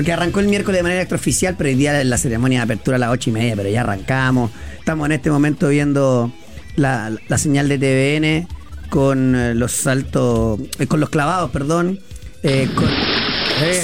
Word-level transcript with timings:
Porque 0.00 0.12
arrancó 0.14 0.40
el 0.40 0.48
miércoles 0.48 0.78
de 0.78 0.82
manera 0.82 1.02
extraoficial, 1.02 1.56
pero 1.58 1.68
hoy 1.68 1.74
día 1.76 2.02
la 2.04 2.16
ceremonia 2.16 2.60
de 2.60 2.64
apertura 2.64 2.96
a 2.96 2.98
las 3.00 3.10
ocho 3.10 3.28
y 3.28 3.34
media, 3.34 3.54
pero 3.54 3.68
ya 3.68 3.82
arrancamos. 3.82 4.50
Estamos 4.78 5.04
en 5.04 5.12
este 5.12 5.30
momento 5.30 5.68
viendo 5.68 6.32
la, 6.76 7.12
la 7.28 7.36
señal 7.36 7.68
de 7.68 7.76
TVN 7.78 8.48
con 8.88 9.36
eh, 9.36 9.54
los 9.54 9.72
saltos, 9.72 10.58
eh, 10.78 10.86
con 10.86 11.00
los 11.00 11.10
clavados, 11.10 11.50
perdón. 11.50 12.00
eh, 12.42 12.66
con- 12.74 12.88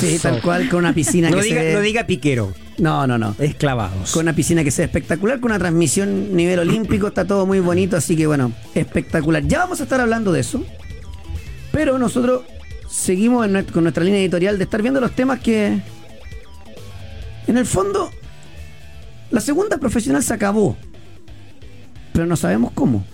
sí, 0.00 0.18
tal 0.22 0.40
cual, 0.40 0.70
con 0.70 0.78
una 0.78 0.94
piscina 0.94 1.28
No 1.30 1.36
que 1.36 1.42
diga, 1.42 1.60
se 1.60 1.66
ve- 1.66 1.74
no 1.74 1.80
diga 1.82 2.06
piquero, 2.06 2.54
No, 2.78 3.06
no, 3.06 3.18
no. 3.18 3.36
es 3.38 3.54
clavados. 3.54 4.12
Con 4.12 4.22
una 4.22 4.34
piscina 4.34 4.64
que 4.64 4.70
sea 4.70 4.86
espectacular, 4.86 5.38
con 5.38 5.50
una 5.50 5.58
transmisión 5.58 6.34
nivel 6.34 6.60
olímpico, 6.60 7.08
está 7.08 7.26
todo 7.26 7.44
muy 7.44 7.60
bonito, 7.60 7.94
así 7.94 8.16
que 8.16 8.26
bueno, 8.26 8.52
espectacular. 8.74 9.42
Ya 9.46 9.58
vamos 9.58 9.80
a 9.80 9.82
estar 9.82 10.00
hablando 10.00 10.32
de 10.32 10.40
eso, 10.40 10.64
pero 11.72 11.98
nosotros 11.98 12.44
seguimos 12.88 13.44
en 13.46 13.64
con 13.64 13.82
nuestra 13.82 14.02
línea 14.02 14.18
editorial 14.20 14.56
de 14.56 14.64
estar 14.64 14.80
viendo 14.80 14.98
los 14.98 15.10
temas 15.12 15.40
que, 15.40 15.78
en 17.46 17.56
el 17.56 17.66
fondo, 17.66 18.10
la 19.30 19.40
segunda 19.40 19.78
profesional 19.78 20.22
se 20.22 20.34
acabó, 20.34 20.76
pero 22.12 22.26
no 22.26 22.36
sabemos 22.36 22.72
cómo. 22.72 23.04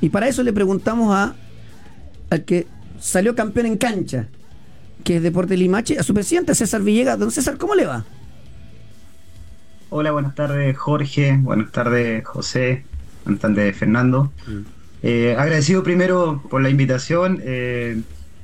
Y 0.00 0.08
para 0.10 0.28
eso 0.28 0.42
le 0.42 0.52
preguntamos 0.52 1.14
a 1.14 1.34
al 2.30 2.44
que 2.44 2.66
salió 3.00 3.34
campeón 3.34 3.66
en 3.66 3.76
cancha, 3.76 4.28
que 5.04 5.16
es 5.16 5.22
Deporte 5.22 5.56
Limache, 5.56 5.98
a 5.98 6.02
su 6.02 6.12
presidente 6.12 6.54
César 6.54 6.82
Villegas. 6.82 7.18
Don 7.18 7.30
César, 7.30 7.56
¿cómo 7.56 7.74
le 7.74 7.86
va? 7.86 8.04
Hola, 9.88 10.10
buenas 10.10 10.34
tardes 10.34 10.76
Jorge, 10.76 11.38
buenas 11.40 11.70
tardes 11.70 12.24
José, 12.26 12.84
buenas 13.24 13.40
tardes 13.40 13.76
Fernando. 13.76 14.32
Eh, 15.02 15.36
agradecido 15.38 15.82
primero 15.84 16.42
por 16.50 16.60
la 16.60 16.68
invitación. 16.70 17.40
eh, 17.44 18.00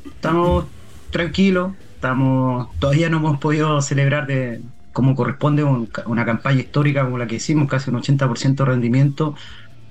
estamos 0.06 0.66
tranquilos, 1.10 1.72
estamos 2.03 2.69
todavía 2.81 3.08
no 3.08 3.19
hemos 3.19 3.39
podido 3.39 3.81
celebrar 3.81 4.27
de 4.27 4.61
como 4.92 5.14
corresponde 5.14 5.62
un- 5.62 5.89
una 6.06 6.25
campaña 6.25 6.61
histórica 6.61 7.05
como 7.05 7.17
la 7.17 7.27
que 7.28 7.36
hicimos, 7.36 7.69
casi 7.69 7.91
un 7.91 7.97
80% 7.97 8.64
de 8.64 8.70
rendimiento. 8.72 9.34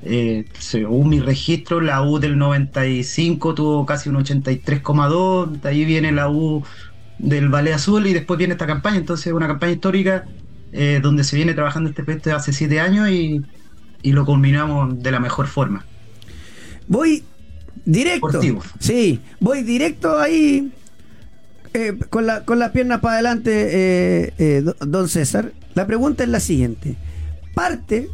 Eh, 0.03 0.45
según 0.59 1.09
mi 1.09 1.19
registro, 1.19 1.79
la 1.79 2.01
U 2.03 2.19
del 2.19 2.37
95 2.37 3.55
tuvo 3.55 3.85
casi 3.85 4.09
un 4.09 4.17
83,2, 4.17 5.61
de 5.61 5.69
ahí 5.69 5.85
viene 5.85 6.11
la 6.11 6.29
U 6.29 6.63
del 7.17 7.49
Ballet 7.49 7.73
Azul 7.73 8.05
y 8.07 8.13
después 8.13 8.37
viene 8.37 8.53
esta 8.53 8.67
campaña, 8.67 8.97
entonces 8.97 9.31
una 9.33 9.47
campaña 9.47 9.73
histórica 9.73 10.25
eh, 10.73 10.99
donde 11.01 11.23
se 11.23 11.35
viene 11.35 11.53
trabajando 11.53 11.89
este 11.89 12.03
proyecto 12.03 12.35
hace 12.35 12.51
siete 12.53 12.79
años 12.79 13.09
y, 13.09 13.41
y 14.03 14.11
lo 14.11 14.25
culminamos 14.25 15.01
de 15.01 15.11
la 15.11 15.19
mejor 15.19 15.47
forma. 15.47 15.85
Voy 16.87 17.23
directo. 17.85 18.27
Deportivo. 18.27 18.61
Sí, 18.79 19.19
voy 19.39 19.63
directo 19.63 20.19
ahí 20.19 20.71
eh, 21.73 21.97
con, 22.09 22.25
la, 22.25 22.43
con 22.45 22.59
las 22.59 22.71
piernas 22.71 22.99
para 22.99 23.15
adelante, 23.15 23.51
eh, 23.53 24.33
eh, 24.37 24.61
do- 24.63 24.75
don 24.85 25.07
César. 25.07 25.53
La 25.73 25.87
pregunta 25.87 26.23
es 26.23 26.29
la 26.29 26.39
siguiente. 26.39 26.95
Parte 27.53 28.09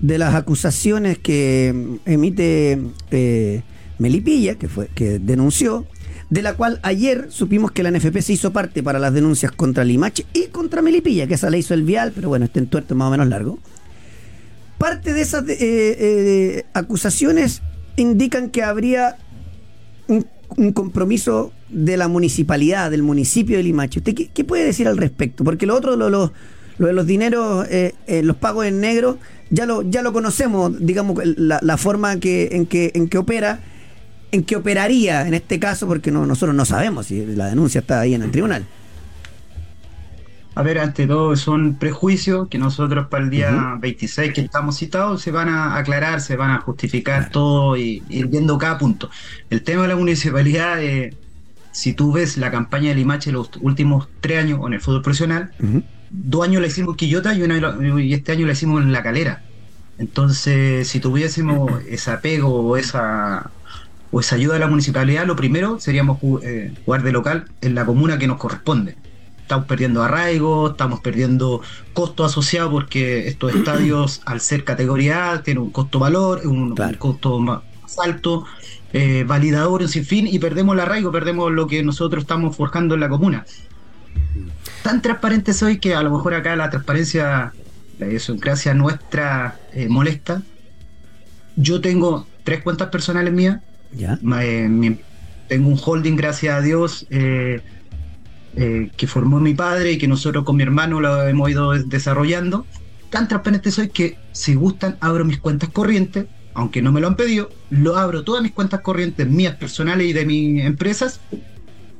de 0.00 0.18
las 0.18 0.34
acusaciones 0.34 1.18
que 1.18 1.72
mm, 1.74 1.94
emite 2.10 2.78
eh, 3.10 3.62
Melipilla, 3.98 4.56
que, 4.56 4.68
fue, 4.68 4.88
que 4.94 5.18
denunció, 5.18 5.86
de 6.30 6.42
la 6.42 6.54
cual 6.54 6.80
ayer 6.82 7.26
supimos 7.30 7.70
que 7.72 7.82
la 7.82 7.90
NFP 7.90 8.18
se 8.20 8.32
hizo 8.32 8.52
parte 8.52 8.82
para 8.82 8.98
las 8.98 9.12
denuncias 9.14 9.52
contra 9.52 9.84
Limache 9.84 10.26
y 10.32 10.46
contra 10.46 10.82
Melipilla, 10.82 11.26
que 11.26 11.34
esa 11.34 11.50
la 11.50 11.56
hizo 11.56 11.72
el 11.74 11.82
Vial, 11.84 12.12
pero 12.14 12.28
bueno, 12.28 12.44
este 12.46 12.58
entuerto 12.58 12.94
más 12.94 13.08
o 13.08 13.10
menos 13.12 13.28
largo. 13.28 13.58
Parte 14.78 15.12
de 15.14 15.22
esas 15.22 15.44
acusaciones 16.74 17.62
indican 17.96 18.50
que 18.50 18.62
habría 18.62 19.16
un 20.56 20.72
compromiso 20.72 21.52
de 21.68 21.96
la 21.96 22.08
municipalidad, 22.08 22.90
del 22.90 23.02
municipio 23.02 23.56
de 23.56 23.62
Limache. 23.64 23.98
¿Usted 24.00 24.14
qué, 24.14 24.28
qué 24.28 24.44
puede 24.44 24.64
decir 24.64 24.88
al 24.88 24.96
respecto? 24.96 25.44
Porque 25.44 25.66
lo 25.66 25.74
otro, 25.76 25.96
lo, 25.96 26.10
lo- 26.10 26.32
lo 26.78 26.86
de 26.88 26.92
los 26.92 27.06
dineros, 27.06 27.66
eh, 27.70 27.94
eh, 28.06 28.22
los 28.22 28.36
pagos 28.36 28.66
en 28.66 28.80
negro, 28.80 29.18
ya 29.50 29.64
lo, 29.64 29.80
ya 29.82 30.02
lo 30.02 30.12
conocemos, 30.12 30.72
digamos, 30.78 31.18
la, 31.24 31.58
la 31.62 31.76
forma 31.78 32.18
que, 32.20 32.50
en, 32.52 32.66
que, 32.66 32.92
en 32.94 33.08
que 33.08 33.16
opera, 33.18 33.60
en 34.30 34.44
que 34.44 34.56
operaría 34.56 35.26
en 35.26 35.32
este 35.34 35.58
caso, 35.58 35.86
porque 35.86 36.10
no, 36.10 36.26
nosotros 36.26 36.54
no 36.54 36.64
sabemos 36.66 37.06
si 37.06 37.24
la 37.26 37.46
denuncia 37.48 37.80
está 37.80 38.00
ahí 38.00 38.12
en 38.14 38.22
el 38.22 38.30
tribunal. 38.30 38.68
A 40.54 40.62
ver, 40.62 40.78
ante 40.78 41.06
todo 41.06 41.36
son 41.36 41.78
prejuicios 41.78 42.48
que 42.48 42.56
nosotros 42.58 43.08
para 43.08 43.24
el 43.24 43.30
día 43.30 43.76
26 43.78 44.32
que 44.32 44.40
estamos 44.40 44.76
citados 44.78 45.20
se 45.20 45.30
van 45.30 45.48
a 45.50 45.76
aclarar, 45.76 46.22
se 46.22 46.34
van 46.36 46.50
a 46.50 46.60
justificar 46.62 47.30
todo 47.30 47.76
y 47.76 48.02
ir 48.08 48.28
viendo 48.28 48.56
cada 48.56 48.78
punto. 48.78 49.10
El 49.50 49.62
tema 49.62 49.82
de 49.82 49.88
la 49.88 49.96
municipalidad, 49.96 50.82
eh, 50.82 51.14
si 51.76 51.92
tú 51.92 52.10
ves 52.12 52.38
la 52.38 52.50
campaña 52.50 52.88
de 52.88 52.94
Limache 52.94 53.30
los 53.32 53.50
últimos 53.60 54.08
tres 54.22 54.42
años 54.44 54.60
en 54.66 54.72
el 54.72 54.80
fútbol 54.80 55.02
profesional, 55.02 55.50
dos 56.10 56.42
años 56.46 56.62
la 56.62 56.68
hicimos 56.68 56.92
en 56.94 56.96
Quillota 56.96 57.34
y, 57.34 57.42
una- 57.42 57.76
y 58.02 58.14
este 58.14 58.32
año 58.32 58.46
la 58.46 58.52
hicimos 58.54 58.82
en 58.82 58.92
La 58.92 59.02
Calera. 59.02 59.42
Entonces, 59.98 60.88
si 60.88 61.00
tuviésemos 61.00 61.70
ese 61.88 62.10
apego 62.10 62.48
o 62.66 62.76
esa, 62.78 63.50
o 64.10 64.20
esa 64.20 64.36
ayuda 64.36 64.54
de 64.54 64.60
la 64.60 64.68
municipalidad, 64.68 65.26
lo 65.26 65.36
primero 65.36 65.78
seríamos 65.78 66.18
eh, 66.42 66.72
jugar 66.84 67.02
de 67.02 67.12
local 67.12 67.44
en 67.60 67.74
la 67.74 67.84
comuna 67.84 68.18
que 68.18 68.26
nos 68.26 68.38
corresponde. 68.38 68.96
Estamos 69.42 69.66
perdiendo 69.66 70.02
arraigo, 70.02 70.70
estamos 70.70 71.00
perdiendo 71.00 71.60
costo 71.92 72.24
asociado 72.24 72.70
porque 72.70 73.28
estos 73.28 73.54
estadios, 73.58 74.22
al 74.24 74.40
ser 74.40 74.64
categoría 74.64 75.32
A, 75.32 75.42
tienen 75.42 75.62
un 75.62 75.70
costo-valor, 75.70 76.42
un, 76.46 76.74
Claro. 76.74 76.92
un 76.92 76.98
costo 76.98 77.38
más 77.38 77.60
alto, 78.02 78.44
eh, 78.98 79.24
validador, 79.24 79.82
un 79.82 79.88
sinfín, 79.88 80.26
y 80.26 80.38
perdemos 80.38 80.74
el 80.74 80.80
arraigo, 80.80 81.10
perdemos 81.18 81.52
lo 81.52 81.64
que 81.70 81.82
nosotros 81.82 82.22
estamos 82.24 82.56
forjando 82.56 82.94
en 82.94 83.00
la 83.00 83.08
comuna 83.08 83.44
tan 84.82 85.02
transparente 85.02 85.52
soy 85.52 85.78
que 85.78 85.94
a 85.94 86.02
lo 86.02 86.10
mejor 86.10 86.32
acá 86.34 86.54
la 86.56 86.70
transparencia, 86.70 87.52
la 87.98 88.06
idiosincrasia 88.06 88.72
nuestra 88.72 89.58
eh, 89.72 89.88
molesta. 89.88 90.42
Yo 91.56 91.80
tengo 91.80 92.26
tres 92.44 92.62
cuentas 92.62 92.88
personales 92.88 93.32
mías. 93.32 93.60
¿Ya? 93.92 94.18
eh, 94.42 94.68
mi- 94.68 94.98
tengo 95.48 95.68
un 95.68 95.78
holding, 95.84 96.16
gracias 96.16 96.54
a 96.56 96.60
Dios, 96.60 97.06
eh, 97.10 97.60
eh, 98.56 98.90
que 98.96 99.06
formó 99.06 99.40
mi 99.40 99.54
padre 99.54 99.92
y 99.92 99.98
que 99.98 100.08
nosotros 100.08 100.44
con 100.44 100.56
mi 100.56 100.62
hermano 100.62 101.00
lo 101.00 101.26
hemos 101.26 101.50
ido 101.50 101.72
des- 101.72 101.88
desarrollando. 101.88 102.64
Tan 103.10 103.26
transparente 103.28 103.70
soy 103.70 103.88
que 103.88 104.16
si 104.32 104.54
gustan 104.54 104.96
abro 105.00 105.24
mis 105.24 105.38
cuentas 105.38 105.68
corrientes, 105.70 106.26
aunque 106.56 106.80
no 106.80 106.90
me 106.90 107.02
lo 107.02 107.06
han 107.06 107.16
pedido, 107.16 107.50
lo 107.68 107.96
abro 107.96 108.24
todas 108.24 108.42
mis 108.42 108.52
cuentas 108.52 108.80
corrientes 108.80 109.28
mías 109.28 109.56
personales 109.56 110.06
y 110.06 110.14
de 110.14 110.24
mis 110.24 110.64
empresas. 110.64 111.20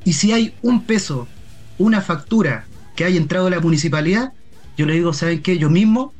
Y 0.03 0.15
si 0.15 0.33
hay 0.33 0.55
un 0.63 0.85
peso, 0.85 1.29
una 1.77 2.01
factura 2.01 2.65
que 2.97 3.05
haya 3.05 3.19
entrado 3.19 3.45
de 3.45 3.51
la 3.51 3.61
municipalidad, 3.61 4.33
yo 4.79 4.87
le 4.87 4.95
digo, 4.95 5.13
¿saben 5.13 5.43
qué? 5.43 5.59
Yo 5.59 5.69
mismo, 5.69 6.15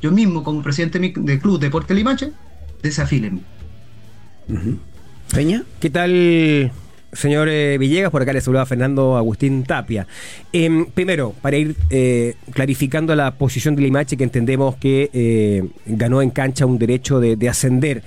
yo 0.00 0.10
mismo 0.10 0.42
como 0.42 0.62
presidente 0.62 0.98
del 0.98 1.38
Club 1.38 1.60
Deporte 1.60 1.92
Limache, 1.92 2.32
desafílenme. 2.82 3.42
¿Peña? 5.34 5.62
¿Qué 5.78 5.90
tal, 5.90 6.72
señor 7.16 7.48
eh, 7.48 7.78
Villegas? 7.78 8.10
Por 8.10 8.22
acá 8.22 8.32
le 8.32 8.40
saludaba 8.40 8.66
Fernando 8.66 9.16
Agustín 9.16 9.64
Tapia. 9.64 10.06
Em, 10.52 10.86
primero, 10.86 11.34
para 11.42 11.56
ir 11.56 11.76
eh, 11.90 12.34
clarificando 12.52 13.14
la 13.14 13.32
posición 13.32 13.74
de 13.74 13.82
la 13.82 13.88
imagen 13.88 14.18
que 14.18 14.24
entendemos 14.24 14.76
que 14.76 15.10
eh, 15.12 15.64
ganó 15.86 16.22
en 16.22 16.30
cancha 16.30 16.66
un 16.66 16.78
derecho 16.78 17.20
de, 17.20 17.36
de 17.36 17.48
ascender. 17.48 18.02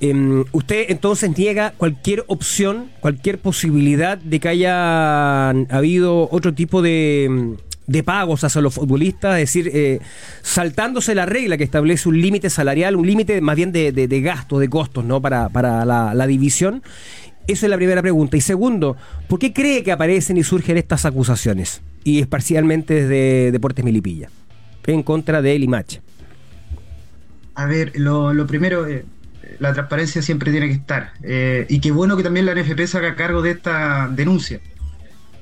Em, 0.00 0.44
¿Usted 0.52 0.86
entonces 0.88 1.36
niega 1.36 1.74
cualquier 1.76 2.24
opción, 2.26 2.90
cualquier 3.00 3.38
posibilidad 3.38 4.16
de 4.16 4.40
que 4.40 4.48
haya 4.48 5.50
habido 5.50 6.28
otro 6.30 6.54
tipo 6.54 6.80
de, 6.80 7.56
de 7.86 8.02
pagos 8.02 8.42
hacia 8.42 8.62
los 8.62 8.72
futbolistas? 8.72 9.34
Es 9.34 9.52
decir, 9.52 9.70
eh, 9.74 10.00
saltándose 10.40 11.14
la 11.14 11.26
regla 11.26 11.58
que 11.58 11.64
establece 11.64 12.08
un 12.08 12.18
límite 12.18 12.48
salarial, 12.48 12.96
un 12.96 13.06
límite 13.06 13.42
más 13.42 13.56
bien 13.56 13.72
de, 13.72 13.92
de, 13.92 14.08
de 14.08 14.20
gastos, 14.22 14.60
de 14.60 14.70
costos, 14.70 15.04
¿no? 15.04 15.20
Para, 15.20 15.50
la 15.84 16.26
división. 16.26 16.82
Esa 17.50 17.66
es 17.66 17.70
la 17.70 17.76
primera 17.76 18.00
pregunta. 18.00 18.36
Y 18.36 18.40
segundo, 18.40 18.96
¿por 19.26 19.40
qué 19.40 19.52
cree 19.52 19.82
que 19.82 19.90
aparecen 19.90 20.36
y 20.36 20.44
surgen 20.44 20.76
estas 20.76 21.04
acusaciones? 21.04 21.82
Y 22.04 22.20
es 22.20 22.28
parcialmente 22.28 22.94
desde 22.94 23.50
Deportes 23.50 23.84
Milipilla, 23.84 24.30
en 24.86 25.02
contra 25.02 25.42
de 25.42 25.58
Limache. 25.58 26.00
A 27.56 27.66
ver, 27.66 27.90
lo, 27.96 28.46
primero, 28.46 28.86
eh, 28.86 29.04
la 29.58 29.72
transparencia 29.72 30.22
siempre 30.22 30.52
tiene 30.52 30.68
que 30.68 30.74
estar. 30.74 31.12
eh, 31.24 31.66
y 31.68 31.80
qué 31.80 31.90
bueno 31.90 32.16
que 32.16 32.22
también 32.22 32.46
la 32.46 32.54
NFP 32.54 32.86
se 32.86 32.98
haga 32.98 33.16
cargo 33.16 33.42
de 33.42 33.50
esta 33.50 34.06
denuncia. 34.06 34.60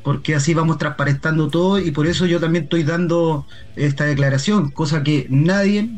Porque 0.02 0.34
así 0.34 0.54
vamos 0.54 0.78
transparentando 0.78 1.48
todo 1.48 1.78
y 1.78 1.90
por 1.90 2.06
eso 2.06 2.24
yo 2.24 2.40
también 2.40 2.64
estoy 2.64 2.84
dando 2.84 3.46
esta 3.76 4.04
declaración, 4.04 4.70
cosa 4.70 5.02
que 5.02 5.26
nadie, 5.28 5.90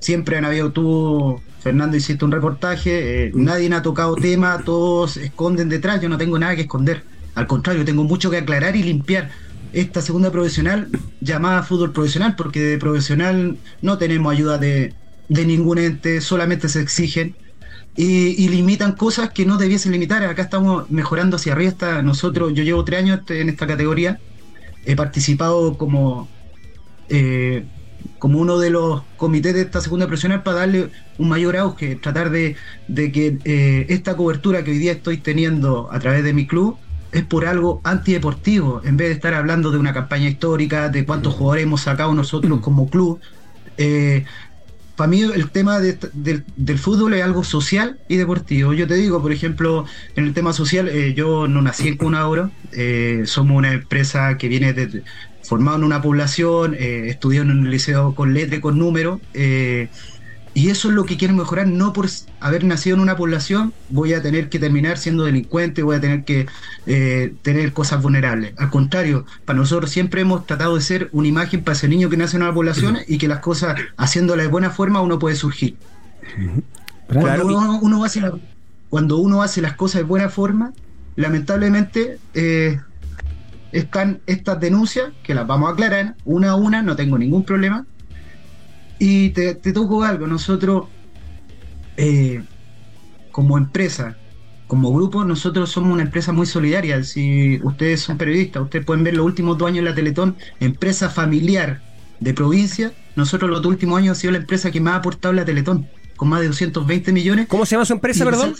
siempre 0.00 0.36
han 0.36 0.44
habido 0.44 0.72
tú, 0.72 1.40
Fernando, 1.60 1.96
hiciste 1.96 2.24
un 2.24 2.32
reportaje, 2.32 3.26
eh, 3.26 3.32
nadie 3.34 3.72
ha 3.72 3.82
tocado 3.82 4.16
tema, 4.16 4.62
todos 4.64 5.16
esconden 5.16 5.68
detrás, 5.68 6.00
yo 6.00 6.08
no 6.08 6.18
tengo 6.18 6.38
nada 6.38 6.56
que 6.56 6.62
esconder. 6.62 7.04
Al 7.34 7.46
contrario, 7.46 7.84
tengo 7.84 8.04
mucho 8.04 8.30
que 8.30 8.38
aclarar 8.38 8.74
y 8.76 8.82
limpiar 8.82 9.30
esta 9.72 10.02
segunda 10.02 10.32
profesional 10.32 10.88
llamada 11.20 11.62
fútbol 11.62 11.92
profesional, 11.92 12.34
porque 12.36 12.60
de 12.60 12.78
profesional 12.78 13.56
no 13.82 13.98
tenemos 13.98 14.32
ayuda 14.32 14.58
de, 14.58 14.94
de 15.28 15.46
ningún 15.46 15.78
ente, 15.78 16.20
solamente 16.20 16.68
se 16.68 16.80
exigen 16.80 17.36
y, 17.96 18.48
limitan 18.48 18.92
cosas 18.92 19.30
que 19.30 19.44
no 19.44 19.58
debiesen 19.58 19.92
limitar. 19.92 20.24
Acá 20.24 20.42
estamos 20.42 20.90
mejorando 20.90 21.36
hacia 21.36 21.52
arriba. 21.52 21.70
Está, 21.70 22.02
nosotros, 22.02 22.52
yo 22.54 22.62
llevo 22.62 22.84
tres 22.84 23.00
años 23.00 23.20
en 23.28 23.48
esta 23.48 23.66
categoría, 23.66 24.18
he 24.84 24.96
participado 24.96 25.76
como, 25.76 26.28
eh, 27.08 27.64
como 28.18 28.38
uno 28.38 28.58
de 28.58 28.70
los 28.70 29.02
comités 29.16 29.54
de 29.54 29.62
esta 29.62 29.80
segunda 29.80 30.06
profesional 30.06 30.42
para 30.42 30.58
darle 30.58 30.90
un 31.18 31.28
mayor 31.28 31.56
auge, 31.56 31.96
tratar 31.96 32.30
de, 32.30 32.56
que 32.94 33.38
eh, 33.44 33.86
esta 33.88 34.16
cobertura 34.16 34.62
que 34.62 34.72
hoy 34.72 34.78
día 34.78 34.92
estoy 34.92 35.18
teniendo 35.18 35.88
a 35.90 35.98
través 35.98 36.22
de 36.24 36.32
mi 36.32 36.46
club 36.46 36.76
es 37.12 37.24
por 37.24 37.46
algo 37.46 37.80
antideportivo, 37.84 38.82
en 38.84 38.96
vez 38.96 39.08
de 39.08 39.14
estar 39.14 39.34
hablando 39.34 39.70
de 39.70 39.78
una 39.78 39.92
campaña 39.92 40.28
histórica, 40.28 40.88
de 40.88 41.04
cuántos 41.04 41.34
jugadores 41.34 41.64
hemos 41.64 41.82
sacado 41.82 42.14
nosotros 42.14 42.60
como 42.60 42.88
club. 42.88 43.20
Eh, 43.76 44.24
para 45.00 45.08
mí 45.08 45.22
el 45.22 45.48
tema 45.48 45.78
del 45.80 46.78
fútbol 46.78 47.14
es 47.14 47.24
algo 47.24 47.42
social 47.42 47.98
y 48.06 48.16
deportivo. 48.16 48.74
Yo 48.74 48.86
te 48.86 48.96
digo, 48.96 49.22
por 49.22 49.32
ejemplo, 49.32 49.86
en 50.14 50.24
el 50.26 50.34
tema 50.34 50.52
social, 50.52 50.88
eh, 50.88 51.14
yo 51.14 51.48
no 51.48 51.62
nací 51.62 51.88
en 51.88 51.96
Cuna 51.96 52.28
Oro, 52.28 52.50
eh, 52.72 53.22
somos 53.24 53.56
una 53.56 53.72
empresa 53.72 54.36
que 54.36 54.48
viene 54.48 54.74
de, 54.74 55.02
formada 55.42 55.78
en 55.78 55.84
una 55.84 56.02
población, 56.02 56.74
eh, 56.78 57.06
estudió 57.08 57.40
en 57.40 57.50
un 57.50 57.70
liceo 57.70 58.14
con 58.14 58.34
letra 58.34 58.58
y 58.58 58.60
con 58.60 58.78
número, 58.78 59.22
eh, 59.32 59.88
y 60.52 60.68
eso 60.70 60.88
es 60.88 60.94
lo 60.94 61.04
que 61.04 61.16
quiero 61.16 61.34
mejorar, 61.34 61.68
no 61.68 61.92
por 61.92 62.08
haber 62.40 62.64
nacido 62.64 62.96
en 62.96 63.02
una 63.02 63.16
población 63.16 63.72
voy 63.88 64.14
a 64.14 64.22
tener 64.22 64.48
que 64.48 64.58
terminar 64.58 64.98
siendo 64.98 65.24
delincuente, 65.24 65.82
voy 65.82 65.96
a 65.96 66.00
tener 66.00 66.24
que 66.24 66.46
eh, 66.86 67.34
tener 67.42 67.72
cosas 67.72 68.02
vulnerables. 68.02 68.54
Al 68.58 68.68
contrario, 68.68 69.26
para 69.44 69.58
nosotros 69.58 69.90
siempre 69.90 70.22
hemos 70.22 70.46
tratado 70.46 70.74
de 70.74 70.82
ser 70.82 71.08
una 71.12 71.28
imagen 71.28 71.62
para 71.62 71.76
ese 71.76 71.88
niño 71.88 72.10
que 72.10 72.16
nace 72.16 72.36
en 72.36 72.42
una 72.42 72.52
población 72.52 72.98
y 73.06 73.18
que 73.18 73.28
las 73.28 73.38
cosas, 73.38 73.76
haciéndolas 73.96 74.46
de 74.46 74.50
buena 74.50 74.70
forma, 74.70 75.00
uno 75.00 75.20
puede 75.20 75.36
surgir. 75.36 75.76
Cuando, 77.06 77.46
uno, 77.80 78.04
hace 78.04 78.22
cuando 78.88 79.18
uno 79.18 79.42
hace 79.42 79.60
las 79.60 79.74
cosas 79.74 80.00
de 80.00 80.04
buena 80.04 80.28
forma, 80.28 80.72
lamentablemente 81.14 82.18
eh, 82.34 82.80
están 83.70 84.20
estas 84.26 84.58
denuncias, 84.58 85.12
que 85.22 85.34
las 85.34 85.46
vamos 85.46 85.70
a 85.70 85.72
aclarar 85.74 86.16
una 86.24 86.50
a 86.50 86.54
una, 86.56 86.82
no 86.82 86.96
tengo 86.96 87.18
ningún 87.18 87.44
problema, 87.44 87.86
y 89.00 89.30
te, 89.30 89.54
toco 89.54 90.04
algo, 90.04 90.26
nosotros 90.26 90.84
eh, 91.96 92.44
como 93.32 93.56
empresa, 93.56 94.18
como 94.66 94.92
grupo, 94.92 95.24
nosotros 95.24 95.70
somos 95.70 95.90
una 95.90 96.02
empresa 96.02 96.32
muy 96.32 96.46
solidaria. 96.46 97.02
Si 97.02 97.58
ustedes 97.64 98.02
son 98.02 98.18
periodistas, 98.18 98.62
ustedes 98.62 98.84
pueden 98.84 99.02
ver 99.02 99.14
los 99.14 99.24
últimos 99.24 99.56
dos 99.56 99.68
años 99.68 99.78
en 99.78 99.84
la 99.86 99.94
Teletón, 99.94 100.36
empresa 100.60 101.08
familiar 101.08 101.80
de 102.20 102.34
provincia. 102.34 102.92
Nosotros 103.16 103.50
los 103.50 103.64
últimos 103.64 103.98
años 103.98 104.18
ha 104.18 104.20
sido 104.20 104.32
la 104.32 104.38
empresa 104.38 104.70
que 104.70 104.82
más 104.82 104.94
ha 104.94 104.96
aportado 104.98 105.32
la 105.32 105.46
Teletón, 105.46 105.88
con 106.16 106.28
más 106.28 106.42
de 106.42 106.48
220 106.48 107.10
millones. 107.12 107.48
¿Cómo 107.48 107.64
se 107.64 107.76
llama 107.76 107.86
su 107.86 107.94
empresa, 107.94 108.26
perdón? 108.26 108.54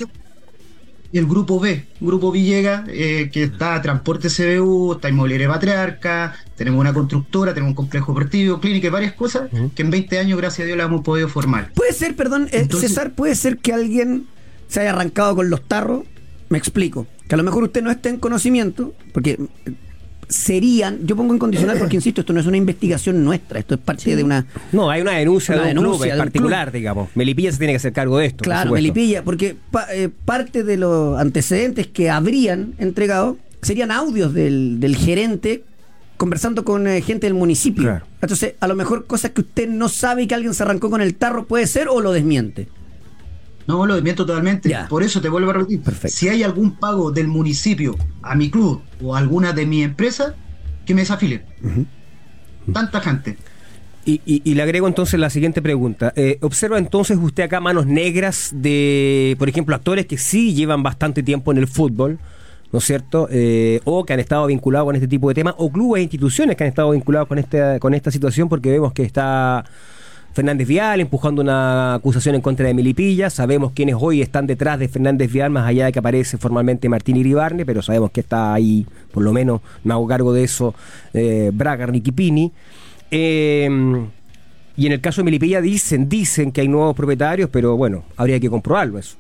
El 1.19 1.27
grupo 1.27 1.59
B, 1.59 1.87
Grupo 2.01 2.31
Villega, 2.31 2.85
eh, 2.89 3.31
que 3.33 3.45
está 3.45 3.81
Transporte 3.83 4.29
CBU, 4.29 4.95
está 4.95 5.09
Inmobiliaria 5.09 5.49
Patriarca, 5.49 6.37
tenemos 6.57 6.81
una 6.81 6.93
constructora, 6.93 7.53
tenemos 7.53 7.71
un 7.71 7.77
complejo 7.77 8.13
deportivo, 8.13 8.61
clínica 8.61 8.87
y 8.87 8.91
varias 8.91 9.15
cosas 9.15 9.51
que 9.75 9.83
en 9.83 9.91
20 9.91 10.19
años, 10.19 10.39
gracias 10.39 10.65
a 10.65 10.67
Dios, 10.67 10.79
la 10.79 10.85
hemos 10.85 11.03
podido 11.03 11.29
formar. 11.29 11.73
Puede 11.75 11.93
ser, 11.93 12.15
perdón, 12.15 12.49
eh, 12.53 12.69
César, 12.71 13.13
puede 13.13 13.35
ser 13.35 13.59
que 13.59 13.73
alguien 13.73 14.27
se 14.69 14.81
haya 14.81 14.91
arrancado 14.91 15.35
con 15.35 15.51
los 15.51 15.67
tarros, 15.67 16.05
me 16.49 16.59
explico, 16.59 17.07
que 17.29 17.35
a 17.35 17.39
lo 17.39 17.45
mejor 17.45 17.65
usted 17.65 17.83
no 17.83 17.91
esté 17.91 18.09
en 18.09 18.19
conocimiento, 18.19 18.95
porque 19.13 19.39
serían, 20.31 21.07
yo 21.07 21.17
pongo 21.17 21.35
en 21.35 21.39
condicional 21.39 21.79
porque 21.79 21.97
insisto, 22.01 22.23
esto 22.23 22.33
no 22.33 22.41
es 22.41 22.47
una 22.47 22.57
investigación 22.57 23.23
nuestra, 23.23 23.59
esto 23.59 23.75
es 23.75 23.81
parte 23.81 24.17
de 24.17 24.25
una... 24.25 24.47
No, 24.73 24.89
hay 24.89 25.03
una 25.03 25.13
denuncia 25.13 25.55
de 25.57 25.73
un 25.73 25.85
club 25.85 26.05
en 26.05 26.17
particular, 26.17 26.73
digamos. 26.73 27.11
Melipilla 27.15 27.53
se 27.53 27.59
tiene 27.59 27.75
que 27.75 27.79
hacer 27.79 27.93
cargo 27.93 28.19
de 28.19 28.27
esto. 28.27 28.45
Claro, 28.45 28.73
Melipilla, 28.73 29.23
porque 29.23 29.57
eh, 29.93 30.09
parte 30.25 30.65
de 30.65 30.77
los 30.77 31.19
antecedentes 31.19 31.87
que 31.87 32.09
habrían 32.09 32.75
entregado 32.79 33.37
serían 33.61 33.91
audios 33.91 34.33
del, 34.33 34.81
del 34.81 34.97
gerente 34.97 35.65
conversando 36.17 36.65
con 36.65 36.87
eh, 36.87 37.01
gente 37.01 37.27
del 37.27 37.35
municipio. 37.35 38.03
Entonces, 38.21 38.55
a 38.61 38.69
lo 38.69 38.75
mejor 38.75 39.07
cosas 39.07 39.31
que 39.31 39.41
usted 39.41 39.69
no 39.69 39.89
sabe 39.89 40.25
y 40.25 40.27
que 40.27 40.35
alguien 40.35 40.53
se 40.53 40.63
arrancó 40.63 40.91
con 40.91 41.01
el 41.01 41.15
tarro 41.15 41.47
puede 41.47 41.67
ser 41.67 41.89
o 41.89 42.03
lo 42.03 42.13
desmiente. 42.13 42.69
No, 43.67 43.87
lo 43.87 43.95
desmiento 43.95 44.27
totalmente. 44.27 44.77
Por 44.89 45.03
eso 45.03 45.21
te 45.21 45.29
vuelvo 45.29 45.51
a 45.51 45.55
repetir. 45.55 45.83
Si 46.09 46.29
hay 46.29 46.43
algún 46.43 46.73
pago 46.73 47.13
del 47.13 47.29
municipio 47.29 47.97
a 48.23 48.35
mi 48.35 48.51
club 48.51 48.83
o 49.03 49.15
a 49.15 49.19
alguna 49.19 49.53
de 49.53 49.67
mis 49.67 49.85
empresas, 49.85 50.35
que 50.85 50.95
me 50.95 51.03
desafile. 51.03 51.45
Tanta 52.73 53.01
gente. 53.01 53.37
Y, 54.05 54.55
le 54.55 54.63
agrego 54.63 54.89
entonces 54.89 55.21
la 55.21 55.31
siguiente 55.31 55.63
pregunta. 55.63 56.13
Eh, 56.17 56.39
¿Observa 56.41 56.79
entonces 56.79 57.19
usted 57.21 57.45
acá 57.45 57.61
manos 57.61 57.87
negras 57.87 58.51
de, 58.53 59.37
por 59.39 59.49
ejemplo, 59.49 59.75
actores 59.77 60.07
que 60.07 60.19
sí 60.19 60.55
llevan 60.55 60.83
bastante 60.83 61.23
tiempo 61.23 61.53
en 61.53 61.59
el 61.59 61.69
fútbol, 61.69 62.19
¿no 62.73 62.79
es 62.79 62.85
cierto? 62.85 63.29
Eh, 63.31 63.81
o 63.85 64.05
que 64.05 64.15
han 64.15 64.21
estado 64.21 64.47
vinculados 64.47 64.87
con 64.87 64.97
este 64.97 65.07
tipo 65.07 65.29
de 65.29 65.35
temas, 65.35 65.55
o 65.59 65.71
clubes 65.71 66.01
e 66.01 66.03
instituciones 66.03 66.57
que 66.57 66.65
han 66.65 66.69
estado 66.69 66.91
vinculados 66.91 67.29
con, 67.29 67.39
este, 67.39 67.79
con 67.79 67.95
esta 67.95 68.11
situación, 68.11 68.49
porque 68.49 68.71
vemos 68.71 68.93
que 68.93 69.05
está 69.05 69.65
Fernández 70.33 70.69
Vial 70.69 71.01
empujando 71.01 71.43
una 71.43 71.95
acusación 71.95 72.35
en 72.35 72.41
contra 72.41 72.67
de 72.67 72.75
Milipilla. 72.75 73.31
Sabemos 73.31 73.73
quiénes 73.73 73.97
hoy 73.99 74.23
están 74.23 74.47
detrás 74.47 74.79
de 74.79 74.89
Fernández 74.89 75.33
Vial, 75.33 75.51
más 75.51 75.67
allá 75.67 75.87
de 75.87 75.93
que 75.93 75.99
aparece 75.99 76.39
formalmente 76.39 76.89
Martín 76.89 77.17
Iribarne, 77.17 77.67
pero 77.67 77.83
sabemos 77.83 78.11
que 78.11 78.21
está 78.21 78.55
ahí, 78.55 78.87
por 79.13 79.23
lo 79.23 79.33
menos 79.33 79.61
me 79.85 79.93
hago 79.93 80.07
cargo 80.07 80.33
de 80.33 80.45
eso, 80.45 80.75
eh, 81.13 81.51
Braga 81.53 81.87
Niquipini. 81.87 82.53
Em, 83.11 84.07
y 84.77 84.87
en 84.87 84.93
el 84.93 85.01
caso 85.01 85.21
de 85.21 85.25
Milipilla 85.25 85.61
dicen, 85.61 86.09
dicen 86.09 86.53
que 86.53 86.61
hay 86.61 86.69
nuevos 86.69 86.95
propietarios, 86.95 87.51
pero 87.51 87.77
bueno, 87.77 88.05
habría 88.17 88.39
que 88.39 88.49
comprobarlo 88.49 88.99
eso. 88.99 89.17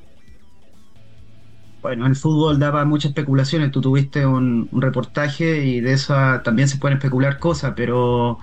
Bueno, 1.83 2.07
el 2.07 2.15
fútbol 2.15 2.59
daba 2.59 2.85
muchas 2.85 3.11
especulaciones. 3.11 3.71
Tú 3.73 3.81
tuviste 3.81 4.27
un, 4.27 4.69
un 4.71 4.83
reportaje 4.83 5.65
y 5.65 5.81
de 5.81 5.95
eso 5.95 6.15
también 6.45 6.69
se 6.69 6.77
pueden 6.77 6.99
especular 6.99 7.39
cosas, 7.39 7.73
pero 7.75 8.39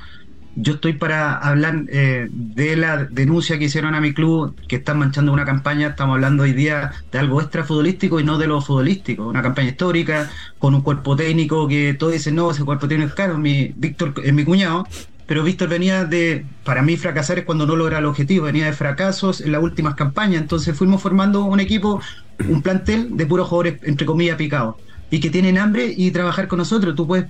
yo 0.59 0.73
estoy 0.73 0.93
para 0.93 1.37
hablar 1.37 1.83
eh, 1.89 2.27
de 2.31 2.75
la 2.75 3.05
denuncia 3.05 3.59
que 3.59 3.65
hicieron 3.65 3.93
a 3.93 4.01
mi 4.01 4.13
club, 4.13 4.55
que 4.67 4.77
están 4.77 4.97
manchando 4.97 5.31
una 5.31 5.45
campaña, 5.45 5.89
estamos 5.89 6.15
hablando 6.15 6.43
hoy 6.43 6.53
día 6.53 6.93
de 7.11 7.19
algo 7.19 7.41
extra 7.41 7.63
futbolístico 7.63 8.19
y 8.19 8.23
no 8.23 8.39
de 8.39 8.47
lo 8.47 8.59
futbolístico, 8.59 9.27
una 9.27 9.43
campaña 9.43 9.69
histórica, 9.69 10.31
con 10.57 10.73
un 10.73 10.81
cuerpo 10.81 11.15
técnico 11.15 11.67
que 11.67 11.93
todos 11.93 12.13
dicen, 12.13 12.33
no, 12.35 12.49
ese 12.49 12.65
cuerpo 12.65 12.87
técnico 12.87 13.09
es 13.09 13.15
caro, 13.15 13.37
mi, 13.37 13.71
Víctor 13.75 14.15
es 14.23 14.33
mi 14.33 14.43
cuñado, 14.43 14.87
pero 15.27 15.43
Víctor 15.43 15.69
venía 15.69 16.05
de, 16.05 16.43
para 16.63 16.81
mí 16.81 16.97
fracasar 16.97 17.37
es 17.37 17.45
cuando 17.45 17.67
no 17.67 17.75
logra 17.75 17.99
el 17.99 18.05
objetivo, 18.05 18.45
venía 18.45 18.65
de 18.65 18.73
fracasos 18.73 19.41
en 19.41 19.51
las 19.51 19.61
últimas 19.61 19.93
campañas, 19.93 20.41
entonces 20.41 20.75
fuimos 20.75 21.03
formando 21.03 21.43
un 21.45 21.59
equipo, 21.59 22.01
un 22.47 22.63
plantel 22.63 23.15
de 23.15 23.27
puros 23.27 23.47
jugadores, 23.47 23.79
entre 23.83 24.07
comillas, 24.07 24.37
picados, 24.37 24.75
y 25.11 25.19
que 25.19 25.29
tienen 25.29 25.59
hambre 25.59 25.93
y 25.95 26.09
trabajar 26.09 26.47
con 26.47 26.57
nosotros, 26.57 26.95
tú 26.95 27.05
puedes 27.05 27.27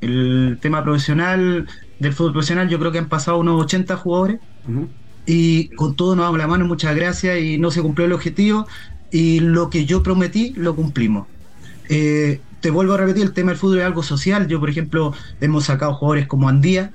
el 0.00 0.58
tema 0.60 0.82
profesional 0.82 1.66
del 1.98 2.12
fútbol 2.12 2.32
profesional, 2.32 2.68
yo 2.68 2.78
creo 2.78 2.92
que 2.92 2.98
han 2.98 3.08
pasado 3.08 3.38
unos 3.38 3.62
80 3.64 3.96
jugadores 3.96 4.40
y 5.24 5.68
con 5.70 5.96
todo 5.96 6.14
nos 6.14 6.26
damos 6.26 6.38
la 6.38 6.46
mano, 6.46 6.66
muchas 6.66 6.94
gracias 6.94 7.38
y 7.40 7.58
no 7.58 7.70
se 7.70 7.82
cumplió 7.82 8.06
el 8.06 8.12
objetivo 8.12 8.66
y 9.10 9.40
lo 9.40 9.70
que 9.70 9.86
yo 9.86 10.02
prometí 10.02 10.52
lo 10.56 10.76
cumplimos. 10.76 11.26
Eh, 11.88 12.40
te 12.60 12.70
vuelvo 12.70 12.94
a 12.94 12.98
repetir, 12.98 13.22
el 13.22 13.32
tema 13.32 13.50
del 13.50 13.58
fútbol 13.58 13.78
es 13.78 13.84
algo 13.84 14.02
social. 14.02 14.48
Yo, 14.48 14.58
por 14.60 14.70
ejemplo, 14.70 15.12
hemos 15.40 15.64
sacado 15.64 15.94
jugadores 15.94 16.26
como 16.26 16.48
Andía, 16.48 16.92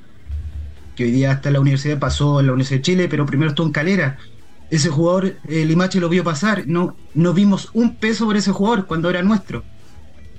que 0.95 1.05
hoy 1.05 1.11
día 1.11 1.31
está 1.31 1.49
en 1.49 1.53
la 1.53 1.59
universidad, 1.61 1.99
pasó 1.99 2.39
en 2.39 2.47
la 2.47 2.53
Universidad 2.53 2.79
de 2.79 2.83
Chile, 2.83 3.07
pero 3.09 3.25
primero 3.25 3.49
estuvo 3.49 3.67
en 3.67 3.73
Calera. 3.73 4.17
Ese 4.69 4.89
jugador, 4.89 5.37
el 5.47 5.67
Limache 5.67 5.99
lo 5.99 6.09
vio 6.09 6.23
pasar, 6.23 6.63
no, 6.67 6.95
no 7.13 7.33
vimos 7.33 7.69
un 7.73 7.95
peso 7.95 8.25
por 8.25 8.37
ese 8.37 8.51
jugador 8.51 8.85
cuando 8.85 9.09
era 9.09 9.21
nuestro 9.21 9.63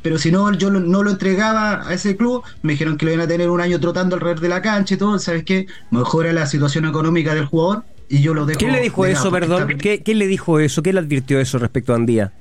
pero 0.03 0.19
si 0.19 0.31
no 0.31 0.53
yo 0.53 0.71
no 0.71 1.03
lo 1.03 1.11
entregaba 1.11 1.89
a 1.89 1.95
ese 1.95 2.17
club, 2.17 2.43
me 2.63 2.73
dijeron 2.73 2.97
que 2.97 3.07
lo 3.07 3.13
iban 3.13 3.25
a 3.25 3.29
tener 3.29 3.49
un 3.49 3.61
año 3.61 3.81
trotando 3.81 4.17
alrededor 4.17 4.41
de 4.41 4.49
la 4.49 4.63
cancha 4.63 4.95
y 4.95 4.99
todo, 4.99 5.19
¿sabes 5.19 5.45
qué? 5.45 5.67
Mejora 5.91 6.33
la 6.33 6.47
situación 6.47 6.85
económica 6.85 7.35
del 7.35 7.47
jugador 7.47 7.85
y 8.09 8.21
yo 8.21 8.35
lo 8.35 8.45
dejo. 8.45 8.59
¿Quién 8.59 8.73
le 8.73 8.81
dijo 8.81 9.07
eso, 9.07 9.31
perdón? 9.31 9.79
¿Quién 9.79 10.19
le 10.19 10.27
dijo 10.27 10.59
eso? 10.61 10.83
¿Quién 10.83 10.97
le 10.97 11.01
advirtió 11.01 11.41
eso 11.41 11.59
respecto 11.59 11.93
a 11.93 11.97
Andía? 11.97 12.33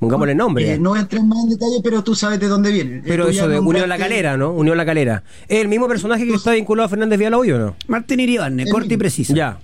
Pongámosle 0.00 0.34
nombre. 0.34 0.72
Eh, 0.72 0.78
no 0.78 0.96
entré 0.96 1.22
más 1.22 1.44
en 1.44 1.50
detalle, 1.50 1.76
pero 1.84 2.02
tú 2.02 2.14
sabes 2.14 2.40
de 2.40 2.48
dónde 2.48 2.72
viene. 2.72 3.02
Pero 3.06 3.28
eso 3.28 3.46
de 3.46 3.60
Unión 3.60 3.86
La 3.86 3.98
Calera, 3.98 4.34
¿no? 4.38 4.50
Unión 4.50 4.78
La 4.78 4.86
Calera. 4.86 5.22
¿Es 5.46 5.60
el 5.60 5.68
mismo 5.68 5.86
personaje 5.88 6.26
que 6.26 6.32
está 6.32 6.52
vinculado 6.52 6.86
a 6.86 6.88
Fernández 6.88 7.20
o 7.20 7.30
no? 7.30 7.76
Martín 7.86 8.18
Iribarne, 8.18 8.66
corte 8.70 8.94
y 8.94 8.96
preciso. 8.96 9.34
Ya. 9.34 9.58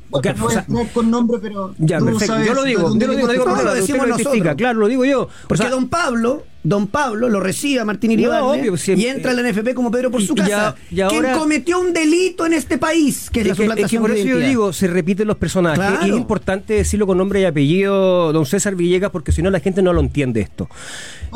no, 0.68 0.80
es, 0.82 0.90
con 0.92 1.10
nombre, 1.10 1.38
pero. 1.40 1.74
Ya, 1.78 2.00
perfecto. 2.00 2.44
Yo 2.44 2.52
lo 2.52 2.64
digo, 2.64 2.98
yo 2.98 3.06
lo 3.06 3.14
digo, 3.14 3.26
lo 3.26 3.32
digo, 3.32 3.46
lo 3.46 3.74
decimos 3.74 4.06
nosotros. 4.06 4.54
Claro, 4.56 4.78
lo 4.78 4.88
digo 4.88 5.06
yo. 5.06 5.28
Porque 5.48 5.70
don 5.70 5.88
Pablo 5.88 6.44
Don 6.66 6.88
Pablo 6.88 7.28
lo 7.28 7.38
recibe 7.38 7.78
a 7.78 7.84
Martín 7.84 8.10
Iribarne 8.10 8.68
y 8.96 9.06
entra 9.06 9.30
en 9.30 9.36
la 9.36 9.52
NFP 9.52 9.72
como 9.72 9.92
Pedro 9.92 10.10
por 10.10 10.20
su 10.20 10.34
casa. 10.34 10.74
Y, 10.90 10.96
quien 10.96 11.24
cometió 11.38 11.78
un 11.78 11.92
delito 11.92 12.44
en 12.44 12.54
este 12.54 12.76
país, 12.76 13.30
que 13.30 13.42
es, 13.42 13.46
la 13.46 13.54
suplantación 13.54 14.02
por 14.02 14.10
eso 14.10 14.26
yo 14.26 14.38
digo, 14.40 14.72
se 14.72 14.88
repiten 14.88 15.28
los 15.28 15.36
personajes. 15.36 16.04
Y 16.04 16.10
es 16.10 16.16
importante 16.16 16.74
decirlo 16.74 17.06
con 17.06 17.18
nombre 17.18 17.40
y 17.40 17.44
apellido, 17.44 18.32
don 18.32 18.46
César 18.46 18.74
Villegas, 18.74 19.12
porque 19.12 19.30
si 19.30 19.42
no 19.42 19.50
la 19.50 19.60
gente 19.60 19.80
no 19.80 19.92
lo 19.92 20.00
entiende 20.00 20.40
esto. 20.40 20.68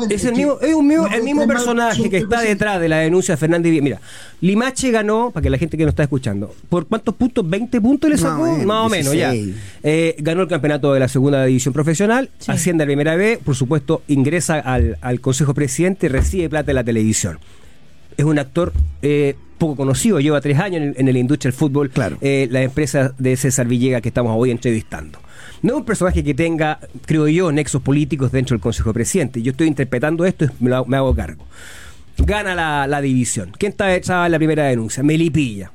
es 0.09 0.25
el 0.25 0.35
mismo, 0.35 0.57
es 0.61 0.73
un 0.73 0.85
mismo, 0.85 1.07
el 1.07 1.23
mismo 1.23 1.47
personaje 1.47 2.09
que 2.09 2.17
está 2.17 2.41
detrás 2.41 2.81
de 2.81 2.89
la 2.89 2.97
denuncia 2.97 3.35
de 3.35 3.37
Fernández 3.37 3.81
Mira, 3.81 4.01
Limache 4.41 4.91
ganó, 4.91 5.31
para 5.31 5.43
que 5.43 5.49
la 5.49 5.57
gente 5.57 5.77
que 5.77 5.83
nos 5.83 5.93
está 5.93 6.03
escuchando, 6.03 6.53
¿por 6.67 6.87
cuántos 6.87 7.15
puntos? 7.15 7.45
¿20 7.45 7.81
puntos 7.81 8.09
le 8.09 8.17
sacó? 8.17 8.57
Más 8.65 8.87
o 8.87 8.89
menos, 8.89 9.13
ya. 9.13 9.33
Eh, 9.81 10.15
ganó 10.19 10.41
el 10.41 10.49
campeonato 10.49 10.93
de 10.93 10.99
la 10.99 11.07
segunda 11.07 11.45
división 11.45 11.73
profesional, 11.73 12.29
asciende 12.47 12.83
a 12.83 12.85
la 12.85 12.89
primera 12.89 13.15
vez, 13.15 13.39
por 13.39 13.55
supuesto, 13.55 14.01
ingresa 14.09 14.59
al, 14.59 14.97
al 14.99 15.20
Consejo 15.21 15.53
Presidente, 15.53 16.09
recibe 16.09 16.49
plata 16.49 16.67
de 16.67 16.73
la 16.73 16.83
televisión. 16.83 17.39
Es 18.17 18.25
un 18.25 18.39
actor 18.39 18.73
eh, 19.01 19.35
poco 19.57 19.75
conocido, 19.75 20.19
lleva 20.19 20.41
tres 20.41 20.59
años 20.59 20.95
en, 20.97 21.13
la 21.13 21.19
industria 21.19 21.51
del 21.51 21.57
fútbol, 21.57 21.89
claro. 21.91 22.17
Eh, 22.21 22.47
la 22.49 22.63
empresa 22.63 23.13
de 23.17 23.37
César 23.37 23.67
Villegas 23.67 24.01
que 24.01 24.09
estamos 24.09 24.33
hoy 24.35 24.51
entrevistando. 24.51 25.19
No 25.61 25.73
es 25.73 25.77
un 25.79 25.85
personaje 25.85 26.23
que 26.23 26.33
tenga, 26.33 26.79
creo 27.05 27.27
yo, 27.27 27.51
nexos 27.51 27.81
políticos 27.81 28.31
dentro 28.31 28.55
del 28.55 28.61
Consejo 28.61 28.91
Presidente. 28.93 29.41
Yo 29.43 29.51
estoy 29.51 29.67
interpretando 29.67 30.25
esto 30.25 30.45
y 30.45 30.49
me, 30.59 30.75
hago 30.75 31.13
cargo. 31.13 31.45
Gana 32.17 32.87
la, 32.87 33.01
división. 33.01 33.51
¿Quién 33.57 33.71
está 33.71 33.93
echada 33.95 34.25
en 34.25 34.31
la 34.31 34.39
primera 34.39 34.65
denuncia? 34.65 35.03
Melipilla. 35.03 35.71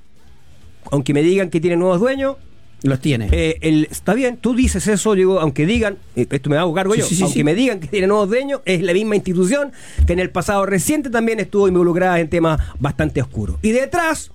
Aunque 0.91 1.15
me 1.15 1.23
digan 1.23 1.50
que 1.50 1.61
tiene 1.61 1.76
nuevos 1.76 2.00
dueños, 2.00 2.37
los 2.83 3.00
tiene. 3.00 3.28
Eh, 3.33 3.59
el, 3.62 3.88
está 3.90 4.14
bien, 4.14 4.37
tú 4.37 4.54
dices 4.54 4.87
eso, 4.87 5.14
digo, 5.14 5.40
aunque 5.40 5.66
digan, 5.66 5.99
eh, 6.14 6.26
esto 6.30 6.50
me 6.50 6.56
hago 6.56 6.73
cargo 6.75 6.95
yo, 6.95 7.06
aunque 7.23 7.45
me 7.45 7.54
digan 7.54 7.80
que 7.80 7.88
tiene 7.88 8.06
nuevos 8.06 8.28
dueños, 8.28 8.61
es 8.64 8.83
la 8.83 8.92
misma 8.92 9.16
institución 9.16 9.73
que 10.06 10.12
en 10.12 10.18
el 10.18 10.30
pasado 10.30 10.66
reciente 10.66 11.11
también 11.11 11.40
estuvo 11.40 11.68
involucrada 11.68 12.21
en 12.21 12.28
temas 12.28 12.61
bastante 12.78 13.21
oscuros. 13.23 13.59
Y 13.62 13.73
detrás, 13.73 14.30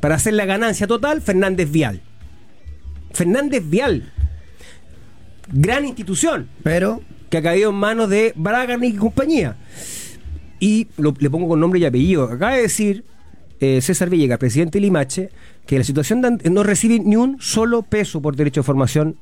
para 0.00 0.16
hacer 0.16 0.34
la 0.34 0.46
ganancia 0.46 0.86
total, 0.86 1.20
Fernández 1.20 1.70
Vial. 1.70 2.00
Fernández 3.12 3.62
Vial. 3.68 4.12
Gran 5.52 5.86
institución. 5.86 6.48
Pero. 6.62 7.02
Que 7.30 7.38
ha 7.38 7.42
caído 7.42 7.70
en 7.70 7.76
manos 7.76 8.08
de 8.08 8.32
Bragan 8.36 8.82
y 8.84 8.94
compañía. 8.94 9.56
Y 10.60 10.88
le 10.96 11.30
pongo 11.30 11.48
con 11.48 11.60
nombre 11.60 11.78
y 11.78 11.84
apellido. 11.84 12.24
Acaba 12.24 12.54
de 12.54 12.62
decir 12.62 13.04
eh, 13.60 13.80
César 13.82 14.08
Villegas, 14.08 14.38
presidente 14.38 14.78
de 14.78 14.82
Limache, 14.82 15.30
que 15.68 15.76
la 15.76 15.84
situación 15.84 16.22
no 16.50 16.62
recibe 16.62 16.98
ni 16.98 17.16
un 17.16 17.36
solo 17.40 17.82
peso 17.82 18.22
por 18.22 18.34
derecho 18.34 18.62
de 18.62 18.64
formación 18.64 19.16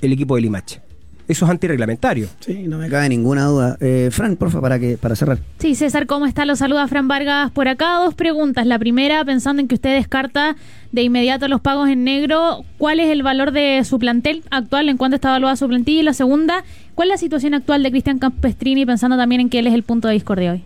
el 0.00 0.12
equipo 0.12 0.34
de 0.34 0.40
Limache. 0.40 0.82
Eso 1.28 1.44
es 1.44 1.50
antirreglamentario. 1.50 2.28
Sí, 2.40 2.64
no 2.66 2.78
me 2.78 2.88
cabe 2.88 3.08
ninguna 3.08 3.44
duda. 3.44 3.76
Eh, 3.80 4.08
Fran, 4.10 4.34
porfa, 4.34 4.60
para 4.60 4.80
que 4.80 4.96
para 4.96 5.14
cerrar. 5.14 5.38
Sí, 5.58 5.76
César, 5.76 6.06
¿cómo 6.06 6.26
está? 6.26 6.44
Lo 6.44 6.56
saluda 6.56 6.88
Fran 6.88 7.06
Vargas 7.06 7.52
por 7.52 7.68
acá. 7.68 7.98
Dos 7.98 8.14
preguntas. 8.14 8.66
La 8.66 8.80
primera, 8.80 9.24
pensando 9.24 9.62
en 9.62 9.68
que 9.68 9.76
usted 9.76 9.94
descarta 9.94 10.56
de 10.90 11.02
inmediato 11.04 11.46
los 11.46 11.60
pagos 11.60 11.88
en 11.88 12.02
negro, 12.02 12.64
¿cuál 12.78 12.98
es 12.98 13.08
el 13.08 13.22
valor 13.22 13.52
de 13.52 13.84
su 13.84 14.00
plantel 14.00 14.42
actual? 14.50 14.88
¿En 14.88 14.96
cuánto 14.96 15.14
está 15.14 15.28
evaluada 15.28 15.54
su 15.54 15.68
plantilla? 15.68 16.00
Y 16.00 16.04
la 16.04 16.14
segunda, 16.14 16.64
¿cuál 16.96 17.08
es 17.08 17.12
la 17.12 17.18
situación 17.18 17.54
actual 17.54 17.84
de 17.84 17.92
Cristian 17.92 18.18
Campestrini, 18.18 18.84
pensando 18.84 19.16
también 19.16 19.40
en 19.40 19.50
que 19.50 19.60
él 19.60 19.68
es 19.68 19.74
el 19.74 19.84
punto 19.84 20.08
de 20.08 20.14
discordia 20.14 20.50
hoy? 20.50 20.64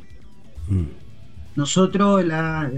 Mm. 0.69 0.85
Nosotros, 1.57 2.25
la, 2.25 2.71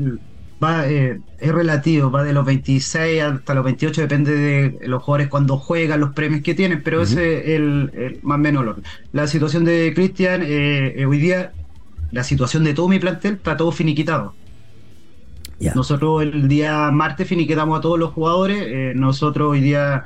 va, 0.63 0.89
eh, 0.89 1.21
es 1.39 1.53
relativo, 1.53 2.11
va 2.11 2.23
de 2.23 2.33
los 2.33 2.45
26 2.45 3.23
hasta 3.23 3.55
los 3.55 3.65
28, 3.65 4.01
depende 4.01 4.37
de 4.37 4.89
los 4.89 5.03
jugadores 5.03 5.29
cuando 5.29 5.59
juegan, 5.59 6.01
los 6.01 6.13
premios 6.13 6.43
que 6.43 6.55
tienen, 6.55 6.83
pero 6.83 7.03
ese 7.03 7.41
es 7.41 7.47
el, 7.57 8.21
más 8.23 8.37
o 8.37 8.39
menos 8.39 8.77
La 9.13 9.27
situación 9.27 9.65
de 9.65 9.93
Cristian, 9.95 10.43
eh, 10.43 10.95
eh, 10.97 11.07
hoy 11.07 11.19
día, 11.19 11.53
la 12.11 12.25
situación 12.25 12.65
de 12.65 12.75
todo 12.75 12.89
mi 12.89 12.99
plantel 12.99 13.35
está 13.35 13.57
todo 13.57 13.73
finiquitado. 13.73 14.35
Nosotros 15.77 16.23
el 16.25 16.49
día 16.49 16.91
martes 16.91 17.29
finiquitamos 17.29 17.79
a 17.79 17.81
todos 17.81 17.97
los 17.97 18.11
jugadores, 18.11 18.97
nosotros 18.97 19.53
hoy 19.53 19.61
día 19.61 20.05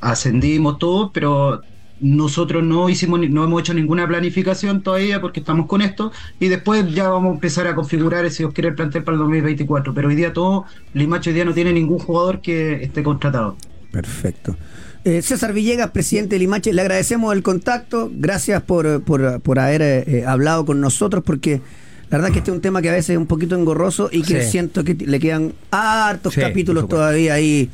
ascendimos 0.00 0.78
todos, 0.78 1.10
pero 1.12 1.60
nosotros 2.02 2.62
no 2.62 2.90
hicimos 2.90 3.20
no 3.30 3.44
hemos 3.44 3.60
hecho 3.62 3.72
ninguna 3.72 4.06
planificación 4.06 4.82
todavía 4.82 5.20
porque 5.20 5.40
estamos 5.40 5.66
con 5.66 5.80
esto 5.80 6.12
y 6.40 6.48
después 6.48 6.92
ya 6.92 7.08
vamos 7.08 7.30
a 7.30 7.34
empezar 7.34 7.66
a 7.68 7.74
configurar 7.74 8.28
si 8.30 8.44
os 8.44 8.52
quiere 8.52 8.70
el 8.70 8.74
plantel 8.74 9.04
para 9.04 9.14
el 9.14 9.20
2024 9.20 9.94
pero 9.94 10.08
hoy 10.08 10.16
día 10.16 10.32
todo 10.32 10.66
Limacho 10.92 11.30
hoy 11.30 11.34
día 11.34 11.44
no 11.44 11.54
tiene 11.54 11.72
ningún 11.72 11.98
jugador 11.98 12.40
que 12.40 12.82
esté 12.82 13.02
contratado. 13.02 13.56
Perfecto. 13.90 14.56
Eh, 15.04 15.20
César 15.20 15.52
Villegas, 15.52 15.90
presidente 15.90 16.36
de 16.36 16.40
Limache, 16.40 16.72
le 16.72 16.80
agradecemos 16.80 17.34
el 17.34 17.42
contacto, 17.42 18.10
gracias 18.14 18.62
por, 18.62 19.02
por, 19.02 19.58
haber 19.58 19.82
eh, 19.82 20.24
hablado 20.26 20.64
con 20.64 20.80
nosotros, 20.80 21.24
porque 21.24 21.60
la 22.08 22.18
verdad 22.18 22.30
que 22.30 22.38
este 22.38 22.50
es 22.50 22.54
un 22.54 22.60
tema 22.60 22.82
que 22.82 22.88
a 22.88 22.92
veces 22.92 23.10
es 23.10 23.16
un 23.16 23.26
poquito 23.26 23.56
engorroso 23.56 24.10
y 24.12 24.22
que 24.22 24.42
siento 24.44 24.84
que 24.84 24.94
le 24.94 25.18
quedan 25.18 25.54
hartos 25.70 26.34
capítulos 26.34 26.88
todavía 26.88 27.34
ahí 27.34 27.68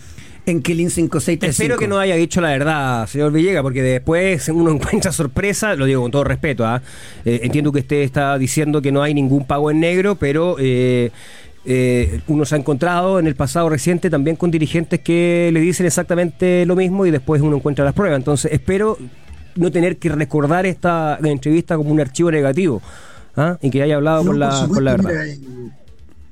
en 0.49 0.63
Killing 0.63 0.91
5635. 0.91 1.51
Espero 1.51 1.79
que 1.79 1.89
no 1.89 1.99
haya 1.99 2.17
dicho 2.17 2.41
la 2.41 2.51
verdad, 2.51 3.07
señor 3.07 3.33
Villega, 3.33 3.63
porque 3.63 3.83
después 3.83 4.49
uno 4.49 4.71
encuentra 4.75 5.13
sorpresa, 5.13 5.75
lo 5.75 5.85
digo 5.85 6.03
con 6.03 6.11
todo 6.11 6.25
respeto. 6.25 6.67
¿ah? 6.67 6.83
Eh, 7.25 7.41
entiendo 7.43 7.73
que 7.73 7.81
usted 7.81 7.99
está 7.99 8.39
diciendo 8.39 8.83
que 8.83 8.93
no 8.93 9.03
hay 9.03 9.15
ningún 9.15 9.47
pago 9.47 9.71
en 9.71 9.81
negro, 9.81 10.17
pero 10.17 10.57
eh, 10.59 11.11
eh, 11.65 12.21
uno 12.29 12.45
se 12.45 12.55
ha 12.55 12.59
encontrado 12.59 13.19
en 13.19 13.27
el 13.27 13.37
pasado 13.37 13.69
reciente 13.69 14.11
también 14.11 14.37
con 14.37 14.51
dirigentes 14.51 15.01
que 15.01 15.51
le 15.53 15.61
dicen 15.61 15.87
exactamente 15.87 16.65
lo 16.67 16.77
mismo 16.77 17.07
y 17.07 17.11
después 17.11 17.43
uno 17.43 17.57
encuentra 17.57 17.85
las 17.85 17.95
pruebas. 17.95 18.19
Entonces 18.19 18.53
espero 18.53 18.99
no 19.57 19.71
tener 19.71 19.99
que 19.99 20.09
recordar 20.09 20.67
esta 20.67 21.19
entrevista 21.23 21.77
como 21.77 21.91
un 21.91 22.01
archivo 22.01 22.31
negativo. 22.31 22.83
¿ah? 23.37 23.57
y 23.63 23.71
que 23.71 23.83
haya 23.83 23.97
hablado 23.97 24.25
con, 24.25 24.41
la, 24.41 24.67
con 24.69 24.85
la 24.85 24.97
verdad 24.97 25.13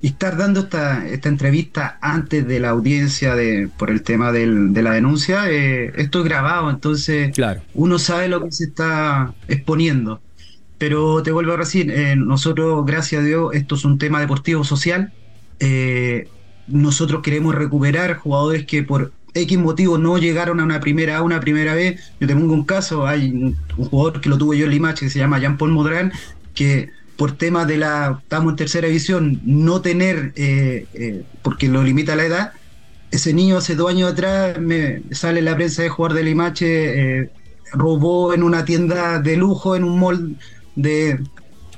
y 0.01 0.09
estar 0.09 0.37
dando 0.37 0.61
esta, 0.61 1.07
esta 1.09 1.29
entrevista 1.29 1.99
antes 2.01 2.47
de 2.47 2.61
la 2.61 2.71
audiencia 2.71 3.35
de, 3.35 3.69
por 3.77 3.91
el 3.91 4.03
tema 4.03 4.31
del, 4.31 4.73
de 4.73 4.83
la 4.83 4.93
denuncia, 4.93 5.51
eh, 5.51 5.93
esto 5.97 6.21
es 6.21 6.25
grabado, 6.27 6.71
entonces 6.71 7.33
uno 7.75 7.99
sabe 7.99 8.29
lo 8.29 8.45
que 8.45 8.53
se 8.53 8.65
está 8.65 9.35
exponiendo. 9.49 10.21
Pero 10.79 11.23
te 11.23 11.33
vuelvo 11.33 11.53
a 11.55 11.57
decir, 11.57 11.91
eh, 11.91 12.17
nosotros, 12.17 12.85
gracias 12.85 13.23
a 13.23 13.25
Dios, 13.25 13.55
esto 13.55 13.77
es 13.77 13.85
un 13.87 13.97
tema 13.97 14.21
deportivo 14.21 14.63
social. 14.63 15.13
Eh, 15.59 16.29
nosotros 16.67 17.23
queremos 17.23 17.55
recuperar 17.55 18.17
jugadores 18.17 18.67
que 18.67 18.83
por 18.83 19.13
X 19.33 19.59
motivo 19.59 19.97
no 19.97 20.19
llegaron 20.19 20.61
a 20.61 20.65
una 20.65 20.81
primera 20.81 21.19
a 21.19 21.23
una 21.23 21.41
primera 21.41 21.75
vez. 21.75 22.13
Yo 22.21 22.27
te 22.27 22.35
pongo 22.35 22.53
un 22.53 22.65
caso, 22.65 23.07
hay 23.07 23.31
un, 23.31 23.57
jugador 23.77 24.21
que 24.21 24.29
lo 24.29 24.37
tuve 24.37 24.59
yo 24.59 24.67
en 24.67 24.73
Limache 24.73 25.07
que 25.07 25.11
se 25.11 25.19
llama 25.19 25.39
Jean 25.39 25.57
Paul 25.57 25.73
Modrán, 25.73 26.13
que 26.55 26.91
por 27.17 27.33
temas 27.33 27.67
de 27.67 27.79
la, 27.79 28.19
estamos 28.23 28.53
en 28.53 28.57
tercera 28.57 28.89
división, 28.89 29.41
no 29.45 29.81
tener, 29.81 30.33
eh, 30.37 30.87
eh, 30.95 31.25
porque 31.43 31.69
lo 31.69 31.83
limita 31.83 32.17
la 32.17 32.25
edad, 32.25 32.53
ese 33.11 33.33
niño 33.33 33.57
hace 33.57 33.75
dos 33.75 33.91
años 33.91 34.13
atrás 34.13 34.59
me 34.59 35.03
sale 35.13 35.39
en 35.39 35.47
la 35.47 35.57
prensa 35.57 35.83
de 35.83 35.89
jugar 35.89 36.13
de 36.13 36.25
Limache, 36.25 37.21
eh, 37.21 37.31
robó 37.73 38.35
en 38.35 38.43
una 38.43 38.65
tienda 38.65 39.21
de 39.21 39.37
lujo, 39.37 39.77
en 39.77 39.85
un 39.85 39.99
mall 39.99 40.37
de... 40.75 41.21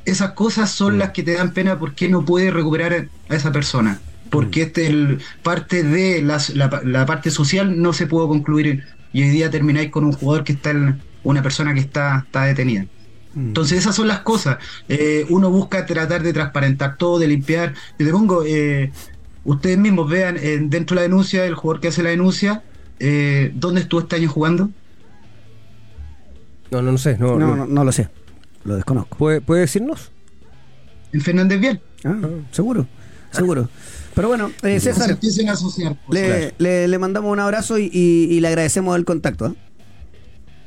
Esas 0.05 0.33
cosas 0.33 0.71
son 0.71 0.97
mm. 0.97 0.99
las 0.99 1.11
que 1.11 1.23
te 1.23 1.35
dan 1.35 1.53
pena 1.53 1.79
porque 1.79 2.09
no 2.09 2.25
puedes 2.25 2.53
recuperar 2.53 3.09
a 3.29 3.35
esa 3.35 3.53
persona. 3.53 4.01
Porque 4.31 4.61
mm. 4.61 4.67
este 4.67 4.87
el, 4.87 5.19
parte 5.43 5.83
de 5.83 6.23
la, 6.23 6.41
la, 6.55 7.07
parte 7.07 7.31
social 7.31 7.81
no 7.81 7.93
se 7.93 8.07
pudo 8.07 8.27
concluir 8.27 8.85
y 9.13 9.23
hoy 9.23 9.29
día 9.29 9.51
termináis 9.51 9.91
con 9.91 10.05
un 10.05 10.13
jugador 10.13 10.45
que 10.45 10.53
está, 10.53 10.71
en, 10.71 10.99
una 11.25 11.43
persona 11.43 11.75
que 11.75 11.81
está, 11.81 12.25
está 12.27 12.45
detenida. 12.45 12.87
Entonces 13.39 13.79
esas 13.79 13.95
son 13.95 14.09
las 14.09 14.21
cosas. 14.21 14.59
Eh, 14.89 15.25
uno 15.29 15.51
busca 15.51 15.87
tratar 15.87 16.23
de 16.23 16.33
transparentar 16.33 16.97
todo, 16.97 17.19
de 17.19 17.29
limpiar. 17.29 17.75
Y 17.99 18.05
te 18.05 18.11
pongo, 18.11 18.45
eh, 18.45 18.91
ustedes 19.45 19.79
mismos 19.79 20.11
vean 20.11 20.37
eh, 20.37 20.59
dentro 20.61 20.95
de 20.95 20.97
la 20.97 21.03
denuncia, 21.03 21.45
el 21.45 21.55
jugador 21.55 21.81
que 21.81 21.89
hace 21.89 22.03
la 22.03 22.11
denuncia, 22.11 22.65
¿dónde 23.55 23.81
estuvo 23.81 24.01
este 24.01 24.17
año 24.17 24.29
jugando? 24.29 24.71
No, 26.71 26.83
no, 26.83 26.93
no 26.93 26.99
sé. 26.99 27.17
No, 27.17 27.39
no, 27.39 27.67
no, 27.67 27.85
lo 27.85 27.93
sé. 27.93 28.09
Lo 28.65 28.75
desconozco. 28.75 29.17
¿Puede, 29.17 29.41
puede 29.41 29.63
decirnos? 29.63 30.11
En 31.13 31.21
Fernández 31.21 31.61
Bien. 31.61 31.81
Ah, 32.05 32.17
seguro, 32.51 32.87
seguro. 33.31 33.69
Pero 34.15 34.29
bueno, 34.29 34.51
César, 34.61 35.17
le, 36.11 36.89
le, 36.89 36.99
mandamos 36.99 37.33
un 37.33 37.39
abrazo 37.39 37.79
y, 37.79 37.89
y, 37.93 38.41
le 38.41 38.49
agradecemos 38.49 38.97
el 38.97 39.05
contacto. 39.05 39.55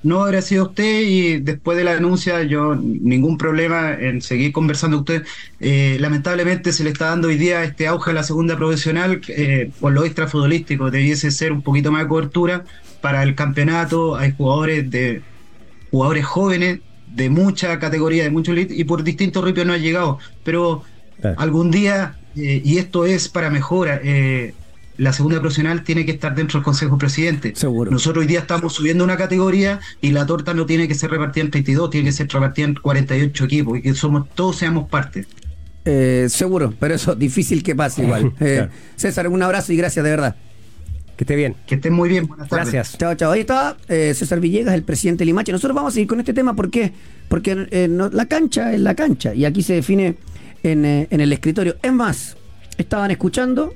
No, 0.03 0.24
gracias 0.24 0.60
a 0.60 0.63
usted 0.63 1.01
y 1.01 1.39
después 1.41 1.77
de 1.77 1.84
la 1.84 1.93
denuncia 1.93 2.41
yo 2.41 2.74
ningún 2.75 3.38
problema 3.38 3.93
en 3.93 4.22
seguir 4.24 4.51
conversando 4.51 4.98
con 4.98 5.15
usted. 5.15 5.27
Eh, 5.60 5.98
lamentablemente 6.00 6.74
se 6.74 6.84
le 6.84 6.89
está 6.89 7.05
dando 7.05 7.27
hoy 7.27 7.38
día 7.38 7.63
este 7.63 7.86
auge 7.88 8.10
a 8.10 8.13
la 8.13 8.24
segunda 8.24 8.58
profesional 8.58 9.22
eh, 9.27 9.70
por 9.79 9.91
lo 9.91 10.03
extrafutbolístico. 10.03 10.89
Debiese 10.89 11.29
ser 11.29 11.51
un 11.51 11.62
poquito 11.62 11.91
más 11.91 12.03
de 12.03 12.08
cobertura 12.08 12.65
para 13.00 13.22
el 13.22 13.36
campeonato. 13.36 14.15
Hay 14.15 14.34
jugadores 14.36 14.89
de 14.89 15.22
jugadores 15.91 16.25
jóvenes 16.25 16.79
de 17.08 17.29
mucha 17.29 17.77
categoría, 17.77 18.24
de 18.24 18.31
mucho 18.31 18.53
elite 18.53 18.74
y 18.74 18.84
por 18.86 19.03
distintos 19.03 19.43
ripios 19.43 19.67
no 19.67 19.74
ha 19.74 19.77
llegado. 19.77 20.17
Pero 20.43 20.84
algún 21.38 21.70
día, 21.70 22.15
eh, 22.36 22.60
y 22.65 22.79
esto 22.79 23.05
es 23.05 23.29
para 23.29 23.51
mejora, 23.51 24.01
la 25.01 25.13
segunda 25.13 25.39
profesional 25.39 25.84
tiene 25.84 26.05
que 26.05 26.12
estar 26.12 26.36
dentro 26.36 26.60
del 26.60 26.63
Consejo 26.63 26.98
Presidente. 26.98 27.53
Seguro. 27.55 27.89
Nosotros 27.89 28.22
hoy 28.22 28.27
día 28.27 28.39
estamos 28.39 28.74
subiendo 28.74 29.03
una 29.03 29.17
categoría 29.17 29.79
y 30.00 30.12
la 30.12 30.25
torta 30.25 30.53
no 30.53 30.65
tiene 30.65 30.88
que 30.88 30.93
ser 30.96 31.10
repartida 31.10 31.46
en 31.46 31.51
32, 31.51 31.89
tiene 31.89 32.05
que 32.05 32.12
ser 32.12 32.27
repartida 32.27 32.65
en 32.67 32.75
48 32.75 33.46
equipos 33.46 33.79
y 33.79 33.81
que 33.81 33.93
somos 33.96 34.29
todos 34.36 34.58
seamos 34.58 34.89
parte. 34.89 35.25
Eh, 35.86 36.27
seguro, 36.29 36.74
pero 36.79 36.93
eso 36.93 37.15
difícil 37.15 37.63
que 37.63 37.75
pase 37.75 38.03
igual. 38.03 38.34
Eh, 38.39 38.55
Claro. 38.58 38.72
César, 38.96 39.27
un 39.27 39.41
abrazo 39.41 39.74
y 39.74 39.77
gracias 39.77 40.03
de 40.05 40.12
verdad. 40.12 40.36
Que 41.17 41.24
esté 41.24 41.36
bien. 41.36 41.55
Que 41.65 41.75
estén 41.75 41.93
muy 41.93 42.08
bien. 42.08 42.27
Buenas 42.27 42.48
tardes. 42.50 42.72
Gracias. 42.72 42.98
Chao, 43.00 43.15
chao. 43.15 43.31
Ahí 43.31 43.41
está 43.41 43.77
eh, 43.89 44.13
César 44.15 44.39
Villegas, 44.39 44.74
el 44.75 44.84
presidente 44.84 45.22
de 45.22 45.25
Limache. 45.25 45.51
Nosotros 45.51 45.75
vamos 45.75 45.93
a 45.93 45.96
seguir 45.96 46.08
con 46.08 46.20
este 46.20 46.34
tema 46.34 46.55
¿por 46.55 46.70
qué? 46.70 46.93
porque 47.27 47.67
eh, 47.72 47.88
no- 47.89 48.10
la 48.10 48.25
cancha 48.27 48.72
es 48.74 48.79
la 48.79 48.93
cancha 48.93 49.34
y 49.34 49.46
aquí 49.46 49.63
se 49.63 49.74
define 49.74 50.15
en, 50.63 50.86
eh, 50.86 51.08
en 51.10 51.22
el 51.22 51.34
escritorio. 51.34 51.75
Es 51.81 51.91
más, 51.93 52.38
estaban 52.77 53.10
escuchando. 53.10 53.74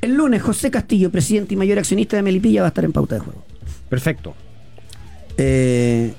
El 0.00 0.14
lunes, 0.14 0.42
José 0.42 0.70
Castillo, 0.70 1.10
presidente 1.10 1.54
y 1.54 1.56
mayor 1.56 1.78
accionista 1.78 2.16
de 2.16 2.22
Melipilla, 2.22 2.60
va 2.62 2.66
a 2.66 2.68
estar 2.68 2.84
en 2.84 2.92
pauta 2.92 3.16
de 3.16 3.20
juego. 3.20 3.44
Perfecto. 3.88 4.34
Eh, 5.36 6.12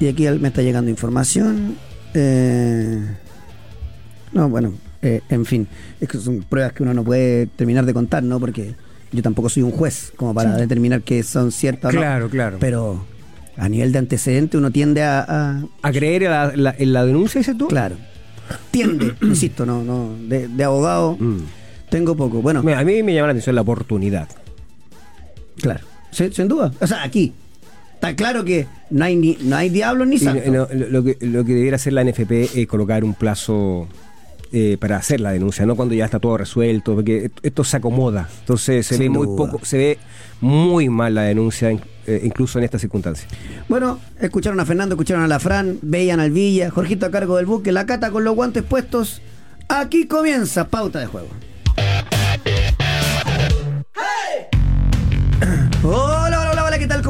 y 0.00 0.06
aquí 0.08 0.26
me 0.28 0.48
está 0.48 0.62
llegando 0.62 0.90
información. 0.90 1.76
Eh, 2.14 2.98
no, 4.32 4.48
bueno, 4.48 4.74
eh, 5.02 5.20
en 5.28 5.44
fin, 5.44 5.66
es 6.00 6.08
que 6.08 6.18
son 6.18 6.42
pruebas 6.48 6.72
que 6.72 6.82
uno 6.82 6.94
no 6.94 7.04
puede 7.04 7.46
terminar 7.46 7.84
de 7.84 7.92
contar, 7.94 8.22
¿no? 8.22 8.38
Porque 8.40 8.74
yo 9.12 9.22
tampoco 9.22 9.48
soy 9.48 9.62
un 9.62 9.70
juez 9.72 10.12
como 10.16 10.34
para 10.34 10.56
determinar 10.56 11.02
que 11.02 11.22
son 11.22 11.52
ciertas 11.52 11.92
no. 11.94 12.00
Claro, 12.00 12.28
claro. 12.30 12.56
Pero 12.60 13.04
a 13.56 13.68
nivel 13.68 13.92
de 13.92 13.98
antecedente 13.98 14.56
uno 14.56 14.70
tiende 14.70 15.02
a... 15.02 15.24
a- 15.26 15.64
¿A 15.82 15.92
creer 15.92 16.22
en 16.24 16.30
la, 16.30 16.52
la- 16.56 16.74
en 16.78 16.92
la 16.92 17.04
denuncia, 17.04 17.38
dices 17.40 17.56
tú? 17.58 17.68
claro, 17.68 17.96
tiende, 18.70 19.14
insisto, 19.22 19.66
no, 19.66 19.82
no, 19.82 20.14
de, 20.28 20.48
de 20.48 20.64
abogado 20.64 21.16
Mm. 21.18 21.38
Tengo 21.90 22.16
poco. 22.16 22.40
Bueno, 22.42 22.62
Mira, 22.62 22.78
a 22.80 22.84
mí 22.84 23.02
me 23.02 23.14
llama 23.14 23.28
la 23.28 23.32
atención 23.32 23.54
la 23.54 23.62
oportunidad. 23.62 24.28
claro, 25.60 25.80
sin, 26.10 26.32
sin 26.32 26.48
duda. 26.48 26.72
O 26.80 26.86
sea, 26.86 27.02
aquí 27.02 27.32
está 27.94 28.14
claro 28.14 28.44
que 28.44 28.66
no 28.90 29.04
hay 29.04 29.16
ni 29.16 29.36
no 29.42 29.56
hay 29.56 29.68
diablos 29.70 30.06
ni 30.06 30.16
no- 30.18 30.68
lo, 30.72 31.02
que, 31.04 31.16
lo 31.20 31.44
que 31.44 31.54
debiera 31.54 31.76
hacer 31.76 31.92
la 31.92 32.02
NFP 32.04 32.60
es 32.60 32.66
colocar 32.66 33.02
un 33.04 33.14
plazo 33.14 33.88
eh, 34.52 34.76
para 34.80 34.96
hacer 34.96 35.20
la 35.20 35.32
denuncia, 35.32 35.66
no 35.66 35.76
cuando 35.76 35.94
ya 35.94 36.04
está 36.06 36.18
todo 36.20 36.38
resuelto, 36.38 36.94
porque 36.94 37.30
esto 37.42 37.64
se 37.64 37.76
acomoda. 37.76 38.28
Entonces 38.40 38.86
se 38.86 38.94
Sin 38.96 39.04
ve 39.04 39.18
muy 39.18 39.26
duda. 39.26 39.36
poco, 39.52 39.64
se 39.64 39.76
ve 39.76 39.98
muy 40.40 40.88
mal 40.88 41.14
la 41.14 41.22
denuncia, 41.22 41.70
eh, 41.70 42.20
incluso 42.24 42.58
en 42.58 42.64
estas 42.64 42.80
circunstancias. 42.80 43.28
Bueno, 43.68 43.98
escucharon 44.20 44.58
a 44.60 44.64
Fernando, 44.64 44.94
escucharon 44.94 45.22
a 45.24 45.28
la 45.28 45.38
Fran, 45.38 45.78
veían 45.82 46.20
al 46.20 46.30
Villa, 46.30 46.70
Jorgito 46.70 47.04
a 47.04 47.10
cargo 47.10 47.36
del 47.36 47.44
buque, 47.46 47.72
la 47.72 47.84
cata 47.84 48.10
con 48.10 48.24
los 48.24 48.34
guantes 48.34 48.62
puestos. 48.62 49.20
Aquí 49.68 50.06
comienza 50.06 50.68
pauta 50.68 50.98
de 51.00 51.06
juego. 51.06 51.28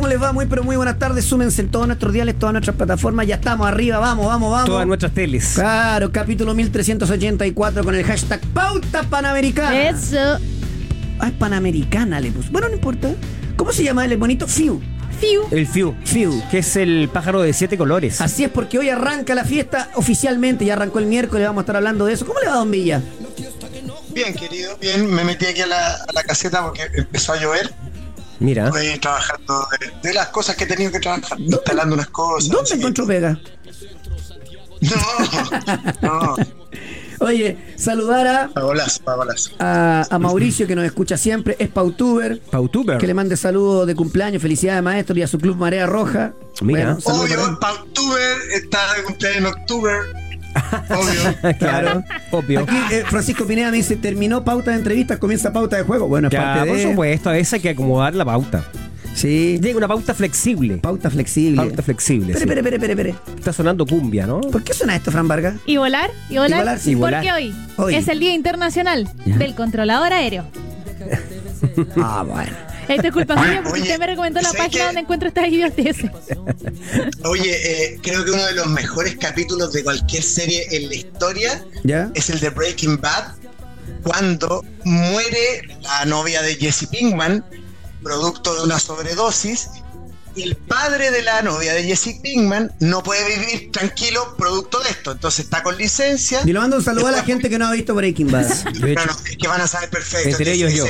Les 0.09 0.21
va? 0.21 0.33
Muy, 0.33 0.47
pero 0.47 0.65
muy 0.65 0.77
buenas 0.77 0.99
tardes. 0.99 1.25
Súmense 1.25 1.62
en 1.62 1.71
todos 1.71 1.87
nuestros 1.87 2.12
diales, 2.12 2.38
todas 2.38 2.53
nuestras 2.53 2.77
plataformas. 2.77 3.27
Ya 3.27 3.37
estamos 3.37 3.67
arriba, 3.69 3.99
vamos, 3.99 4.27
vamos, 4.27 4.50
vamos. 4.50 4.67
Todas 4.69 4.87
nuestras 4.87 5.12
teles. 5.12 5.53
Claro, 5.55 6.11
capítulo 6.11 6.55
1384 6.55 7.85
con 7.85 7.95
el 7.95 8.05
hashtag 8.05 8.41
Pauta 8.53 9.03
Panamericana. 9.05 9.88
Eso. 9.91 10.38
Ah, 11.19 11.29
es 11.29 11.33
Panamericana, 11.35 12.21
le 12.21 12.31
puso. 12.31 12.50
Bueno, 12.50 12.69
no 12.69 12.75
importa. 12.75 13.11
¿Cómo 13.57 13.73
se 13.73 13.83
llama 13.85 14.05
el 14.05 14.17
bonito? 14.17 14.47
Fiu. 14.47 14.81
Fiu. 15.21 15.43
El 15.50 15.67
FIU, 15.67 15.97
Fiu. 16.05 16.43
que 16.49 16.59
es 16.59 16.77
el 16.77 17.09
pájaro 17.12 17.43
de 17.43 17.53
siete 17.53 17.77
colores. 17.77 18.21
Así 18.21 18.45
es, 18.45 18.50
porque 18.50 18.79
hoy 18.79 18.88
arranca 18.88 19.35
la 19.35 19.45
fiesta 19.45 19.91
oficialmente, 19.97 20.65
ya 20.65 20.75
arrancó 20.75 21.00
el 21.00 21.07
miércoles, 21.07 21.45
vamos 21.45 21.62
a 21.62 21.62
estar 21.62 21.75
hablando 21.75 22.07
de 22.07 22.12
eso. 22.12 22.25
¿Cómo 22.25 22.38
le 22.38 22.47
va, 22.47 22.55
Don 22.55 22.71
Villa? 22.71 23.03
Bien, 24.15 24.33
querido, 24.35 24.77
bien. 24.81 25.12
Me 25.12 25.25
metí 25.25 25.47
aquí 25.47 25.61
a 25.62 25.67
la, 25.67 25.95
a 25.95 26.12
la 26.15 26.23
caseta 26.23 26.62
porque 26.62 26.83
empezó 26.95 27.33
a 27.33 27.41
llover. 27.41 27.73
Mira, 28.40 28.66
Estoy 28.68 28.99
trabajando 29.00 29.66
de, 29.80 30.09
de 30.09 30.14
las 30.14 30.28
cosas 30.28 30.54
que 30.57 30.64
he 30.64 30.66
tenido 30.66 30.92
que 30.92 31.00
trabajar, 31.00 31.40
instalando 31.40 31.95
unas 31.95 32.09
cosas. 32.09 32.50
¿Dónde 32.50 32.75
encontró 32.75 33.07
pega? 33.07 33.38
No, 34.80 34.97
no. 36.02 36.37
Oye, 37.21 37.59
saludar 37.76 38.26
a, 38.28 38.49
Pagolazo, 38.49 39.02
pagolazo. 39.02 39.50
a, 39.59 40.07
a 40.09 40.18
Mauricio, 40.21 40.68
que 40.68 40.76
nos 40.76 40.85
escucha 40.85 41.16
siempre, 41.16 41.57
es 41.59 41.68
Pautuber, 41.68 42.40
Pautuber. 42.42 42.97
que 42.99 43.09
le 43.09 43.14
mande 43.14 43.37
saludos 43.37 43.88
de 43.88 43.97
cumpleaños, 43.97 44.40
felicidades, 44.40 44.85
maestro, 44.85 45.18
y 45.18 45.23
a 45.23 45.26
su 45.26 45.37
club 45.38 45.57
Marea 45.57 45.87
Roja. 45.87 46.33
Mira. 46.62 46.92
él. 46.92 46.97
Obvio, 47.04 47.59
Pautuber 47.59 48.37
está 48.55 48.94
de 48.94 49.03
cumpleaños 49.03 49.38
en 49.38 49.46
octubre. 49.46 49.92
Obvio. 50.91 51.57
claro, 51.59 52.05
obvio. 52.31 52.61
Aquí 52.61 52.77
eh, 52.93 53.05
Francisco 53.07 53.47
Pineda 53.47 53.71
me 53.71 53.77
dice, 53.79 53.97
terminó 53.97 54.45
pauta 54.45 54.71
de 54.73 54.79
entrevistas, 54.79 55.19
comienza 55.19 55.53
pauta 55.53 55.77
de 55.77 55.83
juego. 55.85 56.09
Bueno, 56.09 56.29
es 56.29 56.33
Ya, 56.33 56.43
parte 56.55 56.69
por 56.69 56.77
de... 56.77 56.83
supuesto, 56.85 57.31
a 57.31 57.33
veces 57.33 57.53
hay 57.55 57.61
que 57.61 57.71
acomodar 57.71 58.15
la 58.15 58.25
pauta. 58.25 58.65
Sí, 59.15 59.59
Llega 59.61 59.77
una 59.79 59.89
pauta 59.89 60.15
flexible. 60.15 60.77
pauta 60.79 61.11
flexible. 61.11 61.57
Pauta 61.57 61.83
flexible. 61.83 62.33
Espere, 62.35 62.53
sí. 62.55 62.59
espere, 62.59 62.77
espere, 62.77 62.93
espere, 62.95 63.11
espere. 63.13 63.37
Está 63.39 63.53
sonando 63.53 63.85
cumbia, 63.85 64.27
¿no? 64.29 64.41
¿Por 64.41 64.63
qué 64.63 64.73
suena 64.75 64.95
esto, 64.95 65.11
Fran 65.11 65.27
Vargas? 65.27 65.57
¿Y 65.67 65.77
volar? 65.77 66.11
¿Y 66.31 66.35
volar? 66.39 66.51
Y 66.51 66.61
volar, 66.61 66.79
sí, 66.79 66.95
volar. 66.95 67.23
Porque 67.25 67.33
hoy, 67.33 67.55
Hoy. 67.77 67.95
es 67.97 68.07
el 68.07 68.21
Día 68.21 68.33
Internacional 68.35 69.09
Ya. 69.27 69.37
del 69.39 69.55
Controlador 69.57 70.13
Aéreo. 70.13 70.45
Ah, 72.01 72.25
bueno. 72.27 72.51
Esto 72.88 73.07
es 73.09 73.12
culpa 73.12 73.37
mía 73.37 73.61
porque 73.62 73.81
Oye, 73.81 73.83
usted 73.83 73.98
me 73.98 74.07
recomendó 74.07 74.40
la 74.40 74.48
¿sabes 74.51 74.62
página 74.66 74.87
donde 74.87 75.01
encuentro 75.01 75.29
estas 75.29 75.48
idioteces. 75.48 76.11
Oye, 77.24 77.51
eh, 77.94 77.98
creo 78.03 78.24
que 78.24 78.31
uno 78.31 78.44
de 78.46 78.55
los 78.55 78.66
mejores 78.68 79.16
capítulos 79.16 79.72
de 79.72 79.85
cualquier 79.85 80.22
serie 80.22 80.66
en 80.70 80.88
la 80.88 80.94
historia 80.94 81.64
¿Ya? 81.85 82.11
es 82.14 82.31
el 82.31 82.40
de 82.40 82.51
Breaking 82.51 83.01
Bad, 83.01 83.35
cuando 84.03 84.64
muere 84.85 85.77
la 85.83 86.05
novia 86.07 86.42
de 86.42 86.55
Jesse 86.55 86.87
Pinkman, 86.88 87.44
producto 88.03 88.55
de 88.55 88.62
una 88.64 88.79
sobredosis, 88.79 89.68
y 90.35 90.42
el 90.42 90.57
padre 90.57 91.11
de 91.11 91.22
la 91.22 91.42
novia 91.42 91.74
de 91.74 91.83
Jesse 91.83 92.20
Pinkman 92.22 92.72
no 92.81 93.03
puede 93.03 93.38
vivir 93.38 93.72
tranquilo 93.72 94.37
producto 94.37 94.81
de 94.81 94.90
esto, 94.90 95.12
entonces 95.12 95.44
está 95.46 95.62
con 95.62 95.77
licencia. 95.77 96.40
Y 96.44 96.53
le 96.53 96.59
mando 96.61 96.77
un 96.77 96.85
saludo 96.85 97.09
a 97.09 97.11
la 97.12 97.24
gente 97.24 97.51
que 97.51 97.59
no 97.59 97.66
ha 97.66 97.72
visto 97.72 97.94
Breaking 97.94 98.31
Bad. 98.31 98.46
No, 98.79 99.05
no, 99.05 99.12
es 99.29 99.37
que 99.37 99.48
van 99.48 99.61
a 99.61 99.66
saber 99.66 99.90
perfecto. 99.90 100.29
entre 100.31 100.53
ellos 100.53 100.72
yo. 100.72 100.85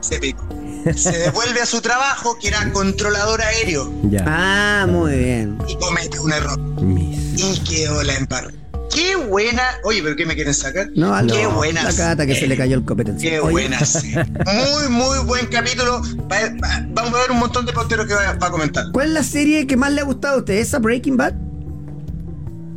se- 0.00 0.18
picó. 0.18 0.57
Se 0.96 1.16
devuelve 1.18 1.60
a 1.60 1.66
su 1.66 1.80
trabajo, 1.80 2.38
que 2.40 2.48
era 2.48 2.72
controlador 2.72 3.42
aéreo, 3.42 3.92
Ya. 4.10 4.24
Ah, 4.26 4.86
muy 4.88 5.16
bien. 5.16 5.58
y 5.68 5.76
comete 5.76 6.18
un 6.20 6.32
error. 6.32 6.58
Mis. 6.82 7.18
Y 7.42 7.58
quedó 7.60 8.02
la 8.02 8.14
embarra. 8.14 8.50
Qué 8.94 9.16
buena. 9.16 9.62
Oye, 9.84 10.02
¿pero 10.02 10.16
qué 10.16 10.24
me 10.24 10.34
quieren 10.34 10.54
sacar? 10.54 10.88
No, 10.96 11.14
algo. 11.14 11.36
Qué 11.36 11.46
buena. 11.46 11.82
La 11.84 11.94
cata 11.94 12.26
que 12.26 12.34
se 12.34 12.46
le 12.46 12.56
cayó 12.56 12.76
el 12.76 12.84
copete. 12.84 13.14
Qué 13.20 13.38
Oye, 13.38 13.50
buena. 13.68 13.84
sí. 13.84 14.14
Muy, 14.14 14.88
muy 14.88 15.18
buen 15.26 15.46
capítulo. 15.46 16.00
Va- 16.32 16.48
va- 16.62 16.86
vamos 16.88 17.14
a 17.14 17.22
ver 17.22 17.30
un 17.30 17.38
montón 17.38 17.66
de 17.66 17.72
pauteros 17.74 18.06
que 18.06 18.14
va, 18.14 18.32
va 18.32 18.46
a 18.46 18.50
comentar. 18.50 18.86
¿Cuál 18.92 19.08
es 19.08 19.12
la 19.12 19.22
serie 19.22 19.66
que 19.66 19.76
más 19.76 19.92
le 19.92 20.00
ha 20.00 20.04
gustado 20.04 20.36
a 20.36 20.38
usted? 20.38 20.54
¿Esa 20.54 20.78
Breaking 20.78 21.16
Bad? 21.18 21.34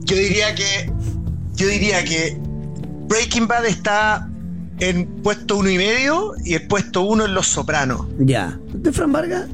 Yo 0.01 0.15
diría 0.17 0.53
que. 0.53 0.91
Yo 1.55 1.67
diría 1.67 2.03
que 2.03 2.37
Breaking 3.07 3.47
Bad 3.47 3.65
está 3.65 4.29
en 4.81 5.05
puesto 5.07 5.57
uno 5.57 5.69
y 5.69 5.77
medio 5.77 6.33
y 6.43 6.55
el 6.55 6.67
puesto 6.67 7.01
uno 7.03 7.25
en 7.25 7.33
Los 7.33 7.47
Sopranos. 7.47 8.07
Ya. 8.19 8.57
¿Usted, 8.73 8.91
Fran 8.91 9.11
Vargas? 9.11 9.47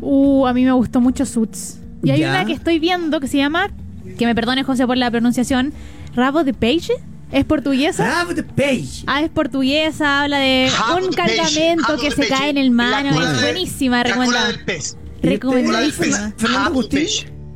Uh, 0.00 0.46
a 0.46 0.54
mí 0.54 0.64
me 0.64 0.72
gustó 0.72 1.00
mucho 1.00 1.26
Suits. 1.26 1.78
Y 2.04 2.10
hay 2.10 2.20
Ya. 2.20 2.30
una 2.30 2.44
que 2.46 2.52
estoy 2.52 2.78
viendo 2.78 3.18
que 3.20 3.26
se 3.26 3.36
llama, 3.38 3.70
que 4.16 4.24
me 4.24 4.34
perdone 4.36 4.62
José 4.62 4.86
por 4.86 4.96
la 4.96 5.10
pronunciación, 5.10 5.72
Rabo 6.14 6.44
de 6.44 6.54
Page. 6.54 6.92
¿Es 7.32 7.44
portuguesa? 7.44 8.20
Have 8.22 8.34
the 8.34 8.42
page. 8.42 9.04
Ah, 9.06 9.20
es 9.20 9.28
portuguesa, 9.28 10.22
habla 10.22 10.38
de 10.38 10.70
un 10.96 11.12
cargamento 11.12 11.92
How 11.94 12.00
que 12.00 12.10
se 12.10 12.16
Page, 12.22 12.28
cae 12.28 12.50
en 12.50 12.56
el 12.56 12.70
mar. 12.70 13.04
la 13.04 13.10
Es 13.10 13.36
de- 13.42 13.52
buenísima, 13.52 14.02
recomendada. 14.02 14.48
pez. 14.64 14.96
Recomendadísima. 15.22 16.32
Fernando 16.38 16.70
Agustín. 16.70 17.06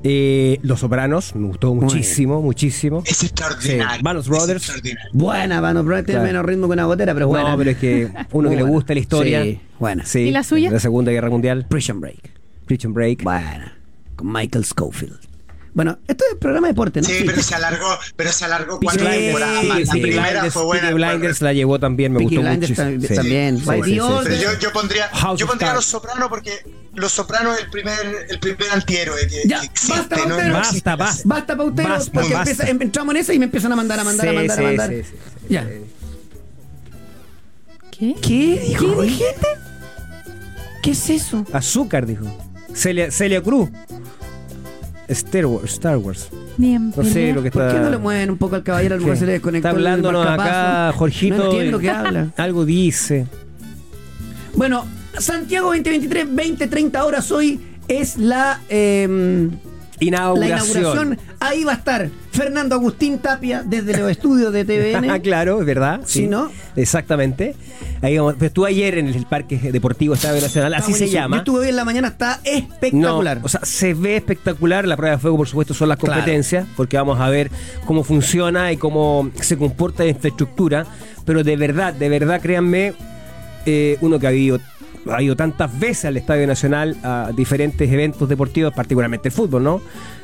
Eh, 0.05 0.59
Los 0.63 0.81
Sopranos, 0.81 1.35
me 1.37 1.47
gustó 1.47 1.75
muchísimo, 1.75 2.43
muchísimo. 2.43 3.03
Es 3.07 3.23
extraordinario. 3.23 4.23
Sí, 4.23 4.29
Brothers. 4.31 4.63
extraordinario. 4.65 5.11
Buena, 5.13 5.61
Vano, 5.61 5.85
pero 5.85 5.97
tiene 6.05 6.21
Claro. 6.21 6.27
menos 6.27 6.45
ritmo 6.47 6.67
que 6.67 6.73
una 6.73 6.85
gotera, 6.87 7.15
pero 7.15 7.27
es 7.27 7.29
buena. 7.29 7.51
No, 7.51 7.59
pero 7.59 7.71
es 7.71 7.77
que 7.79 8.09
uno 8.33 8.51
que 8.51 8.57
le 8.57 8.63
gusta 8.63 8.95
la 8.95 9.01
historia. 9.01 9.43
Sí, 9.43 9.61
buena. 9.79 10.05
Sí, 10.05 10.21
¿Y 10.21 10.31
la 10.31 10.43
suya? 10.43 10.71
La 10.71 10.81
Segunda 10.81 11.13
Guerra 11.13 11.31
Mundial. 11.31 11.67
Prison 11.69 12.01
Break. 12.01 12.31
Prison 12.67 12.93
Break. 12.93 13.23
Buena. 13.23 13.77
Con 14.17 14.33
Michael 14.33 14.65
Schofield. 14.65 15.19
Bueno, 15.75 15.99
esto 16.07 16.25
es 16.31 16.37
programa 16.39 16.67
de 16.67 16.73
deporte, 16.75 17.01
¿no? 17.01 17.09
Sí, 17.09 17.23
pero 17.25 17.43
se 17.43 17.55
alargó, 17.55 17.99
pero 18.15 18.31
se 18.31 18.45
alargó 18.45 18.79
cuatro 18.79 19.01
Blinders, 19.07 19.25
temporadas. 19.25 19.61
sí, 19.63 19.67
más. 19.69 19.79
La 19.87 19.93
sí, 19.93 20.01
primera 20.01 20.31
Blinders, 20.31 20.53
fue 20.55 20.65
buena. 20.65 20.83
Peaky 20.83 20.95
Blinders 20.95 21.41
la 21.41 21.53
llevó 21.55 21.81
también, 21.81 22.13
me 22.13 22.19
Peaky 22.19 22.37
gustó 22.37 22.49
Blinders 22.51 22.71
muchísimo. 22.79 22.99
tam- 23.03 23.09
Sí. 23.09 23.15
también. 23.15 23.59
Sí, 23.59 23.65
By. 23.65 23.81
Pero 23.81 23.95
yo, 24.37 24.59
yo 24.59 24.73
pondría, 24.73 25.09
House 25.09 25.41
yo 25.41 25.47
pondría. 25.47 25.73
Los 25.75 25.85
Sopranos 25.87 26.29
porque 26.29 26.63
Los 26.95 27.13
Sopranos 27.13 27.57
es 27.57 27.65
el 27.65 27.71
primer, 27.71 27.99
el 28.29 28.39
primer 28.39 28.71
antihéroe 28.71 29.27
que, 29.27 29.49
Ya, 29.49 29.61
que 29.61 29.67
existe. 29.67 29.97
basta, 29.99 30.17
no, 30.17 30.23
Pautero. 30.29 30.49
no 30.53 30.59
existe. 30.59 30.91
Basta, 30.91 30.97
basta. 30.97 31.23
Basta, 31.25 31.57
Pautero, 31.57 31.89
Basta, 31.89 32.13
porque 32.13 32.35
basta. 32.35 32.51
empieza- 32.51 32.71
em- 32.71 32.83
entramos 32.83 33.15
en 33.15 33.21
esa 33.23 33.33
y 33.33 33.39
me 33.39 33.45
empiezan 33.47 33.73
a 33.73 33.77
mandar, 33.77 33.99
a 34.01 34.05
mandar, 34.05 34.29
a 34.29 34.33
mandar, 34.35 34.57
sí, 34.59 34.63
a 34.63 34.67
mandar. 34.67 34.91
sí, 34.91 35.03
sí, 35.05 35.11
sí. 35.11 35.47
Ya. 35.49 35.67
¿Qué? 37.91 38.15
¿Qué 38.21 38.63
dijo? 38.69 38.97
¿Qué 38.99 39.03
dijiste? 39.05 39.47
¿Qué 40.83 40.91
es 40.91 41.11
eso? 41.11 41.47
Azúcar, 41.53 42.07
dijo. 42.07 42.25
Celia, 42.75 43.11
Celia 43.11 43.41
Cruz. 43.43 43.71
Star 45.13 45.47
Wars. 45.47 45.73
Star 45.73 45.97
Wars. 45.99 46.29
Bien, 46.57 46.93
No 46.97 47.05
sé 47.05 47.33
lo 47.33 47.43
que 47.43 47.51
¿Por 47.51 47.63
está. 47.63 47.75
qué 47.75 47.81
no 47.85 47.91
le 47.91 47.99
mueven 47.99 48.31
un 48.31 48.37
poco 48.39 48.57
al 48.57 48.63
caballero? 48.63 48.95
A 48.95 48.99
lo 48.99 49.03
mejor 49.05 49.15
¿Qué? 49.15 49.21
se 49.21 49.27
le 49.27 49.33
desconectó 49.33 49.69
Está 49.69 49.79
el 49.81 49.87
hablándonos 49.87 50.27
acá, 50.27 50.93
Jorgito. 50.97 51.37
No 51.37 51.45
entiendo 51.47 51.79
y- 51.79 51.81
qué 51.83 51.91
habla. 51.91 52.29
Algo 52.37 52.65
dice. 52.65 53.27
Bueno, 54.55 54.85
Santiago 55.19 55.69
2023, 55.69 56.35
20, 56.35 56.67
30 56.67 57.05
horas 57.05 57.31
hoy 57.33 57.61
es 57.89 58.17
la, 58.19 58.61
eh, 58.69 59.49
la 60.11 60.19
Inauguración. 60.19 60.79
inauguración. 60.81 61.19
Ahí 61.41 61.65
va 61.65 61.73
a 61.73 61.77
estar 61.77 62.11
Fernando 62.33 62.75
Agustín 62.75 63.19
Tapia 63.19 63.63
desde 63.65 63.97
los 63.99 64.11
estudios 64.11 64.53
de 64.53 64.61
Ah, 64.95 65.01
TVN. 65.01 65.21
claro, 65.21 65.61
es 65.61 65.67
verdad. 65.67 66.01
Sí, 66.05 66.27
¿no? 66.29 66.51
Exactamente. 66.77 67.55
Ahí 68.01 68.17
vamos. 68.19 68.35
Pero 68.35 68.47
estuve 68.47 68.69
ayer 68.69 68.99
en 68.99 69.09
el 69.09 69.27
Parque 69.27 69.57
Deportivo 69.73 70.15
Estadio 70.15 70.41
Nacional, 70.41 70.73
Está 70.75 70.85
así 70.85 70.95
se 70.95 71.09
llama. 71.09 71.37
Yo 71.37 71.41
estuve 71.41 71.61
hoy 71.61 71.69
en 71.69 71.77
la 71.77 71.85
mañana, 71.85 72.09
está 72.09 72.41
espectacular. 72.45 73.39
No, 73.39 73.45
o 73.45 73.49
sea, 73.49 73.61
se 73.65 73.95
ve 73.95 74.17
espectacular. 74.17 74.87
La 74.87 74.97
prueba 74.97 75.17
de 75.17 75.21
fuego, 75.23 75.37
por 75.37 75.49
supuesto, 75.49 75.75
son 75.75 75.89
las 75.89 75.99
Claro. 75.99 76.15
competencias, 76.15 76.67
porque 76.77 76.97
vamos 76.97 77.21
a 77.21 77.29
ver 77.29 77.51
cómo 77.87 78.03
funciona 78.05 78.73
y 78.73 78.77
cómo 78.77 79.31
se 79.41 79.57
comporta 79.57 80.03
la 80.05 80.11
infraestructura. 80.11 80.87
Pero 81.25 81.45
de 81.45 81.57
verdad, 81.57 81.93
de 81.95 82.09
verdad, 82.09 82.41
créanme, 82.41 82.95
eh, 83.67 83.97
uno 84.01 84.19
que 84.19 84.27
ha 84.27 84.33
ido, 84.33 84.59
ha 85.11 85.23
ido 85.23 85.37
tantas 85.37 85.79
veces 85.79 86.07
al 86.07 86.17
Estadio 86.17 86.47
Nacional 86.47 86.97
a 87.03 87.31
diferentes 87.35 87.91
eventos 87.91 88.29
deportivos, 88.29 88.73
particularmente 88.73 89.29
el 89.29 89.33
fútbol, 89.35 89.65
¿no? 89.65 89.81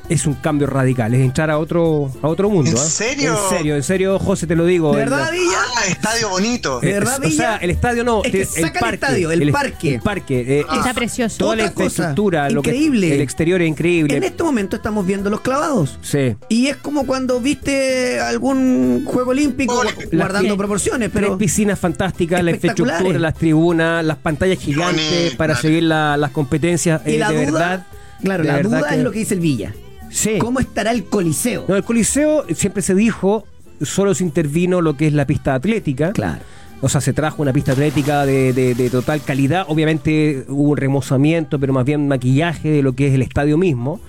Es 0.08 0.26
un 0.26 0.32
cambio 0.34 0.66
radical, 0.66 1.12
es 1.12 1.20
entrar 1.20 1.50
a 1.50 1.58
otro, 1.58 2.10
a 2.22 2.28
otro 2.28 2.48
mundo. 2.48 2.70
¿En 2.70 2.76
¿eh? 2.78 2.80
serio? 2.80 3.32
En 3.50 3.56
serio, 3.58 3.76
en 3.76 3.82
serio, 3.82 4.18
José, 4.18 4.46
te 4.46 4.56
lo 4.56 4.64
digo. 4.64 4.92
¿De 4.92 5.00
verdad, 5.00 5.30
Villa? 5.30 5.58
Ah, 5.76 5.86
estadio 5.86 6.30
bonito. 6.30 6.80
¿De 6.80 6.88
eh, 6.88 6.92
verdad, 6.94 7.18
o 7.18 7.22
sea, 7.24 7.28
Villa? 7.28 7.56
el 7.58 7.68
estadio 7.70 8.04
no, 8.04 8.24
Es 8.24 8.32
que 8.32 8.40
el, 8.40 8.46
saca 8.46 8.66
el 8.66 8.72
parque, 8.72 8.94
estadio, 8.94 9.30
el 9.30 9.52
parque. 9.52 9.94
El 9.96 10.00
parque. 10.00 10.40
eh, 10.40 10.60
Está 10.60 10.88
es- 10.90 10.94
precioso. 10.96 11.36
Toda 11.36 11.56
la 11.56 11.64
Otra 11.66 11.84
infraestructura, 11.84 12.48
lo 12.48 12.62
que- 12.62 12.70
increíble. 12.70 13.14
el 13.16 13.20
exterior 13.20 13.60
es 13.60 13.68
increíble. 13.68 14.16
En 14.16 14.24
este 14.24 14.42
momento 14.42 14.76
estamos 14.76 15.04
viendo 15.06 15.28
los 15.28 15.42
clavados. 15.42 15.98
Sí. 16.00 16.34
Y 16.48 16.68
es 16.68 16.76
como 16.78 17.06
cuando 17.06 17.38
viste 17.40 18.18
algún 18.18 19.04
juego 19.04 19.32
olímpico, 19.32 19.74
guardando 20.10 20.48
Las- 20.48 20.56
proporciones, 20.56 21.10
Tres 21.12 21.22
pero 21.26 21.36
piscinas 21.36 21.78
fantásticas, 21.78 22.42
la 22.42 22.52
Espectaculares. 22.52 23.00
infraestructura, 23.00 23.18
las 23.18 23.34
tribunas, 23.34 24.04
las 24.06 24.16
pantallas 24.16 24.58
gigantes 24.58 25.34
para 25.36 25.54
seguir 25.54 25.82
la- 25.82 26.16
las 26.16 26.30
competencias. 26.30 27.02
y 27.04 27.16
eh, 27.16 27.18
la 27.18 27.30
de 27.30 27.46
duda, 27.46 27.58
verdad. 27.58 27.86
claro, 28.22 28.42
de 28.42 28.48
la 28.48 28.56
verdad 28.56 28.78
duda 28.80 28.94
es 28.96 29.02
lo 29.04 29.12
que 29.12 29.18
dice 29.18 29.34
el 29.34 29.40
Villa. 29.40 29.74
Sí. 30.10 30.38
¿Cómo 30.38 30.60
estará 30.60 30.90
el 30.92 31.04
Coliseo? 31.04 31.64
No, 31.68 31.76
el 31.76 31.84
Coliseo 31.84 32.44
siempre 32.54 32.82
se 32.82 32.94
dijo, 32.94 33.44
solo 33.82 34.14
se 34.14 34.24
intervino 34.24 34.80
lo 34.80 34.96
que 34.96 35.06
es 35.06 35.12
la 35.12 35.26
pista 35.26 35.54
atlética. 35.54 36.12
Claro. 36.12 36.40
O 36.80 36.88
sea, 36.88 37.00
se 37.00 37.12
trajo 37.12 37.42
una 37.42 37.52
pista 37.52 37.72
atlética 37.72 38.24
de, 38.24 38.52
de- 38.52 38.74
de 38.74 38.88
total 38.90 39.20
calidad. 39.22 39.64
Obviamente 39.68 40.44
hubo 40.48 40.70
un 40.70 40.76
remozamiento, 40.76 41.58
pero 41.58 41.72
más 41.72 41.84
bien 41.84 42.06
maquillaje 42.06 42.70
de 42.70 42.82
lo 42.82 42.92
que 42.94 43.08
es 43.08 43.14
el 43.14 43.22
estadio 43.22 43.58
mismo. 43.58 44.00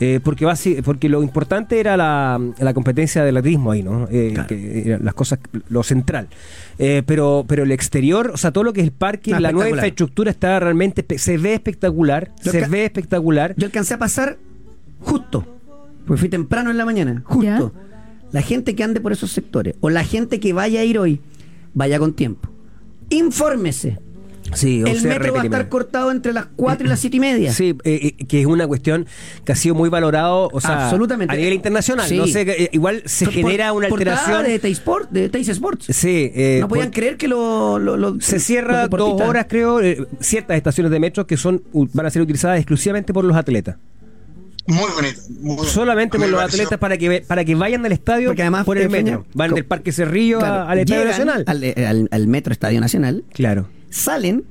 Eh, 0.00 0.18
porque, 0.24 0.44
basi- 0.44 0.82
porque 0.82 1.08
lo 1.08 1.22
importante 1.22 1.78
era 1.78 1.96
la, 1.96 2.40
la 2.58 2.74
competencia 2.74 3.22
del 3.24 3.36
atletismo 3.36 3.70
ahí, 3.70 3.82
¿no? 3.84 4.08
Eh, 4.10 4.30
Claro. 4.34 4.48
que 4.48 4.82
eran 4.86 5.04
las 5.04 5.14
cosas, 5.14 5.38
lo 5.68 5.84
central. 5.84 6.26
Eh, 6.80 7.02
pero, 7.06 7.44
pero 7.46 7.62
el 7.62 7.70
exterior, 7.70 8.32
o 8.34 8.36
sea, 8.36 8.50
todo 8.52 8.64
lo 8.64 8.72
que 8.72 8.80
es 8.80 8.86
el 8.86 8.92
parque, 8.92 9.32
Ah, 9.34 9.38
la 9.40 9.52
nueva 9.52 9.70
infraestructura 9.70 10.32
está 10.32 10.58
realmente, 10.58 11.04
se 11.18 11.38
ve 11.38 11.54
espectacular, 11.54 12.32
se 12.42 12.66
ve 12.66 12.84
espectacular. 12.84 13.54
Yo 13.56 13.66
alcancé 13.66 13.94
a 13.94 13.98
pasar 13.98 14.36
justo, 15.04 15.46
porque 16.06 16.20
fui 16.20 16.28
temprano 16.28 16.70
en 16.70 16.76
la 16.78 16.84
mañana, 16.84 17.22
justo. 17.24 17.72
La 18.32 18.42
gente 18.42 18.74
que 18.74 18.82
ande 18.82 19.00
por 19.00 19.12
esos 19.12 19.30
sectores, 19.30 19.76
o 19.80 19.90
la 19.90 20.02
gente 20.04 20.40
que 20.40 20.52
vaya 20.52 20.80
a 20.80 20.84
ir 20.84 20.98
hoy, 20.98 21.20
vaya 21.72 21.98
con 21.98 22.12
tiempo. 22.14 22.48
Infórmese. 23.10 23.98
Sí, 24.52 24.82
o 24.82 24.86
El 24.86 25.00
sea, 25.00 25.10
metro 25.18 25.32
va 25.32 25.40
a 25.40 25.44
estar 25.44 25.68
cortado 25.70 26.10
entre 26.10 26.32
las 26.32 26.46
4 26.54 26.86
y 26.86 26.90
las 26.90 27.00
7 27.00 27.16
y 27.16 27.20
media. 27.20 27.52
Sí, 27.52 27.76
eh, 27.82 28.14
eh, 28.18 28.26
que 28.26 28.40
es 28.40 28.46
una 28.46 28.66
cuestión 28.66 29.06
que 29.44 29.52
ha 29.52 29.56
sido 29.56 29.74
muy 29.74 29.88
valorado, 29.88 30.50
o 30.52 30.60
sea, 30.60 30.84
Absolutamente. 30.84 31.32
a 31.32 31.36
nivel 31.36 31.54
internacional. 31.54 32.06
Sí. 32.06 32.18
No 32.18 32.26
sé, 32.26 32.42
eh, 32.42 32.68
igual 32.72 33.02
se 33.06 33.24
Por- 33.24 33.34
genera 33.34 33.72
una 33.72 33.86
alteración. 33.86 34.44
de 34.44 34.58
Teis 34.58 34.78
Sport, 34.78 35.10
de 35.10 35.28
Teis 35.30 35.48
Sports. 35.48 35.86
Sí, 35.88 36.30
eh, 36.34 36.58
no 36.60 36.68
podían 36.68 36.88
por- 36.88 36.94
creer 36.94 37.16
que 37.16 37.26
lo, 37.26 37.78
lo- 37.78 37.96
lo- 37.96 38.20
se 38.20 38.38
cierra 38.38 38.86
dos 38.86 39.20
horas, 39.22 39.46
creo, 39.48 39.80
eh, 39.80 40.06
ciertas 40.20 40.56
estaciones 40.58 40.92
de 40.92 41.00
metro 41.00 41.26
que 41.26 41.36
son 41.38 41.62
van 41.72 42.06
a 42.06 42.10
ser 42.10 42.20
utilizadas 42.20 42.58
exclusivamente 42.58 43.12
por 43.14 43.24
los 43.24 43.36
atletas. 43.36 43.76
Muy 44.66 44.90
bonito. 44.92 45.20
muy 45.40 45.56
bonito. 45.56 45.64
Solamente 45.64 46.18
por 46.18 46.26
los 46.28 46.40
pareció- 46.40 46.62
atletas 46.62 46.78
para 46.78 46.96
que 46.96 47.08
ve- 47.08 47.24
para 47.26 47.44
que 47.44 47.54
vayan 47.54 47.84
al 47.84 47.92
estadio 47.92 48.28
Porque 48.30 48.42
además, 48.42 48.64
por 48.64 48.78
el 48.78 48.88
metro. 48.88 49.26
Van 49.34 49.52
del 49.54 49.64
Parque 49.66 49.92
Cerrillo 49.92 50.40
a- 50.42 50.70
al 50.70 50.78
Estadio 50.78 51.04
Nacional. 51.04 51.44
Al, 51.46 51.64
eh, 51.64 51.86
al- 51.86 52.08
al 52.10 52.26
metro 52.28 52.52
Estadio 52.52 52.80
Nacional, 52.80 53.24
Claro. 53.32 53.68
salen 53.90 54.44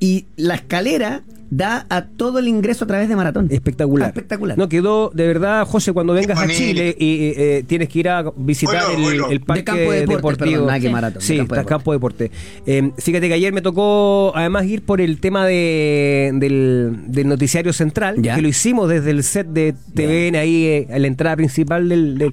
y 0.00 0.26
la 0.36 0.54
escalera 0.56 1.22
da 1.50 1.84
a 1.90 2.06
todo 2.06 2.38
el 2.38 2.46
ingreso 2.48 2.84
a 2.84 2.86
través 2.86 3.08
de 3.08 3.16
maratón. 3.16 3.48
Espectacular. 3.50 4.06
Ah, 4.06 4.08
espectacular. 4.10 4.56
No 4.56 4.68
quedó, 4.68 5.10
de 5.12 5.26
verdad, 5.26 5.66
José, 5.66 5.92
cuando 5.92 6.12
vengas 6.12 6.38
a. 6.38 6.46
Chile 6.48 6.94
y 6.98 7.24
eh, 7.28 7.34
eh, 7.58 7.64
tienes 7.66 7.88
que 7.88 7.98
ir 8.00 8.08
a 8.08 8.24
visitar 8.36 8.84
Oilo, 8.86 8.98
el, 8.98 9.04
oilo. 9.06 9.30
el 9.30 9.40
parque 9.40 9.60
De 9.60 9.64
campo 9.64 9.80
de 9.92 10.00
deporte, 10.00 10.16
deportivo. 10.16 10.50
perdón, 10.50 10.66
nada 10.66 10.78
que 10.80 10.86
Sí. 10.86 10.92
maratón. 10.92 11.20
de 11.20 11.26
Sí, 11.26 11.36
campo 11.38 11.54
de 11.56 11.64
campo 11.64 11.92
de 11.92 11.96
deporte. 11.96 12.30
Eh, 12.66 12.90
fíjate 12.98 13.28
que 13.28 13.34
ayer 13.34 13.52
me 13.52 13.62
tocó 13.62 14.32
además 14.34 14.64
ir 14.66 14.82
por 14.82 15.00
el 15.00 15.18
tema 15.20 15.46
de, 15.46 16.30
del, 16.34 16.96
del 17.08 17.28
noticiario 17.28 17.72
central, 17.72 18.16
Ya. 18.22 18.36
que 18.36 18.42
lo 18.42 18.48
hicimos 18.48 18.88
desde 18.88 19.10
el 19.10 19.22
set 19.24 19.46
de 19.48 19.74
TVN 19.94 20.36
ahí 20.38 20.64
eh, 20.66 20.88
a 20.92 20.98
la 20.98 21.06
entrada 21.06 21.36
principal 21.36 21.88
del... 21.88 22.16
del- 22.18 22.32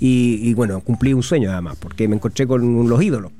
y, 0.00 0.40
y, 0.42 0.54
bueno, 0.54 0.80
cumplí 0.80 1.12
un 1.14 1.22
sueño 1.22 1.50
además, 1.52 1.76
porque 1.80 2.08
me 2.08 2.16
encontré 2.16 2.46
con 2.46 2.88
los 2.88 3.02
ídolos. 3.02 3.32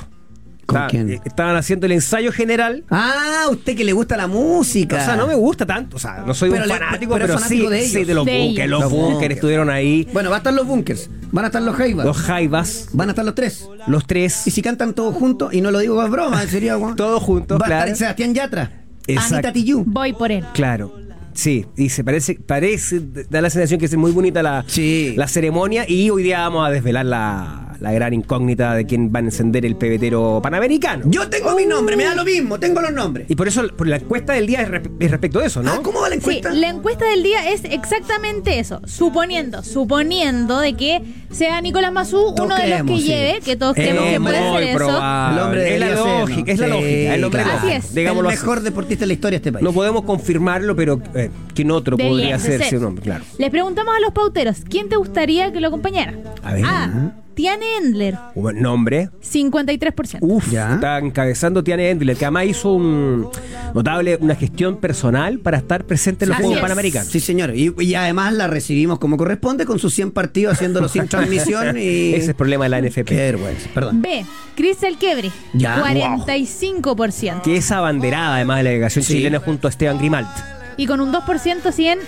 ¿Con 0.67 0.87
quién? 0.89 1.11
eh, 1.11 1.21
Estaban 1.25 1.57
haciendo 1.57 1.87
el 1.87 1.93
ensayo 1.93 2.33
general. 2.33 2.85
Ah, 2.91 3.47
usted 3.51 3.77
que 3.77 3.85
le 3.85 3.93
gusta 3.93 4.17
la 4.17 4.27
música. 4.27 4.97
O 4.97 5.05
sea, 5.05 5.17
no 5.17 5.27
me 5.27 5.35
gusta 5.35 5.67
tanto, 5.67 5.97
o 5.97 5.99
sea, 5.99 6.23
no 6.27 6.35
soy 6.35 6.51
Pero 6.51 6.63
un 6.63 6.69
le- 6.69 6.75
fanático, 6.75 7.13
pero 7.15 7.27
pero, 7.27 7.39
fanático 7.39 7.65
sí, 7.67 7.71
de 7.73 7.83
sí, 7.87 7.97
ellos. 7.97 8.07
de 8.09 8.15
los 8.15 8.25
De 8.27 8.39
bunkers, 8.39 8.67
ellos. 8.67 8.71
los 8.71 8.81
Los 8.81 8.93
bunkers 8.93 9.35
estuvieron 9.35 9.71
ahí, 9.71 10.09
Bueno, 10.13 10.31
va 10.31 10.37
a 10.37 10.39
estar 10.39 10.53
los 10.55 10.67
bunkers, 10.67 11.11
van 11.33 11.45
a 11.45 11.49
estar 11.49 11.63
los 11.63 11.77
jaivas, 11.77 12.07
los 12.07 12.17
jaivas, 12.19 12.89
van 12.93 13.09
a 13.09 13.13
estar 13.13 13.25
los 13.25 13.35
tres. 13.35 13.69
los 13.87 14.07
tres. 14.07 14.47
Y 14.47 14.51
si 14.51 14.63
cantan 14.63 14.95
todos 14.95 15.15
juntos, 15.15 15.53
y 15.55 15.61
no 15.61 15.71
lo 15.71 15.79
digo 15.79 15.97
con 15.97 16.11
broma, 16.11 16.43
sería 16.47 16.75
guau. 16.77 16.95
Todos 16.97 17.23
juntos, 17.23 17.61
Va 17.61 17.67
a 17.67 17.69
claro. 17.69 17.85
estar 17.85 17.97
Sebastián 17.99 18.35
Yatra, 18.35 18.71
Exacto. 19.07 19.35
Anita 19.35 19.53
Tijoux. 19.53 19.85
Voy 19.87 20.13
por 20.13 20.33
él. 20.33 20.45
Claro. 20.55 20.97
Sí, 21.35 21.67
y 21.77 21.89
se 21.89 22.05
parece, 22.05 22.37
parece, 22.37 23.01
da 23.29 23.41
la 23.41 23.51
sensación 23.51 23.81
que 23.81 23.87
es 23.87 23.97
muy 23.97 24.13
bonita 24.13 24.41
la, 24.41 24.65
Sí. 24.69 25.15
la 25.17 25.27
ceremonia 25.27 25.85
y 25.89 26.09
hoy 26.11 26.23
día 26.23 26.39
vamos 26.39 26.65
a 26.65 26.71
desvelar 26.71 27.05
la, 27.07 27.74
la 27.81 27.93
gran 27.93 28.13
incógnita 28.15 28.75
de 28.75 28.87
quién 28.87 29.13
va 29.15 29.19
a 29.19 29.23
encender 29.23 29.65
el 29.67 29.77
pebetero 29.77 30.41
panamericano. 30.43 31.05
Yo 31.09 31.29
tengo 31.29 31.55
mi 31.55 31.67
nombre, 31.67 31.97
me 31.97 32.05
da 32.05 32.15
lo 32.15 32.25
mismo, 32.25 32.59
tengo 32.59 32.81
los 32.81 32.93
nombres. 32.93 33.27
Y 33.31 33.35
por 33.37 33.49
eso 33.49 33.63
por 33.77 33.87
la 33.87 33.97
encuesta 33.97 34.33
del 34.35 34.47
día 34.47 34.63
es, 34.63 34.69
re- 34.69 34.83
es 35.01 35.11
respecto 35.11 35.41
de 35.41 35.47
eso, 35.47 35.63
¿no? 35.63 35.73
Ah, 35.73 35.81
¿Cómo 35.83 36.01
va 36.01 36.09
la 36.09 36.15
Sí, 36.15 36.21
encuesta? 36.21 36.51
la 36.53 36.69
encuesta 36.69 37.05
del 37.07 37.23
día 37.23 37.51
es 37.51 37.63
exactamente 37.65 38.59
eso. 38.59 38.81
Suponiendo, 38.87 39.63
suponiendo 39.63 40.59
de 40.61 40.75
que 40.75 41.03
sea 41.31 41.61
Nicolás 41.61 41.93
Mazú 41.93 42.33
Todos 42.35 42.47
uno 42.47 42.57
de 42.57 42.69
los 42.69 42.83
que 42.83 42.97
sí. 42.99 43.03
lleve, 43.05 43.41
que 43.41 43.57
todos 43.57 43.77
Es 43.77 43.89
creemos 43.89 44.09
que 44.11 44.21
puede 44.21 44.53
ser 44.53 44.63
eso. 44.69 44.77
probable. 44.77 45.35
El 45.41 45.45
hombre 45.45 45.75
es 45.75 45.81
la 45.81 45.91
lógica, 45.95 46.43
¿no? 46.47 46.53
es 46.53 46.59
la 46.59 46.67
Sí, 46.67 46.73
lógica, 46.73 47.15
el 47.15 47.25
hombre 47.25 47.43
claro. 47.43 47.59
Así 47.59 47.71
es. 47.73 47.95
digámoslo 47.95 48.29
el 48.31 48.35
así. 48.37 48.43
mejor 48.45 48.61
deportista 48.63 49.01
de 49.03 49.07
la 49.09 49.13
historia 49.15 49.39
de 49.39 49.41
este 49.41 49.53
país. 49.53 49.63
No 49.65 49.73
podemos 49.73 50.03
confirmarlo, 50.05 50.77
pero 50.77 51.01
eh, 51.15 51.31
¿quién 51.55 51.71
otro 51.71 51.97
Debería 51.97 52.13
podría 52.17 52.39
ser 52.39 52.53
ser. 52.59 52.63
ese 52.63 52.77
nombre? 52.79 53.03
Claro. 53.05 53.25
Les 53.39 53.51
preguntamos 53.51 53.95
a 53.97 54.01
los 54.01 54.13
pauteros, 54.13 54.59
¿quién 54.69 54.89
te 54.89 54.97
gustaría 54.97 55.53
que 55.53 55.61
lo 55.61 55.69
acompañara? 55.69 56.15
A 56.43 56.53
ver. 56.55 56.65
A. 56.65 57.13
Tiane 57.35 57.65
Endler, 57.79 58.17
Un 58.35 58.43
buen 58.43 58.63
nombre. 58.63 59.11
53%. 59.23 60.19
Uf, 60.21 60.51
Ya. 60.51 60.75
está 60.75 60.99
encabezando 60.99 61.63
Tiane 61.65 61.91
Endler, 61.91 62.17
que 62.17 62.25
además 62.25 62.47
hizo 62.47 62.73
un 62.73 63.29
notable, 63.75 64.17
una 64.21 64.35
gestión 64.37 64.77
personal 64.79 65.39
para 65.41 65.59
estar 65.59 65.85
presente 65.85 66.25
en 66.25 66.29
los 66.31 66.37
Así 66.37 66.45
Juegos 66.45 66.59
es. 66.59 66.63
Panamericanos. 66.63 67.09
Sí, 67.09 67.21
señor. 67.21 67.55
Y, 67.57 67.75
y 67.81 67.95
además 67.95 68.33
la 68.35 68.47
recibimos 68.47 68.99
como 68.99 69.17
corresponde 69.17 69.67
con 69.67 69.79
sus 69.79 69.93
100 69.95 70.13
partidos 70.13 70.55
haciéndolo 70.55 70.89
sin 70.89 71.09
transmisión 71.09 71.77
y... 71.79 72.11
Ese 72.15 72.17
es 72.17 72.29
el 72.29 72.35
problema 72.35 72.65
de 72.65 72.69
la 72.71 72.81
NFP. 72.81 73.05
Qué 73.05 73.17
vergüenza, 73.17 73.69
perdón. 73.75 74.01
B. 74.03 74.25
Cristel 74.55 74.97
Quebre, 74.99 75.31
Ya. 75.53 75.83
45%. 75.83 77.43
Que 77.43 77.57
es 77.57 77.71
abanderada 77.73 78.37
además 78.37 78.59
de 78.59 78.63
la 78.65 78.71
delegación 78.71 79.05
Sí. 79.05 79.15
chilena 79.15 79.41
junto 79.41 79.67
a 79.67 79.71
Esteban 79.71 79.99
Grimalt. 79.99 80.29
Y 80.77 80.87
con 80.87 81.01
un 81.01 81.13
2% 81.13 81.73
100, 81.73 81.99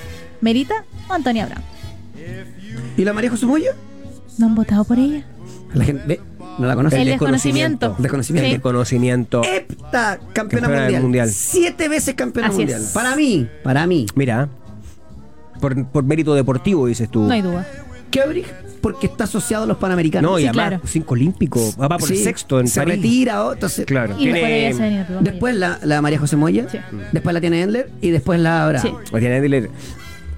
Merita 0.41 0.85
o 1.09 1.13
Antonia 1.13 1.45
Abraham. 1.45 1.63
¿Y 2.97 3.05
la 3.05 3.13
María 3.13 3.31
José 3.31 3.47
Moya? 3.47 3.75
¿No 4.39 4.47
han 4.47 4.55
votado 4.55 4.85
por 4.85 4.99
ella? 4.99 5.25
La 5.75 5.85
gente, 5.85 6.03
ve, 6.07 6.21
no 6.59 6.67
la 6.67 6.75
conoce. 6.75 7.01
El 7.03 7.09
desconocimiento. 7.09 7.97
Desconocimiento. 7.99 8.49
Sí. 8.49 8.55
De 8.57 8.61
conocimiento. 8.61 9.43
Hepta 9.45 10.19
campeona 10.33 10.33
Campeona 10.33 10.73
del 10.73 10.83
mundial. 10.85 11.03
mundial. 11.03 11.29
Siete 11.31 11.89
veces 11.89 12.15
campeona 12.15 12.49
Así 12.49 12.59
mundial. 12.59 12.81
es. 12.83 12.89
Para 12.89 13.17
mí, 13.17 13.49
para 13.63 13.87
mí. 13.87 14.07
Mira, 14.15 14.49
por, 15.61 15.87
por 15.87 16.05
mérito 16.05 16.35
deportivo, 16.35 16.87
dices 16.87 17.09
tú. 17.11 17.23
No 17.25 17.33
hay 17.33 17.43
duda. 17.43 17.67
Kebrich, 18.11 18.47
porque 18.81 19.07
está 19.07 19.25
asociado 19.25 19.65
a 19.65 19.67
los 19.67 19.77
panamericanos. 19.79 20.31
No, 20.31 20.39
y 20.39 20.43
Sí, 20.43 20.49
además, 20.49 20.69
claro. 20.69 20.83
cinco 20.87 21.15
olímpicos. 21.15 21.77
Va 21.81 21.89
por 21.89 22.11
el 22.11 22.17
Sí, 22.17 22.23
sexto 22.25 22.61
en 22.61 22.69
Se 22.69 22.81
París. 22.81 22.97
retira, 22.97 23.45
oh, 23.45 23.53
entonces. 23.53 23.85
Claro. 23.85 24.15
Y 24.19 24.29
después 24.29 24.77
Tiene- 24.77 25.07
Después 25.21 25.57
la, 25.57 25.79
la 25.83 26.01
María 26.01 26.19
José 26.19 26.37
Moya, 26.37 26.67
Sí. 26.71 26.79
después 27.13 27.35
la 27.35 27.41
tiene 27.41 27.63
Endler 27.63 27.91
y 28.01 28.11
después 28.11 28.39
la 28.41 28.65
Abraham. 28.65 28.87
Sí. 29.05 29.11
Tiane 29.19 29.37
Endler 29.39 29.71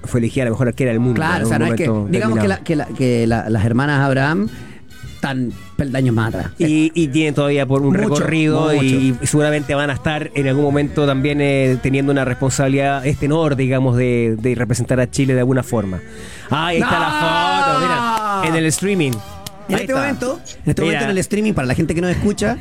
fue 0.03 0.19
elegida 0.19 0.45
la 0.45 0.51
mejor 0.51 0.67
arquera 0.67 0.91
del 0.91 0.99
mundo. 0.99 1.15
Claro, 1.15 1.45
o 1.45 1.49
sea, 1.49 1.59
no 1.59 1.65
es 1.67 1.73
que, 1.75 1.83
digamos 2.09 2.39
que, 2.39 2.47
la- 2.47 2.57
determinado. 2.57 2.63
que, 2.63 2.75
la- 2.75 2.85
que 2.87 3.27
la- 3.27 3.49
las 3.49 3.65
hermanas 3.65 3.99
Abraham 4.01 4.49
están 5.15 5.51
peldaños 5.75 6.15
más 6.15 6.29
atrás. 6.33 6.51
Y, 6.57 6.91
y 6.95 7.07
tienen 7.09 7.33
todavía 7.33 7.65
por 7.65 7.81
un 7.81 7.89
Mucho, 7.89 7.99
recorrido 8.15 8.73
y, 8.73 8.75
mucho. 8.77 9.23
y 9.23 9.27
seguramente 9.27 9.75
van 9.75 9.89
a 9.89 9.93
estar 9.93 10.31
en 10.33 10.47
algún 10.47 10.63
momento 10.63 11.05
también 11.05 11.39
eh, 11.41 11.77
teniendo 11.81 12.11
una 12.13 12.23
responsabilidad, 12.23 13.05
este 13.05 13.25
honor, 13.25 13.57
digamos, 13.57 13.97
de, 13.97 14.37
de 14.39 14.55
representar 14.55 14.99
a 15.01 15.11
Chile 15.11 15.33
de 15.33 15.39
alguna 15.41 15.61
forma. 15.63 15.99
Ah, 16.49 16.67
ahí 16.67 16.77
está 16.77 16.91
¡No! 16.91 16.99
la 16.99 17.65
foto, 17.73 17.79
mira, 17.81 18.49
en 18.49 18.55
el 18.55 18.65
streaming. 18.67 19.11
En 19.11 19.75
Ahí 19.75 19.81
este 19.81 19.83
está. 19.91 19.95
momento, 19.97 20.33
en 20.33 20.69
este 20.69 20.81
Mira. 20.81 20.83
momento 20.85 21.03
en 21.03 21.09
el 21.11 21.17
streaming, 21.19 21.53
para 21.53 21.67
la 21.67 21.75
gente 21.75 21.93
que 21.93 22.01
no 22.01 22.07
escucha, 22.09 22.57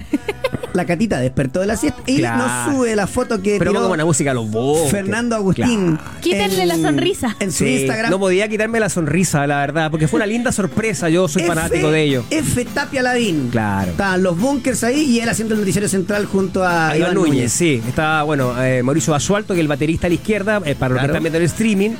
la 0.74 0.84
catita 0.84 1.18
despertó 1.18 1.60
de 1.60 1.66
la 1.66 1.76
siesta 1.76 2.02
y 2.06 2.18
Claro. 2.18 2.44
nos 2.46 2.76
sube 2.76 2.94
la 2.94 3.06
foto 3.06 3.40
que 3.42 3.58
Pero 3.58 3.72
tiró 3.72 3.88
una 3.90 4.04
música 4.04 4.34
los 4.34 4.50
Bunkers. 4.50 4.90
Fernando 4.90 5.34
Agustín. 5.36 5.96
Claro. 5.96 6.20
Quítenle 6.20 6.66
la 6.66 6.76
sonrisa. 6.76 7.36
En 7.40 7.50
su 7.52 7.64
Sí, 7.64 7.80
Instagram. 7.80 8.10
No 8.10 8.18
podía 8.18 8.48
quitarme 8.48 8.78
la 8.80 8.88
sonrisa, 8.88 9.46
la 9.46 9.58
verdad, 9.58 9.90
porque 9.90 10.08
fue 10.08 10.18
una 10.18 10.26
linda 10.26 10.52
sorpresa. 10.52 11.08
Yo 11.08 11.26
soy 11.28 11.42
F- 11.42 11.48
fanático 11.54 11.90
de 11.90 12.02
ello. 12.02 12.24
F. 12.30 12.64
Tapia 12.66 13.02
Lavín. 13.02 13.48
Claro. 13.50 13.90
Estaban 13.92 14.22
los 14.22 14.38
bunkers 14.38 14.84
ahí 14.84 15.00
y 15.02 15.20
él 15.20 15.28
haciendo 15.28 15.54
el 15.54 15.60
noticiero 15.60 15.88
central 15.88 16.26
junto 16.26 16.62
a 16.64 16.90
A 16.90 16.96
Iván 16.98 17.14
Núñez, 17.14 17.52
sí. 17.52 17.82
Está, 17.88 18.22
bueno, 18.22 18.54
eh, 18.62 18.82
Mauricio 18.82 19.12
Basualto, 19.12 19.54
que 19.54 19.60
es 19.60 19.64
el 19.64 19.68
baterista 19.68 20.06
a 20.06 20.10
la 20.10 20.14
izquierda, 20.14 20.60
eh, 20.64 20.74
para 20.74 20.90
los 20.94 20.98
que 21.00 21.06
Claro. 21.06 21.12
están 21.14 21.22
viendo 21.22 21.38
el 21.38 21.44
streaming, 21.44 21.90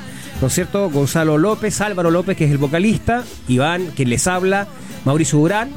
¿no 0.40 0.46
es 0.46 0.52
cierto? 0.52 0.90
Gonzalo 0.90 1.38
López, 1.38 1.80
Álvaro 1.80 2.10
López, 2.10 2.36
que 2.36 2.44
es 2.44 2.50
el 2.50 2.58
vocalista, 2.58 3.24
Iván, 3.48 3.86
quien 3.96 4.10
les 4.10 4.26
habla, 4.26 4.66
Mauricio 5.04 5.38
Durán 5.38 5.70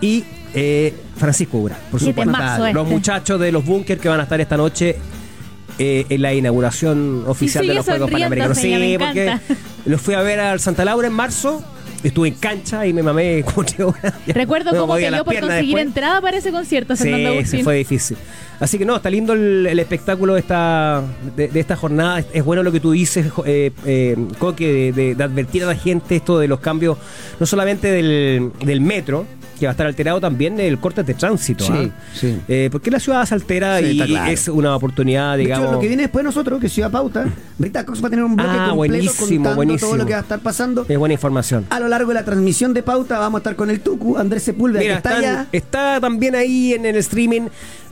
y 0.00 0.24
eh, 0.54 0.94
Francisco 1.16 1.58
Durán, 1.58 1.78
por 1.90 2.00
supuesto. 2.00 2.32
temazo 2.32 2.58
Los 2.62 2.68
este. 2.82 2.94
muchachos 2.94 3.40
de 3.40 3.52
los 3.52 3.64
bunkers 3.64 4.00
que 4.00 4.08
van 4.08 4.20
a 4.20 4.24
estar 4.24 4.40
esta 4.40 4.56
noche 4.56 4.96
eh, 5.78 6.06
en 6.08 6.22
la 6.22 6.34
inauguración 6.34 7.24
oficial 7.26 7.66
de 7.66 7.74
los 7.74 7.84
Juegos 7.86 8.10
Panamericanos. 8.10 8.58
Sí, 8.58 8.96
porque 8.98 9.36
los 9.86 10.00
fui 10.00 10.14
a 10.14 10.22
ver 10.22 10.40
al 10.40 10.60
Santa 10.60 10.84
Laura 10.84 11.06
en 11.08 11.14
marzo. 11.14 11.64
Estuve 12.02 12.28
en 12.28 12.34
cancha 12.34 12.86
y 12.86 12.94
me 12.94 13.02
mamé 13.02 13.44
tres 13.66 13.80
horas. 13.80 14.14
Recuerdo 14.26 14.70
cómo 14.70 14.94
peleó 14.94 15.22
por 15.22 15.38
conseguir 15.38 15.66
después. 15.76 15.84
entrada 15.86 16.20
para 16.22 16.38
ese 16.38 16.50
concierto, 16.50 16.96
Sí, 16.96 17.12
se 17.44 17.62
fue 17.62 17.76
difícil. 17.76 18.16
Así 18.58 18.78
que 18.78 18.86
no, 18.86 18.96
está 18.96 19.10
lindo 19.10 19.34
el, 19.34 19.66
el 19.66 19.78
espectáculo 19.78 20.32
de 20.34 20.40
esta, 20.40 21.02
de, 21.36 21.48
de 21.48 21.60
esta 21.60 21.76
jornada. 21.76 22.24
Es, 22.32 22.42
bueno 22.42 22.62
lo 22.62 22.72
que 22.72 22.80
tú 22.80 22.92
dices, 22.92 23.26
eh, 23.44 23.70
eh, 23.84 24.16
Coque, 24.38 24.66
de, 24.66 24.92
de- 24.92 25.14
de 25.14 25.24
advertir 25.24 25.62
a 25.64 25.66
la 25.66 25.74
gente 25.74 26.16
esto 26.16 26.38
de 26.38 26.48
los 26.48 26.60
cambios, 26.60 26.96
no 27.38 27.44
solamente 27.44 27.90
del, 27.92 28.50
del 28.64 28.80
metro, 28.80 29.26
que 29.60 29.66
va 29.66 29.70
a 29.70 29.74
estar 29.74 29.86
alterado 29.86 30.20
también 30.20 30.58
el 30.58 30.78
corte 30.78 31.04
de 31.04 31.14
tránsito. 31.14 31.64
Sí, 31.64 31.72
¿ah? 31.72 31.88
sí. 32.14 32.36
Eh, 32.48 32.68
porque 32.72 32.90
la 32.90 32.98
ciudad 32.98 33.24
se 33.26 33.34
altera 33.34 33.78
Sí, 33.78 34.00
y 34.02 34.06
claro. 34.06 34.32
es 34.32 34.48
una 34.48 34.74
oportunidad, 34.74 35.36
De 35.36 35.44
digamos. 35.44 35.66
hecho, 35.66 35.72
lo 35.74 35.80
que 35.80 35.86
viene 35.86 36.02
después 36.04 36.24
de 36.24 36.28
nosotros, 36.28 36.58
que 36.60 36.66
es 36.66 36.72
Ciudad 36.72 36.90
Pauta, 36.90 37.26
Rita 37.58 37.84
Cox 37.86 38.02
va 38.02 38.08
a 38.08 38.10
tener 38.10 38.24
un 38.24 38.34
bloque 38.34 38.50
Ah, 38.50 38.68
completo 38.70 38.76
buenísimo, 38.76 39.26
contando 39.26 39.54
buenísimo. 39.56 39.88
todo 39.90 39.98
lo 39.98 40.06
que 40.06 40.12
va 40.14 40.18
a 40.18 40.22
estar 40.22 40.40
pasando. 40.40 40.86
Es 40.88 40.98
buena 40.98 41.12
información. 41.12 41.66
A 41.70 41.78
lo 41.78 41.86
largo 41.88 42.08
de 42.08 42.14
la 42.14 42.24
transmisión 42.24 42.74
de 42.74 42.82
Pauta 42.82 43.18
vamos 43.18 43.38
a 43.38 43.40
estar 43.40 43.54
con 43.54 43.70
el 43.70 43.80
Tucu, 43.80 44.16
Andrés 44.16 44.42
Sepúlveda, 44.42 44.80
Mira, 44.80 44.94
que 44.94 44.96
está 44.98 45.10
están- 45.18 45.24
allá. 45.36 45.46
está 45.52 46.00
también 46.00 46.34
ahí 46.34 46.72
en 46.72 46.86
el 46.86 46.96
streaming 46.96 47.42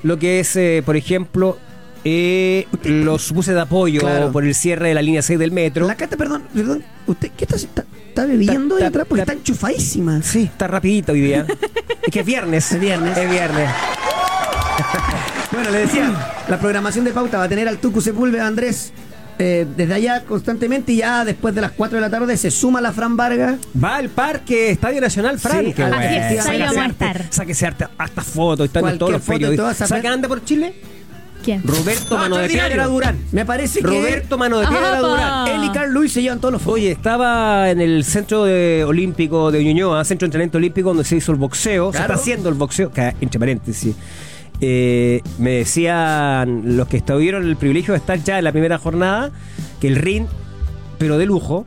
lo 0.03 0.19
que 0.19 0.41
es, 0.41 0.57
eh, 0.57 0.83
por 0.87 0.97
ejemplo, 0.97 1.59
eh, 2.05 2.67
los 2.85 3.33
buses 3.33 3.55
de 3.55 3.61
apoyo 3.61 4.01
Claro. 4.01 4.33
por 4.33 4.45
el 4.45 4.55
cierre 4.55 4.89
de 4.89 4.95
la 4.95 5.03
línea 5.03 5.23
6 5.23 5.39
del 5.39 5.53
metro. 5.53 5.87
La 5.87 5.97
Cata, 5.97 6.17
perdón, 6.17 6.43
perdón, 6.55 6.83
¿usted 7.07 7.31
qué 7.37 7.45
está, 7.45 7.57
está, 7.57 7.85
está 8.09 8.27
bebiendo 8.27 8.77
ahí 8.77 8.85
atrás? 8.85 9.07
Porque 9.09 9.21
está- 9.23 9.33
está 9.33 9.41
enchufadísima. 9.41 10.23
Sí, 10.23 10.43
está 10.45 10.67
rapidito 10.67 11.13
hoy 11.13 11.21
día. 11.23 11.47
es 12.03 12.11
que 12.13 12.21
es 12.21 12.27
viernes. 12.27 12.73
Es 12.73 12.81
viernes. 12.81 13.17
Es 13.17 13.31
viernes. 13.31 13.69
Bueno, 15.51 15.71
le 15.71 15.79
decía, 15.79 16.13
la 16.47 16.59
programación 16.61 17.05
de 17.07 17.11
Pauta 17.11 17.39
va 17.39 17.45
a 17.45 17.49
tener 17.49 17.67
al 17.69 17.79
Tucu 17.79 18.01
Sepúlveda, 18.03 18.47
Andrés, 18.47 18.93
eh, 19.39 19.67
desde 19.77 19.95
allá 19.95 20.23
constantemente 20.25 20.93
y 20.93 20.97
ya 20.99 21.25
después 21.25 21.55
de 21.55 21.63
las 21.63 21.73
4 21.73 21.97
de 21.97 22.01
la 22.03 22.11
tarde 22.11 22.37
se 22.37 22.51
suma 22.51 22.81
la 22.83 22.93
Fran 22.93 23.17
Vargas. 23.17 23.57
Va 23.83 23.97
al 23.97 24.09
parque 24.11 24.71
Estadio 24.71 25.01
Nacional 25.01 25.39
Fran. 25.39 25.65
Sí, 25.65 25.73
Qué 25.73 25.83
así 25.85 25.95
bueno. 25.95 26.05
es, 26.07 26.13
ahí 26.23 26.37
Sáquese 26.39 26.59
vamos 26.65 26.77
a 26.77 26.87
estar. 26.87 27.25
Sáquese 27.31 27.67
arte- 27.67 27.89
hasta 27.97 28.23
fotos, 28.23 28.67
están 28.67 28.99
todos 28.99 29.13
los 29.13 29.23
periodistas. 29.23 29.57
todas 29.57 29.77
esas- 29.77 29.89
¿Sabe 29.89 30.03
que 30.03 30.09
anda 30.09 30.29
por 30.29 30.45
Chile? 30.45 30.75
¿Quién? 31.45 31.63
Roberto 31.65 32.17
Mano 32.19 32.37
de. 32.37 32.49
Piedra 32.49 32.87
Durán. 32.87 33.19
Me 33.33 33.45
parece 33.47 33.81
que 33.81 33.87
Roberto 33.87 34.37
Mano 34.39 34.59
de 34.59 34.67
Piedra. 34.67 34.99
Durán. 34.99 35.49
él 35.49 35.65
y 35.65 35.71
Carl 35.71 35.93
Luis 35.93 36.13
se 36.13 36.21
llevan 36.23 36.41
todos 36.41 36.53
los 36.53 36.61
fotos. 36.63 36.75
Oye, 36.75 36.91
estaba 36.93 37.71
en 37.71 37.81
el 37.81 38.05
centro 38.05 38.45
de- 38.45 38.85
olímpico 38.87 39.51
de 39.51 39.63
Ñuñoa, 39.65 40.05
centro 40.05 40.25
de 40.25 40.29
entrenamiento 40.29 40.59
olímpico, 40.59 40.89
donde 40.91 41.05
se 41.05 41.17
hizo 41.17 41.33
el 41.33 41.39
boxeo. 41.39 41.93
Se 41.93 41.99
está 41.99 42.15
haciendo 42.15 42.49
el 42.49 42.55
boxeo, 42.57 42.91
que, 42.93 43.15
entre 43.21 43.39
paréntesis. 43.39 43.95
Eh, 44.61 45.23
me 45.39 45.51
decían 45.53 46.77
los 46.77 46.89
que 46.89 47.01
tuvieron 47.01 47.45
el 47.47 47.57
privilegio 47.57 47.93
de 47.95 47.99
estar 47.99 48.23
ya 48.23 48.39
en 48.39 48.45
la 48.45 48.51
primera 48.53 48.77
jornada 48.79 49.31
que 49.81 49.87
el 49.87 49.95
ring, 49.97 50.27
pero 50.99 51.17
de 51.17 51.27
lujo, 51.27 51.65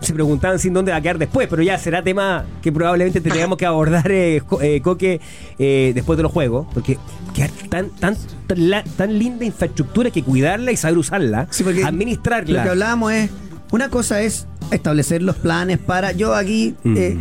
se 0.00 0.12
preguntaban 0.12 0.58
sin 0.58 0.74
dónde 0.74 0.92
va 0.92 0.98
a 0.98 1.00
quedar 1.00 1.18
después, 1.18 1.46
pero 1.48 1.62
ya 1.62 1.78
será 1.78 2.02
tema 2.02 2.44
que 2.62 2.70
probablemente 2.72 3.20
tendríamos 3.20 3.56
que 3.56 3.64
abordar, 3.66 4.10
eh, 4.10 4.42
eh, 4.60 4.80
Coque, 4.82 5.20
eh, 5.58 5.92
después 5.94 6.16
de 6.16 6.22
los 6.22 6.32
juegos, 6.32 6.66
porque 6.74 6.98
quedar 7.34 7.50
tan, 7.70 7.88
tan, 7.90 8.16
tan, 8.46 8.70
la- 8.70 8.84
tan 8.84 9.18
linda 9.18 9.44
infraestructura 9.44 10.10
que 10.10 10.22
cuidarla 10.22 10.72
y 10.72 10.76
saber 10.76 10.98
usarla, 10.98 11.46
Sí, 11.50 11.64
administrarla. 11.84 12.58
Lo 12.58 12.62
que 12.64 12.68
hablábamos 12.70 13.12
es, 13.12 13.30
una 13.72 13.88
cosa 13.88 14.20
es 14.20 14.46
establecer 14.70 15.22
los 15.22 15.36
planes 15.36 15.78
para, 15.78 16.12
yo 16.12 16.34
aquí 16.34 16.74
Mm. 16.84 16.96
eh, 16.96 17.18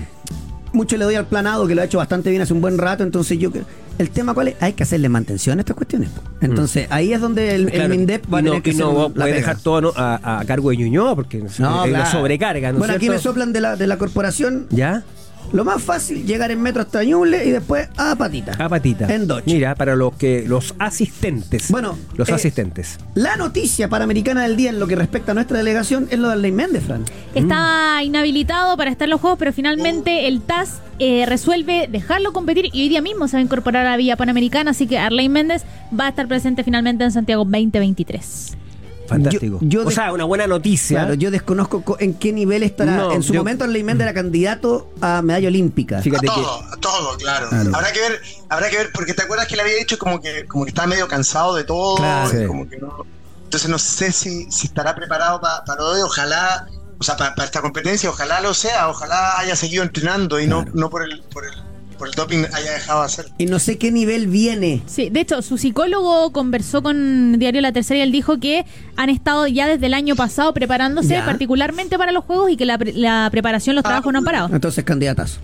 mucho 0.74 0.98
le 0.98 1.06
doy 1.06 1.16
al 1.16 1.28
planado 1.28 1.68
que 1.68 1.76
lo 1.76 1.82
ha 1.82 1.86
hecho 1.86 2.00
bastante 2.00 2.30
bien 2.32 2.42
hace 2.42 2.54
un 2.54 2.62
buen 2.62 2.78
rato, 2.78 3.04
entonces 3.04 3.38
yo 3.40 3.52
creo- 3.52 3.66
el 3.98 4.10
tema 4.10 4.34
cuál 4.34 4.50
es, 4.50 4.56
hay 4.62 4.74
que 4.74 4.84
hacerle 4.84 5.10
mantención 5.10 5.60
a 5.60 5.62
estas 5.62 5.76
cuestiones. 5.76 6.10
Entonces 6.42 6.88
ahí 6.90 7.14
es 7.14 7.22
donde 7.22 7.56
el, 7.56 7.90
MINDEP 7.90 8.32
va 8.32 8.40
a 8.40 8.42
y 8.42 8.44
no, 8.44 8.52
tener 8.52 8.64
que 8.64 8.72
hacer 8.72 8.86
no 8.86 9.14
pega. 9.14 9.26
dejar 9.26 9.58
todo 9.60 9.82
¿no? 9.82 9.94
a, 9.96 10.40
a 10.40 10.46
cargo 10.46 10.70
de 10.72 10.78
Ñuñoa 10.78 11.16
porque 11.16 11.40
No, 11.60 11.86
es 11.86 11.92
una 11.92 12.06
sobrecarga, 12.06 12.72
¿no 12.72 12.78
es 12.78 12.80
Bueno, 12.80 12.94
aquí 12.94 13.10
me 13.10 13.20
soplan 13.20 13.54
de 13.54 13.62
la, 13.62 13.76
de 13.76 13.88
la 13.88 13.98
corporación. 13.98 14.68
¿Ya? 14.70 15.04
Lo 15.52 15.64
más 15.66 15.82
fácil, 15.82 16.26
llegar 16.26 16.52
en 16.52 16.62
metro 16.62 16.82
hasta 16.82 17.04
Ñuble 17.04 17.46
y 17.46 17.52
después 17.52 17.90
a 17.98 18.16
Patita. 18.16 18.54
A 18.58 18.70
patita. 18.70 19.14
En 19.14 19.28
Dodge. 19.28 19.46
Mira, 19.46 19.76
para 19.76 19.96
los 19.96 20.16
que 20.16 20.46
los 20.48 20.74
asistentes. 20.80 21.70
Bueno, 21.70 21.98
los 22.16 22.30
eh, 22.30 22.34
asistentes. 22.34 22.98
La 23.16 23.36
noticia 23.36 23.88
panamericana 23.88 24.44
del 24.44 24.56
día 24.56 24.70
en 24.70 24.80
lo 24.80 24.88
que 24.88 24.96
respecta 24.96 25.32
a 25.32 25.36
nuestra 25.36 25.58
delegación 25.58 26.08
es 26.10 26.20
lo 26.20 26.30
de 26.30 26.38
Ley 26.38 26.52
Méndez, 26.52 26.84
Fran. 26.84 27.06
Estaba 27.36 28.04
inhabilitado 28.04 28.76
para 28.78 28.92
estar 28.92 29.06
en 29.06 29.12
los 29.12 29.22
juegos, 29.22 29.38
pero 29.38 29.54
finalmente 29.54 30.28
el 30.28 30.42
TAS 30.42 30.82
eh, 31.00 31.26
resuelve 31.28 31.88
dejarlo 31.92 32.34
competir 32.34 32.70
y 32.72 32.84
hoy 32.84 32.90
día 32.90 33.02
mismo 33.02 33.28
se 33.28 33.38
va 33.38 33.40
a 33.40 33.44
incorporar 33.44 33.86
a 33.86 33.92
la 33.92 33.98
Villa 33.98 34.16
Panamericana, 34.16 34.72
así 34.72 34.88
que 34.88 34.98
Arlene 34.98 35.30
Méndez 35.30 35.64
va 35.98 36.06
a 36.06 36.10
estar 36.10 36.28
presente 36.28 36.64
finalmente 36.64 37.04
en 37.04 37.12
Santiago 37.12 37.44
2023. 37.44 38.58
Fantástico. 39.08 39.60
yo- 39.62 39.82
yo 39.84 39.88
o 39.88 39.92
sea, 39.92 40.14
una 40.14 40.24
buena 40.24 40.48
noticia. 40.48 41.00
Claro, 41.00 41.14
yo 41.16 41.30
desconozco 41.32 41.84
co- 41.84 41.98
en 42.00 42.14
qué 42.14 42.32
nivel 42.32 42.64
estará. 42.64 42.96
No, 42.96 43.12
en 43.12 43.22
su 43.24 43.34
yo- 43.34 43.40
momento, 43.42 43.68
Ley 43.68 43.84
Méndez 43.84 44.06
era 44.06 44.14
candidato 44.14 44.92
a 45.02 45.22
medalla 45.22 45.48
olímpica. 45.50 46.00
A 46.00 46.02
Fíjate 46.02 46.28
que. 46.28 46.34
todo, 46.34 46.64
a 46.72 46.78
todo, 46.78 47.18
claro. 47.18 47.50
Claro. 47.50 47.72
Habrá 47.76 47.92
que 47.92 48.00
ver, 48.00 48.22
habrá 48.50 48.70
que 48.70 48.78
ver, 48.78 48.92
porque 48.94 49.14
te 49.14 49.24
acuerdas 49.24 49.48
que 49.48 49.56
le 49.56 49.62
había 49.64 49.76
dicho 49.76 49.98
como 49.98 50.22
que, 50.22 50.46
como 50.46 50.66
que 50.66 50.70
estaba 50.70 50.88
medio 50.88 51.08
cansado 51.08 51.54
de 51.56 51.64
todo, 51.64 51.96
Claro. 51.98 52.30
Sí. 52.30 52.46
como 52.48 52.68
que 52.70 52.78
no. 52.78 53.06
Entonces 53.44 53.70
no 53.70 53.78
sé 53.78 54.12
si, 54.12 54.50
si 54.52 54.68
estará 54.68 54.96
preparado 54.96 55.40
pa- 55.40 55.64
para 55.66 55.82
lo 55.82 55.94
de, 55.94 56.02
ojalá, 56.04 56.66
o 56.98 57.04
sea, 57.04 57.18
para, 57.18 57.34
esta 57.44 57.62
competencia, 57.62 58.10
ojalá 58.10 58.42
lo 58.42 58.54
sea, 58.54 58.90
ojalá 58.90 59.38
haya 59.38 59.56
seguido 59.56 59.84
entrenando 59.84 60.40
y 60.40 60.48
no, 60.48 60.66
no 60.74 60.90
por 60.90 61.04
el, 61.04 61.22
por 61.32 61.46
el, 61.46 61.52
por 61.98 62.08
el 62.08 62.14
doping 62.14 62.44
haya 62.54 62.72
dejado 62.74 63.00
de 63.02 63.06
hacer. 63.06 63.26
Y 63.38 63.46
no 63.46 63.60
sé 63.60 63.78
qué 63.78 63.92
nivel 63.92 64.28
viene. 64.28 64.82
Sí, 64.86 65.10
de 65.10 65.22
hecho, 65.22 65.42
su 65.42 65.58
psicólogo 65.58 66.32
conversó 66.32 66.82
con 66.84 67.38
Diario 67.40 67.62
La 67.62 67.72
Tercera 67.72 68.00
y 68.00 68.02
él 68.02 68.12
dijo 68.12 68.40
que 68.40 68.66
han 68.96 69.10
estado 69.10 69.48
ya 69.48 69.68
desde 69.68 69.86
el 69.86 69.94
año 69.94 70.16
pasado 70.16 70.54
preparándose 70.54 71.10
Ya. 71.10 71.26
particularmente 71.26 71.98
para 71.98 72.12
los 72.12 72.24
juegos 72.26 72.52
y 72.52 72.58
que 72.58 72.66
la, 72.66 72.78
pre- 72.78 72.94
la 72.94 73.28
preparación, 73.32 73.76
los 73.76 73.84
trabajos 73.84 74.12
no 74.12 74.20
han 74.20 74.26
parado. 74.26 74.50
Entonces, 74.54 74.84
candidatazo. 74.84 75.40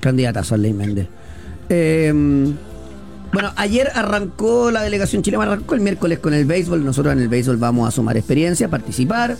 Candidatazo 0.00 0.54
a 0.54 0.58
Ley 0.58 0.72
Méndez. 0.72 1.06
Eh, 1.68 2.12
bueno, 3.32 3.52
ayer 3.56 3.90
arrancó 3.94 4.70
la 4.70 4.82
delegación 4.82 5.22
chilena, 5.22 5.44
arrancó 5.44 5.74
el 5.74 5.80
miércoles 5.80 6.18
con 6.18 6.34
el 6.34 6.44
béisbol. 6.46 6.84
Nosotros 6.84 7.12
en 7.12 7.20
el 7.20 7.28
béisbol 7.28 7.58
vamos 7.58 7.86
a 7.86 7.90
sumar 7.92 8.16
experiencia, 8.16 8.68
participar. 8.68 9.36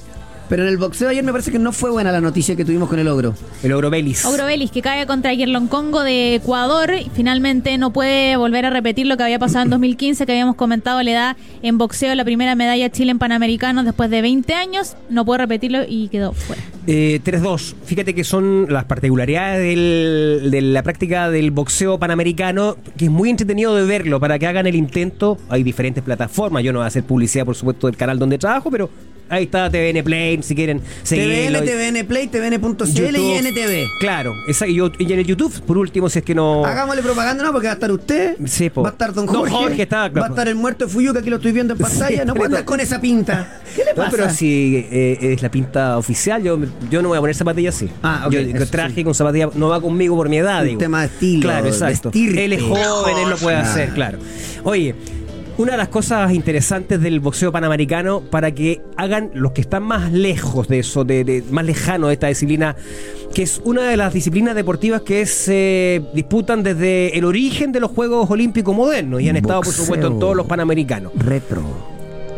Pero 0.51 0.65
en 0.65 0.69
el 0.69 0.77
boxeo 0.79 1.09
ayer 1.09 1.23
me 1.25 1.31
parece 1.31 1.51
que 1.53 1.59
no 1.61 1.71
fue 1.73 1.91
buena 1.91 2.11
la 2.13 2.21
noticia 2.21 2.57
que 2.57 2.65
tuvimos 2.65 2.89
con 2.89 2.99
el 2.99 3.07
ogro. 3.09 3.35
El 3.63 3.73
Orobelis. 3.73 4.25
Ogro 4.25 4.45
Vélez, 4.47 4.71
que 4.73 4.83
cae 4.83 5.07
contra 5.07 5.33
Yerlon 5.33 5.69
Congo 5.69 6.03
de 6.03 6.35
Ecuador 6.35 6.91
y 7.01 7.09
finalmente 7.15 7.79
no 7.79 7.93
puede 7.93 8.37
volver 8.37 8.67
a 8.67 8.71
repetir 8.71 9.07
lo 9.07 9.17
que 9.17 9.23
había 9.23 9.39
pasado 9.39 9.65
en 9.65 9.71
2015, 9.71 10.27
que 10.27 10.33
habíamos 10.33 10.57
comentado, 10.57 11.03
le 11.03 11.13
da 11.13 11.37
en 11.63 11.79
boxeo 11.79 12.15
la 12.17 12.25
primera 12.25 12.55
medalla 12.57 12.87
a 12.87 12.91
Chile 12.91 13.13
en 13.13 13.19
Panamericanos 13.21 13.85
después 13.85 14.11
de 14.11 14.23
20 14.23 14.53
años, 14.55 14.97
no 15.09 15.25
puede 15.25 15.39
repetirlo 15.39 15.79
y 15.89 16.09
quedó 16.09 16.33
fuera. 16.33 16.61
Eh, 16.89 17.21
3-2. 17.25 17.75
Fíjate 17.85 18.15
que 18.15 18.25
son 18.25 18.67
las 18.71 18.85
particularidades 18.87 19.61
del- 19.61 20.51
de 20.51 20.63
la 20.63 20.83
práctica 20.83 21.31
del 21.31 21.53
boxeo 21.53 21.99
panamericano, 22.01 22.77
que 22.99 23.05
es 23.05 23.11
muy 23.11 23.31
entretenido 23.31 23.77
de 23.77 23.85
verlo 23.85 24.19
para 24.19 24.37
que 24.41 24.49
hagan 24.49 24.67
el 24.67 24.75
intento. 24.75 25.39
Hay 25.49 25.63
diferentes 25.63 26.03
plataformas. 26.03 26.65
Yo 26.65 26.73
no 26.73 26.81
voy 26.81 26.85
a 26.87 26.89
hacer 26.89 27.05
publicidad, 27.05 27.45
por 27.45 27.55
supuesto, 27.55 27.87
del 27.87 27.97
canal 27.97 28.19
donde 28.19 28.39
trabajo, 28.39 28.69
pero 28.71 28.91
Ahí 29.31 29.45
está 29.45 29.71
TVN 29.71 30.03
Play, 30.03 30.43
si 30.43 30.55
quieren 30.57 30.83
seguirlo. 31.05 31.61
TVN, 31.61 31.65
TVN 31.95 32.07
Play, 32.07 32.27
TVN.cl 32.27 33.17
y. 33.17 33.33
NTV. 33.39 33.87
Claro, 34.01 34.35
esa- 34.49 34.67
y, 34.67 34.75
yo- 34.75 34.91
y 34.99 35.13
en 35.13 35.21
el 35.21 35.25
YouTube, 35.27 35.53
por 35.63 35.79
último, 35.79 36.09
si 36.11 36.19
es 36.19 36.25
que 36.25 36.35
no. 36.35 36.65
Hagámosle 36.67 37.01
propaganda, 37.03 37.45
¿no? 37.45 37.53
Porque 37.53 37.69
va 37.69 37.73
a 37.73 37.75
estar 37.75 37.93
usted, 37.93 38.37
Sí, 38.47 38.71
po. 38.71 38.83
va 38.83 38.89
a 38.89 38.93
estar 38.93 39.15
don 39.15 39.27
Don 39.27 39.37
Jorge, 39.37 39.55
Jorge 39.55 39.83
está, 39.83 40.11
claro. 40.11 40.21
va 40.21 40.27
a 40.27 40.29
estar 40.31 40.49
el 40.49 40.57
muerto 40.57 40.85
de 40.87 40.91
Fuyuca, 40.93 41.23
que 41.23 41.31
lo 41.31 41.37
estoy 41.37 41.53
viendo 41.53 41.75
en 41.75 41.79
pantalla. 41.79 42.25
no 42.25 42.35
puede 42.35 42.47
andar 42.47 42.65
con 42.65 42.81
esa 42.81 43.01
pinta. 43.01 43.61
¿Qué 43.77 43.85
le 43.85 43.91
No, 43.91 43.97
pasa? 43.97 44.11
pero 44.11 44.31
si 44.31 44.85
eh, 44.91 45.19
es 45.21 45.43
la 45.43 45.51
pinta 45.51 45.97
oficial, 45.97 46.43
yo, 46.43 46.59
yo 46.91 47.01
no 47.01 47.09
voy 47.11 47.19
a 47.19 47.21
poner 47.21 47.37
zapatillas 47.37 47.77
así. 47.77 47.89
Ah, 48.03 48.25
ok, 48.27 48.33
yo, 48.33 48.67
traje 48.67 48.95
sí. 48.97 49.05
con 49.05 49.15
zapatillas 49.15 49.55
no 49.55 49.69
va 49.69 49.81
conmigo 49.81 50.17
por 50.17 50.29
mi 50.29 50.39
edad. 50.39 50.63
Un 50.63 50.67
digo. 50.69 50.79
tema 50.81 51.03
de 51.03 51.07
estilo, 51.07 51.43
Claro, 51.43 51.67
exacto. 51.69 52.09
estirpe. 52.09 52.45
Él 52.45 52.53
es 52.55 52.63
joven, 52.63 53.17
él 53.19 53.31
lo 53.31 53.37
puede 53.37 53.57
Ah. 53.59 53.61
hacer, 53.63 53.91
claro. 53.91 54.19
Oye. 54.65 54.95
Una 55.59 55.73
de 55.73 55.79
las 55.79 55.89
cosas 55.89 56.33
interesantes 56.33 57.01
del 57.03 57.21
boxeo 57.21 57.53
panamericano 57.53 58.21
para 58.23 58.53
que 58.53 58.81
hagan 58.97 59.31
los 59.35 59.53
que 59.53 59.61
están 59.61 59.83
más 59.83 60.11
lejos 60.11 60.69
de 60.69 60.79
eso, 60.79 61.05
de, 61.05 61.23
de- 61.23 61.43
más 61.51 61.67
lejanos 61.67 62.09
de 62.09 62.15
esta 62.15 62.29
disciplina, 62.29 62.77
que 63.35 63.43
es 63.43 63.61
una 63.65 63.83
de 63.91 63.97
las 63.99 64.15
disciplinas 64.15 64.55
deportivas 64.55 65.03
que 65.03 65.27
se 65.27 66.03
disputan 66.15 66.63
desde 66.63 67.17
el 67.19 67.25
origen 67.27 67.73
de 67.73 67.81
los 67.81 67.91
Juegos 67.91 68.31
Olímpicos 68.31 68.75
modernos 68.75 69.21
y 69.21 69.29
han 69.29 69.37
estado, 69.37 69.61
por 69.61 69.73
supuesto, 69.73 70.07
en 70.07 70.19
todos 70.19 70.35
los 70.35 70.47
panamericanos. 70.47 71.13
Retro. 71.17 71.63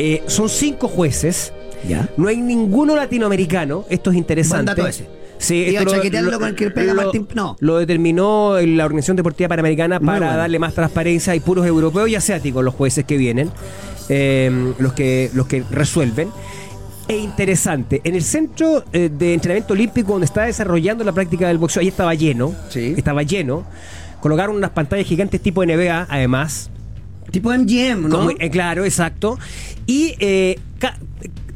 Eh, 0.00 0.22
son 0.26 0.48
cinco 0.48 0.88
jueces 0.88 1.52
¿Ya? 1.88 2.08
no 2.16 2.26
hay 2.28 2.38
ninguno 2.38 2.96
latinoamericano, 2.96 3.84
esto 3.88 4.10
es 4.10 4.16
interesante. 4.16 4.64
Buen 4.72 4.76
dato 4.76 4.88
ese. 4.88 5.06
Sí, 5.42 5.56
Iba 5.68 5.80
esto 5.80 5.92
a 5.92 5.96
chaquetearlo 5.96 6.38
con 6.38 6.48
el 6.48 6.54
que 6.54 6.70
pega 6.70 6.94
Martín- 6.94 7.26
no. 7.34 7.56
Lo 7.60 7.78
determinó 7.78 8.56
la 8.60 8.84
Organización 8.84 9.16
Deportiva 9.16 9.48
Panamericana 9.48 9.98
Muy 9.98 10.06
para 10.06 10.18
bueno. 10.26 10.36
darle 10.36 10.58
más 10.58 10.72
transparencia. 10.74 11.32
Hay 11.32 11.40
puros 11.40 11.66
europeos 11.66 12.08
y 12.08 12.14
asiáticos 12.14 12.64
los 12.64 12.74
jueces 12.74 13.04
que 13.04 13.16
vienen, 13.16 13.50
eh, 14.08 14.72
los, 14.78 14.92
que, 14.92 15.30
los 15.34 15.46
que 15.46 15.64
resuelven. 15.70 16.28
E 17.08 17.16
interesante, 17.16 18.00
en 18.04 18.14
el 18.14 18.22
centro 18.22 18.84
eh, 18.92 19.10
de 19.12 19.34
entrenamiento 19.34 19.74
olímpico 19.74 20.12
donde 20.12 20.26
está 20.26 20.42
desarrollando 20.44 21.02
la 21.02 21.10
práctica 21.12 21.48
del 21.48 21.58
boxeo, 21.58 21.80
ahí 21.80 21.88
estaba 21.88 22.14
lleno, 22.14 22.54
Sí. 22.68 22.94
estaba 22.96 23.24
lleno. 23.24 23.64
Colocaron 24.20 24.54
unas 24.54 24.70
pantallas 24.70 25.06
gigantes 25.06 25.40
tipo 25.40 25.64
NBA, 25.64 26.06
además, 26.08 26.70
Tipo 27.32 27.50
MGM, 27.52 28.08
¿no? 28.08 28.16
como- 28.18 28.30
eh, 28.30 28.50
claro, 28.50 28.84
exacto. 28.84 29.38
Y 29.86 30.14
eh, 30.20 30.58
ca- 30.78 30.96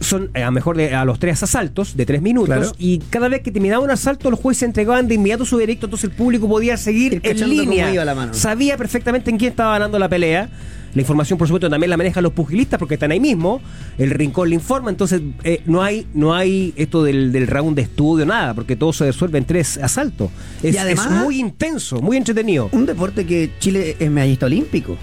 son 0.00 0.30
eh, 0.34 0.42
a 0.42 0.46
lo 0.46 0.52
mejor 0.52 0.76
de, 0.76 0.94
a 0.94 1.04
los 1.04 1.18
tres 1.18 1.42
asaltos 1.42 1.96
de 1.96 2.06
tres 2.06 2.22
minutos. 2.22 2.54
Claro. 2.54 2.72
Y 2.78 2.98
cada 3.10 3.28
vez 3.28 3.42
que 3.42 3.50
terminaba 3.50 3.82
un 3.84 3.90
asalto, 3.90 4.30
los 4.30 4.38
jueces 4.40 4.64
entregaban 4.64 5.08
de 5.08 5.14
inmediato 5.14 5.44
su 5.44 5.56
veredicto, 5.56 5.86
entonces 5.86 6.10
el 6.10 6.16
público 6.16 6.48
podía 6.48 6.76
seguir 6.76 7.14
Ir 7.14 7.20
en 7.24 7.48
línea. 7.48 7.92
iba 7.92 8.04
la 8.04 8.14
mano. 8.14 8.34
Sabía 8.34 8.76
perfectamente 8.76 9.30
en 9.30 9.38
quién 9.38 9.50
estaba 9.50 9.72
ganando 9.72 9.98
la 9.98 10.08
pelea. 10.08 10.48
La 10.94 11.02
información, 11.02 11.38
por 11.38 11.46
supuesto, 11.46 11.68
también 11.68 11.90
la 11.90 11.98
manejan 11.98 12.22
los 12.22 12.32
pugilistas 12.32 12.78
porque 12.78 12.94
están 12.94 13.10
ahí 13.10 13.20
mismo. 13.20 13.60
El 13.98 14.08
rincón 14.10 14.48
le 14.48 14.54
informa, 14.54 14.88
entonces 14.88 15.20
eh, 15.44 15.60
no 15.66 15.82
hay 15.82 16.06
no 16.14 16.34
hay 16.34 16.72
esto 16.76 17.02
del, 17.04 17.32
del 17.32 17.46
round 17.48 17.76
de 17.76 17.82
estudio, 17.82 18.24
nada, 18.24 18.54
porque 18.54 18.76
todo 18.76 18.94
se 18.94 19.04
resuelve 19.04 19.36
en 19.36 19.44
tres 19.44 19.76
asaltos. 19.76 20.30
Es, 20.62 20.74
Y 20.74 20.78
además- 20.78 21.06
es 21.06 21.12
muy 21.12 21.38
intenso, 21.38 22.00
muy 22.00 22.16
entretenido. 22.16 22.70
Un 22.72 22.86
deporte 22.86 23.26
que 23.26 23.50
Chile 23.58 23.96
es 23.98 24.10
medallista 24.10 24.46
olímpico. 24.46 24.96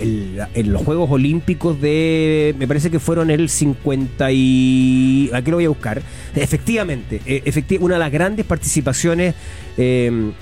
El- 0.00 0.40
en 0.54 0.72
los 0.72 0.82
Juegos 0.82 1.10
Olímpicos 1.10 1.80
de. 1.80 2.54
Me 2.58 2.66
parece 2.68 2.90
que 2.90 2.98
fueron 2.98 3.30
el 3.30 3.48
50 3.48 4.30
y. 4.32 5.30
Aquí 5.32 5.50
lo 5.50 5.56
voy 5.58 5.64
a 5.66 5.68
buscar. 5.70 6.02
Efectivamente, 6.34 7.20
eh, 7.26 7.42
efecti- 7.44 7.78
una 7.80 7.94
de 7.94 8.00
las 8.00 8.12
grandes 8.12 8.44
participaciones 8.46 9.34
eh, 9.78 10.32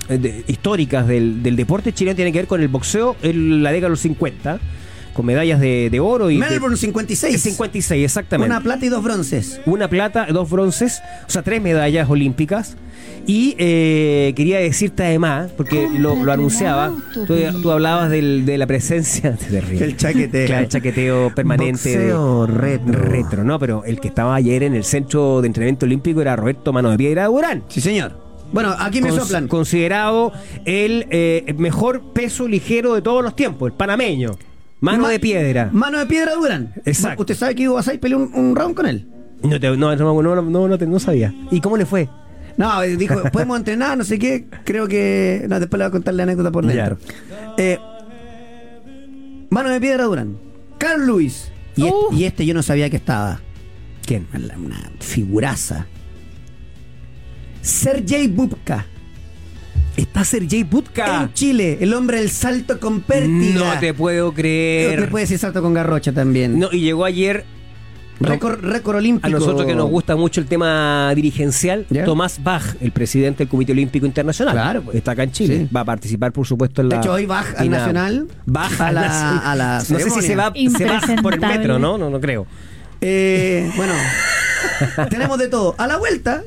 históricas 0.47 1.07
del, 1.07 1.43
del 1.43 1.55
deporte 1.55 1.91
chileno 1.93 2.15
tiene 2.15 2.31
que 2.31 2.39
ver 2.39 2.47
con 2.47 2.61
el 2.61 2.67
boxeo 2.67 3.15
en 3.21 3.63
la 3.63 3.71
década 3.71 3.87
de 3.87 3.91
los 3.91 3.99
50, 4.01 4.59
con 5.15 5.25
medallas 5.25 5.59
de, 5.59 5.89
de 5.89 5.99
oro 5.99 6.29
y. 6.29 6.35
de- 6.35 6.47
Melbourne 6.47 6.77
56. 6.77 7.41
56, 7.41 8.03
exactamente. 8.05 8.51
Una 8.53 8.61
plata 8.61 8.85
y 8.85 8.89
dos 8.89 9.03
bronces. 9.03 9.59
Una 9.65 9.87
plata, 9.89 10.27
dos 10.31 10.47
bronces, 10.49 11.01
o 11.27 11.29
sea, 11.31 11.41
tres 11.41 11.61
medallas 11.61 12.07
olímpicas. 12.09 12.77
Y 13.27 13.55
eh, 13.57 14.33
quería 14.35 14.59
decirte 14.59 15.03
además, 15.03 15.49
porque 15.57 15.89
lo, 15.97 16.15
lo 16.23 16.31
anunciaba, 16.31 16.93
tú, 17.13 17.25
tú 17.61 17.71
hablabas 17.71 18.11
del- 18.11 18.45
de 18.45 18.57
la 18.59 18.67
presencia 18.67 19.31
de 19.31 19.57
El 19.83 19.97
chaqueteo. 19.97 20.45
Claro, 20.45 20.63
el 20.63 20.69
chaqueteo 20.69 21.33
permanente. 21.33 21.89
de- 21.97 22.13
Boxeo 22.13 22.45
retro. 22.45 22.93
retro, 23.01 23.43
¿no? 23.43 23.57
Pero 23.57 23.83
el 23.83 23.99
que 23.99 24.09
estaba 24.09 24.35
ayer 24.35 24.61
en 24.61 24.75
el 24.75 24.83
centro 24.83 25.41
de 25.41 25.47
entrenamiento 25.47 25.87
olímpico 25.87 26.21
era 26.21 26.35
Roberto 26.35 26.71
Mano 26.71 26.91
de 26.91 26.97
Piedra 26.97 27.25
Durán. 27.25 27.63
Sí, 27.67 27.81
señor. 27.81 28.23
Bueno, 28.53 28.75
aquí 28.77 29.01
me 29.01 29.09
Cons- 29.11 29.21
soplan. 29.21 29.47
Considerado 29.47 30.31
el 30.65 31.07
eh, 31.09 31.55
mejor 31.57 32.13
peso 32.13 32.47
ligero 32.47 32.93
de 32.93 33.01
todos 33.01 33.23
los 33.23 33.35
tiempos, 33.35 33.71
el 33.71 33.73
panameño. 33.75 34.31
Mano 34.85 35.03
Ma- 35.03 35.09
de 35.09 35.19
piedra. 35.19 35.69
Mano 35.73 35.97
de 35.99 36.05
piedra 36.05 36.33
Durán. 36.35 36.73
Exacto. 36.85 37.23
¿Usted 37.23 37.35
sabe 37.35 37.55
que 37.55 37.67
Hugo 37.67 37.75
Basay 37.75 37.97
peleó 37.97 38.17
un, 38.17 38.31
un 38.33 38.55
round 38.55 38.75
con 38.75 38.85
él? 38.85 39.07
No, 39.43 39.59
te- 39.59 39.69
no, 39.75 39.95
no, 39.95 40.21
no, 40.21 40.41
no, 40.41 40.67
no 40.67 40.77
te- 40.77 40.85
no 40.87 40.99
sabía. 40.99 41.33
¿Y 41.51 41.59
cómo 41.61 41.77
le 41.77 41.85
fue? 41.85 42.07
No, 42.57 42.81
dijo, 42.81 43.21
podemos 43.33 43.57
entrenar, 43.57 43.97
no 43.97 44.03
sé 44.03 44.17
qué. 44.17 44.45
Creo 44.63 44.87
que. 44.87 45.45
No, 45.49 45.59
después 45.59 45.77
le 45.79 45.85
voy 45.85 45.89
a 45.89 45.91
contar 45.91 46.13
la 46.13 46.23
anécdota 46.23 46.51
por 46.51 46.65
dentro. 46.65 46.97
Eh, 47.57 47.77
mano 49.49 49.69
de 49.69 49.81
piedra 49.81 50.05
Durán. 50.05 50.37
Carl 50.77 51.05
Lewis. 51.05 51.51
Y, 51.75 51.83
Uh. 51.83 51.87
este, 52.09 52.15
y 52.15 52.23
este 52.25 52.45
yo 52.45 52.53
no 52.53 52.63
sabía 52.63 52.89
que 52.89 52.95
estaba. 52.95 53.41
¿Quién? 54.05 54.27
Una, 54.33 54.55
una 54.57 54.91
figuraza. 54.99 55.87
Sergei 57.61 58.27
Bubka. 58.27 58.85
Está 59.97 60.25
Sergei 60.25 60.63
Budka. 60.63 61.23
En 61.23 61.33
Chile, 61.33 61.77
el 61.81 61.93
hombre 61.93 62.19
del 62.19 62.29
salto 62.29 62.79
con 62.79 63.01
pértiga. 63.01 63.73
No 63.73 63.79
te 63.79 63.93
puedo 63.93 64.29
Te 64.31 64.35
creer. 64.41 65.09
puede 65.09 65.23
decir 65.23 65.39
salto 65.39 65.61
con 65.61 65.73
garrocha 65.73 66.11
también. 66.11 66.59
No, 66.59 66.69
y 66.71 66.81
llegó 66.81 67.05
ayer 67.05 67.45
récord, 68.19 68.59
récord 68.61 68.97
olímpico. 68.97 69.27
a 69.27 69.29
nosotros 69.29 69.65
que 69.65 69.75
nos 69.75 69.89
gusta 69.89 70.15
mucho 70.15 70.41
el 70.41 70.47
tema 70.47 71.13
dirigencial, 71.15 71.85
¿Ya? 71.89 72.03
Tomás 72.05 72.43
Bach, 72.43 72.63
el 72.81 72.91
presidente 72.91 73.39
del 73.39 73.47
Comité 73.49 73.71
Olímpico 73.71 74.05
Internacional. 74.05 74.53
Claro, 74.53 74.81
pues. 74.81 74.97
Está 74.97 75.11
acá 75.11 75.23
en 75.23 75.31
Chile. 75.31 75.57
Sí. 75.59 75.69
Va 75.75 75.81
a 75.81 75.85
participar, 75.85 76.31
por 76.33 76.45
supuesto, 76.45 76.81
en 76.81 76.89
la. 76.89 76.95
De 76.95 77.01
hecho, 77.01 77.13
hoy 77.13 77.25
Bach 77.25 77.53
al 77.57 77.69
Nacional. 77.69 78.27
Bach 78.45 78.79
a 78.81 78.91
la- 78.91 79.37
a 79.51 79.55
la 79.55 79.77
No 79.77 79.99
sé 79.99 80.09
si 80.09 80.21
se 80.21 80.35
va, 80.35 80.51
se 80.53 80.85
va 80.85 81.01
por 81.21 81.33
el 81.35 81.39
metro, 81.39 81.79
¿no? 81.79 81.97
No, 81.97 82.09
no 82.09 82.19
creo. 82.19 82.47
Eh, 83.01 83.69
bueno, 83.77 83.93
tenemos 85.09 85.37
de 85.37 85.47
todo. 85.47 85.75
A 85.77 85.87
la 85.87 85.97
vuelta, 85.97 86.43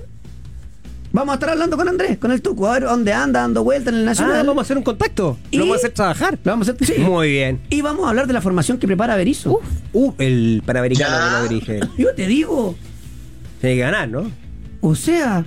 vamos 1.19 1.33
a 1.33 1.35
estar 1.35 1.51
hablando 1.51 1.77
con 1.77 1.89
Andrés, 1.89 2.19
con 2.19 2.31
el 2.33 2.41
Tuco, 2.43 2.69
a 2.69 2.75
ver 2.75 2.85
dónde 2.85 3.13
anda, 3.13 3.41
dando 3.41 3.65
vuelta 3.65 3.91
en 3.91 3.97
el 3.97 4.03
Ah, 4.03 4.07
Nacional. 4.07 4.47
vamos 4.47 4.63
a 4.63 4.65
hacer 4.65 4.77
un 4.79 4.83
contacto. 4.85 5.39
¿Y? 5.51 5.57
Lo 5.59 5.65
vamos 5.65 5.77
a 5.77 5.79
hacer 5.79 5.91
trabajar. 5.93 6.39
Lo 6.45 6.53
vamos 6.53 6.69
a 6.69 6.73
hacer, 6.73 6.87
sí. 6.87 7.01
Muy 7.03 7.31
bien. 7.31 7.61
Y 7.71 7.81
vamos 7.83 8.07
a 8.07 8.11
hablar 8.11 8.27
de 8.27 8.33
la 8.33 8.41
formación 8.41 8.79
que 8.79 8.87
prepara 8.87 9.17
Berizzo. 9.17 9.61
Uh, 9.93 10.13
el 10.19 10.63
panamericano 10.65 11.11
Ya. 11.17 11.27
que 11.27 11.43
lo 11.43 11.49
dirige. 11.49 11.81
Yo 11.99 12.15
te 12.15 12.27
digo, 12.27 12.75
Tiene 13.61 13.77
que 13.77 13.83
ganar, 13.83 14.09
¿no? 14.09 14.31
o 14.81 14.95
sea, 14.95 15.45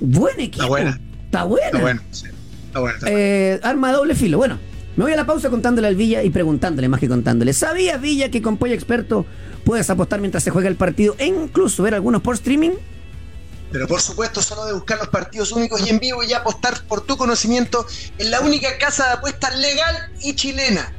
buen 0.00 0.38
equipo. 0.40 0.62
Está 0.64 0.68
buena. 0.68 1.00
Está 1.24 1.44
buena. 1.44 1.66
Está 1.66 1.80
bueno, 1.80 2.00
sí. 2.10 2.26
Está 2.66 2.80
bueno. 2.80 2.94
está 2.96 3.06
bueno. 3.10 3.18
Eh, 3.20 3.60
arma 3.62 3.88
de 3.88 3.94
doble 3.96 4.14
filo. 4.14 4.38
Bueno, 4.38 4.58
me 4.96 5.04
voy 5.04 5.12
a 5.12 5.16
la 5.16 5.26
pausa 5.26 5.50
contándole 5.50 5.88
al 5.88 5.96
Villa 5.96 6.22
y 6.22 6.30
preguntándole 6.30 6.88
más 6.88 7.00
que 7.00 7.08
contándole. 7.08 7.52
¿Sabías, 7.52 8.00
Villa, 8.00 8.30
que 8.30 8.42
con 8.42 8.56
Pollo 8.56 8.74
Experto 8.74 9.26
puedes 9.64 9.88
apostar 9.90 10.20
mientras 10.20 10.44
se 10.44 10.50
juega 10.50 10.68
el 10.68 10.76
partido 10.76 11.16
e 11.18 11.26
incluso 11.26 11.82
ver 11.82 11.94
algunos 11.94 12.22
por 12.22 12.34
streaming? 12.36 12.70
Pero 13.72 13.86
por 13.86 14.00
supuesto, 14.00 14.42
solo 14.42 14.64
de 14.64 14.72
buscar 14.72 14.98
los 14.98 15.08
partidos 15.08 15.52
únicos 15.52 15.84
y 15.86 15.90
en 15.90 15.98
vivo 15.98 16.22
y 16.22 16.32
apostar 16.32 16.82
por 16.86 17.04
tu 17.04 17.16
conocimiento 17.16 17.86
en 18.18 18.30
la 18.30 18.40
única 18.40 18.78
casa 18.78 19.06
de 19.06 19.12
apuestas 19.14 19.58
legal 19.58 19.96
y 20.22 20.34
chilena. 20.34 20.92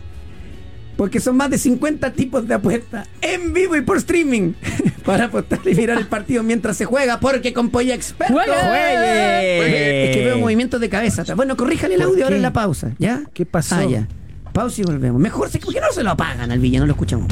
Porque 0.98 1.20
son 1.20 1.38
más 1.38 1.52
de 1.52 1.60
50 1.60 2.12
tipos 2.14 2.48
de 2.48 2.56
apuestas 2.56 3.08
en 3.22 3.54
vivo 3.54 3.76
y 3.76 3.82
por 3.82 3.98
streaming 3.98 4.54
para 5.06 5.26
apostar 5.26 5.60
y 5.64 5.76
mirar 5.76 6.00
el 6.00 6.08
partido 6.08 6.42
mientras 6.42 6.76
se 6.76 6.86
juega. 6.86 7.20
Porque 7.20 7.54
con 7.54 7.70
Polla 7.70 7.94
Experto. 7.94 8.34
¡Juegue! 8.34 10.10
Es 10.10 10.16
que 10.16 10.26
veo 10.26 10.40
movimientos 10.40 10.82
de 10.82 10.90
cabeza. 10.90 11.24
Bueno, 11.36 11.56
corríjale 11.56 11.94
el 11.96 12.02
¿Por 12.02 12.10
audio 12.10 12.24
ahora 12.26 12.36
en 12.36 12.42
la 12.42 12.54
pausa. 12.54 12.94
¿Ya? 12.98 13.22
¿Qué 13.34 13.46
pasó? 13.46 13.76
Ah, 13.76 13.86
ya. 13.86 14.08
Pausa 14.54 14.82
y 14.82 14.86
volvemos. 14.86 15.22
Mejor, 15.22 15.52
¿por 15.52 15.74
qué 15.74 15.80
no 15.80 15.92
se 15.94 16.04
lo 16.04 16.10
apagan 16.10 16.52
al 16.52 16.60
Villa? 16.60 16.80
No 16.80 16.88
lo 16.88 16.94
escuchamos. 16.94 17.28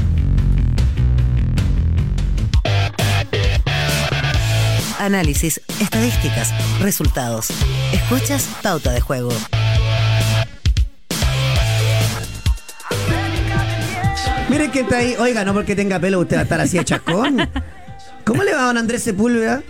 Análisis, 5.05 5.61
estadísticas, 5.79 6.51
resultados. 6.81 7.49
Escuchas 7.93 8.49
Pauta 8.63 8.91
de 8.91 9.01
Juego. 9.01 9.29
Miren 14.49 14.71
que 14.71 14.79
está 14.79 14.97
ahí. 14.97 15.15
Oiga, 15.19 15.45
no 15.45 15.53
porque 15.53 15.75
tenga 15.75 15.99
pelo 15.99 16.19
usted 16.19 16.37
va 16.37 16.39
a 16.41 16.43
estar 16.43 16.59
así 16.59 16.79
de 16.79 16.85
chascón. 16.85 17.37
¿Cómo 18.25 18.43
le 18.43 18.53
va 18.53 18.63
a 18.63 18.65
don 18.65 18.79
Andrés 18.79 19.03
Sepúlveda? 19.03 19.61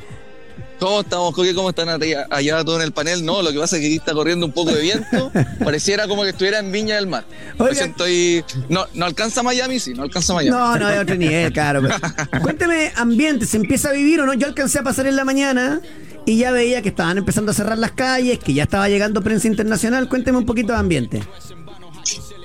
¿Cómo 0.85 1.01
estamos, 1.01 1.33
Coque? 1.33 1.55
¿Cómo 1.55 1.69
están 1.71 1.89
allá, 1.89 2.27
allá 2.29 2.63
todos 2.63 2.77
en 2.77 2.83
el 2.85 2.91
panel? 2.91 3.25
No, 3.25 3.41
lo 3.41 3.51
que 3.51 3.57
pasa 3.57 3.75
es 3.77 3.81
que 3.81 3.87
aquí 3.87 3.95
está 3.95 4.13
corriendo 4.13 4.45
un 4.45 4.51
poco 4.51 4.71
de 4.71 4.83
viento. 4.83 5.31
Pareciera 5.63 6.07
como 6.07 6.21
que 6.21 6.29
estuviera 6.29 6.59
en 6.59 6.71
Viña 6.71 6.93
del 6.97 7.07
Mar. 7.07 7.25
Oiga. 7.57 7.91
Ahí- 8.01 8.43
No, 8.69 8.85
no 8.93 9.05
alcanza 9.07 9.41
Miami, 9.41 9.79
sí, 9.79 9.95
no 9.95 10.03
alcanza 10.03 10.35
Miami. 10.35 10.55
No, 10.55 10.77
no, 10.77 10.87
es 10.87 10.99
otro 10.99 11.15
nivel, 11.15 11.51
claro. 11.51 11.81
pero- 11.81 11.95
Cuénteme, 12.43 12.91
ambiente, 12.97 13.47
¿se 13.47 13.57
empieza 13.57 13.89
a 13.89 13.93
vivir 13.93 14.19
o 14.21 14.27
no? 14.27 14.35
Yo 14.35 14.45
alcancé 14.45 14.77
a 14.77 14.83
pasar 14.83 15.07
en 15.07 15.15
la 15.15 15.25
mañana 15.25 15.81
y 16.23 16.37
ya 16.37 16.51
veía 16.51 16.83
que 16.83 16.89
estaban 16.89 17.17
empezando 17.17 17.49
a 17.49 17.55
cerrar 17.55 17.79
las 17.79 17.93
calles, 17.93 18.37
que 18.37 18.53
ya 18.53 18.61
estaba 18.61 18.87
llegando 18.87 19.23
prensa 19.23 19.47
internacional. 19.47 20.07
Cuénteme 20.07 20.37
un 20.37 20.45
poquito 20.45 20.73
de 20.73 20.77
ambiente. 20.77 21.23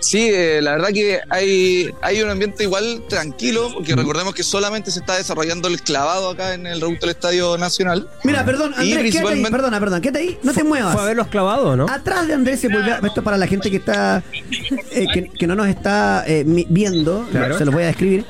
Sí, 0.00 0.28
eh, 0.32 0.60
la 0.62 0.72
verdad 0.72 0.88
que 0.92 1.20
hay, 1.28 1.90
hay 2.02 2.22
un 2.22 2.30
ambiente 2.30 2.62
igual 2.64 3.02
tranquilo, 3.08 3.70
porque 3.74 3.94
recordemos 3.94 4.34
que 4.34 4.42
solamente 4.42 4.90
se 4.90 5.00
está 5.00 5.16
desarrollando 5.16 5.68
el 5.68 5.80
clavado 5.82 6.30
acá 6.30 6.54
en 6.54 6.66
el 6.66 6.80
reducto 6.80 7.06
del 7.06 7.14
Estadio 7.14 7.58
Nacional. 7.58 8.08
Mira, 8.24 8.44
perdón, 8.44 8.72
Andrés, 8.74 8.86
quédate 8.88 8.96
ahí, 8.96 9.02
principalmente- 9.10 9.50
perdona, 9.50 9.80
perdón, 9.80 10.00
quédate 10.00 10.18
ahí, 10.20 10.38
no 10.42 10.52
te 10.52 10.64
muevas. 10.64 10.92
Fue 10.94 11.02
a 11.02 11.06
ver 11.06 11.16
los 11.16 11.28
clavados, 11.28 11.76
¿no? 11.76 11.86
Atrás 11.88 12.26
de 12.26 12.34
Andrés 12.34 12.61
se 12.61 12.68
vuelve, 12.68 12.92
a- 12.92 13.01
esto 13.05 13.22
para 13.22 13.36
la 13.36 13.46
gente 13.46 13.70
que 13.70 13.76
está 13.76 14.22
eh, 14.90 15.07
que, 15.12 15.30
que 15.38 15.46
no 15.46 15.55
nos 15.55 15.68
está 15.68 16.24
eh, 16.26 16.44
mi- 16.44 16.66
viendo, 16.68 17.26
Claro. 17.30 17.59
se 17.59 17.64
los 17.64 17.74
voy 17.74 17.84
a 17.84 17.86
describir. 17.88 18.24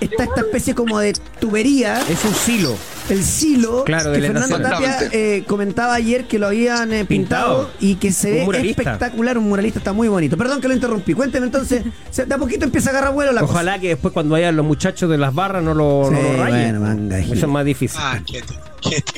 Está 0.00 0.24
esta 0.24 0.40
especie 0.42 0.74
como 0.74 0.98
de 0.98 1.14
tubería, 1.40 2.00
Es 2.08 2.24
un 2.24 2.34
silo. 2.34 2.76
El 3.08 3.22
silo 3.22 3.84
Claro, 3.84 4.12
que 4.12 4.20
Fernando. 4.20 4.58
Tapia 4.60 4.98
eh, 5.12 5.44
comentaba 5.46 5.94
ayer 5.94 6.24
que 6.26 6.38
lo 6.38 6.48
habían 6.48 6.92
eh, 6.92 7.04
pintado, 7.04 7.66
Pintado. 7.68 7.70
y 7.80 7.94
que 7.96 8.12
se 8.12 8.30
ve 8.30 8.44
muralista. 8.44 8.82
espectacular, 8.82 9.38
un 9.38 9.48
muralista 9.48 9.78
está 9.78 9.92
muy 9.92 10.08
bonito. 10.08 10.36
Perdón 10.36 10.60
que 10.60 10.68
lo 10.68 10.74
interrumpí. 10.74 11.14
Cuénteme 11.14 11.46
entonces, 11.46 11.82
se- 12.10 12.26
de 12.26 12.34
a 12.34 12.38
poquito 12.38 12.64
empieza 12.64 12.90
a 12.90 12.92
agarrar 12.92 13.12
vuelo 13.14 13.32
la 13.32 13.42
Ojalá 13.44 13.78
que 13.78 13.88
después 13.88 14.12
cuando 14.12 14.32
vayan 14.32 14.56
los 14.56 14.66
muchachos 14.66 15.08
de 15.10 15.18
las 15.18 15.34
barras 15.34 15.62
no 15.62 15.74
lo, 15.74 16.10
no 16.10 16.16
Sí, 16.18 16.22
lo 16.22 16.36
rayen. 16.36 16.78
bueno, 16.80 16.80
manga, 16.80 17.18
Eso 17.18 17.34
es 17.34 17.46
más 17.48 17.64
difícil. 17.64 17.98
Ah, 18.02 18.20
quieto, 18.26 18.54
quieto. 18.80 19.12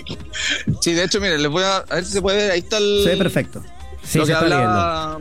Sí, 0.80 0.93
de 0.93 1.05
hecho, 1.05 1.20
miren, 1.20 1.43
les 1.43 1.51
voy 1.51 1.62
a, 1.64 1.78
a 1.78 1.95
ver 1.97 2.05
si 2.05 2.12
se 2.12 2.22
puede 2.22 2.36
ver. 2.39 2.51
Ahí 2.53 2.59
está 2.61 2.78
el. 2.78 3.01
Se 3.05 3.11
ve 3.11 3.16
perfecto. 3.16 3.62
Sí, 4.03 4.18
lo 4.18 4.26
se 4.26 4.32
que 4.32 4.34
está 4.34 4.47
viendo. 4.47 4.64
hablaba 4.66 5.20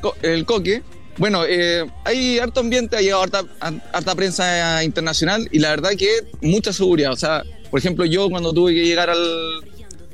co- 0.00 0.14
el 0.22 0.44
coque. 0.44 0.82
Bueno, 1.18 1.42
eh, 1.46 1.84
hay 2.04 2.38
harto 2.38 2.60
ambiente, 2.60 2.96
ha 2.96 3.00
llegado 3.02 3.22
harta, 3.22 3.44
harta 3.60 4.14
prensa 4.14 4.82
internacional 4.82 5.46
y 5.52 5.58
la 5.58 5.68
verdad 5.70 5.90
que 5.98 6.08
mucha 6.40 6.72
seguridad. 6.72 7.12
O 7.12 7.16
sea, 7.16 7.42
por 7.72 7.80
ejemplo, 7.80 8.04
yo 8.04 8.28
cuando 8.30 8.52
tuve 8.52 8.72
que 8.74 8.84
llegar 8.84 9.08
al, 9.10 9.18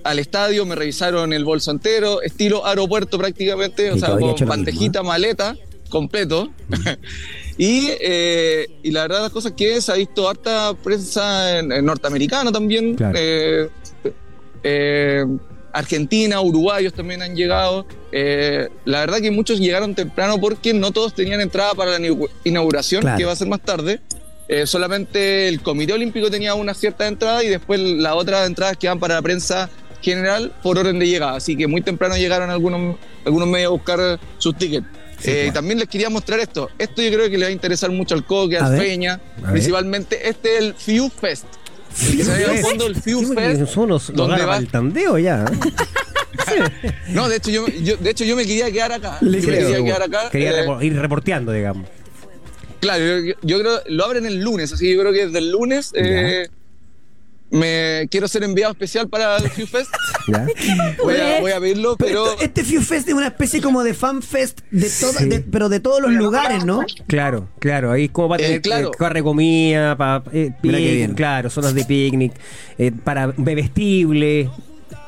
al 0.04 0.18
estadio 0.20 0.64
me 0.64 0.74
revisaron 0.76 1.32
el 1.34 1.44
bolso 1.44 1.70
entero, 1.72 2.22
estilo 2.22 2.64
aeropuerto 2.64 3.18
prácticamente, 3.18 3.90
o 3.90 3.98
sea, 3.98 4.12
con 4.12 4.20
lo 4.20 4.34
bandejita, 4.46 5.02
maleta, 5.02 5.56
completo. 5.90 6.50
y, 7.58 7.88
eh, 8.00 8.68
y 8.82 8.90
la 8.92 9.02
verdad 9.02 9.22
las 9.22 9.32
cosas 9.32 9.52
que 9.56 9.80
se 9.80 9.90
ha 9.90 9.96
visto 9.96 10.28
harta 10.28 10.72
prensa 10.82 11.58
en, 11.58 11.72
en 11.72 11.84
norteamericana 11.84 12.52
también. 12.52 12.94
Claro. 12.94 13.18
eh, 13.20 13.68
eh, 14.62 15.24
Argentina, 15.72 16.40
uruguayos 16.40 16.92
también 16.94 17.22
han 17.22 17.36
llegado. 17.36 17.86
Eh, 18.10 18.68
la 18.84 19.00
verdad 19.00 19.18
que 19.20 19.30
muchos 19.30 19.60
llegaron 19.60 19.94
temprano 19.94 20.40
porque 20.40 20.72
no 20.72 20.90
todos 20.92 21.14
tenían 21.14 21.40
entrada 21.40 21.74
para 21.74 21.92
la 21.92 21.98
inau- 21.98 22.28
inauguración, 22.44 23.02
Claro. 23.02 23.18
que 23.18 23.24
va 23.24 23.32
a 23.32 23.36
ser 23.36 23.48
más 23.48 23.60
tarde. 23.60 24.00
Eh, 24.48 24.66
solamente 24.66 25.46
el 25.48 25.60
Comité 25.60 25.92
Olímpico 25.92 26.30
tenía 26.30 26.54
una 26.54 26.72
cierta 26.74 27.06
entrada 27.06 27.44
y 27.44 27.48
después 27.48 27.78
las 27.80 28.14
otras 28.14 28.46
entradas 28.46 28.76
que 28.78 28.88
van 28.88 28.98
para 28.98 29.14
la 29.16 29.22
prensa 29.22 29.68
general 30.00 30.52
por 30.62 30.78
orden 30.78 30.98
de 30.98 31.06
llegada. 31.06 31.36
Así 31.36 31.56
que 31.56 31.66
muy 31.66 31.82
temprano 31.82 32.16
llegaron 32.16 32.48
algunos, 32.50 32.96
algunos 33.26 33.46
medios 33.48 33.68
a 33.68 33.72
buscar 33.72 34.18
sus 34.38 34.56
tickets. 34.56 34.86
Eh, 35.24 35.46
y 35.48 35.52
También 35.52 35.78
les 35.78 35.88
quería 35.88 36.08
mostrar 36.08 36.38
esto. 36.40 36.70
Esto 36.78 37.02
yo 37.02 37.10
creo 37.10 37.28
que 37.28 37.36
le 37.36 37.44
va 37.44 37.48
a 37.48 37.52
interesar 37.52 37.90
mucho 37.90 38.14
al 38.14 38.24
Coque, 38.24 38.56
A 38.56 38.66
al 38.66 38.72
ver. 38.72 38.80
Feña, 38.82 39.14
A 39.38 39.40
ver. 39.42 39.52
principalmente. 39.52 40.28
Este 40.28 40.54
es 40.56 40.60
el 40.62 40.74
Fiu 40.74 41.10
Fest. 41.10 41.44
Que 41.98 42.22
se 42.24 42.36
ve 42.38 42.44
al 42.44 42.58
fondo 42.58 42.86
el 42.86 42.94
Fiu 42.96 43.20
Sí, 43.26 43.34
Fest. 43.34 43.66
Son 43.66 43.88
los, 43.88 44.12
donde 44.14 44.44
va- 44.44 44.56
el 44.58 44.68
tandeo 44.68 45.18
ya. 45.18 45.44
¿eh? 45.44 45.70
No, 47.08 47.28
de 47.28 47.36
hecho 47.36 47.50
yo, 47.50 47.66
yo- 47.66 47.96
de 47.96 48.10
hecho 48.10 48.24
yo 48.24 48.36
me 48.36 48.46
quería 48.46 48.70
quedar 48.70 48.92
acá. 48.92 49.18
Le 49.20 49.40
yo 49.40 49.48
me 49.48 49.58
quería 49.58 49.84
quedar 49.84 50.02
acá. 50.02 50.30
Quería 50.30 50.64
eh, 50.64 50.66
ir 50.82 50.96
reporteando, 50.98 51.52
digamos. 51.52 51.88
Claro, 52.80 53.04
yo, 53.04 53.34
yo 53.42 53.58
creo 53.60 53.80
lo 53.88 54.04
abren 54.04 54.26
el 54.26 54.40
lunes, 54.42 54.72
así 54.72 54.86
que 54.86 54.94
yo 54.94 55.00
creo 55.00 55.12
que 55.12 55.26
desde 55.26 55.38
el 55.38 55.50
lunes 55.50 55.92
eh, 55.94 56.48
me 57.50 58.06
quiero 58.10 58.28
ser 58.28 58.44
enviado 58.44 58.72
especial 58.72 59.08
para 59.08 59.38
el 59.38 59.48
Few 59.48 59.66
Fest. 59.66 59.90
¿Ya? 60.28 60.46
Voy 61.02 61.14
a, 61.16 61.40
voy 61.40 61.50
a 61.52 61.60
pedirlo, 61.60 61.96
Pero, 61.96 62.24
pero 62.24 62.30
esto- 62.32 62.42
este 62.44 62.64
Few 62.64 62.82
Fest 62.82 63.08
es 63.08 63.14
una 63.14 63.28
especie 63.28 63.62
como 63.62 63.82
de 63.82 63.94
fan 63.94 64.20
fest 64.20 64.60
de 64.70 64.90
toda- 65.00 65.20
Sí. 65.20 65.28
de- 65.28 65.40
pero 65.40 65.70
de 65.70 65.80
todos 65.80 66.02
los 66.02 66.10
lugares, 66.12 66.64
¿no? 66.66 66.84
Claro, 67.06 67.48
claro, 67.58 67.90
ahí 67.90 68.10
como 68.10 68.28
para 68.28 68.42
Eh, 68.42 68.46
tener 68.46 68.62
claro. 68.62 68.90
eh, 69.18 69.22
comida, 69.22 69.96
para 69.96 70.22
eh, 70.32 70.52
picnic, 70.60 71.14
claro, 71.14 71.48
zonas 71.48 71.74
de 71.74 71.84
picnic, 71.86 72.32
eh, 72.76 72.92
para 73.04 73.28
bebestible, 73.38 74.50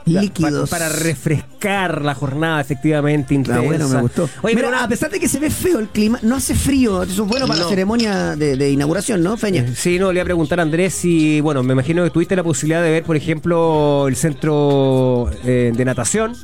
Líquidos. 0.07 0.69
pa- 0.71 0.79
para, 0.79 0.89
refrescar 0.89 2.03
la 2.03 2.15
jornada 2.15 2.61
efectivamente 2.61 3.35
intensa. 3.35 3.61
Ah, 3.61 3.65
bueno, 3.65 3.89
me 3.89 4.01
gustó. 4.03 4.25
Oye, 4.43 4.55
Mira, 4.55 4.67
pero 4.67 4.69
una- 4.69 4.85
a 4.85 4.89
pesar 4.89 5.11
de 5.11 5.21
que 5.21 5.29
se 5.29 5.39
ve 5.39 5.51
feo 5.51 5.79
el 5.79 5.89
clima, 5.89 6.19
no 6.23 6.37
hace 6.37 6.55
frío. 6.55 7.03
Eso 7.03 7.23
es 7.25 7.29
bueno 7.29 7.47
para 7.47 7.61
la 7.61 7.69
ceremonia 7.69 8.37
de, 8.37 8.57
de 8.57 8.71
inauguración, 8.71 9.23
¿no, 9.23 9.37
Feña? 9.37 9.67
Sí, 9.75 9.99
no, 9.99 10.13
le 10.13 10.19
iba 10.19 10.23
a 10.23 10.25
preguntar 10.25 10.59
a 10.61 10.63
Andrés 10.63 10.95
si, 10.95 11.41
bueno, 11.41 11.63
me 11.63 11.73
imagino 11.73 12.03
que 12.05 12.11
tuviste 12.11 12.35
la 12.37 12.43
posibilidad 12.43 12.83
de 12.83 12.91
ver, 12.91 13.03
por 13.05 13.17
ejemplo, 13.17 14.07
el 14.09 14.17
centro 14.17 15.31
eh, 15.45 15.73
de 15.75 15.85
natación. 15.85 16.35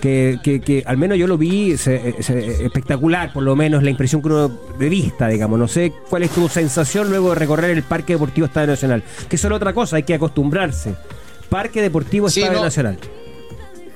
Que, 0.00 0.38
que, 0.42 0.60
que 0.60 0.82
al 0.86 0.98
menos 0.98 1.16
yo 1.16 1.26
lo 1.26 1.38
vi 1.38 1.78
se- 1.78 2.22
se- 2.22 2.66
espectacular, 2.66 3.32
por 3.32 3.42
lo 3.42 3.56
menos 3.56 3.82
la 3.82 3.88
impresión 3.88 4.20
que 4.20 4.28
uno 4.28 4.48
de 4.78 4.88
vista, 4.90 5.26
digamos. 5.26 5.58
No 5.58 5.66
sé 5.68 5.90
cuál 6.10 6.22
es 6.22 6.30
tu 6.32 6.48
sensación 6.50 7.08
luego 7.08 7.30
de 7.30 7.36
recorrer 7.36 7.70
el 7.70 7.82
Parque 7.82 8.12
Deportivo 8.12 8.46
Estadio 8.46 8.66
Nacional. 8.66 9.02
Que 9.26 9.36
eso 9.36 9.48
es 9.48 9.54
otra 9.54 9.72
cosa, 9.72 9.96
hay 9.96 10.02
que 10.02 10.12
acostumbrarse. 10.12 10.94
Parque 11.48 11.80
Deportivo 11.82 12.28
Sí, 12.28 12.40
Estadio 12.42 12.58
no. 12.60 12.64
Nacional. 12.64 12.98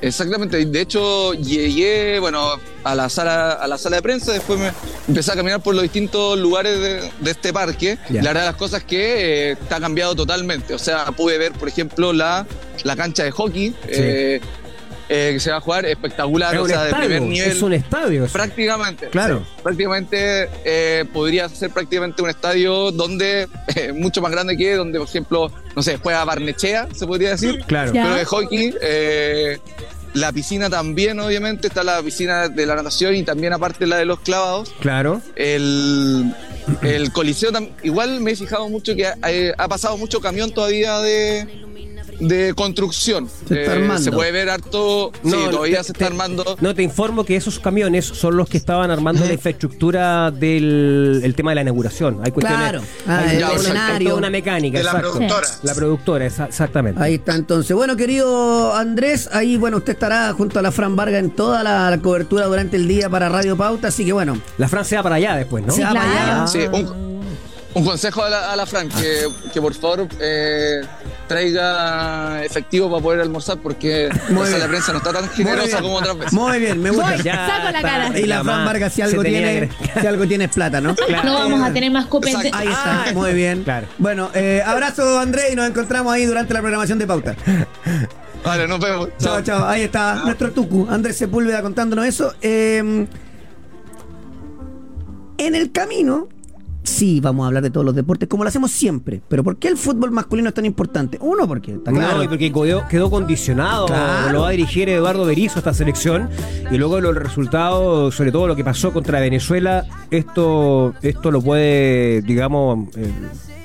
exactamente. 0.01 0.64
De 0.64 0.80
hecho, 0.80 1.34
llegué, 1.34 2.18
bueno, 2.20 2.53
a 2.84 2.94
la 2.94 3.09
sala, 3.09 3.53
a 3.53 3.66
la 3.66 3.76
sala 3.78 3.96
de 3.96 4.03
prensa, 4.03 4.32
después 4.32 4.59
me 4.59 4.72
empecé 5.09 5.32
a 5.32 5.34
caminar 5.36 5.62
por 5.62 5.74
los 5.74 5.82
distintos 5.82 6.38
lugares 6.38 6.78
de, 6.80 7.11
de 7.20 7.30
este 7.30 7.53
parque. 7.53 7.98
La 8.11 8.22
verdad 8.32 8.46
las 8.46 8.57
cosas 8.57 8.82
que 8.84 9.51
eh, 9.51 9.53
está 9.53 9.80
cambiado 9.80 10.14
totalmente. 10.14 10.74
O 10.74 10.78
sea, 10.78 11.07
pude 11.07 11.36
ver, 11.38 11.53
por 11.53 11.68
ejemplo, 11.68 12.12
la, 12.12 12.46
la 12.84 12.96
cancha 12.96 13.24
de 13.24 13.30
hockey. 13.30 13.74
eh, 13.88 14.40
eh, 15.12 15.30
que 15.34 15.40
se 15.40 15.50
va 15.50 15.56
a 15.56 15.61
jugar 15.61 15.84
espectacular, 15.86 16.54
Es 16.54 16.61
o 16.61 16.62
un 16.62 16.68
sea, 16.68 16.84
de 16.84 16.90
primer 16.92 17.11
estadio, 17.12 17.28
nivel. 17.28 17.50
es 17.50 17.62
un 17.62 17.72
estadio. 17.72 18.24
eso. 18.24 18.32
Prácticamente. 18.32 19.08
Claro. 19.08 19.40
sí. 19.44 19.61
prácticamente 19.62 20.48
eh, 20.64 21.04
podría 21.12 21.48
ser 21.48 21.70
prácticamente 21.70 22.22
un 22.22 22.30
estadio 22.30 22.92
donde, 22.92 23.48
eh, 23.74 23.92
mucho 23.92 24.22
más 24.22 24.30
grande 24.30 24.56
que 24.56 24.74
donde, 24.76 25.00
por 25.00 25.08
ejemplo, 25.08 25.52
no 25.74 25.82
sé, 25.82 25.98
juega 26.00 26.24
Barnechea, 26.24 26.88
se 26.94 27.06
podría 27.06 27.30
decir. 27.30 27.64
Claro. 27.66 27.92
Ya. 27.92 28.04
Pero 28.04 28.14
de 28.14 28.24
hockey, 28.24 28.74
eh, 28.80 29.58
la 30.14 30.32
piscina 30.32 30.70
también, 30.70 31.18
obviamente, 31.20 31.66
está 31.68 31.82
la 31.84 32.00
piscina 32.02 32.48
de 32.48 32.66
la 32.66 32.76
natación 32.76 33.14
y 33.16 33.22
también 33.24 33.52
aparte 33.52 33.86
la 33.86 33.96
de 33.96 34.04
los 34.04 34.20
clavados. 34.20 34.72
Claro. 34.80 35.20
El, 35.36 36.32
el 36.82 37.12
coliseo, 37.12 37.50
igual 37.82 38.20
me 38.20 38.32
he 38.32 38.36
fijado 38.36 38.68
mucho 38.68 38.94
que 38.94 39.06
ha, 39.06 39.16
eh, 39.28 39.52
ha 39.56 39.68
pasado 39.68 39.96
mucho 39.96 40.20
camión 40.20 40.50
todavía 40.52 40.98
de, 41.00 41.46
de 42.20 42.54
construcción. 42.54 43.24
Eh, 43.24 43.28
Se 43.48 43.60
está 43.62 43.72
armando. 43.72 44.02
se 44.02 44.12
puede 44.12 44.30
ver 44.32 44.50
harto, 44.50 45.10
sí, 45.24 45.30
todavía 45.50 45.78
te- 45.78 45.84
se 45.84 45.92
está 45.92 45.98
te- 46.00 46.04
armando. 46.06 46.56
No, 46.60 46.74
te 46.74 46.82
informo 46.82 47.24
que 47.24 47.36
esos 47.36 47.58
camiones 47.58 48.04
son 48.06 48.36
los 48.36 48.48
que 48.48 48.56
estaban 48.58 48.90
armando 48.90 49.24
la 49.24 49.32
infraestructura 49.32 50.30
del 50.30 51.20
el 51.24 51.34
tema 51.34 51.50
de 51.52 51.54
la 51.56 51.60
inauguración. 51.62 52.20
Hay 52.24 52.30
cuestiones. 52.32 52.68
Claro. 52.70 52.82
Ah, 53.06 53.24
hay 53.26 53.36
el 53.36 53.42
toda 53.42 53.70
una- 53.70 53.98
toda 53.98 54.30
mecánica. 54.30 54.78
De 54.78 54.84
la 54.84 54.90
exacto. 54.92 55.12
productora. 55.12 55.46
La 55.62 55.74
productora, 55.74 56.26
esa- 56.26 56.46
exactamente. 56.46 57.02
Ahí 57.02 57.14
está 57.14 57.34
entonces. 57.34 57.74
Bueno, 57.76 57.96
querido 57.96 58.74
Andrés, 58.74 59.28
ahí 59.32 59.56
bueno, 59.56 59.78
usted 59.78 59.92
estará 59.94 60.32
junto 60.32 60.58
a 60.58 60.62
la 60.62 60.72
Fran 60.72 60.96
Varga 60.96 61.18
en 61.18 61.30
toda 61.30 61.62
la, 61.62 61.90
la 61.90 61.98
cobertura 61.98 62.46
durante 62.46 62.76
el 62.76 62.86
día 62.88 63.08
para 63.08 63.28
Radio 63.28 63.56
Pauta, 63.56 63.88
así 63.88 64.04
que 64.04 64.12
bueno, 64.12 64.38
La 64.58 64.68
Francia 64.68 64.98
va 64.98 65.02
para 65.04 65.14
allá 65.16 65.36
después, 65.36 65.64
¿no? 65.64 65.72
se 65.72 65.82
va 65.84 65.90
claro. 65.90 66.08
para 66.10 66.34
allá. 66.42 66.46
Sí, 66.46 66.58
un, 66.72 67.19
un 67.74 67.84
consejo 67.84 68.24
a 68.24 68.30
la, 68.30 68.52
a 68.52 68.56
la 68.56 68.66
Fran, 68.66 68.88
que, 68.88 69.28
que 69.52 69.60
por 69.60 69.74
favor 69.74 70.08
eh, 70.18 70.80
traiga 71.28 72.44
efectivo 72.44 72.90
para 72.90 73.02
poder 73.02 73.20
almorzar, 73.20 73.58
porque 73.58 74.08
Muy 74.30 74.48
la 74.50 74.66
prensa 74.66 74.90
no 74.92 74.98
está 74.98 75.12
tan 75.12 75.26
Muy 75.26 75.34
generosa 75.34 75.66
bien. 75.68 75.82
como 75.82 75.96
otras 75.96 76.16
veces. 76.18 76.32
Muy 76.32 76.58
bien, 76.58 76.82
me 76.82 76.90
gusta. 76.90 77.10
Voy. 77.12 77.22
Saco 77.22 77.70
la 77.72 77.82
cara. 77.82 78.18
Y 78.18 78.26
la 78.26 78.42
Fran 78.42 78.64
Vargas 78.64 78.92
si 78.92 79.02
algo 79.02 79.22
tiene, 79.22 79.68
que- 79.94 80.00
si 80.00 80.06
algo 80.06 80.26
tiene 80.26 80.44
es 80.44 80.50
plata, 80.50 80.80
¿no? 80.80 80.96
No 81.24 81.34
vamos 81.34 81.62
a 81.62 81.72
tener 81.72 81.90
más 81.92 82.06
copete. 82.06 82.32
Exacto. 82.48 82.56
Ahí 82.58 82.68
está, 82.68 83.04
Ah, 83.04 83.12
muy 83.14 83.32
bien. 83.32 83.62
claro. 83.62 83.86
Bueno, 83.98 84.30
eh, 84.34 84.62
abrazo 84.66 85.18
Andrés 85.18 85.52
y 85.52 85.56
nos 85.56 85.68
encontramos 85.68 86.12
ahí 86.12 86.26
durante 86.26 86.52
la 86.54 86.60
programación 86.60 86.98
de 86.98 87.06
Pauta. 87.06 87.36
Vale, 88.44 88.66
nos 88.66 88.80
vemos. 88.80 89.10
Chao, 89.18 89.42
chao. 89.42 89.64
Ahí 89.66 89.82
está 89.82 90.22
nuestro 90.24 90.50
Tucu, 90.50 90.88
Andrés 90.90 91.16
Sepúlveda 91.16 91.62
contándonos 91.62 92.06
eso. 92.06 92.34
Eh, 92.40 93.06
en 95.38 95.54
el 95.54 95.72
camino, 95.72 96.28
sí, 96.91 97.20
vamos 97.20 97.45
a 97.45 97.47
hablar 97.49 97.62
de 97.62 97.70
todos 97.70 97.84
los 97.86 97.95
deportes, 97.95 98.28
como 98.28 98.45
lo 98.45 98.49
hacemos 98.49 98.70
siempre. 98.70 99.20
Pero 99.28 99.43
¿por 99.45 99.57
qué 99.59 99.68
el 99.68 99.76
fútbol 99.76 100.11
masculino 100.11 100.49
es 100.49 100.55
tan 100.55 100.64
importante? 100.64 101.18
Uno, 101.20 101.47
porque 101.49 101.72
está 101.74 101.91
Claro, 101.91 102.07
claro. 102.09 102.22
y 102.24 102.28
porque 102.28 102.53
quedó, 102.53 102.88
quedó 102.88 103.11
condicionado, 103.11 103.86
Claro. 103.86 104.32
lo 104.32 104.41
va 104.43 104.49
a 104.49 104.51
dirigir 104.51 104.88
Eduardo 104.88 105.24
Berizzo 105.24 105.59
esta 105.59 105.72
selección 105.74 106.28
y 106.70 106.76
luego 106.76 107.01
los 107.01 107.14
resultados, 107.14 108.14
sobre 108.14 108.32
todo 108.32 108.47
lo 108.47 108.57
que 108.57 108.64
pasó 108.64 108.93
contra 108.93 109.20
Venezuela, 109.20 109.86
esto 110.11 110.95
esto 111.03 111.30
lo 111.30 111.41
puede, 111.41 112.22
digamos, 112.22 112.88
eh, 112.97 113.11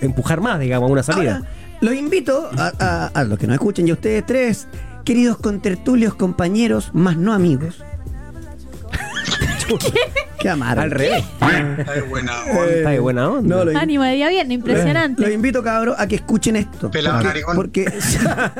empujar 0.01 0.41
más, 0.41 0.59
digamos, 0.59 0.89
a 0.89 0.93
una 0.93 1.03
salida. 1.03 1.35
Ahora, 1.37 1.49
los 1.81 1.93
invito 1.95 2.49
a, 2.57 2.71
a- 2.79 3.07
a 3.07 3.23
los 3.23 3.37
que 3.37 3.47
nos 3.47 3.55
escuchen 3.55 3.87
y 3.87 3.91
a 3.91 3.93
ustedes 3.93 4.25
tres, 4.25 4.67
queridos 5.03 5.37
contertulios, 5.37 6.15
compañeros, 6.15 6.91
más 6.93 7.17
no 7.17 7.33
amigos. 7.33 7.83
Qué 10.39 10.49
amargo. 10.49 10.81
Al 10.81 10.91
revés. 10.91 11.23
Ay, 11.39 12.01
buena 12.09 12.39
onda. 12.43 12.65
Está 12.67 12.89
de 12.91 12.99
buena 12.99 13.29
onda. 13.29 13.55
No, 13.57 13.65
lo, 13.65 13.77
Ánimo 13.77 14.03
de 14.03 14.13
día 14.15 14.29
viernes, 14.29 14.57
los 14.59 14.67
impresionante. 14.67 15.33
invito, 15.33 15.63
cabros, 15.63 15.95
a 15.97 16.07
que 16.07 16.15
escuchen 16.15 16.55
esto. 16.55 16.91
Pelado 16.91 17.15
porque, 17.17 17.27
narigón. 17.27 17.55
porque- 17.55 17.93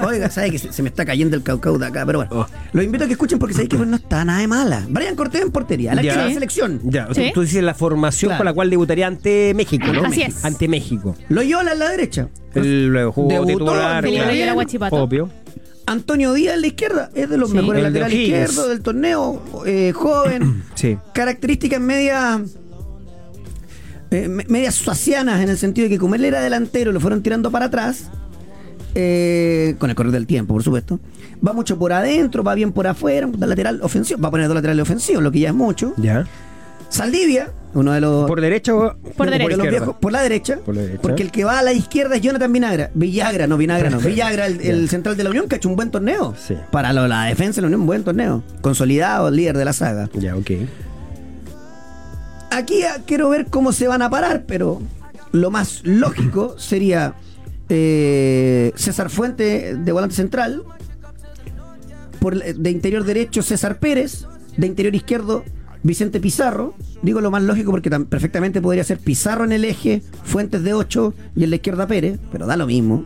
oiga, 0.06 0.30
sabe 0.30 0.52
que 0.52 0.60
se, 0.60 0.72
se 0.74 0.82
me 0.84 0.90
está 0.90 1.06
cayendo 1.06 1.36
el 1.38 1.44
caucao 1.44 1.78
de 1.78 1.86
acá, 1.86 2.06
pero 2.06 2.20
bueno. 2.20 2.32
Oh. 2.34 2.48
Los 2.74 2.84
invito 2.86 3.04
a 3.04 3.08
que 3.08 3.14
escuchen 3.14 3.38
porque 3.40 3.54
sabéis 3.54 3.70
que 3.70 3.78
pues, 3.78 3.88
no 3.90 3.98
está 3.98 4.26
nada 4.26 4.40
de 4.40 4.48
mala. 4.48 4.84
Brian 4.90 5.16
Cortés 5.16 5.42
en 5.42 5.52
portería, 5.52 5.94
la 5.96 6.02
Ya. 6.02 6.14
que 6.14 6.20
de 6.20 6.26
la 6.28 6.34
selección. 6.34 6.80
Ya, 6.84 7.08
Sí. 7.14 7.32
tú 7.34 7.42
dices 7.42 7.64
la 7.64 7.74
formación 7.74 8.30
Claro. 8.30 8.40
con 8.40 8.46
la 8.46 8.54
cual 8.54 8.70
debutaría 8.70 9.08
ante 9.08 9.54
México, 9.54 9.86
¿no? 9.94 10.06
Así 10.06 10.22
es. 10.24 10.44
Ante 10.44 10.68
México. 10.68 11.16
Loyola 11.30 11.74
en 11.74 11.80
la 11.80 11.90
derecha. 11.90 12.28
El 12.54 12.88
luego 12.88 13.12
jugó 13.12 13.30
Debutó, 13.30 13.48
titular. 13.54 14.02
Felipe 14.04 14.18
claro. 14.22 14.32
Loyola 14.34 14.54
Guachipato. 14.54 14.96
Obvio. 14.96 15.30
Antonio 15.88 16.34
Díaz 16.34 16.56
en 16.56 16.62
la 16.62 16.68
izquierda 16.68 17.10
es 17.14 17.30
de 17.30 17.38
los 17.38 17.50
Sí. 17.52 17.56
mejores 17.56 17.84
de 17.84 17.90
laterales 17.90 18.14
O'Higgins. 18.18 18.40
izquierdos 18.50 18.70
del 18.70 18.82
torneo, 18.82 19.42
eh, 19.66 19.92
joven, 19.94 20.64
Sí. 20.76 20.98
características 21.14 21.80
media 21.80 22.42
eh, 24.12 24.28
me- 24.28 24.46
medias 24.48 24.76
suacianas 24.76 25.42
en 25.42 25.50
el 25.50 25.58
sentido 25.58 25.86
de 25.86 25.90
que 25.90 26.00
como 26.00 26.16
él 26.16 26.26
era 26.26 26.42
delantero 26.42 26.92
lo 26.92 27.00
fueron 27.00 27.22
tirando 27.24 27.52
para 27.52 27.66
atrás 27.66 28.10
eh, 28.94 29.76
con 29.80 29.90
el 29.90 29.96
correr 29.96 30.12
del 30.12 30.26
tiempo 30.28 30.54
por 30.54 30.64
supuesto 30.64 31.00
va 31.46 31.54
mucho 31.54 31.78
por 31.78 31.92
adentro 31.92 32.44
va 32.44 32.54
bien 32.56 32.72
por 32.72 32.88
afuera 32.88 33.28
lateral 33.40 33.80
ofensivo 33.82 34.22
va 34.22 34.28
a 34.30 34.32
poner 34.32 34.48
dos 34.48 34.56
laterales 34.56 34.84
ofensivos 34.84 35.22
lo 35.24 35.32
que 35.32 35.40
ya 35.40 35.50
es 35.50 35.56
mucho 35.56 35.94
Ya. 35.98 36.28
Saldivia 36.90 37.50
uno 37.74 37.92
de 37.92 38.00
los 38.00 38.26
¿Por 38.26 38.40
derecha 38.40 38.74
o 38.74 38.96
Por 39.18 39.26
de 39.30 39.34
derecha. 39.38 39.58
los 39.58 39.68
viejos, 39.68 39.96
por 40.00 40.12
la 40.14 40.22
derecha, 40.22 40.60
Por 40.66 40.76
la 40.76 40.82
derecha. 40.84 41.02
porque 41.02 41.24
el 41.24 41.32
que 41.32 41.44
va 41.44 41.60
a 41.60 41.62
la 41.62 41.74
izquierda 41.74 42.16
es 42.16 42.22
Jonathan 42.22 42.54
Vinagra. 42.54 42.90
Villagra, 42.94 43.48
no 43.48 43.58
Vinagra, 43.58 43.90
no. 43.90 44.00
Villagra, 44.00 44.46
el, 44.48 44.62
el 44.62 44.88
central 44.88 45.18
de 45.18 45.26
la 45.26 45.30
Unión, 45.32 45.50
que 45.50 45.56
ha 45.56 45.58
hecho 45.58 45.68
un 45.68 45.76
buen 45.76 45.92
torneo. 45.92 46.34
Sí. 46.38 46.56
Para 46.72 46.94
lo- 46.94 47.06
la 47.10 47.26
defensa 47.26 47.58
de 47.58 47.64
la 47.64 47.68
Unión, 47.68 47.82
un 47.82 47.88
buen 47.88 48.06
torneo. 48.06 48.44
Consolidado, 48.62 49.30
líder 49.30 49.58
de 49.58 49.66
la 49.66 49.74
saga. 49.74 50.10
Ya, 50.14 50.38
ok. 50.38 50.52
Aquí 52.52 52.84
ah, 52.84 53.02
quiero 53.06 53.28
ver 53.30 53.48
cómo 53.48 53.74
se 53.74 53.88
van 53.90 54.02
a 54.02 54.10
parar, 54.10 54.46
pero 54.48 54.82
lo 55.34 55.52
más 55.52 55.82
lógico 55.84 56.56
sería 56.58 57.16
eh, 57.68 58.72
César 58.76 59.10
Fuente 59.10 59.76
de 59.76 59.92
volante 59.92 60.16
central. 60.16 60.64
Por, 62.20 62.42
de 62.42 62.72
interior 62.72 63.04
derecho, 63.04 63.42
César 63.42 63.80
Pérez. 63.80 64.26
De 64.56 64.66
interior 64.68 64.96
izquierdo, 64.96 65.44
Vicente 65.86 66.20
Pizarro. 66.20 66.74
Digo 67.04 67.22
lo 67.22 67.30
más 67.30 67.44
lógico 67.44 67.70
porque 67.72 67.92
tam- 67.92 68.06
perfectamente 68.08 68.60
podría 68.62 68.84
ser 68.84 68.98
Pizarro 69.00 69.46
en 69.46 69.52
el 69.52 69.64
eje, 69.66 70.02
Fuentes 70.24 70.64
de 70.64 70.74
8 70.74 71.14
y 71.36 71.44
en 71.44 71.52
la 71.52 71.58
izquierda 71.58 71.86
Pérez, 71.88 72.20
pero 72.32 72.48
da 72.48 72.58
lo 72.58 72.66
mismo. 72.66 73.06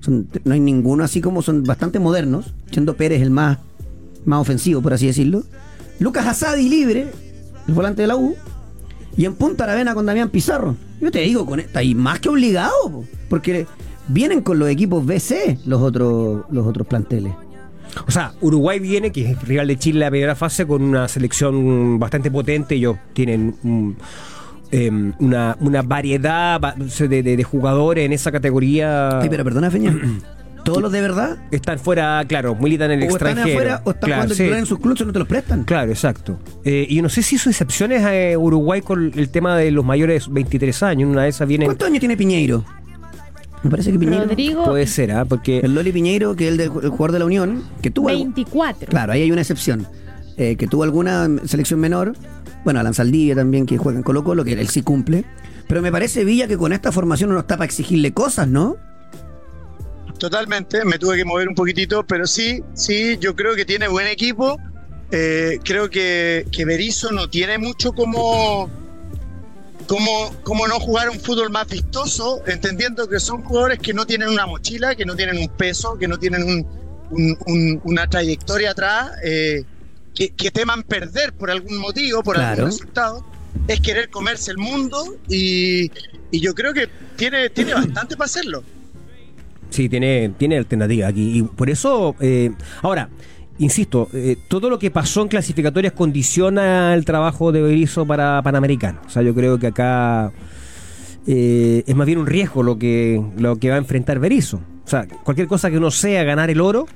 Son- 0.00 0.28
no 0.44 0.52
hay 0.54 0.60
ninguno 0.60 1.04
así 1.04 1.20
como 1.20 1.42
son 1.42 1.62
bastante 1.62 1.98
modernos, 2.00 2.52
siendo 2.72 2.96
Pérez 2.96 3.22
el 3.22 3.30
más, 3.30 3.58
más 4.24 4.40
ofensivo, 4.40 4.82
por 4.82 4.92
así 4.92 5.06
decirlo. 5.06 5.44
Lucas 6.00 6.26
Asadi 6.26 6.68
libre, 6.68 7.06
el 7.68 7.74
volante 7.74 8.02
de 8.02 8.08
la 8.08 8.16
U. 8.16 8.34
Y 9.16 9.24
en 9.24 9.34
Punta 9.34 9.64
Aravena 9.64 9.94
con 9.94 10.06
Damián 10.06 10.28
Pizarro. 10.30 10.76
Yo 11.00 11.10
te 11.10 11.20
digo, 11.20 11.44
con 11.46 11.60
esta, 11.60 11.82
y 11.82 11.94
más 11.94 12.20
que 12.20 12.28
obligado, 12.28 12.72
po, 12.90 13.04
porque 13.28 13.66
vienen 14.08 14.42
con 14.42 14.58
los 14.58 14.68
equipos 14.68 15.04
BC 15.06 15.58
los 15.66 15.80
otros, 15.82 16.44
los 16.50 16.66
otros 16.66 16.86
planteles. 16.86 17.32
O 18.06 18.10
sea, 18.10 18.32
Uruguay 18.40 18.78
viene, 18.78 19.10
que 19.12 19.30
es 19.32 19.42
rival 19.42 19.66
de 19.68 19.78
Chile 19.78 19.96
en 19.96 20.00
la 20.00 20.10
primera 20.10 20.34
fase, 20.34 20.66
con 20.66 20.82
una 20.82 21.08
selección 21.08 21.98
bastante 21.98 22.30
potente. 22.30 22.74
Ellos 22.76 22.96
tienen 23.12 23.54
un, 23.64 23.96
em, 24.70 25.12
una, 25.18 25.56
una 25.60 25.82
variedad 25.82 26.60
de, 26.76 27.08
de- 27.22 27.36
de 27.36 27.44
jugadores 27.44 28.04
en 28.04 28.12
esa 28.12 28.30
categoría. 28.32 29.20
Ay, 29.20 29.28
pero 29.28 29.44
perdona, 29.44 29.70
Feña. 29.70 29.96
¿Todos 30.64 30.82
los 30.82 30.92
de 30.92 31.00
verdad? 31.00 31.38
Están 31.50 31.78
fuera, 31.78 32.22
claro, 32.28 32.54
militan 32.54 32.90
en 32.90 33.02
el 33.02 33.08
o 33.08 33.12
están 33.12 33.28
extranjero. 33.28 33.58
afuera 33.58 33.82
o 33.86 33.90
están 33.90 34.08
Claro, 34.08 34.22
jugando 34.24 34.34
sí. 34.34 34.42
en 34.44 34.66
sus 34.66 34.78
clubes 34.78 35.00
o 35.00 35.04
no 35.06 35.12
te 35.14 35.18
los 35.20 35.28
prestan. 35.28 35.64
Claro, 35.64 35.90
exacto. 35.90 36.38
Eh, 36.62 36.86
y 36.90 37.00
no 37.00 37.08
sé 37.08 37.22
si 37.22 37.36
hizo 37.36 37.48
excepciones 37.48 38.04
a 38.04 38.14
eh, 38.14 38.36
Uruguay 38.36 38.82
con 38.82 39.10
el 39.16 39.30
tema 39.30 39.56
de 39.56 39.70
los 39.70 39.82
mayores 39.82 40.26
de 40.26 40.32
23 40.34 40.82
años. 40.82 41.10
Una 41.10 41.22
de 41.22 41.30
esas 41.30 41.48
viene. 41.48 41.64
¿Cuántos 41.64 41.86
años 41.88 42.00
tiene 42.00 42.18
Piñeiro? 42.18 42.66
Me 43.62 43.70
parece 43.70 43.92
que 43.92 43.98
Piñeiro. 43.98 44.24
Rodrigo, 44.26 44.64
Puede 44.64 44.86
ser, 44.86 45.12
¿ah? 45.12 45.24
Porque. 45.24 45.58
El 45.60 45.74
Loli 45.74 45.92
Piñeiro, 45.92 46.36
que 46.36 46.46
es 46.46 46.50
el, 46.52 46.56
del- 46.58 46.70
el 46.82 46.88
jugador 46.90 47.12
de 47.12 47.18
la 47.18 47.24
Unión, 47.24 47.64
que 47.82 47.90
tuvo. 47.90 48.08
algo- 48.08 48.22
24. 48.24 48.88
Claro, 48.88 49.12
ahí 49.12 49.22
hay 49.22 49.32
una 49.32 49.40
excepción. 49.40 49.86
Eh, 50.36 50.54
que 50.56 50.66
tuvo 50.68 50.84
alguna 50.84 51.28
selección 51.46 51.80
menor. 51.80 52.14
Bueno, 52.64 52.78
Alan 52.80 52.94
Saldivia 52.94 53.34
también, 53.34 53.66
que 53.66 53.76
juega 53.78 53.98
en 53.98 54.02
Colo 54.04 54.22
Colo, 54.22 54.44
que 54.44 54.52
él 54.52 54.68
sí 54.68 54.82
cumple. 54.82 55.24
Pero 55.68 55.82
me 55.82 55.90
parece, 55.92 56.24
Villa, 56.24 56.46
que 56.46 56.56
con 56.56 56.72
esta 56.72 56.92
formación 56.92 57.30
no 57.30 57.38
está 57.40 57.56
para 57.56 57.66
exigirle 57.66 58.12
cosas, 58.12 58.46
¿no? 58.48 58.76
Totalmente, 60.18 60.84
me 60.84 60.98
tuve 60.98 61.16
que 61.16 61.24
mover 61.24 61.48
un 61.48 61.54
poquitito, 61.54 62.04
pero 62.04 62.26
sí, 62.26 62.62
sí, 62.74 63.16
yo 63.20 63.36
creo 63.36 63.54
que 63.54 63.64
tiene 63.64 63.86
buen 63.88 64.06
equipo. 64.08 64.58
Eh, 65.12 65.58
creo 65.64 65.88
que, 65.90 66.44
que 66.50 66.64
Berizzo 66.64 67.12
no 67.12 67.28
tiene 67.30 67.56
mucho 67.58 67.92
como, 67.92 68.68
como, 69.86 70.34
como 70.42 70.66
no 70.68 70.78
jugar 70.80 71.08
un 71.08 71.18
fútbol 71.18 71.50
más 71.50 71.66
vistoso, 71.68 72.42
entendiendo 72.46 73.08
que 73.08 73.20
son 73.20 73.42
jugadores 73.42 73.78
que 73.78 73.94
no 73.94 74.06
tienen 74.06 74.28
una 74.28 74.46
mochila, 74.46 74.94
que 74.94 75.04
no 75.04 75.14
tienen 75.16 75.38
un 75.38 75.48
peso, 75.48 75.96
que 75.98 76.08
no 76.08 76.18
tienen 76.18 76.42
un- 76.42 76.66
un- 77.10 77.38
un- 77.46 77.80
una 77.84 78.06
trayectoria 78.06 78.72
atrás, 78.72 79.10
eh, 79.24 79.64
que, 80.14 80.30
que 80.30 80.50
teman 80.50 80.82
perder 80.82 81.32
por 81.32 81.50
algún 81.50 81.78
motivo, 81.78 82.22
por 82.22 82.34
Claro. 82.36 82.50
algún 82.50 82.66
resultado. 82.66 83.24
Es 83.66 83.80
querer 83.80 84.10
comerse 84.10 84.50
el 84.50 84.58
mundo 84.58 85.16
y, 85.28 85.90
y 86.30 86.40
yo 86.40 86.54
creo 86.54 86.74
que 86.74 86.88
tiene, 87.16 87.48
tiene 87.50 87.72
bastante 87.74 88.16
para 88.16 88.26
hacerlo. 88.26 88.62
Sí, 89.70 89.88
tiene, 89.88 90.32
tiene 90.38 90.58
alternativa 90.58 91.08
aquí. 91.08 91.38
Y 91.38 91.42
por 91.42 91.70
eso, 91.70 92.14
eh, 92.20 92.50
ahora, 92.82 93.08
insisto, 93.58 94.08
eh, 94.12 94.36
todo 94.48 94.70
lo 94.70 94.78
que 94.78 94.90
pasó 94.90 95.22
en 95.22 95.28
clasificatorias 95.28 95.92
condiciona 95.92 96.94
el 96.94 97.04
trabajo 97.04 97.52
de 97.52 97.62
Berizzo 97.62 98.06
para 98.06 98.40
Panamericano. 98.42 99.00
O 99.06 99.10
sea, 99.10 99.22
yo 99.22 99.34
creo 99.34 99.58
que 99.58 99.68
acá 99.68 100.32
eh, 101.26 101.84
es 101.86 101.94
más 101.96 102.06
bien 102.06 102.18
un 102.18 102.26
riesgo 102.26 102.62
lo 102.62 102.78
que, 102.78 103.22
lo 103.36 103.56
que 103.56 103.68
va 103.70 103.76
a 103.76 103.78
enfrentar 103.78 104.18
Berizzo. 104.18 104.60
O 104.84 104.88
sea, 104.88 105.06
cualquier 105.24 105.46
cosa 105.48 105.70
que 105.70 105.78
no 105.78 105.90
sea 105.90 106.24
ganar 106.24 106.50
el 106.50 106.60
oro, 106.60 106.86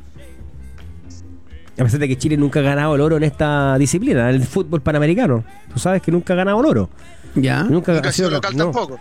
a 1.79 1.85
pesar 1.85 2.01
de 2.01 2.09
que 2.09 2.17
Chile 2.17 2.37
nunca 2.37 2.61
ha 2.61 2.63
ganado 2.63 2.95
el 2.95 3.01
oro 3.01 3.17
en 3.17 3.25
esta 3.25 3.77
disciplina, 3.79 4.31
en 4.31 4.37
el 4.37 4.47
fútbol 4.47 4.81
panamericano. 4.81 5.45
Tú 5.73 5.79
sabes 5.79 6.01
que 6.03 6.13
nunca 6.13 6.33
ha 6.35 6.37
ganado 6.37 6.61
el 6.61 6.67
oro. 6.67 6.91
Ya. 7.35 7.63
Nunca, 7.65 7.93
Nunca 7.93 8.09
ha 8.09 8.13
sido 8.13 8.31
local 8.31 8.57
no. 8.57 8.65
tampoco. 8.65 8.99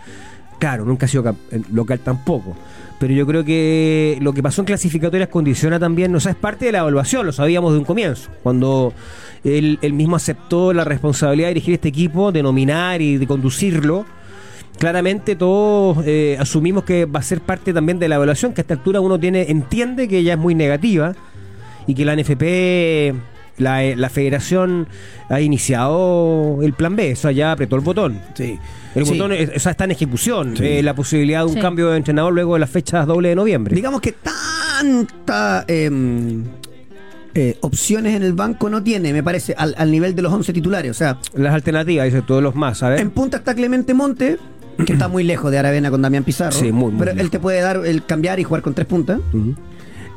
Claro, 0.58 0.84
nunca 0.84 1.06
ha 1.06 1.08
sido 1.08 1.36
eh, 1.50 1.60
local 1.72 2.00
tampoco. 2.00 2.56
Pero 3.02 3.14
yo 3.14 3.26
creo 3.26 3.44
que 3.44 4.16
lo 4.20 4.32
que 4.32 4.44
pasó 4.44 4.62
en 4.62 4.66
clasificatorias 4.66 5.28
condiciona 5.28 5.80
también, 5.80 6.14
o 6.14 6.20
sea, 6.20 6.30
es 6.30 6.38
parte 6.38 6.66
de 6.66 6.70
la 6.70 6.78
evaluación, 6.78 7.26
lo 7.26 7.32
sabíamos 7.32 7.72
de 7.72 7.80
un 7.80 7.84
comienzo. 7.84 8.30
Cuando 8.44 8.92
él, 9.42 9.80
él 9.82 9.92
mismo 9.92 10.14
aceptó 10.14 10.72
la 10.72 10.84
responsabilidad 10.84 11.48
de 11.48 11.54
dirigir 11.54 11.74
este 11.74 11.88
equipo, 11.88 12.30
de 12.30 12.44
nominar 12.44 13.02
y 13.02 13.16
de 13.16 13.26
conducirlo, 13.26 14.06
claramente 14.78 15.34
todos 15.34 16.04
eh, 16.06 16.36
asumimos 16.38 16.84
que 16.84 17.06
va 17.06 17.18
a 17.18 17.24
ser 17.24 17.40
parte 17.40 17.72
también 17.72 17.98
de 17.98 18.08
la 18.08 18.14
evaluación, 18.14 18.52
que 18.52 18.60
a 18.60 18.62
esta 18.62 18.74
altura 18.74 19.00
uno 19.00 19.18
tiene 19.18 19.50
entiende 19.50 20.06
que 20.06 20.22
ya 20.22 20.34
es 20.34 20.38
muy 20.38 20.54
negativa 20.54 21.16
y 21.88 21.94
que 21.94 22.04
la 22.04 22.14
NFP, 22.14 23.16
la, 23.58 23.84
eh, 23.84 23.96
la 23.96 24.08
federación, 24.08 24.88
ha 25.28 25.40
iniciado 25.40 26.58
el 26.62 26.72
plan 26.72 26.96
B, 26.96 27.12
o 27.12 27.16
sea, 27.16 27.32
ya 27.32 27.52
apretó 27.52 27.76
el 27.76 27.82
botón. 27.82 28.20
Sí. 28.34 28.58
El 28.94 29.06
Sí. 29.06 29.12
botón 29.12 29.32
es- 29.32 29.50
o 29.54 29.58
sea, 29.58 29.72
está 29.72 29.84
en 29.84 29.92
ejecución. 29.92 30.56
Sí. 30.56 30.64
eh, 30.66 30.82
la 30.82 30.94
posibilidad 30.94 31.40
de 31.40 31.46
un 31.46 31.54
Sí. 31.54 31.60
cambio 31.60 31.90
de 31.90 31.96
entrenador 31.96 32.32
luego 32.32 32.54
de 32.54 32.60
las 32.60 32.70
fechas 32.70 33.06
doble 33.06 33.30
de 33.30 33.34
noviembre. 33.36 33.74
Digamos 33.74 34.00
que 34.00 34.12
tanta 34.12 35.64
em, 35.68 36.44
eh, 37.34 37.56
opciones 37.62 38.14
en 38.14 38.22
el 38.22 38.34
banco 38.34 38.68
no 38.68 38.82
tiene, 38.82 39.12
me 39.12 39.22
parece, 39.22 39.54
al, 39.56 39.74
al 39.78 39.90
nivel 39.90 40.14
de 40.14 40.22
los 40.22 40.32
11 40.32 40.52
titulares. 40.52 40.90
O 40.90 40.94
sea, 40.94 41.18
Las 41.34 41.54
alternativas, 41.54 42.04
dice 42.06 42.20
todos 42.22 42.42
los 42.42 42.54
más, 42.54 42.78
¿sabes? 42.78 43.00
en 43.00 43.10
punta 43.10 43.38
está 43.38 43.54
Clemente 43.54 43.94
Monte, 43.94 44.36
que 44.84 44.92
está 44.92 45.08
muy 45.08 45.22
lejos 45.24 45.50
de 45.50 45.58
Aravena 45.58 45.90
con 45.90 46.02
Damián 46.02 46.24
Pizarro. 46.24 46.52
Sí, 46.52 46.72
muy, 46.72 46.90
muy 46.92 46.98
Pero 47.06 47.18
él 47.20 47.30
te 47.30 47.38
puede 47.38 47.60
dar 47.60 47.80
el 47.86 48.04
cambiar 48.04 48.38
y 48.40 48.44
jugar 48.44 48.62
con 48.62 48.74
tres 48.74 48.86
puntas. 48.86 49.20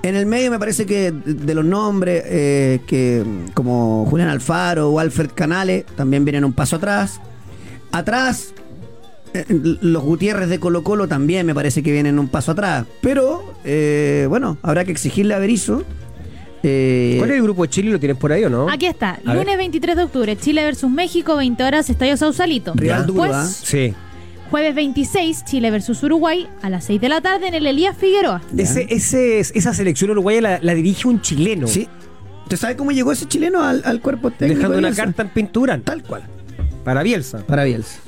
En 0.06 0.16
el 0.16 0.28
medio 0.28 0.52
me 0.52 0.60
parece 0.60 0.86
que 0.86 1.12
de 1.12 1.56
los 1.56 1.66
nombres, 1.66 2.24
eh, 2.28 2.80
que 2.86 3.24
como 3.56 4.06
Julián 4.08 4.30
Alfaro 4.30 4.90
o 4.92 5.00
Alfred 5.00 5.32
Canales, 5.34 5.84
también 5.96 6.24
vienen 6.24 6.46
un 6.46 6.54
paso 6.54 6.76
atrás. 6.76 7.20
Atrás, 7.92 8.54
eh, 9.34 9.46
los 9.50 10.04
Gutiérrez 10.04 10.48
de 10.48 10.60
Colo 10.60 10.84
Colo 10.84 11.08
también 11.08 11.48
me 11.48 11.56
parece 11.56 11.82
que 11.82 11.92
vienen 11.92 12.20
un 12.20 12.28
paso 12.28 12.52
atrás. 12.52 12.86
Pero, 13.02 13.56
eh, 13.64 14.28
bueno, 14.30 14.60
habrá 14.62 14.86
que 14.86 14.92
exigirle 14.92 15.34
a 15.34 15.40
Berizzo. 15.40 15.82
eh, 16.62 17.16
¿Cuál 17.18 17.32
es 17.32 17.38
el 17.38 17.42
grupo 17.44 17.64
de 17.64 17.70
Chile? 17.70 17.90
¿Lo 17.90 18.00
tienes 18.00 18.18
por 18.18 18.32
ahí 18.32 18.44
o 18.44 18.50
no? 18.50 18.70
Aquí 18.70 18.86
está, 18.86 19.20
A 19.26 19.34
ver. 19.34 19.38
lunes 19.38 19.58
23 19.58 19.96
de 19.96 20.04
octubre, 20.04 20.38
Chile 20.38 20.64
versus 20.64 20.92
México, 20.92 21.36
20 21.36 21.64
horas, 21.64 21.90
Estadio 21.90 22.16
Sausalito. 22.16 22.74
Rival 22.76 23.08
duro. 23.08 23.34
Sí. 23.44 23.92
Jueves 24.50 24.76
26, 24.76 25.46
Chile 25.46 25.72
versus 25.72 26.02
Uruguay, 26.04 26.48
a 26.62 26.70
las 26.70 26.86
6 26.86 27.02
de 27.02 27.10
la 27.10 27.22
tarde 27.22 27.48
en 27.48 27.54
el 27.54 27.66
Elías 27.68 27.98
Figueroa. 27.98 28.42
Ese, 28.58 28.88
ese, 28.90 29.40
esa 29.40 29.74
selección 29.74 30.12
uruguaya 30.12 30.42
la, 30.42 30.60
la 30.62 30.74
dirige 30.74 31.08
un 31.08 31.22
chileno. 31.22 31.68
Sí. 31.68 31.88
¿Usted 32.44 32.58
sabe 32.58 32.76
cómo 32.76 32.92
llegó 32.92 33.12
ese 33.12 33.26
chileno 33.28 33.64
al, 33.64 33.82
al 33.86 34.02
cuerpo 34.02 34.30
técnico? 34.30 34.58
Dejando 34.60 34.78
de 34.78 34.80
una 34.88 34.96
carta 34.96 35.24
en 35.24 35.30
pintura. 35.30 35.80
Tal 35.80 36.04
cual. 36.04 36.24
Para 36.84 37.02
Bielsa. 37.02 37.40
Para 37.40 37.64
Bielsa. 37.64 38.00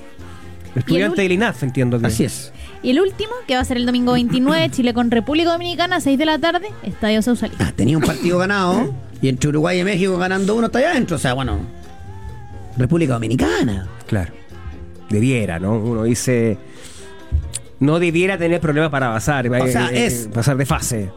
Estudiante 0.75 1.23
del 1.23 1.31
INAF, 1.31 1.63
entiendo 1.63 1.99
que. 1.99 2.05
Así 2.05 2.23
es. 2.23 2.53
Y 2.83 2.91
el 2.91 2.99
último, 2.99 3.31
que 3.47 3.55
va 3.55 3.61
a 3.61 3.65
ser 3.65 3.77
el 3.77 3.87
domingo 3.87 4.13
29, 4.13 4.69
Chile 4.71 4.93
con 4.93 5.09
República 5.09 5.51
Dominicana, 5.51 5.99
6 5.99 6.19
de 6.19 6.25
la 6.25 6.37
tarde, 6.37 6.67
Estadio 6.83 7.21
Sausalito. 7.23 7.63
Ah, 7.63 7.73
tenía 7.75 7.97
un 7.97 8.03
partido 8.03 8.37
ganado 8.39 8.93
y 9.21 9.29
entre 9.29 9.49
Uruguay 9.49 9.79
y 9.79 9.83
México 9.83 10.15
ganando 10.17 10.55
uno 10.55 10.67
está 10.67 10.79
allá 10.79 10.91
adentro. 10.91 11.15
O 11.15 11.19
sea, 11.19 11.33
bueno. 11.33 11.59
República 12.77 13.13
Dominicana. 13.13 13.87
Claro. 14.05 14.33
Debiera, 15.09 15.59
¿no? 15.59 15.77
Uno 15.77 16.03
dice. 16.03 16.57
No 17.79 17.99
debiera 17.99 18.37
tener 18.37 18.59
problemas 18.59 18.89
para 18.89 19.11
pasar. 19.13 19.47
O 19.47 19.67
sea, 19.67 19.89
eh, 19.91 20.07
es- 20.07 20.29
pasar 20.33 20.57
de 20.57 20.65
fase. 20.65 21.09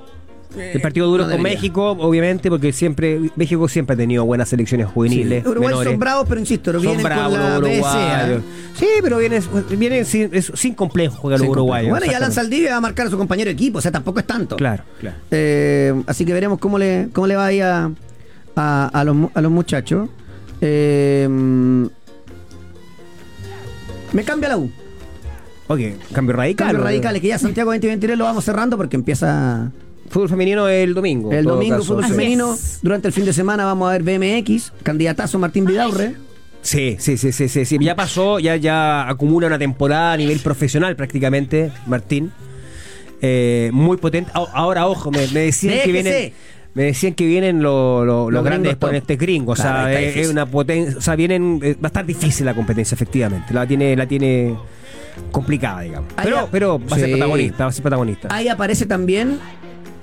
El 0.57 0.81
partido 0.81 1.07
duro 1.07 1.27
no 1.27 1.31
con. 1.33 1.43
México, 1.43 1.93
obviamente, 1.93 2.51
porque 2.51 2.73
siempre 2.73 3.21
México 3.37 3.69
siempre 3.69 3.95
ha 3.95 3.97
tenido 3.97 4.25
buenas 4.25 4.49
selecciones 4.49 4.89
juveniles. 4.89 5.47
Uruguay 5.47 5.69
menores. 5.69 5.91
son 5.93 6.01
bravos, 6.01 6.27
pero 6.29 6.41
insisto, 6.41 6.73
Son 6.73 6.83
vienen 6.83 7.03
bravos 7.05 7.39
con 7.39 7.41
la 7.41 7.59
uruguayos. 7.59 8.43
Sí, 8.75 8.87
pero 9.01 9.19
vienen, 9.19 9.43
vienen 9.79 10.05
sin, 10.05 10.29
es- 10.35 10.51
sin 10.55 10.75
complejo 10.75 11.15
jugar 11.19 11.39
los 11.39 11.47
Sí, 11.47 11.51
uruguayos. 11.53 11.91
Bueno, 11.91 12.05
y 12.11 12.15
Alan. 12.15 12.33
Saldivia 12.33 12.73
va 12.73 12.77
a 12.79 12.81
marcar 12.81 13.07
a 13.07 13.11
su 13.11 13.17
compañero 13.17 13.47
de 13.47 13.53
equipo, 13.53 13.79
o 13.79 13.81
sea, 13.81 13.93
tampoco 13.93 14.19
es 14.19 14.27
tanto. 14.27 14.57
Claro, 14.57 14.83
claro. 14.99 15.17
Eh, 15.31 15.95
así 16.09 16.25
que 16.25 16.33
veremos 16.33 16.59
cómo 16.59 16.79
le, 16.81 17.09
cómo 17.13 17.29
le 17.29 17.37
va 17.37 17.47
ahí 17.47 17.61
a, 17.61 17.89
a, 18.57 18.87
a 18.93 19.05
los, 19.05 19.17
a 19.33 19.41
los 19.41 19.53
muchachos. 19.53 20.09
Eh, 20.61 21.29
me 24.13 24.25
cambia 24.25 24.49
la 24.51 24.59
U. 24.59 24.71
Ok, 25.69 25.81
cambio 26.13 26.35
radical. 26.35 26.67
Cambio 26.69 26.79
¿no? 26.81 26.85
radicales, 26.85 27.23
que 27.23 27.29
ya 27.29 27.39
Santiago 27.39 27.71
2023 27.71 28.19
lo 28.19 28.25
vamos 28.25 28.45
cerrando 28.45 28.77
porque 28.77 28.97
empieza 28.97 29.71
Fútbol 30.09 30.29
femenino 30.29 30.67
el 30.69 30.93
domingo. 30.95 31.31
el 31.33 31.45
domingo 31.45 31.77
caso. 31.77 31.87
fútbol 31.89 32.05
Así 32.05 32.13
femenino. 32.15 32.55
es. 32.55 32.81
Durante 32.83 33.07
el 33.07 33.15
fin 33.15 33.25
de 33.25 33.33
semana 33.33 33.65
vamos 33.65 33.89
a 33.89 33.97
ver 33.97 34.03
BMX, 34.03 34.73
candidatazo 34.83 35.39
Martín 35.39 35.65
Vidaurre. 35.65 36.17
Sí, 36.63 36.97
sí, 36.99 37.17
sí, 37.17 37.31
sí, 37.33 37.49
sí, 37.49 37.65
sí. 37.65 37.79
Ya 37.81 37.95
pasó, 37.95 38.39
ya, 38.41 38.57
ya 38.57 39.09
acumula 39.09 39.47
una 39.47 39.59
temporada 39.59 40.13
a 40.13 40.17
nivel 40.17 40.41
profesional 40.41 40.97
prácticamente, 40.97 41.71
Martín. 41.87 42.33
Eh, 43.23 43.71
muy 43.73 43.97
potente. 43.99 44.31
Ahora, 44.35 44.87
ojo, 44.89 45.11
me, 45.11 45.27
me 45.29 45.41
decían 45.41 45.79
que 45.85 45.93
Déjese. 45.93 46.33
Me 46.75 46.85
decían 46.85 47.15
que 47.15 47.27
vienen 47.27 47.63
lo- 47.63 48.05
lo- 48.05 48.25
los 48.31 48.33
Los 48.33 48.45
grandes 48.45 48.73
exponentes 48.73 49.19
gringos. 49.19 49.59
O 49.59 49.63
Claro, 49.63 49.89
sea, 49.89 50.01
está 50.01 50.21
es, 50.21 50.29
una 50.29 50.47
potencia. 50.47 50.99
O 50.99 51.01
sea, 51.01 51.17
vienen. 51.17 51.59
eh, 51.63 51.75
va 51.75 51.87
a 51.87 51.89
estar 51.89 52.07
difícil 52.07 52.47
la 52.47 52.55
competencia, 52.55 52.95
efectivamente. 52.95 53.53
La 53.53 53.67
tiene, 53.67 53.97
la 53.97 54.07
tiene 54.07 54.55
complicada, 55.33 55.81
digamos. 55.83 56.13
Pero, 56.23 56.49
pero 56.51 56.79
va 56.79 56.97
a 56.97 56.99
ser 56.99 57.07
Sí. 57.07 57.13
protagonista, 57.13 57.65
va 57.65 57.71
a 57.71 57.73
ser 57.73 57.83
protagonista. 57.83 58.29
Ahí 58.31 58.49
aparece 58.49 58.87
también 58.87 59.39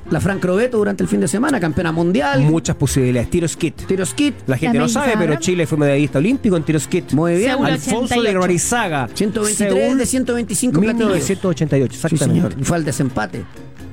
la 0.09 0.20
Fran 0.22 0.39
Crobeto 0.39 0.78
durante 0.78 1.03
el 1.03 1.09
fin 1.09 1.20
de 1.22 1.28
semana, 1.30 1.59
campeona 1.59 1.91
mundial. 1.91 2.41
Muchas 2.41 2.76
posibilidades. 2.76 3.30
Tiro 3.30 3.47
skit. 3.47 3.86
Tiros 3.88 4.13
kit. 4.13 4.36
La 4.47 4.57
gente 4.57 4.78
La 4.78 4.84
no 4.84 4.89
sabe, 4.89 5.13
pero. 5.18 5.36
Chile 5.38 5.65
fue 5.68 5.78
medallista 5.78 6.20
olímpico 6.20 6.57
en 6.57 6.63
tiro 6.63 6.80
skit. 6.80 7.13
Muy 7.13 7.36
bien. 7.38 7.51
Alfonso 7.63 8.13
de 8.15 8.20
88. 8.22 8.39
Norizaga. 8.39 9.09
123 9.13 9.74
Seúl, 9.86 9.97
de 9.97 10.05
125 10.05 10.82
platillos. 10.82 11.07
1988, 11.11 11.93
Sí, 11.93 11.97
exactamente. 12.07 12.41
señor. 12.41 12.61
Y 12.61 12.63
fue 12.65 12.78
al 12.78 12.86
desempate. 12.86 13.43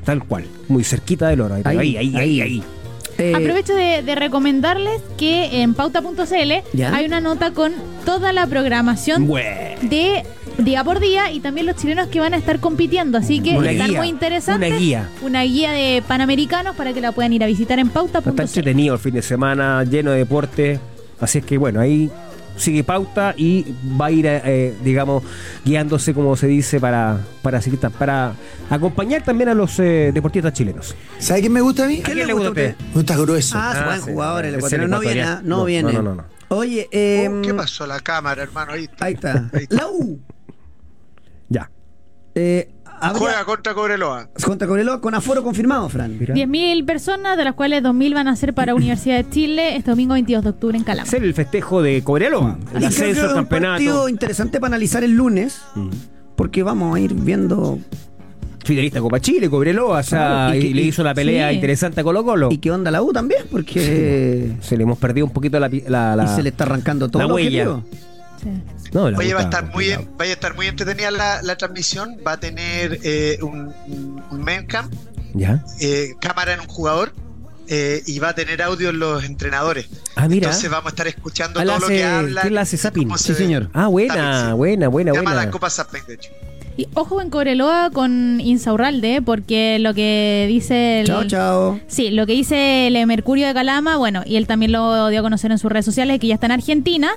Tal 0.05 0.23
cual. 0.25 0.45
Muy 0.69 0.85
cerquita 0.85 1.29
del 1.29 1.41
oro. 1.41 1.55
Ahí, 1.55 1.63
Ahí, 1.65 1.79
ahí, 1.79 1.97
ahí, 1.97 2.17
ahí. 2.17 2.41
ahí. 2.41 2.63
Eh, 3.17 3.33
Aprovecho 3.35 3.75
de, 3.77 4.03
de 4.03 4.15
recomendarles 4.17 5.01
que 5.17 5.63
en 5.63 5.75
pauta.cl 5.75 6.83
hay 6.93 7.07
una 7.07 7.21
nota 7.21 7.53
con 7.53 7.73
toda 8.05 8.33
la 8.33 8.45
programación 8.49 9.27
de 9.83 10.25
día 10.59 10.83
por 10.83 10.99
día 10.99 11.31
y 11.31 11.39
también 11.41 11.67
los 11.67 11.77
chilenos 11.77 12.09
que 12.09 12.19
van 12.19 12.35
a 12.35 12.37
estar 12.37 12.59
compitiendo. 12.59 13.17
Así 13.19 13.39
que 13.41 13.57
Una 13.57 13.71
están 13.71 13.91
guía, 13.91 13.99
muy 14.01 14.09
interesantes. 14.09 14.69
una 14.71 14.79
guía. 14.79 15.09
Una 15.23 15.43
guía 15.45 15.71
de 15.71 16.03
panamericanos 16.09 16.75
para 16.75 16.93
que 16.93 17.01
la 17.01 17.13
puedan 17.13 17.33
ir 17.33 17.45
a 17.45 17.47
visitar 17.47 17.79
en 17.79 17.87
Está 17.87 18.01
pauta.cl. 18.01 18.41
entretenido 18.41 18.95
el 18.95 19.01
fin 19.01 19.15
de 19.15 19.23
semana, 19.23 19.85
lleno 19.85 20.11
de 20.11 20.19
deporte. 20.19 20.81
Así 21.21 21.39
es 21.39 21.45
que 21.45 21.57
bueno, 21.57 21.79
ahí 21.81 22.11
sigue 22.57 22.85
pauta 22.85 23.35
y 23.37 23.67
va 24.01 24.07
a 24.07 24.11
ir, 24.11 24.27
eh, 24.27 24.75
digamos, 24.83 25.23
guiándose, 25.65 26.15
como 26.15 26.37
se 26.37 26.47
dice, 26.47 26.81
para, 26.81 27.21
para, 27.43 27.61
para 27.99 28.33
acompañar 28.71 29.23
también 29.25 29.49
a 29.51 29.55
los 29.55 29.79
eh, 29.81 30.11
deportistas 30.15 30.53
chilenos. 30.53 30.95
¿Sabe 31.19 31.41
quién 31.41 31.53
me 31.53 31.61
gusta 31.61 31.85
a 31.85 31.89
mí? 31.89 32.01
¿A 32.01 32.03
quién 32.05 32.27
le 32.27 32.33
gusta 32.33 32.49
a 32.49 32.51
usted? 32.51 32.77
Me 32.89 32.95
gusta 32.95 33.17
grueso. 33.17 33.59
Ah, 33.59 33.73
Ah, 33.77 33.85
buen 33.87 34.03
sí. 34.03 34.11
jugador 34.13 34.45
el 34.47 34.55
ecuatoriano. 34.55 34.89
No 34.97 35.01
viene, 35.01 35.23
ah, 35.23 35.41
no, 35.43 35.57
No, 35.59 35.65
viene. 35.65 35.93
no, 35.93 36.03
no, 36.03 36.15
no. 36.15 36.25
Oye, 36.49 36.89
eh, 36.93 37.29
Oh, 37.31 37.43
¿Qué 37.43 37.55
pasó 37.55 37.87
la 37.87 37.99
cámara, 38.01 38.43
hermano? 38.43 38.73
Ahí 38.73 38.85
está. 38.85 39.05
Ahí 39.07 39.15
está. 39.15 39.51
La 39.71 39.89
U. 39.89 40.21
Ya. 41.49 41.71
Eh, 42.35 42.71
habría- 43.09 43.19
Juega 43.21 43.45
contra 43.45 43.75
Cobreloa. 43.75 44.29
contra 44.45 44.67
Cobreloa 44.69 45.01
con 45.01 45.15
aforo 45.15 45.43
confirmado, 45.43 45.89
Fran. 45.89 46.19
Mira. 46.19 46.35
10.000 46.35 46.85
personas, 46.85 47.37
de 47.37 47.45
las 47.45 47.55
cuales 47.55 47.83
2.000 47.83 48.15
van 48.15 48.29
a 48.29 48.37
ser 48.37 48.55
para 48.55 48.75
Universidad 48.75 49.17
de 49.17 49.31
Chile 49.31 49.77
este 49.77 49.91
domingo 49.91 50.15
22 50.15 50.45
de 50.45 50.51
octubre 50.51 50.77
en 50.79 50.85
Calama. 50.85 51.03
Hacer 51.07 51.23
el 51.25 51.35
festejo 51.35 51.83
de 51.83 52.03
Cobreloa, 52.03 52.57
el 52.59 52.63
Y 52.63 52.67
creo 52.67 52.81
que 52.81 52.87
ascenso 52.87 53.11
es 53.13 53.25
al 53.25 53.29
un 53.31 53.35
campeonato. 53.37 53.73
partido 53.75 54.09
interesante 54.09 54.61
para 54.61 54.69
analizar 54.75 55.05
el 55.05 55.13
lunes, 55.13 55.61
Mm. 55.75 55.89
porque 56.37 56.63
vamos 56.63 56.97
a 56.97 57.01
ir 57.01 57.15
viendo 57.15 57.79
Finalista 58.65 58.99
de 58.99 59.03
Copa 59.03 59.21
Chile, 59.21 59.51
Cobreloa, 59.51 59.99
o 59.99 60.03
sea, 60.03 60.19
Claro, 60.19 60.55
y 60.55 60.59
y, 60.59 60.69
que- 60.69 60.75
le 60.75 60.83
hizo 60.83 61.03
la 61.03 61.13
pelea 61.13 61.51
sí. 61.51 61.57
interesante 61.57 62.01
a 62.01 62.05
Colo 62.05 62.25
Colo. 62.25 62.49
y 62.51 62.57
qué 62.59 62.71
onda 62.71 62.91
la 62.91 63.03
U 63.03 63.13
también, 63.13 63.43
porque 63.51 64.53
Se 64.63 64.77
le 64.79 64.83
hemos 64.85 64.97
perdido 64.99 65.27
un 65.27 65.33
poquito 65.35 65.61
la... 65.61 65.69
pi- 65.69 65.85
la, 65.87 66.17
la- 66.17 66.25
y 66.25 66.29
se 66.29 66.43
le 66.43 66.49
está 66.49 66.65
arrancando 66.65 67.11
todo 67.11 67.21
la 67.23 67.29
lo 67.29 67.35
huella. 67.35 67.81
Sí. 68.43 68.49
No, 68.93 69.11
la 69.11 69.19
Oye, 69.19 69.35
va 69.35 69.41
a 69.41 69.45
estar 69.45 69.65
muy, 69.73 69.87
vaya 70.17 70.31
a 70.33 70.35
estar 70.35 70.55
muy 70.55 70.67
entretenida 70.67 71.11
la, 71.11 71.43
la 71.43 71.57
transmisión. 71.57 72.17
Va 72.27 72.33
a 72.33 72.41
tener 72.41 72.99
eh, 73.03 73.39
un, 73.43 73.73
un, 73.89 74.23
un 74.31 74.41
main 74.43 74.67
cam, 74.67 74.89
¿Ya? 75.33 75.65
eh, 75.81 76.11
cámara 76.21 76.55
en 76.55 76.61
un 76.61 76.67
jugador 76.67 77.13
eh, 77.67 78.03
y 78.07 78.19
va 78.21 78.29
a 78.29 78.35
tener 78.35 78.63
audio 78.63 78.91
en 78.91 78.99
los 79.01 79.25
entrenadores. 79.25 79.89
Ah, 80.17 80.29
mira. 80.29 80.47
Entonces 80.49 80.71
vamos 80.71 80.87
a 80.87 80.91
estar 80.91 81.07
escuchando 81.09 81.59
Ah, 81.61 81.65
todo 81.65 81.79
lo 81.81 81.89
que 81.89 82.05
habla. 82.05 82.43
¿quién 82.43 82.55
la 82.55 82.61
hace, 82.61 82.77
Sapin? 82.77 83.11
Sí, 83.19 83.35
señor. 83.35 83.71
Ah, 83.73 83.89
buena, 83.89 84.55
buena, 84.55 84.89
buena, 84.89 85.11
Se 85.13 85.17
llama 85.19 85.31
buena. 85.33 85.47
la 85.47 85.51
Copa 85.51 85.71
Zapping, 85.71 86.03
de 86.07 86.15
hecho. 86.15 86.31
Y 86.77 86.89
ojo 86.95 87.21
en 87.23 87.31
Cobreloa 87.31 87.91
con 87.93 88.41
Insaurralde, 88.41 89.23
porque 89.25 89.79
lo 89.79 89.95
que 89.95 90.47
dice 90.49 91.03
el... 91.03 91.07
Chao, 91.07 91.25
chao. 91.25 91.81
Sí, 91.87 92.11
lo 92.11 92.27
que 92.27 92.33
dice 92.33 92.89
el 92.89 93.07
Mercurio 93.07 93.47
de 93.47 93.55
Calama, 93.55 93.97
bueno, 93.97 94.23
y 94.27 94.35
él 94.35 94.49
también 94.49 94.73
lo 94.73 95.07
dio 95.09 95.21
a 95.21 95.23
conocer 95.23 95.53
en 95.53 95.59
sus 95.59 95.71
redes 95.71 95.85
sociales, 95.85 96.19
que 96.19 96.27
ya 96.27 96.35
está 96.35 96.47
en 96.47 96.53
Argentina, 96.53 97.13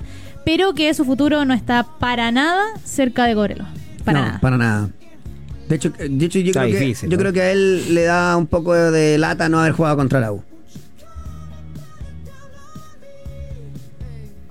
pero 0.48 0.74
que 0.74 0.93
su 0.93 1.04
futuro 1.04 1.43
no 1.43 1.54
está 1.54 1.86
para 2.00 2.32
nada 2.32 2.64
cerca 2.86 3.26
de 3.26 3.36
Cobreloa. 3.36 3.68
Para 4.06 4.20
no, 4.20 4.26
nada. 4.28 4.39
para 4.39 4.58
nada. 4.58 4.89
De 5.68 5.76
hecho, 5.76 5.89
de 5.89 6.26
hecho 6.26 6.39
yo, 6.39 6.52
Está 6.52 6.62
creo, 6.62 6.80
difícil, 6.80 7.10
que, 7.10 7.12
yo 7.12 7.18
¿no? 7.18 7.22
creo 7.22 7.34
que 7.34 7.41
a 7.41 7.52
él 7.52 7.93
le 7.93 8.04
da 8.04 8.38
un 8.38 8.48
poco 8.48 8.74
de 8.74 9.18
lata 9.18 9.50
no 9.50 9.60
haber 9.60 9.74
jugado 9.74 9.98
contra 9.98 10.22
la 10.22 10.32
U. 10.32 10.41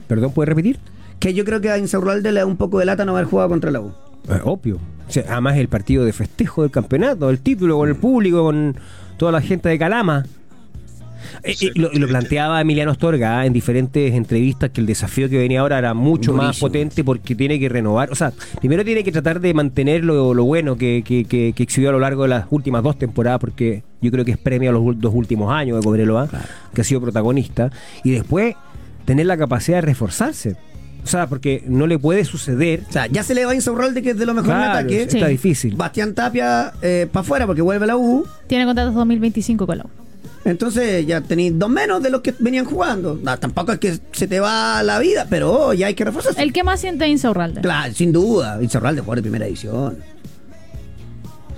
Perdón, 0.06 0.32
¿puede 0.32 0.50
repetir? 0.50 0.78
Que 1.18 1.32
yo 1.32 1.46
creo 1.46 1.62
que 1.62 1.70
a 1.70 1.78
Insaurralde 1.78 2.30
le 2.30 2.40
da 2.40 2.46
un 2.46 2.58
poco 2.58 2.78
de 2.78 2.84
lata 2.84 3.06
no 3.06 3.12
haber 3.12 3.24
jugado 3.24 3.48
contra 3.48 3.70
la 3.70 3.80
U. 3.80 3.94
Eh, 4.28 4.40
obvio. 4.44 4.76
O 5.08 5.10
sea, 5.10 5.24
además 5.30 5.56
el 5.56 5.68
partido 5.68 6.04
de 6.04 6.12
festejo 6.12 6.60
del 6.60 6.70
campeonato, 6.70 7.30
el 7.30 7.40
título 7.40 7.78
con 7.78 7.88
el 7.88 7.96
público, 7.96 8.44
con 8.44 8.76
toda 9.16 9.32
la 9.32 9.40
gente 9.40 9.70
de 9.70 9.78
Calama. 9.78 10.26
Eh, 11.42 11.54
eh, 11.60 11.70
lo, 11.74 11.92
y 11.92 11.98
lo 11.98 12.06
planteaba 12.08 12.60
Emiliano 12.60 12.90
Astorga 12.90 13.40
ah, 13.40 13.46
en 13.46 13.52
diferentes 13.52 14.14
entrevistas 14.14 14.70
que 14.70 14.80
el 14.80 14.86
desafío 14.86 15.28
que 15.28 15.38
venía 15.38 15.60
ahora 15.60 15.78
era 15.78 15.94
mucho 15.94 16.32
más 16.32 16.58
potente 16.58 17.04
porque 17.04 17.34
tiene 17.34 17.58
que 17.60 17.68
renovar. 17.68 18.10
O 18.10 18.14
sea, 18.14 18.32
primero 18.60 18.84
tiene 18.84 19.04
que 19.04 19.12
tratar 19.12 19.40
de 19.40 19.54
mantener 19.54 20.04
lo, 20.04 20.34
lo 20.34 20.44
bueno 20.44 20.76
que, 20.76 21.02
que- 21.04 21.24
que- 21.24 21.52
que 21.54 21.62
exhibió 21.62 21.90
a 21.90 21.92
lo 21.92 22.00
largo 22.00 22.22
de 22.22 22.28
las 22.28 22.46
últimas 22.50 22.82
dos 22.82 22.98
temporadas, 22.98 23.40
porque 23.40 23.82
yo 24.00 24.10
creo 24.10 24.24
que 24.24 24.32
es 24.32 24.38
premio 24.38 24.70
a 24.70 24.72
los 24.72 25.00
dos 25.00 25.12
últimos 25.14 25.52
años 25.52 25.78
de 25.78 25.84
Cobreloa, 25.84 26.28
que 26.74 26.80
ha 26.80 26.84
sido 26.84 27.00
protagonista. 27.00 27.70
Y 28.04 28.10
después 28.12 28.54
tener 29.04 29.26
la 29.26 29.36
capacidad 29.36 29.78
de 29.78 29.82
reforzarse. 29.82 30.56
O 31.04 31.08
sea, 31.08 31.28
porque 31.28 31.62
no 31.68 31.86
le 31.86 32.00
puede 32.00 32.24
suceder. 32.24 32.82
O 32.88 32.92
sea, 32.92 33.06
ya 33.06 33.22
se 33.22 33.32
le 33.36 33.44
va 33.44 33.52
a 33.52 33.54
Insaurralde, 33.54 34.02
que 34.02 34.10
es 34.10 34.18
de 34.18 34.26
lo 34.26 34.34
mejor 34.34 34.50
en 34.50 34.56
Claro, 34.56 34.72
ataque. 34.72 35.02
está 35.02 35.26
Sí. 35.26 35.32
difícil. 35.32 35.76
Bastián 35.76 36.14
Tapia 36.14 36.72
para 37.12 37.20
afuera 37.20 37.46
porque 37.46 37.62
vuelve 37.62 37.86
la 37.86 37.96
U. 37.96 38.26
Tiene 38.48 38.64
contrato 38.64 38.90
2025 38.90 39.66
con 39.68 39.78
la 39.78 39.84
U. 39.84 39.88
Entonces 40.46 41.04
ya 41.04 41.20
tenéis 41.20 41.58
dos 41.58 41.68
menos 41.68 42.00
de 42.00 42.08
los 42.08 42.20
que 42.20 42.32
venían 42.38 42.66
jugando. 42.66 43.18
No, 43.20 43.36
tampoco 43.36 43.72
es 43.72 43.78
que 43.80 43.98
se 44.12 44.28
te 44.28 44.38
va 44.38 44.80
la 44.84 45.00
vida, 45.00 45.26
pero 45.28 45.52
oh, 45.52 45.74
ya 45.74 45.88
hay 45.88 45.94
que 45.94 46.04
reforzarse. 46.04 46.40
El 46.40 46.52
que 46.52 46.62
más 46.62 46.78
siente 46.80 47.04
es 47.04 47.10
Insaurralde. 47.10 47.62
Claro, 47.62 47.92
sin 47.92 48.12
duda. 48.12 48.62
Insaurralde 48.62 49.00
jugador 49.00 49.16
de 49.16 49.22
primera 49.22 49.46
división. 49.46 49.98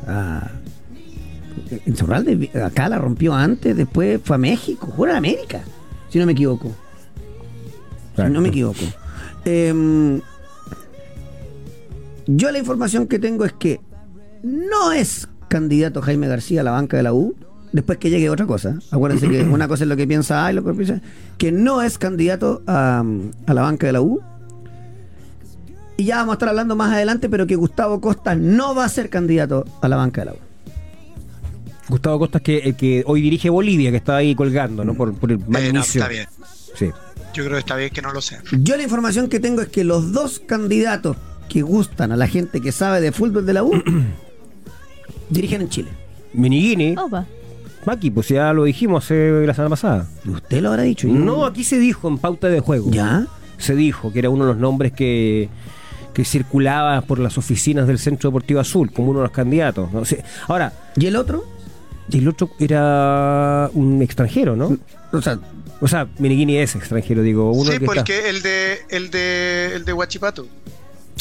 O 0.00 0.04
sea, 0.06 0.52
Insaurralde 1.84 2.50
acá 2.64 2.88
la 2.88 2.96
rompió 2.96 3.34
antes, 3.34 3.76
después 3.76 4.22
fue 4.24 4.36
a 4.36 4.38
México, 4.38 4.86
jugó 4.86 5.08
en 5.08 5.16
América, 5.16 5.60
si 6.08 6.18
no 6.18 6.24
me 6.24 6.32
equivoco. 6.32 6.74
Si 8.16 8.22
no 8.22 8.40
me 8.40 8.48
equivoco. 8.48 8.80
Em, 9.44 10.22
yo 12.26 12.50
la 12.50 12.58
información 12.58 13.06
que 13.06 13.18
tengo 13.18 13.44
es 13.44 13.52
que 13.52 13.80
no 14.42 14.92
es 14.92 15.28
candidato 15.48 16.00
Jaime 16.00 16.26
García 16.26 16.62
a 16.62 16.64
la 16.64 16.70
banca 16.70 16.96
de 16.96 17.02
la 17.02 17.12
U. 17.12 17.36
Después 17.72 17.98
que 17.98 18.10
llegue 18.10 18.30
otra 18.30 18.46
cosa. 18.46 18.78
Acuérdense 18.90 19.28
que 19.28 19.42
una 19.50 19.68
cosa 19.68 19.84
es 19.84 19.88
lo 19.88 19.96
que 19.96 20.06
piensa 20.06 20.46
A 20.46 20.52
y 20.52 20.54
lo 20.54 20.64
que 20.64 20.72
piensa. 20.74 21.00
Que 21.36 21.52
no 21.52 21.82
es 21.82 21.98
candidato 21.98 22.62
a, 22.66 23.04
a 23.46 23.54
la 23.54 23.62
banca 23.62 23.86
de 23.86 23.92
la 23.92 24.00
U. 24.00 24.20
Y 25.96 26.04
ya 26.04 26.16
vamos 26.18 26.32
a 26.32 26.34
estar 26.34 26.48
hablando 26.48 26.76
más 26.76 26.92
adelante, 26.92 27.28
pero 27.28 27.46
que 27.46 27.56
Gustavo 27.56 28.00
Costa 28.00 28.34
no 28.36 28.74
va 28.74 28.84
a 28.84 28.88
ser 28.88 29.10
candidato 29.10 29.64
a 29.82 29.88
la 29.88 29.96
banca 29.96 30.20
de 30.20 30.24
la 30.26 30.32
U. 30.34 30.36
Gustavo 31.88 32.18
Costa, 32.20 32.40
que, 32.40 32.58
el 32.58 32.76
que 32.76 33.02
hoy 33.06 33.20
dirige 33.22 33.48
Bolivia, 33.50 33.90
que 33.90 33.96
está 33.96 34.16
ahí 34.16 34.34
colgando, 34.34 34.84
¿no? 34.84 34.94
Por, 34.94 35.14
por 35.14 35.32
el 35.32 35.38
mal 35.48 35.62
Eh, 35.62 35.72
no, 35.72 35.78
inicio. 35.80 36.00
está 36.02 36.12
bien. 36.12 36.26
Sí. 36.76 36.86
Yo 37.34 37.44
creo 37.44 37.54
que 37.54 37.58
está 37.60 37.76
bien 37.76 37.90
que 37.90 38.00
no 38.02 38.12
lo 38.12 38.20
sea. 38.20 38.42
Yo 38.52 38.76
la 38.76 38.82
información 38.82 39.28
que 39.28 39.40
tengo 39.40 39.60
es 39.62 39.68
que 39.68 39.84
los 39.84 40.12
dos 40.12 40.38
candidatos 40.40 41.16
que 41.48 41.62
gustan 41.62 42.12
a 42.12 42.16
la 42.16 42.26
gente 42.28 42.60
que 42.60 42.72
sabe 42.72 43.00
de 43.00 43.10
fútbol 43.10 43.44
de 43.46 43.52
la 43.54 43.64
U 43.64 43.72
dirigen 45.30 45.62
en 45.62 45.68
Chile. 45.68 45.88
Miniguini, 46.34 46.94
Opa. 46.96 47.26
Maki, 47.86 48.10
pues 48.10 48.28
ya 48.28 48.52
lo 48.52 48.64
dijimos 48.64 49.10
eh, 49.10 49.44
la 49.46 49.54
semana 49.54 49.70
pasada. 49.70 50.06
Usted 50.26 50.60
lo 50.60 50.70
habrá 50.70 50.82
dicho. 50.82 51.08
yo- 51.08 51.14
No, 51.14 51.46
aquí 51.46 51.64
se 51.64 51.78
dijo 51.78 52.08
en 52.08 52.18
pauta 52.18 52.48
de 52.48 52.60
juego. 52.60 52.90
¿Ya? 52.90 53.26
se 53.56 53.74
dijo 53.74 54.12
que 54.12 54.20
era 54.20 54.30
uno 54.30 54.44
de 54.46 54.52
los 54.52 54.60
nombres 54.60 54.92
que, 54.92 55.48
que 56.14 56.24
circulaba 56.24 57.00
por 57.00 57.18
las 57.18 57.38
oficinas 57.38 57.88
del 57.88 57.98
Centro 57.98 58.30
Deportivo 58.30 58.60
Azul 58.60 58.92
como 58.92 59.10
uno 59.10 59.18
de 59.18 59.24
los 59.24 59.32
candidatos. 59.32 59.92
¿no? 59.92 60.04
sé 60.04 60.22
ahora, 60.46 60.72
¿Y 60.94 61.06
el 61.06 61.16
otro? 61.16 61.44
y 62.08 62.18
el 62.18 62.28
otro 62.28 62.50
era 62.60 63.68
un 63.74 64.00
extranjero, 64.00 64.54
¿no? 64.54 64.76
O 65.12 65.20
sea, 65.20 65.38
O 65.80 65.88
sea, 65.88 66.06
Miniguini 66.18 66.56
es 66.58 66.76
extranjero, 66.76 67.22
digo. 67.22 67.50
Uno 67.50 67.70
sí, 67.72 67.78
que 67.80 67.84
pues 67.86 67.96
el, 67.96 68.02
está- 68.02 68.04
que, 68.04 68.28
el 68.30 68.42
de 68.42 68.78
el 68.90 69.10
de 69.10 69.72
el 69.74 69.84
de 69.84 69.92
Huachipato. 69.92 70.46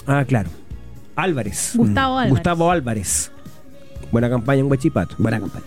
Ah, 0.05 0.23
claro. 0.27 0.49
Álvarez. 1.15 1.71
Gustavo 1.75 2.17
Álvarez. 2.19 2.31
Gustavo 2.31 2.71
Álvarez. 2.71 3.31
Buena 4.11 4.29
campaña 4.29 4.59
en 4.61 4.67
Huachipato. 4.69 5.15
buena 5.17 5.39
campaña. 5.39 5.65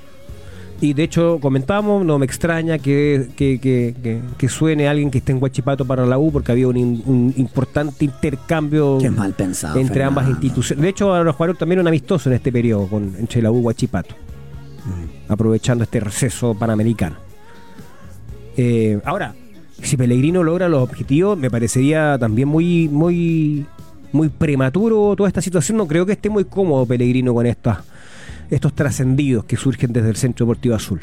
Y 0.83 0.95
de 0.95 1.03
hecho 1.03 1.39
comentábamos, 1.43 2.07
no 2.07 2.18
me 2.18 2.24
extraña 2.24 2.78
que, 2.78 3.28
que, 3.37 3.61
que- 3.61 3.95
que- 4.03 4.20
que 4.39 4.49
suene 4.49 4.89
alguien 4.89 5.11
que 5.11 5.18
esté 5.18 5.33
en 5.33 5.43
Huachipato 5.43 5.85
para 5.85 6.07
la 6.07 6.16
U, 6.18 6.33
porque 6.33 6.53
había 6.53 6.68
un, 6.68 7.35
importante 7.37 8.05
intercambio 8.07 8.99
mal 9.14 9.35
pensado. 9.35 9.78
entre 9.78 10.03
ambas 10.05 10.28
instituciones. 10.31 10.83
De 10.83 10.89
hecho, 10.89 11.14
ahora 11.14 11.33
jugaron 11.35 11.57
también 11.57 11.81
un 11.81 11.89
amistoso 11.89 12.31
en 12.31 12.37
este 12.37 12.51
periodo 12.51 12.87
con, 12.87 13.14
entre 13.18 13.43
la 13.43 13.51
U 13.51 13.59
y 13.61 13.62
Huachipato, 13.62 14.14
Mm. 14.87 15.31
aprovechando 15.33 15.85
este 15.85 16.01
receso 16.01 16.55
panamericano. 16.55 17.16
Eh, 18.57 18.99
ahora, 19.05 19.35
si 19.83 19.97
Pellegrino 19.99 20.43
logra 20.43 20.68
los 20.68 20.83
objetivos, 20.83 21.37
me 21.39 21.51
parecería 21.51 22.16
también 22.18 22.49
muy, 22.49 22.89
muy, 22.89 23.66
muy 24.12 24.28
prematuro 24.31 25.14
toda 25.16 25.28
esta 25.28 25.43
situación. 25.43 25.76
No 25.78 25.87
creo 25.87 26.07
que 26.07 26.12
esté 26.12 26.31
muy 26.31 26.45
cómodo 26.47 26.87
Pellegrino 26.87 27.35
con 27.35 27.45
estas, 27.47 27.78
estos 28.51 28.75
trascendidos 28.75 29.45
que 29.45 29.57
surgen 29.57 29.93
desde 29.93 30.11
el 30.11 30.17
Centro 30.17 30.47
Deportivo 30.47 30.75
Azul. 30.75 31.01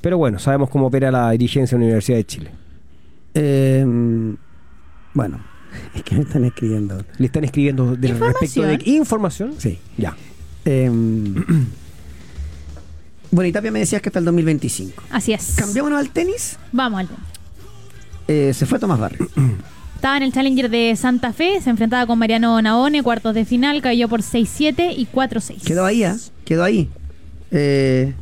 Pero 0.00 0.18
bueno, 0.18 0.38
sabemos 0.38 0.70
cómo 0.70 0.86
opera 0.86 1.10
la 1.10 1.30
dirigencia 1.30 1.76
de 1.76 1.80
la 1.80 1.86
Universidad 1.86 2.18
de 2.18 2.24
Chile. 2.24 2.50
Eh, 3.34 3.84
bueno, 5.14 5.40
es 5.94 6.02
que 6.02 6.16
me 6.16 6.22
están 6.22 6.44
escribiendo. 6.44 7.04
Le 7.18 7.26
están 7.26 7.44
escribiendo 7.44 7.96
de 7.96 8.08
¿Información? 8.08 8.40
respecto 8.40 8.84
de 8.84 8.90
información. 8.96 9.54
Sí. 9.58 9.78
Ya. 9.96 10.16
Eh, 10.64 10.90
bueno, 13.30 13.48
y 13.48 13.52
Tapia 13.52 13.70
me 13.70 13.80
decías 13.80 14.02
que 14.02 14.08
hasta 14.08 14.18
el 14.18 14.24
2025. 14.24 15.02
Así 15.10 15.32
es. 15.32 15.54
Cambiámonos 15.56 15.98
al 15.98 16.10
tenis. 16.10 16.58
Vamos 16.72 17.00
al 17.00 17.08
tema. 17.08 17.20
Eh, 18.28 18.52
se 18.54 18.66
fue 18.66 18.78
Tomás 18.78 19.00
Barrio. 19.00 19.28
Estaba 20.02 20.16
en 20.16 20.24
el 20.24 20.32
Challenger 20.32 20.68
de 20.68 20.96
Santa 20.96 21.32
Fe, 21.32 21.60
se 21.60 21.70
enfrentaba 21.70 22.08
con 22.08 22.18
Mariano 22.18 22.60
Naone, 22.60 23.04
cuartos 23.04 23.36
de 23.36 23.44
final, 23.44 23.80
cayó 23.80 24.08
por 24.08 24.22
6-7 24.22 24.94
y 24.96 25.06
4-6. 25.06 25.62
Quedó 25.62 25.84
ahí, 25.84 26.02
¿ah? 26.02 26.16
Quedó 26.44 26.64
ahí. 26.64 26.90
Eh, 27.52 28.12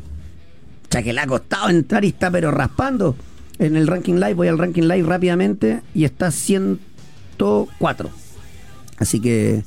ya 0.91 1.03
que 1.03 1.15
le 1.15 1.23
ha 1.23 1.27
costado 1.27 1.71
entrar 1.71 2.05
y 2.05 2.09
está 2.09 2.31
pero 2.31 2.51
raspando. 2.51 3.17
En 3.59 3.77
el 3.77 3.87
ranking 3.87 4.17
live, 4.17 4.35
voy 4.35 4.49
al 4.49 4.59
ranking 4.59 4.83
live 4.83 5.09
rápidamente 5.09 5.81
y 5.95 6.05
está 6.05 6.31
104. 6.31 8.11
Así 8.99 9.19
que, 9.19 9.65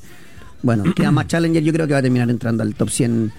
bueno, 0.62 0.84
queda 0.94 1.10
más 1.10 1.26
Challenger. 1.26 1.64
Yo 1.64 1.72
creo 1.72 1.88
que 1.88 1.94
va 1.94 1.98
a 1.98 2.02
terminar 2.02 2.30
entrando 2.30 2.62
al 2.62 2.76
top 2.76 2.90
100 2.90 3.32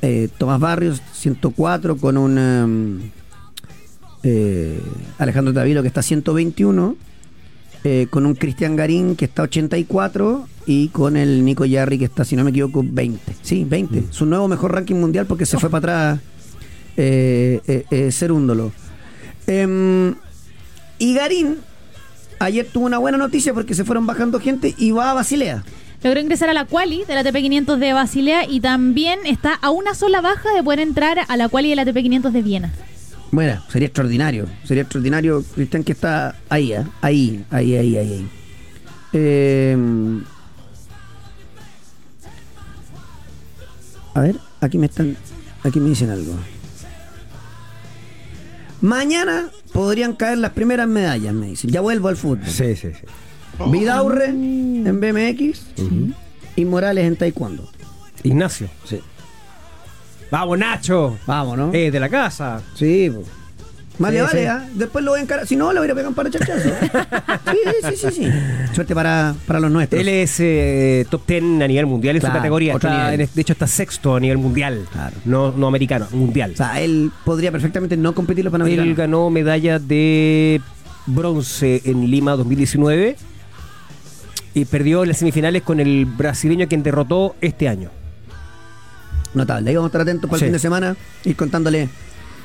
eh, 0.00 0.30
Tomás 0.38 0.58
Barrios, 0.58 1.02
104, 1.12 1.98
con 1.98 2.16
un 2.16 2.38
em, 2.38 3.10
eh, 4.22 4.80
Alejandro 5.18 5.52
Tavilo 5.52 5.82
que 5.82 5.88
está 5.88 6.00
121. 6.00 7.11
Eh, 7.84 8.06
con 8.10 8.26
un 8.26 8.34
Cristian 8.34 8.76
Garín 8.76 9.16
que 9.16 9.24
está 9.24 9.42
84 9.42 10.46
y 10.66 10.88
con 10.88 11.16
el 11.16 11.44
Nico 11.44 11.64
Yarri 11.64 11.98
que 11.98 12.04
está, 12.04 12.24
si 12.24 12.36
no 12.36 12.44
me 12.44 12.50
equivoco, 12.50 12.84
20. 12.86 13.34
Sí, 13.42 13.64
20. 13.64 14.04
Su 14.10 14.26
nuevo 14.26 14.48
mejor 14.48 14.72
ranking 14.72 14.96
mundial 14.96 15.26
porque 15.26 15.46
se 15.46 15.58
fue 15.58 15.70
para 15.70 16.12
atrás 16.12 16.20
eh, 16.96 17.60
eh, 17.66 17.84
eh, 17.90 18.12
Cerúndolo. 18.12 18.72
Em, 19.46 20.14
y 20.98 21.14
Garín 21.14 21.58
ayer 22.38 22.66
tuvo 22.70 22.86
una 22.86 22.98
buena 22.98 23.18
noticia 23.18 23.54
porque 23.54 23.74
se 23.74 23.84
fueron 23.84 24.06
bajando 24.06 24.40
gente 24.40 24.74
y 24.76 24.90
va 24.92 25.10
a 25.10 25.14
Basilea. 25.14 25.64
Logró 26.02 26.20
ingresar 26.20 26.50
a 26.50 26.52
la 26.52 26.64
quali 26.64 27.04
de 27.04 27.14
la 27.14 27.22
TP500 27.22 27.76
de 27.76 27.92
Basilea 27.92 28.44
y 28.48 28.60
también 28.60 29.20
está 29.24 29.54
a 29.54 29.70
una 29.70 29.94
sola 29.94 30.20
baja 30.20 30.52
de 30.52 30.62
poder 30.62 30.80
entrar 30.80 31.18
a 31.26 31.36
la 31.36 31.48
quali 31.48 31.70
de 31.70 31.76
la 31.76 31.84
TP500 31.84 32.30
de 32.30 32.42
Viena. 32.42 32.72
Bueno, 33.32 33.62
sería 33.68 33.86
extraordinario. 33.86 34.46
Sería 34.64 34.82
extraordinario, 34.82 35.42
Cristian, 35.54 35.82
que 35.82 35.92
está 35.92 36.36
ahí, 36.50 36.74
¿ah? 36.74 36.88
ahí, 37.00 37.44
ahí, 37.50 37.76
ahí, 37.76 37.96
ahí, 37.96 38.10
ahí. 38.12 38.28
Em, 39.14 40.22
a 44.14 44.20
ver, 44.20 44.36
aquí 44.60 44.76
me 44.76 44.84
están, 44.86 45.16
aquí 45.64 45.80
me 45.80 45.88
dicen 45.88 46.10
algo. 46.10 46.34
Mañana 48.82 49.48
podrían 49.72 50.14
caer 50.14 50.36
las 50.36 50.52
primeras 50.52 50.86
medallas, 50.86 51.32
me 51.32 51.46
dicen. 51.46 51.70
Ya 51.70 51.80
vuelvo 51.80 52.08
al 52.08 52.18
fútbol. 52.18 52.46
Sí, 52.46 52.76
sí, 52.76 52.90
sí. 52.92 53.70
Vidaurre 53.70 54.26
en 54.26 55.00
BMX 55.00 55.66
y 56.56 56.64
Morales 56.66 57.06
en 57.06 57.16
Taekwondo. 57.16 57.66
Ignacio. 58.24 58.68
Sí. 58.84 59.00
Vamos, 60.32 60.58
Nacho. 60.58 61.18
Vamos, 61.26 61.56
¿no? 61.58 61.70
Eh, 61.74 61.90
de 61.90 62.00
la 62.00 62.08
casa. 62.08 62.60
Sí, 62.74 63.10
pues. 63.14 63.26
Más 63.98 64.10
Sí, 64.10 64.16
le 64.16 64.22
vale, 64.22 64.40
sí. 64.40 64.46
¿ah? 64.46 64.66
Después 64.74 65.04
lo 65.04 65.10
voy 65.10 65.20
a 65.20 65.22
encarar. 65.22 65.46
Si 65.46 65.54
no, 65.54 65.70
lo 65.74 65.80
voy 65.82 65.90
a 65.90 65.94
pegar 65.94 66.08
un 66.08 66.14
par 66.14 66.28
de 66.30 66.38
chachazos. 66.38 66.72
sí, 66.72 67.58
sí, 67.90 67.96
sí, 67.96 68.10
sí. 68.10 68.28
Suerte 68.74 68.94
para, 68.94 69.34
para 69.46 69.60
los 69.60 69.70
nuestros. 69.70 70.00
Él 70.00 70.08
es 70.08 70.40
eh, 70.40 71.04
top 71.10 71.26
10 71.26 71.42
a 71.62 71.68
nivel 71.68 71.84
mundial 71.84 72.16
en 72.16 72.20
Claro, 72.20 72.34
su 72.34 72.38
categoría. 72.38 72.72
Está- 72.72 73.10
de 73.10 73.28
hecho, 73.36 73.52
está 73.52 73.66
sexto 73.66 74.16
a 74.16 74.20
nivel 74.20 74.38
mundial. 74.38 74.86
Claro. 74.90 75.14
No, 75.26 75.52
no 75.52 75.66
americano, 75.68 76.08
mundial. 76.12 76.52
O 76.54 76.56
sea, 76.56 76.80
él 76.80 77.10
podría 77.26 77.52
perfectamente 77.52 77.98
no 77.98 78.14
competir 78.14 78.42
los 78.46 78.50
Él 78.50 78.58
panamericanos. 78.60 78.96
ganó 78.96 79.28
medalla 79.28 79.78
de 79.78 80.62
bronce 81.06 81.82
en 81.84 82.10
Lima 82.10 82.32
2019 82.36 83.16
y 84.54 84.64
perdió 84.64 85.02
en 85.02 85.08
las 85.10 85.18
semifinales 85.18 85.62
con 85.62 85.78
el 85.80 86.06
brasileño 86.06 86.66
quien 86.66 86.82
derrotó 86.82 87.36
este 87.42 87.68
año. 87.68 87.90
Notable. 89.34 89.70
Ahí 89.70 89.76
vamos 89.76 89.88
a 89.88 89.90
estar 89.90 90.00
atentos 90.02 90.28
para 90.28 90.36
el 90.36 90.40
Sí. 90.40 90.44
fin 90.46 90.52
de 90.52 90.58
semana. 90.58 90.96
Ir 91.24 91.36
contándole 91.36 91.88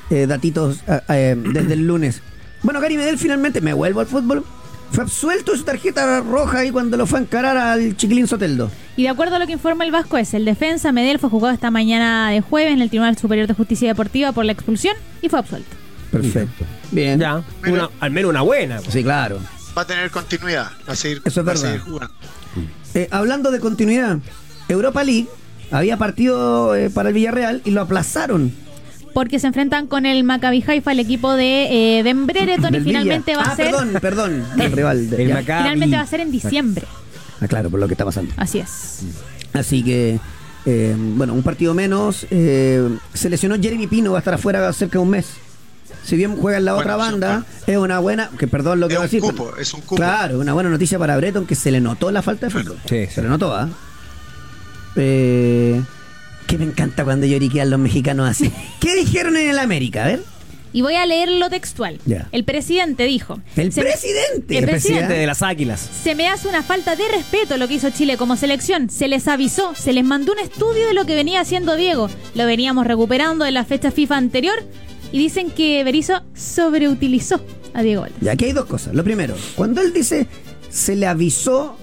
eh, 0.09 0.25
datitos 0.27 0.79
ah, 0.87 1.01
eh, 1.09 1.35
desde 1.53 1.73
el 1.73 1.85
lunes. 1.87 2.21
Bueno, 2.63 2.79
Gary 2.81 2.97
Medel 2.97 3.17
finalmente, 3.17 3.61
me 3.61 3.73
vuelvo 3.73 3.99
al 3.99 4.07
fútbol. 4.07 4.43
Fue 4.91 5.03
absuelto 5.03 5.51
de 5.51 5.57
su 5.57 5.65
tarjeta 5.65 6.21
roja 6.21 6.59
ahí 6.59 6.71
cuando 6.71 6.95
lo 6.95 7.05
fue 7.05 7.19
a 7.19 7.21
encarar 7.23 7.57
al 7.57 7.97
chiquilín 7.97 8.25
Soteldo. 8.25 8.71
Y 8.95 9.03
de 9.03 9.09
acuerdo 9.09 9.35
a 9.35 9.39
lo 9.39 9.45
que 9.45 9.51
informa 9.51 9.83
el 9.83 9.91
Vasco 9.91 10.17
es 10.17 10.33
el 10.33 10.45
defensa 10.45 10.93
Medel 10.93 11.19
fue 11.19 11.29
juzgado 11.29 11.53
esta 11.53 11.69
mañana 11.71 12.29
de 12.31 12.39
jueves 12.39 12.71
en 12.71 12.81
el 12.81 12.89
Tribunal 12.89 13.17
Superior 13.17 13.47
de 13.47 13.53
Justicia 13.53 13.89
Deportiva 13.89 14.31
por 14.31 14.45
la 14.45 14.53
expulsión 14.53 14.95
y 15.21 15.27
fue 15.27 15.39
absuelto. 15.39 15.69
Perfecto. 16.09 16.63
Bien. 16.91 17.19
Ya, 17.19 17.43
una- 17.67 17.89
al 17.99 18.11
menos 18.11 18.29
una 18.29 18.41
buena. 18.43 18.79
Sí, 18.79 19.03
claro. 19.03 19.39
Va 19.77 19.81
a 19.81 19.85
tener 19.87 20.09
continuidad. 20.09 20.71
Va 20.87 20.93
a 20.93 20.95
seguir, 20.95 21.21
Eso 21.25 21.41
es 21.41 21.45
va 21.47 21.51
a 21.51 21.53
verdad. 21.53 21.61
seguir 21.67 21.81
jugando. 21.81 22.13
Eh, 22.93 23.07
hablando 23.11 23.51
de 23.51 23.59
continuidad, 23.59 24.19
Europa 24.69 25.03
League 25.03 25.27
había 25.71 25.97
partido 25.97 26.75
eh, 26.75 26.89
para 26.89 27.09
el 27.09 27.15
Villarreal 27.15 27.61
y 27.65 27.71
lo 27.71 27.81
aplazaron. 27.81 28.51
Porque 29.13 29.39
se 29.39 29.47
enfrentan 29.47 29.87
con 29.87 30.05
el 30.05 30.23
Maccabi 30.23 30.63
Haifa, 30.67 30.91
el 30.91 30.99
equipo 30.99 31.33
de 31.33 31.99
eh, 31.99 32.03
y 32.07 32.13
Villa. 32.13 32.83
finalmente 32.83 33.35
va 33.35 33.43
ah, 33.43 33.51
a 33.51 33.55
ser 33.55 33.65
perdón, 33.71 33.89
perdón. 33.99 34.43
El 34.59 34.71
rival 34.71 35.09
de- 35.09 35.23
El. 35.23 35.33
Maccabi. 35.33 35.63
finalmente 35.63 35.95
va 35.97 36.03
a 36.03 36.07
ser 36.07 36.19
en 36.19 36.31
diciembre. 36.31 36.85
Ah, 37.41 37.47
claro, 37.47 37.69
por 37.71 37.79
lo 37.79 37.87
que 37.87 37.93
está 37.95 38.05
pasando. 38.05 38.31
Así 38.37 38.59
es. 38.59 38.99
Así 39.53 39.83
que, 39.83 40.19
eh, 40.65 40.95
bueno, 40.97 41.33
un 41.33 41.41
partido 41.41 41.73
menos. 41.73 42.27
eh, 42.29 42.87
se 43.13 43.29
lesionó 43.29 43.55
Jeremy 43.59 43.87
Pino, 43.87 44.11
va 44.11 44.17
a 44.17 44.21
estar 44.21 44.33
afuera 44.35 44.71
cerca 44.73 44.93
de 44.99 45.03
un 45.03 45.09
mes. 45.09 45.25
Si 46.03 46.15
bien 46.15 46.35
juega 46.37 46.57
en 46.59 46.65
la 46.65 46.75
otra 46.75 46.95
banda, 46.95 47.43
es 47.65 47.77
una 47.77 47.99
buena, 47.99 48.29
que 48.37 48.47
perdón 48.47 48.79
lo 48.79 48.87
que 48.87 48.93
Es 48.93 48.99
voy 48.99 49.03
a 49.03 49.07
un 49.07 49.11
decir. 49.11 49.21
cupo, 49.21 49.45
pero- 49.49 49.61
es 49.61 49.73
un 49.73 49.81
cupo. 49.81 49.95
Claro, 49.95 50.39
una 50.39 50.53
buena 50.53 50.69
noticia 50.69 50.97
para 50.99 51.17
Breton 51.17 51.45
que 51.47 51.55
se 51.55 51.71
le 51.71 51.81
notó 51.81 52.11
la 52.11 52.21
falta 52.21 52.45
de 52.47 52.51
fútbol. 52.51 52.77
Sí, 52.87 53.07
sí. 53.07 53.13
Se 53.15 53.21
le 53.23 53.29
notó, 53.29 53.53
¿ah? 53.55 53.67
Eh, 53.67 53.86
que 55.01 56.57
me 56.57 56.65
encanta 56.65 57.03
cuando 57.03 57.25
lloriquean 57.25 57.69
los 57.69 57.79
mexicanos 57.79 58.29
así. 58.29 58.51
¿Qué 58.79 58.95
dijeron 58.95 59.35
en 59.37 59.49
el 59.49 59.59
América? 59.59 60.03
A 60.05 60.07
ver. 60.07 60.23
Y 60.73 60.81
voy 60.81 60.95
a 60.95 61.05
leer 61.05 61.29
lo 61.31 61.49
textual. 61.49 61.99
El 62.31 62.43
presidente 62.43 63.05
dijo. 63.05 63.39
El 63.55 63.71
"Se 63.71 63.81
me- 63.83 63.89
presidente. 63.89 64.57
El 64.57 64.63
El 64.65 64.69
presidente 64.69 65.13
de 65.13 65.25
las 65.25 65.41
Águilas. 65.41 65.79
Se 66.03 66.13
me 66.13 66.27
hace 66.27 66.47
una 66.47 66.61
falta 66.61 66.95
de 66.95 67.07
respeto 67.07 67.57
lo 67.57 67.67
que 67.67 67.75
hizo 67.75 67.89
Chile 67.89 68.17
como 68.17 68.35
selección. 68.35 68.89
Se 68.89 69.07
les 69.07 69.27
avisó, 69.27 69.73
se 69.75 69.93
les 69.93 70.03
mandó 70.03 70.33
un 70.33 70.39
estudio 70.39 70.87
de 70.87 70.93
lo 70.93 71.05
que 71.05 71.15
venía 71.15 71.39
haciendo 71.39 71.75
Diego. 71.77 72.09
Lo 72.35 72.45
veníamos 72.45 72.85
recuperando 72.85 73.45
de 73.45 73.51
la 73.51 73.63
fecha 73.65 73.91
FIFA 73.91 74.17
anterior. 74.17 74.55
Y 75.11 75.17
dicen 75.19 75.51
que 75.51 75.83
Berizzo 75.85 76.21
sobreutilizó 76.35 77.41
a 77.73 77.81
Diego 77.81 78.01
Valdés. 78.01 78.19
Ya, 78.21 78.33
aquí 78.33 78.45
hay 78.45 78.51
dos 78.51 78.65
cosas. 78.65 78.93
Lo 78.93 79.03
primero, 79.05 79.35
cuando 79.55 79.81
él 79.81 79.93
dice 79.93 80.27
se 80.69 80.95
le 80.97 81.07
avisó, 81.07 81.77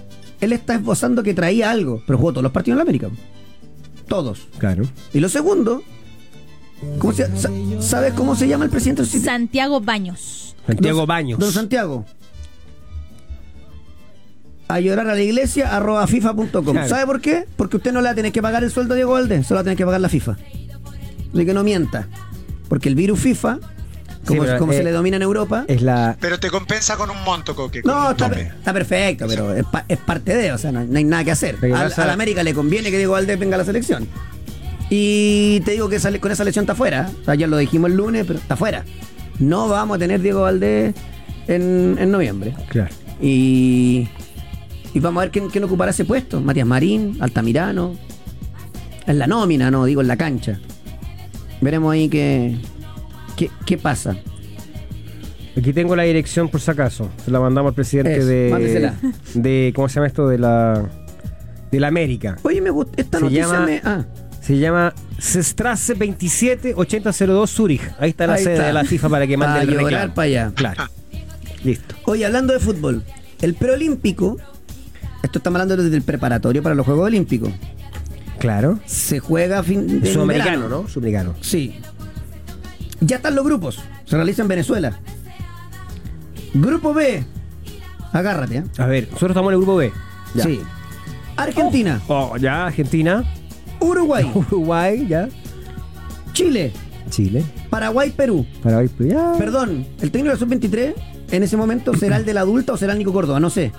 él 0.44 0.52
está 0.52 0.74
esbozando 0.74 1.22
que 1.22 1.34
traía 1.34 1.70
algo, 1.70 2.02
pero 2.06 2.18
jugó 2.18 2.32
todos 2.32 2.42
los 2.42 2.52
partidos 2.52 2.74
en 2.74 2.78
la 2.78 2.82
América. 2.82 3.08
Todos. 4.08 4.46
Claro. 4.58 4.84
Y 5.12 5.20
lo 5.20 5.28
segundo, 5.28 5.82
¿cómo 6.98 7.12
se, 7.12 7.24
sa- 7.36 7.50
¿sabes 7.80 8.12
cómo 8.14 8.36
se 8.36 8.46
llama 8.48 8.64
el 8.64 8.70
presidente 8.70 9.02
del 9.02 9.10
City? 9.10 9.24
Santiago 9.24 9.80
Baños. 9.80 10.54
Santiago 10.66 10.98
Don- 11.00 11.06
Baños. 11.08 11.38
Don 11.38 11.52
Santiago. 11.52 12.04
A 14.68 14.80
llorar 14.80 15.08
a 15.08 15.14
la 15.14 15.20
iglesia, 15.20 15.76
arroba 15.76 16.06
fifa.com. 16.06 16.62
Claro. 16.72 16.88
¿Sabe 16.88 17.06
por 17.06 17.20
qué? 17.20 17.46
Porque 17.56 17.76
usted 17.76 17.92
no 17.92 18.00
le 18.00 18.06
va 18.06 18.12
a 18.12 18.14
tener 18.14 18.32
que 18.32 18.40
pagar 18.42 18.64
el 18.64 18.70
sueldo 18.70 18.94
a 18.94 18.96
Diego 18.96 19.12
Valdés, 19.12 19.46
se 19.46 19.52
lo 19.52 19.56
va 19.56 19.60
a 19.60 19.64
tener 19.64 19.76
que 19.76 19.84
pagar 19.84 20.00
la 20.00 20.08
FIFA. 20.08 20.36
Así 21.34 21.44
que 21.46 21.52
no 21.54 21.62
mienta. 21.64 22.08
Porque 22.68 22.88
el 22.88 22.94
virus 22.94 23.20
FIFA 23.20 23.60
como, 24.24 24.42
pero, 24.42 24.58
como 24.58 24.72
eh, 24.72 24.76
se 24.78 24.84
le 24.84 24.90
domina 24.92 25.16
en 25.16 25.22
Europa. 25.22 25.64
Es 25.68 25.82
la. 25.82 26.16
Pero 26.20 26.38
te 26.40 26.50
compensa 26.50 26.96
con 26.96 27.10
un 27.10 27.22
monto, 27.24 27.54
Coque. 27.54 27.82
No, 27.84 28.10
está, 28.10 28.72
perfecto, 28.72 29.26
pero 29.28 29.54
es, 29.54 29.64
pa- 29.64 29.84
es 29.88 29.98
parte 29.98 30.36
de, 30.36 30.52
o 30.52 30.58
sea, 30.58 30.72
no, 30.72 30.84
no 30.84 30.98
hay 30.98 31.04
nada 31.04 31.24
que 31.24 31.30
hacer. 31.30 31.56
Que 31.56 31.72
Al, 31.72 32.10
América 32.10 32.42
le 32.42 32.54
conviene 32.54 32.90
que 32.90 32.96
Diego 32.96 33.12
Valdés 33.12 33.38
venga 33.38 33.54
a 33.56 33.58
la 33.58 33.64
selección. 33.64 34.08
Y 34.90 35.60
te 35.64 35.72
digo 35.72 35.88
que 35.88 35.96
esa- 35.96 36.16
con 36.18 36.30
esa 36.32 36.44
lesión 36.44 36.64
está 36.64 36.74
fuera. 36.74 37.10
O 37.22 37.24
sea, 37.24 37.34
ya 37.34 37.46
lo 37.46 37.56
dijimos 37.56 37.90
el 37.90 37.96
lunes, 37.96 38.24
pero 38.26 38.38
está 38.38 38.56
fuera. 38.56 38.84
No 39.38 39.68
vamos 39.68 39.96
a 39.96 39.98
tener 39.98 40.20
Diego 40.20 40.42
Valdés 40.42 40.94
en, 41.48 41.96
en 41.98 42.10
noviembre. 42.10 42.54
Claro. 42.68 42.94
Y, 43.20 44.08
y 44.92 45.00
vamos 45.00 45.20
a 45.20 45.24
ver 45.24 45.30
quién, 45.32 45.48
quién 45.48 45.64
ocupará 45.64 45.90
ese 45.90 46.04
puesto. 46.04 46.40
Matías 46.40 46.66
Marín, 46.66 47.16
Altamirano. 47.20 47.96
En 49.06 49.18
la 49.18 49.26
nómina, 49.26 49.70
no, 49.70 49.84
digo 49.84 50.00
en 50.00 50.08
la 50.08 50.16
cancha. 50.16 50.58
Veremos 51.60 51.92
ahí 51.92 52.08
qué, 52.08 52.56
qué, 53.36 53.50
qué 53.66 53.78
pasa. 53.78 54.16
Aquí 55.56 55.72
tengo 55.72 55.94
la 55.94 56.02
dirección 56.02 56.48
por 56.48 56.60
si 56.60 56.70
acaso. 56.70 57.08
Se 57.24 57.30
la 57.30 57.38
mandamos 57.40 57.70
al 57.70 57.74
presidente 57.74 58.16
Eso, 58.16 58.26
de, 58.26 58.92
de. 59.34 59.72
¿Cómo 59.74 59.88
se 59.88 59.94
llama 59.96 60.06
esto? 60.08 60.28
De 60.28 60.38
la. 60.38 60.88
De 61.70 61.80
la 61.80 61.88
América. 61.88 62.36
Oye, 62.42 62.60
me 62.60 62.70
gusta. 62.70 62.92
Esta 63.00 63.18
Se 63.18 63.24
noticia 63.24 63.46
llama- 63.46 63.66
me. 63.66 63.80
Ah, 63.84 64.04
Se 64.40 64.58
llama 64.58 64.92
Strasse 65.20 65.94
27 65.94 66.74
8002 66.76 67.50
Zurich. 67.50 67.82
Ahí 67.98 68.10
está 68.10 68.26
la 68.26 68.34
Ahí 68.34 68.42
sede 68.44 68.54
está. 68.54 68.66
de 68.66 68.72
la 68.72 68.84
FIFA 68.84 69.08
para 69.08 69.26
que 69.26 69.36
mande 69.36 69.60
A 69.60 69.62
el 69.62 69.68
llorar 69.70 69.84
reclamo. 69.84 70.14
para 70.14 70.26
allá. 70.26 70.52
Claro. 70.54 70.84
Listo. 71.62 71.94
Oye, 72.06 72.26
hablando 72.26 72.52
de 72.52 72.58
fútbol, 72.60 73.02
el 73.40 73.54
preolímpico, 73.54 74.36
esto 75.22 75.38
estamos 75.38 75.60
hablando 75.60 75.82
desde 75.82 75.96
el 75.96 76.02
preparatorio 76.02 76.62
para 76.62 76.74
los 76.74 76.84
Juegos 76.84 77.06
Olímpicos, 77.06 77.50
Claro. 78.38 78.78
se 78.84 79.18
juega 79.20 79.60
a 79.60 79.62
fin 79.62 80.00
de 80.02 80.12
Sudamericano, 80.12 80.62
verano. 80.64 80.82
¿no? 80.82 80.88
Sudamericano. 80.88 81.34
Sí. 81.40 81.76
Ya 83.06 83.16
están 83.16 83.34
los 83.34 83.44
grupos, 83.44 83.80
se 84.04 84.16
realiza 84.16 84.42
en 84.42 84.48
Venezuela. 84.48 84.98
Grupo 86.54 86.94
B, 86.94 87.24
agárrate, 88.12 88.58
¿eh? 88.58 88.64
A 88.78 88.86
ver, 88.86 89.04
nosotros 89.04 89.30
estamos 89.32 89.50
en 89.50 89.54
el 89.54 89.58
grupo 89.58 89.76
B. 89.76 89.92
Ya. 90.34 90.44
Sí. 90.44 90.60
Argentina, 91.36 92.00
Oh, 92.08 92.36
ya, 92.36 92.66
Argentina. 92.66 93.24
Uruguay, 93.80 94.30
Uruguay, 94.34 95.06
ya. 95.08 95.28
Chile, 96.32 96.72
Chile. 97.10 97.44
Paraguay, 97.70 98.10
Perú. 98.10 98.46
Paraguay, 98.62 98.88
ya. 99.00 99.32
Perdón, 99.36 99.86
el 100.00 100.10
técnico 100.10 100.28
de 100.28 100.34
la 100.34 100.38
sub-23 100.38 100.94
en 101.32 101.42
ese 101.42 101.56
momento 101.56 101.94
será 101.94 102.16
el 102.16 102.24
del 102.24 102.38
adulta 102.38 102.72
o 102.72 102.76
será 102.76 102.92
el 102.92 102.98
Nico 103.00 103.12
Córdoba, 103.12 103.40
no 103.40 103.50
sé. 103.50 103.72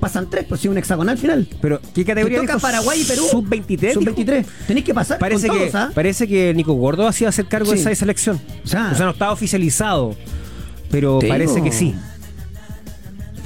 Pasan 0.00 0.30
tres, 0.30 0.46
pues 0.48 0.60
sí, 0.62 0.68
un 0.68 0.78
hexagonal 0.78 1.18
final. 1.18 1.46
Pero, 1.60 1.78
¿qué 1.94 2.04
categoría 2.06 2.38
Te 2.40 2.46
toca 2.46 2.54
dijo? 2.54 2.66
Paraguay 2.66 3.02
y 3.02 3.04
Perú. 3.04 3.22
Sub-23. 3.30 3.92
Sub-23. 3.92 4.44
Tenéis 4.66 4.86
que 4.86 4.94
pasar 4.94 5.18
Parece 5.18 5.48
con 5.48 5.58
que, 5.58 5.70
¿ah? 5.74 5.90
parece 5.94 6.26
que 6.26 6.54
Nico 6.54 6.72
Gordo 6.72 7.06
ha 7.06 7.12
sido 7.12 7.28
a 7.28 7.30
hacer 7.30 7.46
cargo 7.46 7.70
de 7.70 7.76
esa 7.78 7.94
selección. 7.94 8.40
O 8.64 8.66
sea, 8.66 8.94
no 8.98 9.10
está 9.10 9.30
oficializado. 9.30 10.16
Pero 10.90 11.18
Te 11.18 11.28
parece 11.28 11.54
digo. 11.56 11.66
que 11.66 11.72
sí. 11.72 11.94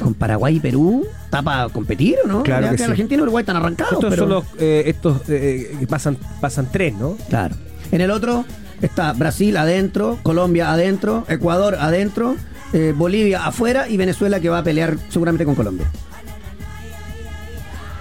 con 0.00 0.14
Paraguay 0.14 0.56
y 0.56 0.60
Perú 0.60 1.06
está 1.24 1.42
para 1.42 1.68
competir, 1.68 2.16
¿o 2.24 2.28
no? 2.28 2.42
Claro 2.42 2.70
que 2.70 2.78
sí. 2.78 2.84
Argentina 2.84 3.20
y 3.20 3.22
Uruguay 3.22 3.42
están 3.42 3.56
arrancados. 3.56 3.94
Estos 3.94 4.10
pero- 4.10 4.22
son 4.22 4.28
los. 4.30 4.44
eh, 4.58 4.82
estos 4.86 5.22
eh, 5.28 5.76
que 5.80 5.86
pasan, 5.86 6.16
pasan 6.40 6.68
tres, 6.70 6.94
¿no? 6.94 7.16
Claro. 7.28 7.54
En 7.92 8.00
el 8.00 8.10
otro 8.10 8.44
está 8.82 9.12
Brasil 9.12 9.56
adentro, 9.56 10.18
Colombia 10.22 10.72
adentro, 10.72 11.24
Ecuador 11.28 11.76
adentro, 11.78 12.36
eh, 12.72 12.92
Bolivia 12.96 13.46
afuera 13.46 13.88
y 13.88 13.96
Venezuela 13.96 14.40
que 14.40 14.48
va 14.48 14.58
a 14.58 14.64
pelear 14.64 14.96
seguramente 15.10 15.44
con 15.44 15.54
Colombia. 15.54 15.86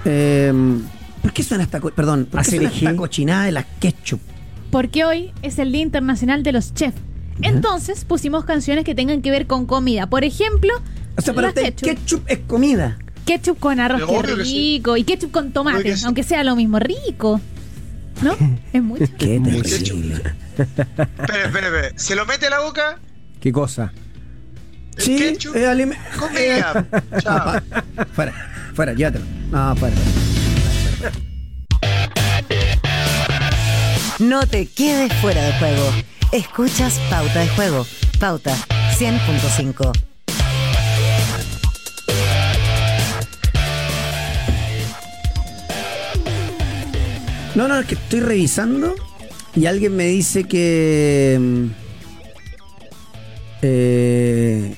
Eh, 0.06 0.52
¿Por 1.22 1.32
qué 1.34 1.44
suena 1.44 1.64
esta, 1.64 1.80
co- 1.80 1.92
perdón, 1.92 2.28
¿por 2.30 2.42
qué 2.44 2.50
suena 2.52 2.70
esta 2.70 2.96
cochinada 2.96 3.46
de 3.46 3.52
la 3.54 3.64
ketchup? 3.64 4.20
Porque 4.72 5.06
hoy 5.06 5.32
es 5.42 5.60
el 5.60 5.72
Día 5.72 5.82
Internacional 5.82 6.44
de 6.44 6.52
los 6.52 6.74
Chefs. 6.74 6.98
Entonces 7.42 8.06
pusimos 8.06 8.46
canciones 8.46 8.84
que 8.86 8.94
tengan 8.96 9.22
que 9.22 9.32
ver 9.32 9.48
con 9.48 9.66
comida. 9.66 10.08
Por 10.08 10.24
ejemplo, 10.24 10.72
O 11.18 11.22
sea, 11.22 11.34
para 11.34 11.48
las 11.48 11.56
usted, 11.58 11.74
ketchup. 11.74 11.88
ketchup 11.90 12.24
es 12.28 12.40
comida. 12.48 12.98
Ketchup 13.26 13.58
con 13.60 13.80
arroz, 13.80 14.02
Pero 14.06 14.12
qué 14.12 14.18
obvio 14.18 14.38
que 14.38 14.46
sí. 14.46 14.76
rico. 14.78 14.98
Y 14.98 15.04
ketchup 15.04 15.32
con 15.32 15.52
tomate, 15.54 15.96
aunque 16.06 16.24
sea 16.24 16.44
lo 16.44 16.56
mismo, 16.56 16.80
rico. 16.80 17.40
¿No? 18.22 18.36
Es 18.74 18.84
muy 18.84 19.00
chistoso. 19.00 19.18
Qué 19.18 19.40
Muy 19.40 19.62
terrible. 19.62 20.16
Espera, 20.58 21.46
espera, 21.46 21.68
espera. 21.68 21.90
¿Se 21.96 22.16
lo 22.16 22.26
mete 22.26 22.48
a 22.48 22.50
la 22.52 22.60
boca? 22.60 23.00
¿Qué 23.40 23.52
cosa? 23.52 23.92
¿El 24.98 25.02
Sí, 25.04 25.16
ketchup? 25.18 25.56
es 25.56 25.68
alime- 25.68 25.98
Comida. 26.20 26.86
Chao. 27.20 27.54
Fuera, 28.14 28.34
fuera, 28.74 28.94
llévatelo. 28.94 29.26
No, 29.52 29.76
fuera. 29.76 29.96
No 34.20 34.46
te 34.48 34.68
quedes 34.68 35.14
fuera 35.16 35.42
de 35.42 35.54
juego. 35.54 35.92
Escuchas 36.32 37.00
Pauta 37.10 37.40
de 37.40 37.48
Juego. 37.50 37.86
Pauta 38.20 38.56
100.5. 38.98 39.92
No, 47.56 47.68
no, 47.68 47.80
es 47.80 47.86
que 47.86 47.96
estoy 47.96 48.22
revisando 48.22 48.96
y 49.56 49.68
alguien 49.68 49.96
me 49.96 50.06
dice 50.06 50.46
que. 50.46 51.38
mm, 51.40 51.66
eh, 53.62 54.76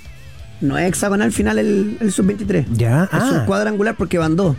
no 0.65 0.77
es 0.77 0.87
hexagonal 0.87 1.31
final 1.31 1.57
el, 1.59 1.97
el 1.99 2.11
sub-23. 2.11 2.65
Ya, 2.73 3.03
Es 3.05 3.09
ah. 3.13 3.37
un 3.39 3.45
cuadrangular 3.45 3.95
porque 3.95 4.17
van 4.17 4.35
dos. 4.35 4.55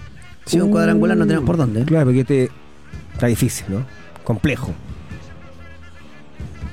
Si 0.46 0.56
es 0.56 0.62
un 0.62 0.70
cuadrangular 0.70 1.16
no 1.16 1.26
tenemos 1.26 1.44
por 1.46 1.56
dónde. 1.56 1.84
Claro, 1.84 2.06
porque 2.06 2.20
este 2.20 2.50
está 3.12 3.26
difícil, 3.26 3.66
¿no? 3.68 3.84
Complejo. 4.24 4.72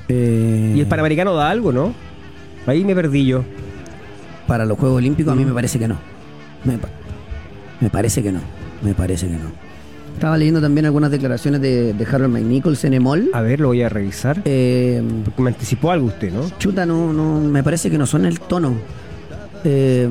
Eh, 0.09 0.73
Y 0.75 0.79
el 0.79 0.87
Panamericano 0.87 1.33
da 1.33 1.49
algo, 1.49 1.71
¿no? 1.71 1.93
Ahí 2.67 2.83
me 2.83 2.95
perdí 2.95 3.25
yo. 3.25 3.43
Para 4.47 4.65
los 4.65 4.77
Juegos 4.77 4.97
Olímpicos 4.97 5.31
a 5.33 5.35
mí 5.35 5.45
me 5.45 5.53
parece 5.53 5.79
que 5.79 5.87
no. 5.87 5.97
Me, 6.65 6.77
pa- 6.77 6.89
me 7.79 7.89
parece 7.89 8.21
que 8.21 8.31
no. 8.31 8.39
Me 8.81 8.93
parece 8.93 9.27
que 9.27 9.33
no. 9.33 9.51
Estaba 10.13 10.37
leyendo 10.37 10.61
también 10.61 10.85
algunas 10.85 11.09
declaraciones 11.09 11.59
de, 11.61 11.93
de 11.93 12.05
Harold 12.05 12.31
McNichols 12.33 12.83
en 12.83 12.93
Emol. 12.93 13.29
A 13.33 13.41
ver, 13.41 13.59
lo 13.59 13.69
voy 13.69 13.81
a 13.81 13.89
revisar. 13.89 14.41
Eh, 14.45 15.01
Porque 15.25 15.41
me 15.41 15.49
anticipó 15.49 15.91
algo 15.91 16.07
usted, 16.07 16.31
¿no? 16.31 16.41
chuta, 16.59 16.85
no, 16.85 17.11
no, 17.11 17.39
me 17.39 17.63
parece 17.63 17.89
que 17.89 17.97
no 17.97 18.05
son 18.05 18.25
el 18.25 18.39
tono. 18.39 18.73
Eh, 19.63 20.07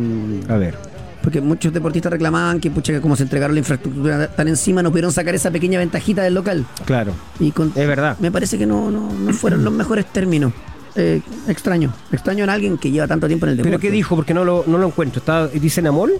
A 0.48 0.56
ver. 0.56 0.76
Porque 1.22 1.40
muchos 1.40 1.72
deportistas 1.72 2.10
reclamaban 2.12 2.58
que, 2.58 2.70
pucha, 2.70 2.92
que 2.92 3.00
como 3.00 3.14
se 3.14 3.22
entregaron 3.22 3.54
la 3.54 3.60
infraestructura 3.60 4.26
tan 4.28 4.48
encima, 4.48 4.82
no 4.82 4.90
pudieron 4.90 5.12
sacar 5.12 5.34
esa 5.36 5.50
pequeña 5.52 5.78
ventajita 5.78 6.22
del 6.22 6.34
local. 6.34 6.66
Claro. 6.84 7.12
Y 7.38 7.52
con- 7.52 7.72
Es 7.76 7.86
verdad. 7.86 8.16
Me 8.18 8.32
parece 8.32 8.58
que 8.58 8.66
no, 8.66 8.90
no, 8.90 9.12
no 9.12 9.32
fueron 9.32 9.62
los 9.62 9.72
mejores 9.72 10.06
términos. 10.06 10.52
Eh, 10.96 11.22
extraño. 11.48 11.92
Extraño 12.10 12.44
en 12.44 12.50
alguien 12.50 12.76
que 12.76 12.90
lleva 12.90 13.06
tanto 13.06 13.26
tiempo 13.28 13.46
en 13.46 13.50
el 13.52 13.56
deporte. 13.58 13.70
¿Pero 13.78 13.80
qué 13.80 13.90
dijo? 13.90 14.16
Porque 14.16 14.34
no 14.34 14.44
lo, 14.44 14.64
no 14.66 14.78
lo 14.78 14.86
encuentro. 14.88 15.20
¿Está, 15.20 15.46
¿Dice 15.46 15.80
Namol? 15.80 16.12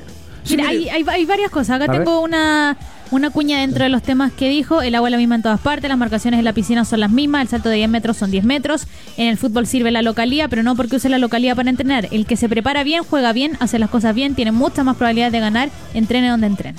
Mira, 0.50 0.68
hay, 0.68 0.88
hay, 0.88 1.04
hay 1.08 1.24
varias 1.24 1.50
cosas. 1.50 1.80
Acá 1.80 1.92
A 1.92 1.96
tengo 1.96 2.20
una, 2.20 2.76
una 3.10 3.30
cuña 3.30 3.60
dentro 3.60 3.84
de 3.84 3.90
los 3.90 4.02
temas 4.02 4.32
que 4.32 4.48
dijo. 4.48 4.82
El 4.82 4.94
agua 4.94 5.08
es 5.08 5.12
la 5.12 5.18
misma 5.18 5.36
en 5.36 5.42
todas 5.42 5.60
partes, 5.60 5.88
las 5.88 5.98
marcaciones 5.98 6.38
en 6.38 6.44
la 6.44 6.52
piscina 6.52 6.84
son 6.84 7.00
las 7.00 7.10
mismas, 7.10 7.42
el 7.42 7.48
salto 7.48 7.68
de 7.68 7.76
10 7.76 7.90
metros 7.90 8.16
son 8.16 8.30
10 8.30 8.44
metros. 8.44 8.86
En 9.16 9.28
el 9.28 9.36
fútbol 9.36 9.66
sirve 9.66 9.90
la 9.90 10.02
localía, 10.02 10.48
pero 10.48 10.62
no 10.62 10.74
porque 10.74 10.96
use 10.96 11.08
la 11.08 11.18
localía 11.18 11.54
para 11.54 11.70
entrenar. 11.70 12.08
El 12.10 12.26
que 12.26 12.36
se 12.36 12.48
prepara 12.48 12.84
bien, 12.84 13.02
juega 13.04 13.32
bien, 13.32 13.56
hace 13.60 13.78
las 13.78 13.90
cosas 13.90 14.14
bien, 14.14 14.34
tiene 14.34 14.52
muchas 14.52 14.84
más 14.84 14.96
probabilidades 14.96 15.32
de 15.32 15.40
ganar, 15.40 15.70
entrene 15.94 16.28
donde 16.28 16.46
entrene. 16.46 16.78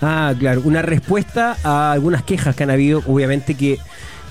Ah, 0.00 0.34
claro. 0.38 0.62
Una 0.64 0.82
respuesta 0.82 1.56
a 1.64 1.92
algunas 1.92 2.22
quejas 2.22 2.54
que 2.54 2.62
han 2.62 2.70
habido. 2.70 3.02
Obviamente 3.06 3.54
que 3.54 3.78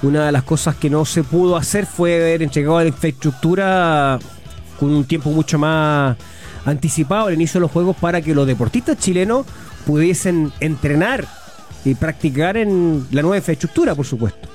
una 0.02 0.26
de 0.26 0.32
las 0.32 0.44
cosas 0.44 0.76
que 0.76 0.90
no 0.90 1.06
se 1.06 1.24
pudo 1.24 1.58
hacer 1.58 1.86
fue 1.86 2.16
haber 2.16 2.44
entregado 2.44 2.80
la 2.80 2.88
infraestructura 2.88 4.20
con 4.80 4.92
un 4.92 5.06
tiempo 5.06 5.32
mucho 5.32 5.58
más 5.58 6.18
anticipado 6.66 7.28
al 7.28 7.34
inicio 7.34 7.60
de 7.60 7.62
los 7.62 7.72
juegos 7.72 7.96
para 7.96 8.22
que 8.22 8.36
los 8.36 8.48
deportistas 8.48 8.98
chilenos 8.98 9.46
pudiesen 9.86 10.52
entrenar 10.60 11.26
y 11.84 11.96
practicar 11.96 12.58
en 12.58 13.06
la 13.12 13.22
nueva 13.22 13.38
infraestructura, 13.38 13.94
por 13.96 14.06
supuesto. 14.06 14.50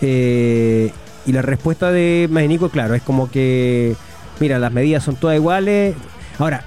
Eh, 0.00 0.90
y 1.26 1.32
la 1.32 1.42
respuesta 1.42 1.92
de 1.92 2.26
Magnico, 2.30 2.70
claro, 2.70 2.94
es 2.94 3.02
como 3.02 3.30
que, 3.30 3.94
mira, 4.40 4.58
las 4.58 4.72
medidas 4.72 5.04
son 5.04 5.16
todas 5.16 5.36
iguales. 5.36 5.94
Ahora, 6.38 6.64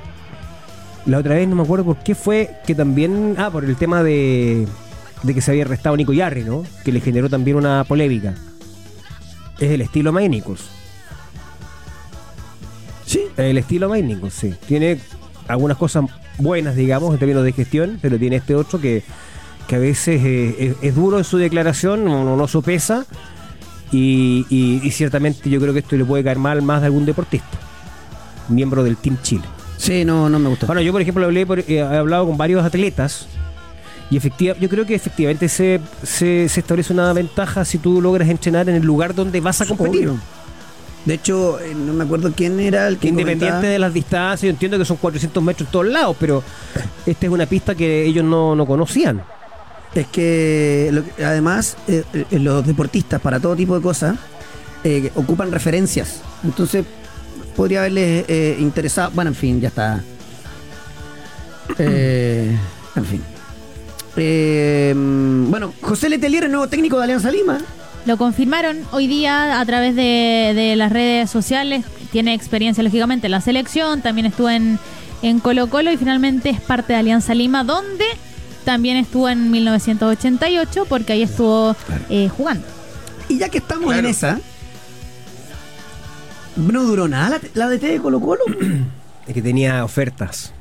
la 1.05 1.17
otra 1.17 1.35
vez 1.35 1.47
no 1.47 1.55
me 1.55 1.63
acuerdo 1.63 1.85
por 1.85 1.97
qué 1.97 2.15
fue 2.15 2.51
que 2.65 2.75
también. 2.75 3.35
Ah, 3.37 3.49
por 3.51 3.65
el 3.65 3.75
tema 3.75 4.03
de, 4.03 4.67
de 5.23 5.33
que 5.33 5.41
se 5.41 5.51
había 5.51 5.65
arrestado 5.65 5.97
Nico 5.97 6.13
Yarri, 6.13 6.43
¿no? 6.43 6.63
Que 6.83 6.91
le 6.91 7.01
generó 7.01 7.29
también 7.29 7.57
una 7.57 7.83
polémica. 7.83 8.35
Es 9.59 9.71
el 9.71 9.81
estilo 9.81 10.13
Mike. 10.13 10.43
Sí. 13.05 13.21
El 13.37 13.57
estilo 13.57 13.93
Nichols, 13.93 14.33
sí. 14.33 14.53
Tiene 14.67 14.99
algunas 15.47 15.77
cosas 15.77 16.05
buenas, 16.37 16.75
digamos, 16.75 17.13
en 17.13 17.19
términos 17.19 17.43
de 17.43 17.51
gestión, 17.51 17.99
pero 18.01 18.17
tiene 18.17 18.37
este 18.37 18.55
otro 18.55 18.79
que, 18.81 19.03
que 19.67 19.75
a 19.75 19.79
veces 19.79 20.21
eh, 20.23 20.55
es, 20.59 20.75
es 20.89 20.95
duro 20.95 21.17
en 21.17 21.23
su 21.23 21.37
declaración, 21.37 22.03
no, 22.05 22.35
no 22.35 22.47
sopesa. 22.47 23.05
Y, 23.91 24.45
y- 24.49 24.81
y 24.83 24.91
ciertamente 24.91 25.49
yo 25.49 25.61
creo 25.61 25.71
que 25.71 25.79
esto 25.79 25.95
le 25.95 26.03
puede 26.03 26.23
caer 26.23 26.39
mal 26.39 26.61
más 26.63 26.81
de 26.81 26.87
algún 26.87 27.05
deportista, 27.05 27.47
miembro 28.49 28.83
del 28.83 28.97
Team 28.97 29.17
Chile. 29.21 29.43
Sí, 29.77 30.03
no, 30.03 30.27
no 30.29 30.39
me 30.39 30.49
gustó. 30.49 30.65
Bueno, 30.65 30.81
yo 30.81 30.91
por 30.91 31.01
ejemplo 31.01 31.23
hablé 31.25 31.45
por- 31.45 31.59
eh, 31.59 31.65
he 31.67 31.81
hablado 31.81 32.25
con 32.25 32.35
varios 32.35 32.65
atletas 32.65 33.27
y 34.09 34.17
efectiva, 34.17 34.55
yo 34.59 34.69
creo 34.69 34.85
que 34.85 34.95
efectivamente 34.95 35.47
se, 35.49 35.79
se, 36.03 36.49
se 36.49 36.59
establece 36.59 36.93
una 36.93 37.13
ventaja 37.13 37.63
si 37.63 37.77
tú 37.77 38.01
logras 38.01 38.27
entrenar 38.27 38.67
en 38.69 38.75
el 38.75 38.83
lugar 38.83 39.13
donde 39.13 39.39
vas 39.39 39.61
a 39.61 39.65
competir. 39.65 40.09
Obvio. 40.09 40.19
De 41.05 41.13
hecho, 41.13 41.59
eh, 41.59 41.73
no 41.75 41.93
me 41.93 42.03
acuerdo 42.03 42.31
quién 42.35 42.59
era 42.59 42.87
el 42.87 42.97
que 42.97 43.09
Independiente 43.09 43.45
comentaba- 43.45 43.71
de 43.71 43.79
las 43.79 43.93
distancias, 43.93 44.41
yo 44.41 44.49
entiendo 44.49 44.77
que 44.79 44.85
son 44.85 44.97
400 44.97 45.43
metros 45.43 45.67
en 45.67 45.71
todos 45.71 45.85
lados, 45.87 46.17
pero 46.19 46.41
esta 47.05 47.25
es 47.27 47.31
una 47.31 47.45
pista 47.45 47.75
que 47.75 48.03
ellos 48.05 48.25
no, 48.25 48.55
no 48.55 48.65
conocían. 48.65 49.21
Es 49.93 50.07
que 50.07 50.89
lo 50.91 51.03
además 51.25 51.77
eh, 51.87 52.03
eh, 52.13 52.39
los 52.39 52.65
deportistas 52.65 53.21
para 53.21 53.39
todo 53.39 53.55
tipo 53.55 53.75
de 53.75 53.81
cosas 53.81 54.15
eh, 54.83 55.11
ocupan 55.15 55.51
referencias. 55.51 56.21
Entonces 56.43 56.83
podría 57.55 57.79
haberles 57.81 58.25
eh, 58.27 58.57
interesado. 58.59 59.11
Bueno, 59.13 59.29
en 59.29 59.35
fin, 59.35 59.61
ya 59.61 59.67
está. 59.69 60.01
Eh, 61.79 62.55
en 62.95 63.05
fin. 63.05 63.21
Eh, 64.17 64.93
bueno, 64.95 65.73
José 65.81 66.09
Letelier, 66.09 66.45
el 66.45 66.51
nuevo 66.51 66.67
técnico 66.67 66.97
de 66.97 67.03
Alianza 67.03 67.31
Lima. 67.31 67.57
Lo 68.05 68.17
confirmaron 68.17 68.77
hoy 68.91 69.07
día 69.07 69.59
a 69.59 69.65
través 69.65 69.95
de, 69.95 70.53
de 70.55 70.75
las 70.75 70.91
redes 70.91 71.29
sociales. 71.29 71.85
Tiene 72.11 72.33
experiencia, 72.33 72.83
lógicamente, 72.83 73.27
en 73.27 73.31
la 73.31 73.41
selección. 73.41 74.01
También 74.01 74.27
estuvo 74.27 74.49
en, 74.49 74.79
en 75.23 75.39
Colo 75.39 75.67
Colo 75.67 75.91
y 75.91 75.97
finalmente 75.97 76.49
es 76.49 76.61
parte 76.61 76.93
de 76.93 76.99
Alianza 76.99 77.33
Lima, 77.33 77.63
donde 77.63 78.05
también 78.63 78.97
estuvo 78.97 79.27
en 79.29 79.49
1988 79.51 80.85
porque 80.87 81.13
ahí 81.13 81.23
estuvo 81.23 81.75
eh, 82.09 82.29
jugando. 82.29 82.65
Y 83.27 83.39
ya 83.39 83.49
que 83.49 83.57
estamos 83.57 83.95
en 83.95 84.05
esa, 84.05 84.39
no 86.55 86.83
duró 86.83 87.07
nada 87.07 87.39
la, 87.53 87.67
la 87.67 87.69
DT 87.69 87.81
de 87.87 87.99
Colo 87.99 88.19
Colo. 88.19 88.41
Es 89.27 89.33
que 89.33 89.41
tenía 89.41 89.83
ofertas. 89.83 90.53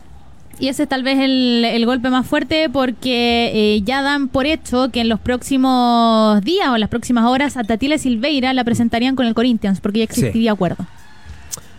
Y 0.60 0.68
ese 0.68 0.84
es 0.84 0.88
tal 0.88 1.02
vez 1.02 1.18
el, 1.18 1.64
el 1.64 1.84
golpe 1.84 2.10
más 2.10 2.26
fuerte 2.26 2.68
porque 2.70 3.50
eh, 3.54 3.82
ya 3.84 4.02
dan 4.02 4.28
por 4.28 4.46
hecho 4.46 4.90
que 4.90 5.00
en 5.00 5.08
los 5.08 5.18
próximos 5.20 6.40
días 6.42 6.68
o 6.68 6.76
las 6.78 6.88
próximas 6.88 7.24
horas 7.26 7.56
a 7.56 7.64
Tatila 7.64 7.98
Silveira 7.98 8.52
la 8.54 8.64
presentarían 8.64 9.16
con 9.16 9.26
el 9.26 9.34
Corinthians 9.34 9.80
porque 9.80 9.98
ya 9.98 10.04
existiría 10.04 10.52
acuerdo. 10.52 10.86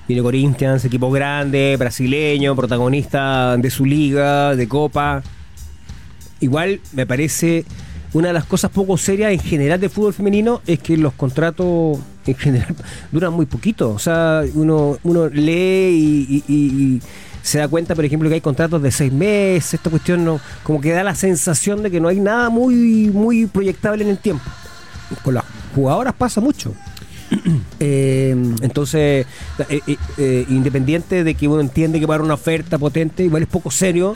Viene 0.08 0.22
Corinthians, 0.22 0.86
equipo 0.86 1.10
grande, 1.10 1.76
brasileño, 1.80 2.56
protagonista 2.56 3.58
de 3.58 3.70
su 3.72 3.86
liga, 3.86 4.56
de 4.56 4.68
Copa. 4.68 5.24
Igual 6.42 6.80
me 6.94 7.06
parece 7.08 7.66
una 8.14 8.28
de 8.28 8.34
las 8.34 8.46
cosas 8.46 8.72
poco 8.72 8.98
serias 8.98 9.32
en 9.32 9.40
general 9.40 9.80
del 9.80 9.90
fútbol 9.90 10.14
femenino 10.14 10.62
es 10.68 10.80
que 10.80 10.96
los 10.98 11.14
contratos 11.14 11.98
en 12.28 12.36
general 12.36 12.76
duran 13.12 13.34
muy 13.34 13.46
poquito. 13.46 13.90
O 13.92 14.00
sea, 14.00 14.42
uno, 14.54 14.98
uno 15.04 15.28
lee 15.28 15.90
y, 16.30 16.44
y- 16.48 16.54
y- 16.54 16.84
y 16.96 17.02
se 17.46 17.60
da 17.60 17.68
cuenta, 17.68 17.94
por 17.94 18.04
ejemplo, 18.04 18.28
que 18.28 18.36
hay 18.36 18.42
contratos 18.42 18.82
de 18.82 18.92
seis 18.92 19.14
meses. 19.14 19.76
Esta 19.76 19.90
cuestión 19.92 20.26
no, 20.26 20.40
como 20.64 20.82
que 20.82 20.92
da 20.92 21.04
la 21.04 21.14
sensación 21.14 21.84
de 21.84 21.92
que 21.92 22.00
no 22.00 22.08
hay 22.08 22.20
nada 22.20 22.50
muy, 22.50 23.10
muy 23.14 23.46
proyectable 23.46 24.04
en 24.04 24.10
el 24.10 24.18
tiempo. 24.18 24.44
Con 25.24 25.36
las 25.36 25.44
jugadoras 25.76 26.14
pasa 26.16 26.42
mucho. 26.42 26.74
Eh, 27.80 28.32
Entonces, 28.62 29.26
eh, 29.70 29.80
eh, 29.88 29.98
eh, 30.18 30.46
independiente 30.50 31.24
de 31.24 31.36
que 31.36 31.48
uno 31.48 31.60
entiende 31.62 32.00
que 32.00 32.06
va 32.06 32.14
a 32.14 32.16
haber 32.16 32.26
una 32.26 32.34
oferta 32.36 32.78
potente, 32.78 33.24
igual 33.24 33.44
es 33.44 33.50
poco 33.50 33.70
serio 33.70 34.16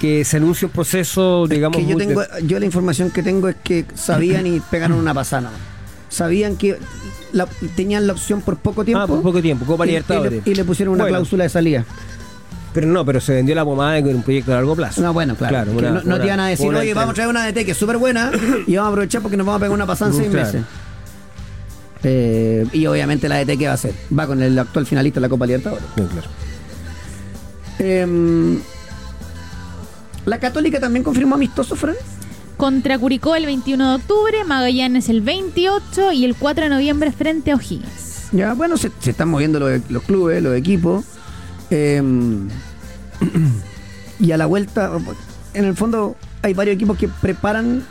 que 0.00 0.24
se 0.24 0.38
anuncie 0.38 0.66
un 0.66 0.72
proceso, 0.72 1.46
digamos, 1.46 1.76
que 1.76 1.86
yo, 1.86 1.96
muy- 1.96 2.06
tengo, 2.06 2.22
yo 2.46 2.58
la 2.58 2.64
información 2.66 3.10
que 3.10 3.22
tengo 3.22 3.48
es 3.48 3.56
que 3.62 3.84
sabían 3.94 4.46
y 4.46 4.60
pegaron 4.70 4.98
una 4.98 5.14
pasada. 5.14 5.50
Sabían 6.08 6.56
que 6.56 6.76
la- 7.32 7.46
tenían 7.76 8.06
la 8.06 8.14
opción 8.14 8.40
por 8.40 8.56
poco 8.56 8.84
tiempo. 8.84 9.02
Ah, 9.04 9.06
por 9.06 9.22
poco 9.22 9.40
tiempo, 9.40 9.64
Copa 9.64 9.84
y- 9.86 9.90
y, 9.90 9.92
Libertadores. 9.92 10.42
le, 10.44 10.50
y 10.50 10.54
le 10.54 10.64
pusieron 10.64 10.94
una 10.94 11.04
Bueno. 11.04 11.18
cláusula 11.18 11.44
de 11.44 11.50
salida. 11.50 11.84
Pero 12.72 12.86
no, 12.86 13.04
pero 13.04 13.20
se 13.20 13.34
vendió 13.34 13.54
la 13.54 13.64
pomada 13.64 13.98
en 13.98 14.06
un 14.14 14.22
proyecto 14.22 14.52
a 14.52 14.56
largo 14.56 14.76
plazo. 14.76 15.00
No, 15.02 15.12
bueno, 15.12 15.34
claro. 15.34 15.72
que 15.72 15.78
una- 15.78 15.90
no, 15.90 16.02
no 16.04 16.18
te 16.20 16.26
iban 16.26 16.38
a 16.40 16.46
decir, 16.48 16.72
oye, 16.72 16.94
vamos 16.94 17.10
a 17.10 17.14
traer 17.14 17.28
una 17.30 17.44
DT 17.44 17.64
que 17.64 17.72
es 17.72 17.76
súper 17.76 17.96
buena 17.98 18.30
y 18.66 18.76
vamos 18.76 18.88
a 18.88 18.92
aprovechar 18.92 19.22
porque 19.22 19.36
nos 19.36 19.44
vamos 19.46 19.58
a 19.58 19.60
pegar 19.60 19.74
una 19.74 19.86
pasada 19.86 20.10
en 20.12 20.16
seis 20.16 20.28
Claro. 20.30 20.46
meses. 20.46 20.62
Eh, 22.02 22.66
y 22.72 22.86
obviamente 22.86 23.28
la 23.28 23.36
DT, 23.38 23.58
¿qué 23.58 23.66
va 23.66 23.72
a 23.72 23.74
hacer? 23.74 23.92
Va 24.16 24.26
con 24.26 24.40
el 24.42 24.58
actual 24.58 24.86
finalista 24.86 25.18
de 25.18 25.22
la 25.22 25.28
Copa 25.28 25.46
Libertadores. 25.46 25.84
Claro. 25.94 26.28
Eh, 27.80 28.58
la 30.26 30.38
Católica 30.38 30.78
también 30.80 31.02
confirmó 31.02 31.34
amistoso, 31.34 31.76
Fran. 31.76 31.96
Contra 32.56 32.98
Curicó 32.98 33.34
el 33.36 33.46
21 33.46 33.88
de 33.90 33.94
octubre, 33.96 34.44
Magallanes 34.44 35.08
el 35.08 35.22
28 35.22 36.12
y 36.12 36.24
el 36.24 36.34
4 36.36 36.64
de 36.64 36.70
noviembre 36.70 37.10
frente 37.10 37.52
a 37.52 37.56
O'Higgins. 37.56 38.28
Ya, 38.32 38.52
bueno, 38.52 38.76
se, 38.76 38.90
se 39.00 39.10
están 39.10 39.28
moviendo 39.28 39.58
los, 39.58 39.80
los 39.88 40.02
clubes, 40.02 40.42
los 40.42 40.54
equipos. 40.56 41.04
Eh, 41.70 42.02
y 44.20 44.32
a 44.32 44.36
la 44.36 44.46
vuelta, 44.46 44.90
en 45.54 45.64
el 45.64 45.76
fondo, 45.76 46.16
hay 46.42 46.54
varios 46.54 46.74
equipos 46.74 46.96
que 46.98 47.08
preparan 47.08 47.84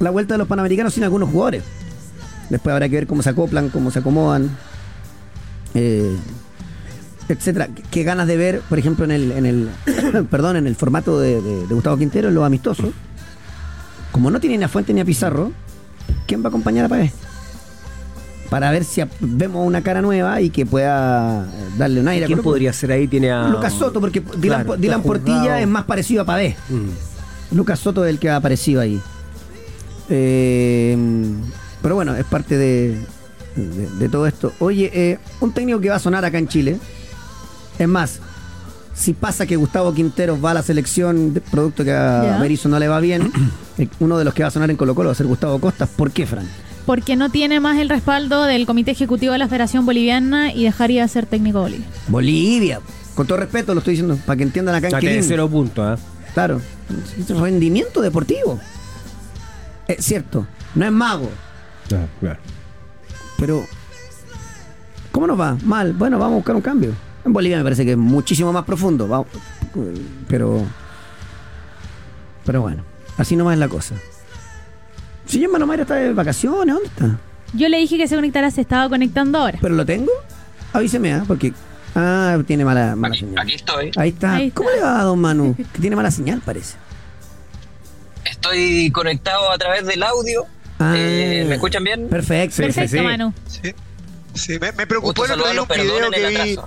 la 0.00 0.10
vuelta 0.10 0.34
de 0.34 0.38
los 0.38 0.48
panamericanos 0.48 0.94
sin 0.94 1.04
algunos 1.04 1.30
jugadores. 1.30 1.62
Después 2.50 2.72
habrá 2.72 2.88
que 2.88 2.96
ver 2.96 3.06
cómo 3.06 3.22
se 3.22 3.30
acoplan, 3.30 3.68
cómo 3.70 3.90
se 3.90 4.00
acomodan, 4.00 4.50
eh, 5.74 6.14
etcétera. 7.28 7.68
Qué- 7.90 8.02
ganas 8.02 8.26
de 8.26 8.36
ver, 8.36 8.60
por 8.68 8.78
ejemplo, 8.78 9.04
en 9.04 9.10
el, 9.12 9.70
perdón, 10.30 10.56
en 10.56 10.66
el 10.66 10.76
formato 10.76 11.18
de 11.18 11.40
Gustavo 11.70 11.96
Quintero, 11.96 12.28
en 12.28 12.34
los 12.34 12.44
amistosos. 12.44 12.90
Como 14.10 14.30
no 14.30 14.40
tiene 14.40 14.58
ni 14.58 14.64
a 14.64 14.68
Fuente 14.68 14.92
ni 14.92 15.00
a 15.00 15.04
Pizarro, 15.06 15.52
¿quién 16.26 16.42
va 16.42 16.46
a 16.46 16.48
acompañar 16.48 16.84
a 16.84 16.88
Paez? 16.90 17.12
Para 18.52 18.70
ver 18.70 18.84
si 18.84 19.02
vemos 19.20 19.66
una 19.66 19.80
cara 19.80 20.02
nueva 20.02 20.42
y 20.42 20.50
que 20.50 20.66
pueda 20.66 21.46
darle 21.78 22.00
un 22.02 22.08
aire. 22.08 22.26
a 22.26 22.26
¿Quién 22.26 22.42
podría 22.42 22.70
ser 22.74 22.92
ahí? 22.92 23.08
Tiene 23.08 23.30
a. 23.30 23.48
Lucas 23.48 23.72
Soto, 23.72 23.98
porque 23.98 24.20
Dylan, 24.20 24.64
Claro, 24.64 24.78
Dylan 24.78 25.00
está 25.00 25.06
Portilla 25.06 25.58
es 25.58 25.66
más 25.66 25.84
parecido 25.84 26.20
a 26.20 26.24
Pavés. 26.26 26.54
Mm. 26.68 27.56
Lucas 27.56 27.78
Soto 27.80 28.04
es 28.04 28.10
el 28.10 28.18
que 28.18 28.28
ha 28.28 28.36
aparecido 28.36 28.82
ahí. 28.82 29.00
Eh, 30.10 30.98
pero 31.80 31.94
bueno, 31.94 32.14
es 32.14 32.26
parte 32.26 32.58
de, 32.58 32.98
de, 33.56 33.88
de 33.98 34.08
todo 34.10 34.26
esto. 34.26 34.52
Oye, 34.58 34.90
eh, 34.92 35.18
un 35.40 35.52
técnico 35.52 35.80
que 35.80 35.88
va 35.88 35.96
a 35.96 35.98
sonar 35.98 36.22
acá 36.22 36.36
en 36.36 36.48
Chile. 36.48 36.78
Es 37.78 37.88
más, 37.88 38.20
si 38.92 39.14
pasa 39.14 39.46
que 39.46 39.56
Gustavo 39.56 39.94
Quinteros 39.94 40.44
va 40.44 40.50
a 40.50 40.54
la 40.54 40.62
selección, 40.62 41.32
de 41.32 41.40
producto 41.40 41.84
que 41.84 41.92
a. 41.92 42.36
Berizzo 42.38 42.68
no 42.68 42.78
le 42.78 42.88
va 42.88 43.00
bien, 43.00 43.32
eh, 43.78 43.88
uno 44.00 44.18
de 44.18 44.24
los 44.26 44.34
que 44.34 44.42
va 44.42 44.48
a 44.48 44.52
sonar 44.52 44.70
en 44.70 44.76
Colo 44.76 44.94
Colo 44.94 45.08
va 45.08 45.12
a 45.12 45.16
ser 45.16 45.26
Gustavo 45.26 45.58
Costas. 45.58 45.88
¿Por 45.88 46.10
qué, 46.10 46.26
Fran? 46.26 46.46
Porque 46.86 47.14
no 47.16 47.30
tiene 47.30 47.60
más 47.60 47.78
el 47.78 47.88
respaldo 47.88 48.42
del 48.44 48.66
Comité 48.66 48.90
Ejecutivo 48.90 49.32
de 49.32 49.38
la 49.38 49.46
Federación 49.48 49.86
Boliviana 49.86 50.52
y 50.52 50.64
dejaría 50.64 51.02
de 51.02 51.08
ser 51.08 51.26
técnico 51.26 51.58
de 51.58 51.64
Bolivia. 51.64 51.86
Bolivia. 52.08 52.80
Con 53.14 53.26
todo 53.26 53.38
respeto 53.38 53.72
lo 53.74 53.78
estoy 53.80 53.92
diciendo, 53.92 54.18
para 54.26 54.36
que 54.36 54.42
entiendan 54.42 54.74
acá 54.74 54.88
en 54.88 54.98
Quilín. 54.98 55.22
cero 55.22 55.48
puntos, 55.48 55.84
¿ah? 56.00 56.02
Claro. 56.34 56.60
Rendimiento 57.28 58.00
deportivo. 58.00 58.58
Es 59.86 60.04
cierto, 60.04 60.46
no 60.74 60.84
es 60.86 60.92
mago, 60.92 61.30
Ah, 61.94 62.06
claro. 62.20 62.38
pero 63.38 63.64
¿cómo 65.10 65.26
nos 65.26 65.38
va? 65.38 65.58
Mal. 65.64 65.92
Bueno, 65.92 66.18
vamos 66.18 66.32
a 66.32 66.36
buscar 66.36 66.56
un 66.56 66.62
cambio. 66.62 66.92
En 67.24 67.32
Bolivia 67.32 67.58
me 67.58 67.64
parece 67.64 67.84
que 67.84 67.92
es 67.92 67.96
muchísimo 67.98 68.52
más 68.52 68.64
profundo, 68.64 69.06
vamos, 69.06 69.26
pero 70.28 70.64
pero 72.46 72.62
bueno, 72.62 72.82
así 73.18 73.36
nomás 73.36 73.54
es 73.54 73.58
la 73.60 73.68
cosa. 73.68 73.94
Si 75.26 75.40
yo 75.40 75.48
Mano 75.50 75.66
Mayra 75.66 75.82
está 75.82 75.94
de 75.94 76.12
vacaciones, 76.12 76.74
¿dónde 76.74 76.88
está? 76.88 77.18
Yo 77.54 77.68
le 77.68 77.78
dije 77.78 77.96
que 77.96 78.08
se 78.08 78.14
conectara, 78.16 78.50
se 78.50 78.60
estaba 78.62 78.88
conectando 78.88 79.38
ahora. 79.38 79.58
¿Pero 79.60 79.74
lo 79.74 79.84
tengo? 79.86 80.10
Avíseme, 80.72 81.12
¿ah? 81.14 81.24
Porque 81.26 81.52
ah, 81.94 82.38
tiene 82.46 82.64
mala, 82.64 82.96
mala 82.96 83.12
Aquí, 83.14 83.20
señal. 83.24 83.38
aquí 83.42 83.54
estoy. 83.54 83.90
Ahí 83.96 84.08
está. 84.10 84.36
Ahí 84.36 84.50
¿Cómo 84.50 84.70
está. 84.70 84.80
le 84.86 84.92
va 84.92 85.00
a 85.00 85.04
don 85.04 85.18
Manu? 85.20 85.54
Que 85.72 85.80
tiene 85.80 85.96
mala 85.96 86.10
señal, 86.10 86.40
parece. 86.44 86.76
Estoy 88.24 88.90
conectado 88.90 89.50
a 89.50 89.58
través 89.58 89.84
del 89.86 90.02
audio. 90.02 90.46
Ah. 90.78 90.94
Eh, 90.96 91.44
¿Me 91.48 91.54
escuchan 91.56 91.84
bien? 91.84 92.08
Perfecto. 92.08 92.56
Perfecto, 92.62 92.96
sí. 92.96 93.02
Manu. 93.02 93.32
Sí. 93.46 93.74
Sí, 94.34 94.58
me, 94.58 94.72
me 94.72 94.86
preocupó 94.86 95.24
el 95.26 95.32
otro 95.32 95.50
día 95.52 95.62
un 95.62 95.68
video 95.68 96.10
que 96.10 96.44
vi. 96.44 96.58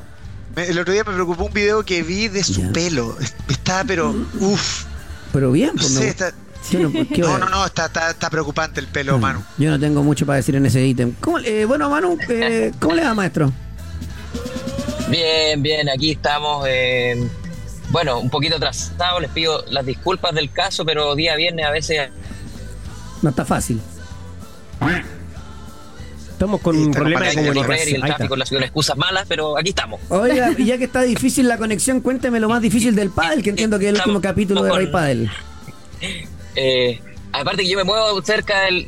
me- 0.56 0.68
el 0.68 0.80
otro 0.80 0.94
día 0.94 1.04
me 1.04 1.14
preocupó 1.14 1.46
un 1.46 1.54
video 1.54 1.84
que 1.84 2.04
vi 2.04 2.28
de 2.28 2.44
su 2.44 2.62
Ya. 2.62 2.72
pelo. 2.72 3.18
Estaba, 3.50 3.84
pero, 3.86 4.14
uff. 4.40 4.86
Pero 5.34 5.52
bien, 5.52 5.72
No 5.74 5.82
pues 5.82 5.94
sé, 5.94 6.00
no- 6.02 6.06
está- 6.06 6.30
yo 6.30 6.36
no, 6.74 6.92
¿qué 6.92 7.22
no, 7.22 7.38
no, 7.38 7.50
no, 7.50 7.66
está, 7.66 7.86
está, 7.86 8.12
está 8.12 8.30
preocupante 8.30 8.80
el 8.80 8.88
pelo, 8.88 9.18
Manu. 9.20 9.44
Yo 9.58 9.70
no 9.72 9.80
tengo 9.80 10.04
mucho 10.04 10.26
para 10.26 10.38
decir 10.38 10.56
en 10.56 10.66
ese 10.66 10.86
ítem. 10.86 11.14
¿Cómo- 11.22 11.40
eh, 11.40 11.66
bueno, 11.66 11.90
Manu, 11.90 12.18
eh, 12.30 12.72
¿cómo 12.80 12.96
le 12.96 13.04
va, 13.04 13.14
maestro? 13.14 13.52
Bien, 15.10 15.62
bien, 15.62 15.88
aquí 15.90 16.12
estamos. 16.12 16.66
eh, 16.68 17.30
bueno, 17.90 18.20
un 18.20 18.30
poquito 18.32 18.56
atrasado, 18.56 19.20
les 19.20 19.30
pido 19.30 19.64
las 19.70 19.86
disculpas 19.86 20.34
del 20.34 20.52
caso, 20.52 20.84
pero 20.86 21.14
día 21.16 21.36
viernes 21.36 21.66
a 21.66 21.72
veces 21.72 22.10
No 23.22 23.30
está 23.30 23.46
fácil. 23.46 23.80
Estamos 26.32 26.60
con 26.62 26.76
un 26.76 26.92
problema 26.92 27.28
de 27.28 27.36
correr 27.36 27.44
y 27.44 27.48
comunicación. 27.54 27.96
el 27.96 28.02
tráfico 28.02 28.24
está. 28.24 28.34
en 28.34 28.40
la 28.40 28.46
ciudad, 28.46 28.64
excusas 28.64 28.98
malas, 28.98 29.26
pero 29.28 29.58
aquí 29.58 29.70
estamos. 29.70 30.02
Oiga, 30.10 30.52
y 30.58 30.66
ya 30.66 30.78
que 30.78 30.84
está 30.86 31.02
difícil 31.04 31.48
la 31.48 31.58
conexión, 31.58 32.02
cuénteme 32.02 32.40
lo 32.42 32.50
más 32.50 32.62
difícil 32.62 32.94
del 32.96 33.10
pádel, 33.12 33.42
que 33.42 33.52
entiendo 33.52 33.80
que 33.80 33.86
es 33.88 33.94
el 33.94 34.00
último 34.00 34.20
capítulo 34.20 34.64
de 34.64 34.72
Ray 34.72 34.88
Padel. 34.92 35.32
Eh, 36.56 37.00
aparte 37.32 37.64
que 37.64 37.70
yo 37.70 37.78
me 37.78 37.84
muevo 37.84 38.22
cerca 38.22 38.62
del, 38.62 38.88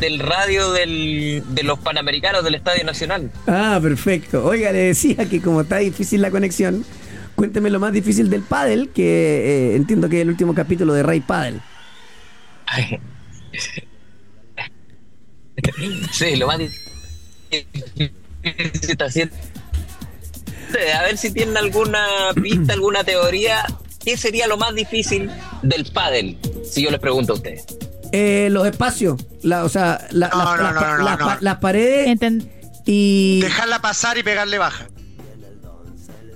del 0.00 0.18
radio 0.20 0.72
del, 0.72 1.42
de 1.48 1.62
los 1.62 1.78
Panamericanos 1.78 2.44
del 2.44 2.54
Estadio 2.54 2.84
Nacional. 2.84 3.30
Ah, 3.46 3.78
perfecto. 3.82 4.44
Oiga, 4.44 4.72
le 4.72 4.78
decía 4.78 5.28
que 5.28 5.40
como 5.40 5.62
está 5.62 5.78
difícil 5.78 6.22
la 6.22 6.30
conexión, 6.30 6.84
cuénteme 7.34 7.70
lo 7.70 7.80
más 7.80 7.92
difícil 7.92 8.30
del 8.30 8.42
pádel, 8.42 8.90
que 8.90 9.72
eh, 9.72 9.76
entiendo 9.76 10.08
que 10.08 10.16
es 10.16 10.22
el 10.22 10.28
último 10.28 10.54
capítulo 10.54 10.92
de 10.94 11.02
Ray 11.02 11.20
Padel. 11.20 11.60
sí, 16.12 16.36
lo 16.36 16.46
más 16.46 16.58
difícil 16.58 16.80
está 18.88 19.06
haciendo. 19.06 19.34
A 20.96 21.02
ver 21.02 21.16
si 21.16 21.32
tienen 21.32 21.56
alguna 21.56 22.06
pista, 22.34 22.74
alguna 22.74 23.02
teoría. 23.02 23.64
¿Qué 24.08 24.16
sería 24.16 24.46
lo 24.46 24.56
más 24.56 24.74
difícil 24.74 25.30
del 25.62 25.84
pádel? 25.92 26.38
Si 26.64 26.82
yo 26.82 26.90
les 26.90 26.98
pregunto 26.98 27.34
a 27.34 27.36
ustedes. 27.36 27.66
Eh, 28.10 28.48
los 28.50 28.66
espacios, 28.66 29.20
la, 29.42 29.64
o 29.64 29.68
sea, 29.68 30.08
la- 30.12 30.30
No, 30.30 30.38
las- 30.38 30.56
no, 30.56 30.62
las- 30.62 30.74
no, 30.74 30.96
no, 30.98 31.04
las- 31.04 31.18
no. 31.18 31.36
las 31.42 31.56
paredes 31.58 32.08
Enten- 32.08 32.50
y... 32.86 33.40
Dejarla 33.42 33.82
pasar 33.82 34.16
y 34.16 34.22
pegarle 34.22 34.56
baja. 34.56 34.86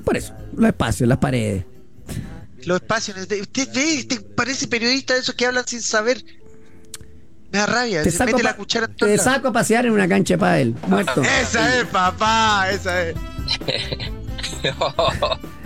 Por 0.04 0.18
eso, 0.18 0.34
los 0.54 0.68
espacios, 0.68 1.08
las 1.08 1.16
paredes. 1.16 1.64
Los 2.64 2.82
espacios. 2.82 3.16
¿Usted 3.16 3.68
ve? 3.74 4.04
¿Te 4.06 4.20
parece 4.20 4.68
periodista 4.68 5.14
de 5.14 5.20
esos 5.20 5.34
que 5.34 5.46
hablan 5.46 5.66
sin 5.66 5.80
saber? 5.80 6.22
Me 7.50 7.58
da 7.58 7.64
rabia. 7.64 8.02
Te 8.02 8.10
se 8.10 8.18
saco, 8.18 8.32
mete 8.32 8.42
la 8.42 8.54
cuchara 8.54 8.84
en 8.84 8.96
te 8.96 9.16
saco 9.16 9.48
a 9.48 9.52
pasear 9.52 9.86
en 9.86 9.92
una 9.92 10.06
cancha 10.06 10.34
de 10.34 10.38
pádel, 10.38 10.74
muerto. 10.88 11.22
Esa 11.22 11.78
es, 11.78 11.86
papá. 11.86 12.66
Esa 12.70 13.08
es. 13.08 13.14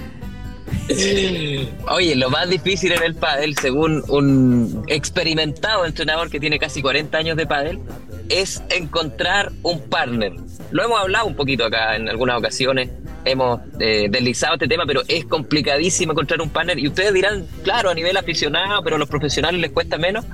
Oye, 1.89 2.15
lo 2.15 2.31
más 2.31 2.49
difícil 2.49 2.93
en 2.93 3.03
el 3.03 3.15
pádel, 3.15 3.57
según 3.57 4.03
un 4.09 4.85
experimentado 4.87 5.85
entrenador 5.85 6.31
que 6.31 6.39
tiene 6.39 6.59
casi 6.59 6.81
40 6.83 7.19
años 7.19 7.37
de 7.37 7.47
pádel, 7.47 7.81
es 8.29 8.63
encontrar 8.71 9.53
un 9.63 9.81
partner. 9.81 10.33
Lo 10.71 10.85
hemos 10.85 11.01
hablado 11.01 11.27
un 11.27 11.35
poquito 11.35 11.65
acá 11.65 11.97
en 11.97 12.09
algunas 12.09 12.39
ocasiones, 12.39 12.91
hemos 13.25 13.61
eh, 13.81 14.07
deslizado 14.11 14.55
este 14.55 14.69
tema, 14.69 14.85
pero 14.87 15.03
es 15.09 15.25
complicadísimo 15.25 16.13
encontrar 16.13 16.41
un 16.41 16.51
partner. 16.51 16.79
Y 16.79 16.89
ustedes 16.89 17.13
dirán, 17.13 17.47
claro, 17.65 17.91
a 17.91 17.95
nivel 17.95 18.17
aficionado, 18.17 18.83
pero 18.83 18.97
a 18.97 18.99
los 18.99 19.09
profesionales 19.09 19.61
les 19.61 19.73
cuesta 19.73 19.99
menos. 19.99 20.25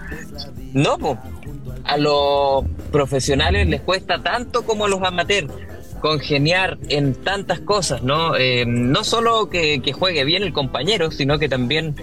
No, 0.72 0.98
po. 0.98 1.18
a 1.84 1.96
los 1.96 2.64
profesionales 2.90 3.66
les 3.68 3.80
cuesta 3.80 4.22
tanto 4.22 4.62
como 4.64 4.84
a 4.84 4.88
los 4.88 5.02
amateurs 5.02 5.52
congeniar 6.02 6.78
en 6.88 7.14
tantas 7.14 7.60
cosas, 7.60 8.02
¿no? 8.02 8.36
Eh, 8.36 8.66
no 8.66 9.04
solo 9.04 9.48
que, 9.48 9.80
que 9.80 9.92
juegue 9.92 10.24
bien 10.24 10.42
el 10.42 10.52
compañero, 10.52 11.10
sino 11.10 11.38
que 11.38 11.48
también 11.48 11.94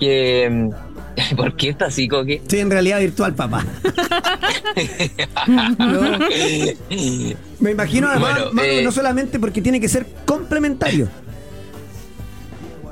que... 0.00 0.70
¿Por 1.36 1.54
qué 1.54 1.68
está 1.68 1.86
así, 1.86 2.08
Coque? 2.08 2.34
Estoy 2.34 2.58
en 2.60 2.70
realidad 2.70 2.98
virtual, 2.98 3.34
papá. 3.34 3.64
No. 5.78 6.18
Me 7.60 7.70
imagino 7.70 8.08
además, 8.08 8.50
Bueno, 8.52 8.72
eh, 8.72 8.82
no 8.82 8.90
solamente 8.90 9.38
porque 9.38 9.62
tiene 9.62 9.78
que 9.80 9.88
ser 9.88 10.06
complementario. 10.24 11.08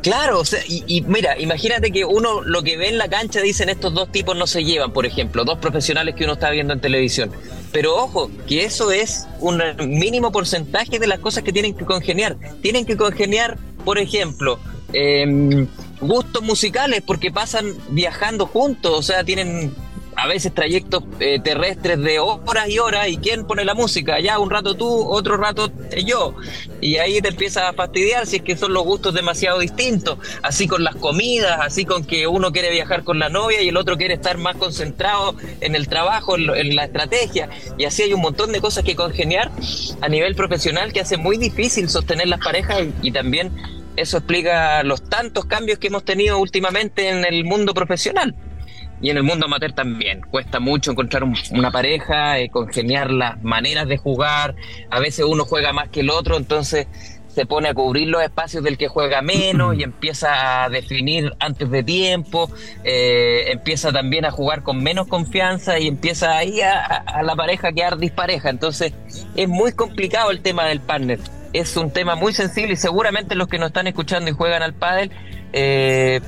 Claro, 0.02 0.40
o 0.40 0.44
sea, 0.44 0.60
y, 0.66 0.82
y 0.88 1.02
mira, 1.02 1.38
imagínate 1.38 1.92
que 1.92 2.04
uno 2.04 2.42
lo 2.42 2.62
que 2.62 2.76
ve 2.76 2.88
en 2.88 2.98
la 2.98 3.08
cancha 3.08 3.40
dicen 3.40 3.68
estos 3.68 3.94
dos 3.94 4.10
tipos 4.10 4.36
no 4.36 4.48
se 4.48 4.64
llevan, 4.64 4.92
por 4.92 5.06
ejemplo, 5.06 5.44
dos 5.44 5.58
profesionales 5.58 6.16
que 6.16 6.24
uno 6.24 6.32
está 6.32 6.50
viendo 6.50 6.72
en 6.72 6.80
televisión. 6.80 7.30
Pero 7.72 7.96
ojo, 7.96 8.30
que 8.46 8.64
eso 8.64 8.90
es 8.90 9.28
un 9.38 9.62
mínimo 9.78 10.32
porcentaje 10.32 10.98
de 10.98 11.06
las 11.06 11.20
cosas 11.20 11.44
que 11.44 11.52
tienen 11.52 11.74
que 11.74 11.84
congeniar. 11.84 12.36
Tienen 12.60 12.84
que 12.84 12.96
congeniar, 12.96 13.56
por 13.84 13.98
ejemplo, 13.98 14.58
em, 14.92 15.68
gustos 16.00 16.42
musicales 16.42 17.02
porque 17.06 17.30
pasan 17.30 17.72
viajando 17.90 18.46
juntos, 18.46 18.92
o 18.92 19.02
sea, 19.02 19.22
tienen 19.22 19.72
a 20.22 20.28
veces 20.28 20.54
trayectos 20.54 21.02
eh, 21.18 21.40
terrestres 21.42 21.98
de 22.00 22.20
horas 22.20 22.68
y 22.68 22.78
horas 22.78 23.08
y 23.08 23.16
quién 23.16 23.44
pone 23.44 23.64
la 23.64 23.74
música, 23.74 24.20
ya 24.20 24.38
un 24.38 24.50
rato 24.50 24.74
tú, 24.74 24.86
otro 25.10 25.36
rato 25.36 25.70
yo. 26.04 26.34
Y 26.80 26.96
ahí 26.98 27.20
te 27.20 27.28
empieza 27.28 27.68
a 27.68 27.72
fastidiar 27.72 28.26
si 28.26 28.36
es 28.36 28.42
que 28.42 28.56
son 28.56 28.72
los 28.72 28.84
gustos 28.84 29.14
demasiado 29.14 29.58
distintos, 29.58 30.18
así 30.42 30.68
con 30.68 30.84
las 30.84 30.94
comidas, 30.96 31.58
así 31.60 31.84
con 31.84 32.04
que 32.04 32.26
uno 32.28 32.52
quiere 32.52 32.70
viajar 32.70 33.02
con 33.02 33.18
la 33.18 33.28
novia 33.30 33.62
y 33.62 33.68
el 33.68 33.76
otro 33.76 33.96
quiere 33.96 34.14
estar 34.14 34.38
más 34.38 34.56
concentrado 34.56 35.34
en 35.60 35.74
el 35.74 35.88
trabajo, 35.88 36.36
en, 36.36 36.46
lo- 36.46 36.54
en 36.54 36.76
la 36.76 36.84
estrategia. 36.84 37.48
Y 37.76 37.84
así 37.84 38.02
hay 38.02 38.12
un 38.12 38.20
montón 38.20 38.52
de 38.52 38.60
cosas 38.60 38.84
que 38.84 38.94
congeniar 38.94 39.50
a 40.00 40.08
nivel 40.08 40.34
profesional 40.36 40.92
que 40.92 41.00
hace 41.00 41.16
muy 41.16 41.36
difícil 41.36 41.88
sostener 41.88 42.28
las 42.28 42.40
parejas 42.40 42.78
y, 43.02 43.08
y 43.08 43.10
también 43.12 43.50
eso 43.96 44.18
explica 44.18 44.82
los 44.84 45.02
tantos 45.08 45.44
cambios 45.46 45.78
que 45.78 45.88
hemos 45.88 46.04
tenido 46.04 46.38
últimamente 46.38 47.08
en 47.08 47.24
el 47.24 47.44
mundo 47.44 47.74
profesional. 47.74 48.34
Y 49.02 49.10
en 49.10 49.16
el 49.18 49.22
mundo 49.24 49.46
amateur 49.46 49.72
también. 49.72 50.20
Cuesta 50.30 50.60
mucho 50.60 50.92
encontrar 50.92 51.24
un- 51.24 51.36
una 51.50 51.70
pareja, 51.70 52.38
eh, 52.38 52.48
congeniar 52.48 53.10
las 53.10 53.42
maneras 53.42 53.88
de 53.88 53.98
jugar. 53.98 54.54
A 54.90 55.00
veces 55.00 55.24
uno 55.28 55.44
juega 55.44 55.72
más 55.72 55.88
que 55.88 56.00
el 56.00 56.10
otro, 56.10 56.36
entonces 56.36 56.86
se 57.28 57.46
pone 57.46 57.68
a 57.68 57.74
cubrir 57.74 58.08
los 58.08 58.22
espacios 58.22 58.62
del 58.62 58.76
que 58.76 58.88
juega 58.88 59.22
menos 59.22 59.74
y 59.78 59.82
empieza 59.82 60.64
a 60.64 60.68
definir 60.68 61.32
antes 61.40 61.70
de 61.70 61.82
tiempo. 61.82 62.50
eh, 62.84 63.50
empieza 63.52 63.90
también 63.92 64.24
a 64.24 64.30
jugar 64.30 64.62
con 64.62 64.82
menos 64.82 65.06
confianza 65.08 65.78
y 65.78 65.88
empieza 65.88 66.36
ahí 66.36 66.60
a 66.60 67.22
la 67.24 67.34
pareja 67.34 67.68
a 67.68 67.72
quedar 67.72 67.96
dispareja. 67.98 68.50
Entonces 68.50 68.92
es 69.34 69.48
muy 69.48 69.72
complicado 69.72 70.30
el 70.30 70.42
tema 70.42 70.66
del 70.66 70.80
partner. 70.80 71.18
Es 71.52 71.76
un 71.76 71.90
tema 71.90 72.14
muy 72.14 72.32
sensible 72.32 72.74
y 72.74 72.76
seguramente 72.76 73.34
los 73.34 73.48
que 73.48 73.58
nos 73.58 73.68
están 73.68 73.86
escuchando 73.86 74.30
y 74.30 74.34
juegan 74.34 74.62
al 74.62 74.74
pádel 74.74 75.10
eh, 75.52 76.20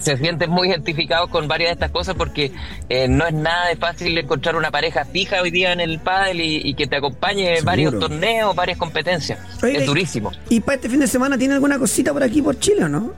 se 0.00 0.16
sienten 0.16 0.50
muy 0.50 0.68
identificados 0.68 1.30
con 1.30 1.48
varias 1.48 1.68
de 1.70 1.72
estas 1.74 1.90
cosas 1.90 2.14
porque 2.14 2.52
eh, 2.88 3.08
no 3.08 3.26
es 3.26 3.34
nada 3.34 3.68
de 3.68 3.76
fácil 3.76 4.16
encontrar 4.16 4.56
una 4.56 4.70
pareja 4.70 5.04
fija 5.04 5.42
hoy 5.42 5.50
día 5.50 5.72
en 5.72 5.80
el 5.80 5.98
pádel 5.98 6.40
y, 6.40 6.60
y 6.64 6.74
que 6.74 6.86
te 6.86 6.96
acompañe 6.96 7.58
en 7.58 7.64
varios 7.64 7.90
Seguro. 7.92 8.08
torneos, 8.08 8.54
varias 8.56 8.78
competencias. 8.78 9.38
Es 9.62 9.86
durísimo. 9.86 10.32
¿Y 10.48 10.60
para 10.60 10.76
este 10.76 10.88
fin 10.88 11.00
de 11.00 11.06
semana 11.06 11.36
tiene 11.36 11.54
alguna 11.54 11.78
cosita 11.78 12.12
por 12.12 12.22
aquí, 12.22 12.40
por 12.42 12.58
Chile 12.58 12.84
o 12.84 12.88
no? 12.88 13.12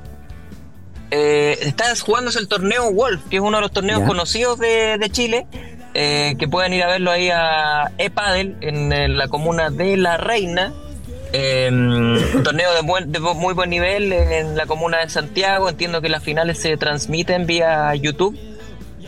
Eh, 1.11 1.59
estás 1.63 2.01
jugándose 2.01 2.39
el 2.39 2.49
torneo 2.49 2.91
Wolf, 2.93 3.21
que 3.29 3.37
es 3.37 3.43
uno 3.43 3.59
de 3.59 3.61
los 3.63 3.71
torneos 3.73 4.01
Ya. 4.01 4.07
conocidos 4.07 4.59
de, 4.59 4.97
de 4.99 5.11
Chile, 5.11 5.47
eh, 5.93 6.37
que 6.39 6.49
pueden 6.49 6.73
ir 6.73 6.83
a 6.83 6.87
verlo 6.87 7.11
ahí 7.11 7.29
a 7.29 7.93
E-Padel 7.99 8.57
en, 8.63 9.19
la 9.19 9.29
comuna 9.29 9.69
de 9.69 9.99
La 9.99 10.17
Reina. 10.17 10.73
Eh, 11.33 11.69
un 11.73 12.43
torneo 12.43 12.75
de, 12.75 12.83
buen- 12.83 13.11
de 13.13 13.19
muy 13.21 13.55
buen 13.55 13.71
nivel 13.71 14.13
en 14.13 14.57
la 14.57 14.67
comuna 14.67 14.99
de 14.99 15.09
Santiago. 15.09 15.69
Entiendo 15.69 16.01
que 16.01 16.09
las 16.09 16.23
finales 16.23 16.59
se 16.59 16.77
transmiten 16.77 17.47
vía 17.47 17.95
YouTube. 17.95 18.39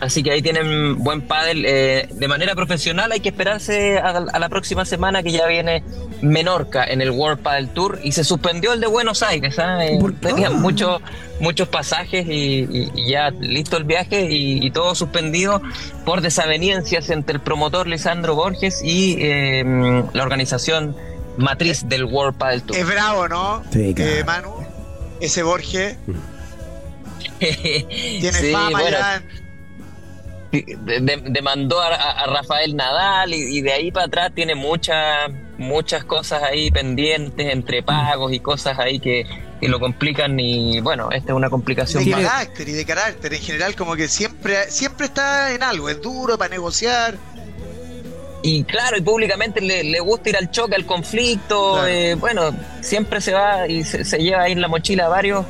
Así 0.00 0.24
que 0.24 0.32
ahí 0.32 0.42
tienen 0.42 0.98
buen 1.04 1.22
pádel. 1.22 1.64
Eh, 1.66 2.08
de 2.12 2.28
manera 2.28 2.54
profesional 2.56 3.12
hay 3.12 3.20
que 3.20 3.28
esperarse 3.28 3.98
a, 3.98 4.08
a 4.10 4.38
la 4.40 4.48
próxima 4.48 4.84
semana 4.84 5.22
que 5.22 5.30
ya 5.30 5.46
viene 5.46 5.84
Menorca 6.20 6.84
en 6.84 7.00
el 7.00 7.10
World 7.12 7.40
Padel 7.40 7.68
Tour 7.68 8.00
y 8.02 8.10
se 8.12 8.24
suspendió 8.24 8.72
el 8.72 8.80
de 8.80 8.88
Buenos 8.88 9.22
Aires. 9.22 9.56
¿ah? 9.60 9.84
Eh, 9.86 9.98
tenían 10.20 10.60
muchos 10.60 11.00
muchos 11.40 11.68
pasajes 11.68 12.26
y, 12.28 12.60
y- 12.70 12.90
y 12.94 13.10
ya 13.10 13.30
listo 13.30 13.76
el 13.76 13.84
viaje 13.84 14.22
y, 14.30 14.64
y 14.66 14.70
todo 14.72 14.94
suspendido 14.96 15.62
por 16.04 16.20
desavenencias 16.22 17.08
entre 17.10 17.36
el 17.36 17.40
promotor 17.40 17.86
Lisandro 17.86 18.34
Borges 18.34 18.82
y 18.82 19.16
eh, 19.20 20.02
la 20.12 20.22
organización 20.22 20.96
matriz 21.36 21.88
del 21.88 22.04
World 22.04 22.36
Padel 22.38 22.62
Tour. 22.62 22.76
Es 22.76 22.86
bravo, 22.86 23.28
¿no? 23.28 23.62
Sí, 23.72 23.92
claro. 23.94 24.10
Eh, 24.10 24.24
Manu. 24.24 24.54
Ese 25.20 25.42
Borges 25.42 25.96
tiene 27.38 28.32
Sí, 28.32 28.52
fama 28.52 28.80
bueno, 28.80 28.96
ya. 28.98 29.22
de- 30.52 31.00
de- 31.00 31.22
demandó 31.30 31.80
a, 31.80 31.88
a- 31.94 32.22
a 32.22 32.26
Rafael 32.26 32.76
Nadal 32.76 33.34
y, 33.34 33.58
y 33.58 33.60
de 33.60 33.72
ahí 33.72 33.90
para 33.90 34.06
atrás 34.06 34.32
tiene 34.34 34.54
muchas 34.54 35.30
muchas 35.56 36.04
cosas 36.04 36.42
ahí 36.42 36.70
pendientes 36.72 37.52
entre 37.52 37.82
pagos 37.82 38.32
y 38.32 38.40
cosas 38.40 38.76
ahí 38.78 38.98
que, 38.98 39.24
que 39.60 39.68
lo 39.68 39.78
complican 39.78 40.38
y 40.40 40.80
bueno, 40.80 41.10
esta 41.12 41.30
es 41.32 41.36
una 41.36 41.48
complicación 41.48 42.04
De 42.04 42.10
más. 42.10 42.22
carácter 42.24 42.68
y 42.68 42.72
de 42.72 42.84
carácter 42.84 43.34
en 43.34 43.40
general, 43.40 43.76
como 43.76 43.94
que 43.94 44.08
siempre, 44.08 44.68
siempre 44.68 45.06
está 45.06 45.52
en 45.52 45.62
algo, 45.62 45.88
es 45.88 46.02
duro 46.02 46.36
para 46.36 46.50
negociar. 46.50 47.16
Y 48.46 48.62
claro, 48.64 48.98
y 48.98 49.00
públicamente 49.00 49.62
le, 49.62 49.82
le 49.84 50.00
gusta 50.00 50.28
ir 50.28 50.36
al 50.36 50.50
choque, 50.50 50.74
al 50.74 50.84
conflicto, 50.84 51.72
Claro. 51.76 51.88
eh, 51.88 52.14
bueno, 52.16 52.54
siempre 52.82 53.22
se 53.22 53.32
va 53.32 53.66
y 53.66 53.84
se, 53.84 54.04
se 54.04 54.18
lleva 54.18 54.42
ahí 54.42 54.52
en 54.52 54.60
la 54.60 54.68
mochila 54.68 55.08
varios, 55.08 55.46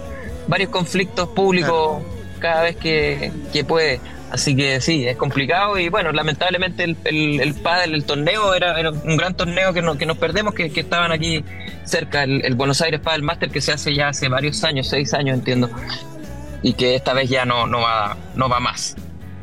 varios 0.47 0.71
conflictos 0.71 1.29
públicos 1.31 2.01
cada 2.39 2.63
vez 2.63 2.77
que, 2.77 3.33
que 3.53 3.65
puede. 3.65 4.01
Así 4.31 4.55
que 4.55 4.81
sí, 4.81 5.07
es 5.09 5.17
complicado 5.17 5.77
y 5.77 5.89
bueno, 5.89 6.13
lamentablemente 6.13 6.85
el, 6.85 6.97
el, 7.05 7.41
el 7.41 7.55
pádel, 7.55 7.95
el 7.95 8.05
torneo 8.05 8.55
era, 8.55 8.79
era 8.79 8.91
un 8.93 9.17
gran 9.17 9.35
torneo 9.37 9.73
que, 9.73 9.83
no- 9.83 9.99
que 9.99 10.07
nos 10.07 10.17
perdemos, 10.19 10.55
que, 10.55 10.71
que 10.71 10.81
estaban 10.81 11.11
aquí 11.11 11.45
cerca, 11.85 12.23
el, 12.23 12.45
el 12.45 12.55
Buenos 12.55 12.81
Aires 12.81 13.01
Padel 13.01 13.23
Master 13.23 13.51
que 13.51 13.61
se 13.61 13.73
hace 13.73 13.93
ya 13.93 14.09
hace 14.09 14.29
varios 14.29 14.63
años, 14.63 14.89
seis 14.89 15.15
años 15.15 15.37
entiendo, 15.39 15.69
y 16.63 16.73
que 16.75 16.95
esta 16.95 17.13
vez 17.13 17.29
ya 17.29 17.45
no, 17.45 17.67
no, 17.67 17.81
va, 17.81 18.17
no 18.37 18.49
va 18.49 18.59
más. 18.61 18.97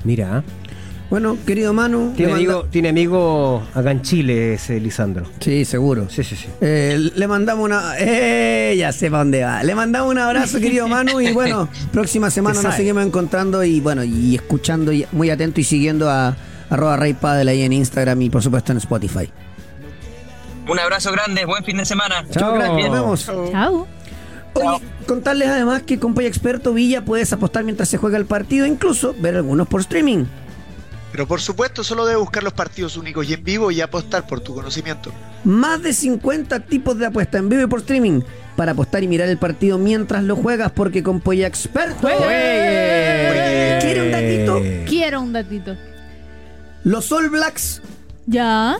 Mira, 0.03 0.43
Bueno, 1.11 1.37
querido 1.45 1.73
Manu. 1.73 2.13
tiene 2.15 2.31
manda- 2.31 2.53
amigo, 2.53 2.65
tiene 2.71 2.89
amigo 2.89 3.61
acá 3.75 3.91
en 3.91 4.01
Chile 4.01 4.53
ese 4.53 4.79
Lisandro. 4.79 5.25
Sí, 5.41 5.65
seguro. 5.65 6.09
Sí, 6.09 6.23
sí, 6.23 6.37
sí. 6.37 6.47
Eh, 6.61 7.11
le 7.13 7.27
mandamos 7.27 7.65
una. 7.65 7.95
¡Eh! 7.99 8.75
Ya 8.77 8.93
sé 8.93 9.11
para 9.11 9.23
dónde 9.23 9.43
va. 9.43 9.61
Le 9.61 9.75
mandamos 9.75 10.09
un 10.09 10.17
abrazo, 10.19 10.59
querido 10.61 10.87
Manu. 10.87 11.19
Y 11.19 11.33
bueno, 11.33 11.67
próxima 11.91 12.29
semana 12.31 12.61
Se 12.61 12.67
nos 12.67 12.75
seguimos 12.75 13.05
encontrando 13.05 13.61
y 13.63 13.81
bueno, 13.81 14.05
y 14.05 14.35
escuchando 14.35 14.93
y 14.93 15.05
muy 15.11 15.29
atento 15.29 15.59
y 15.59 15.65
siguiendo 15.65 16.09
a 16.09 16.37
arroba 16.69 16.95
Rey 16.95 17.13
Padel 17.13 17.49
ahí 17.49 17.61
en 17.63 17.73
Instagram 17.73 18.21
y 18.21 18.29
por 18.29 18.41
supuesto 18.41 18.71
en 18.71 18.77
Spotify. 18.77 19.29
Un 20.69 20.79
abrazo 20.79 21.11
grande, 21.11 21.43
buen 21.43 21.65
fin 21.65 21.75
de 21.75 21.83
semana. 21.85 22.23
Chao. 22.31 22.53
gracias, 22.53 22.89
nos 22.89 22.91
vemos. 23.01 23.25
Chao. 23.51 23.87
Oye, 24.53 24.81
contarles 25.07 25.49
además 25.49 25.81
que 25.83 25.99
con 25.99 26.13
Polla 26.13 26.27
Experto 26.29 26.73
Villa 26.73 27.03
puedes 27.03 27.31
apostar 27.33 27.65
mientras 27.65 27.89
se 27.89 27.97
juega 27.97 28.17
el 28.17 28.25
partido, 28.25 28.65
incluso 28.65 29.13
ver 29.19 29.35
algunos 29.35 29.67
por 29.67 29.81
streaming. 29.81 30.23
Pero 31.11 31.27
por 31.27 31.41
supuesto, 31.41 31.83
solo 31.83 32.05
debes 32.05 32.21
buscar 32.21 32.41
los 32.43 32.53
partidos 32.53 32.95
únicos 32.97 33.27
y 33.29 33.33
en 33.33 33.43
vivo 33.43 33.69
y 33.71 33.81
apostar 33.81 34.25
por 34.27 34.39
tu 34.39 34.53
conocimiento. 34.55 35.11
Más 35.43 35.81
de 35.81 35.91
50 35.93 36.61
tipos 36.61 36.97
de 36.97 37.07
apuesta 37.07 37.37
en 37.37 37.49
vivo 37.49 37.63
y 37.63 37.67
por 37.67 37.79
streaming 37.79 38.21
para 38.55 38.71
apostar 38.73 39.03
y 39.03 39.07
mirar 39.07 39.27
el 39.27 39.37
partido 39.37 39.77
mientras 39.77 40.23
lo 40.23 40.35
juegas 40.35 40.71
porque 40.71 41.03
con 41.03 41.19
Polla 41.21 41.47
Experto 41.47 42.01
¡Juegue! 42.01 43.79
¿Quiere 43.81 44.01
un 44.03 44.11
datito? 44.11 44.61
Quiero 44.89 45.21
un 45.21 45.33
datito. 45.33 45.75
Los 46.83 47.11
All 47.11 47.29
Blacks 47.29 47.81
Ya. 48.27 48.77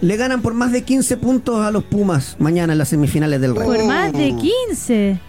le 0.00 0.16
ganan 0.16 0.42
por 0.42 0.54
más 0.54 0.72
de 0.72 0.82
15 0.82 1.16
puntos 1.16 1.64
a 1.64 1.70
los 1.70 1.84
Pumas 1.84 2.36
mañana 2.38 2.72
en 2.74 2.78
las 2.78 2.88
semifinales 2.88 3.40
del 3.40 3.54
Rey. 3.56 3.66
Por 3.66 3.84
más 3.84 4.12
de 4.12 4.34
15. 4.68 5.20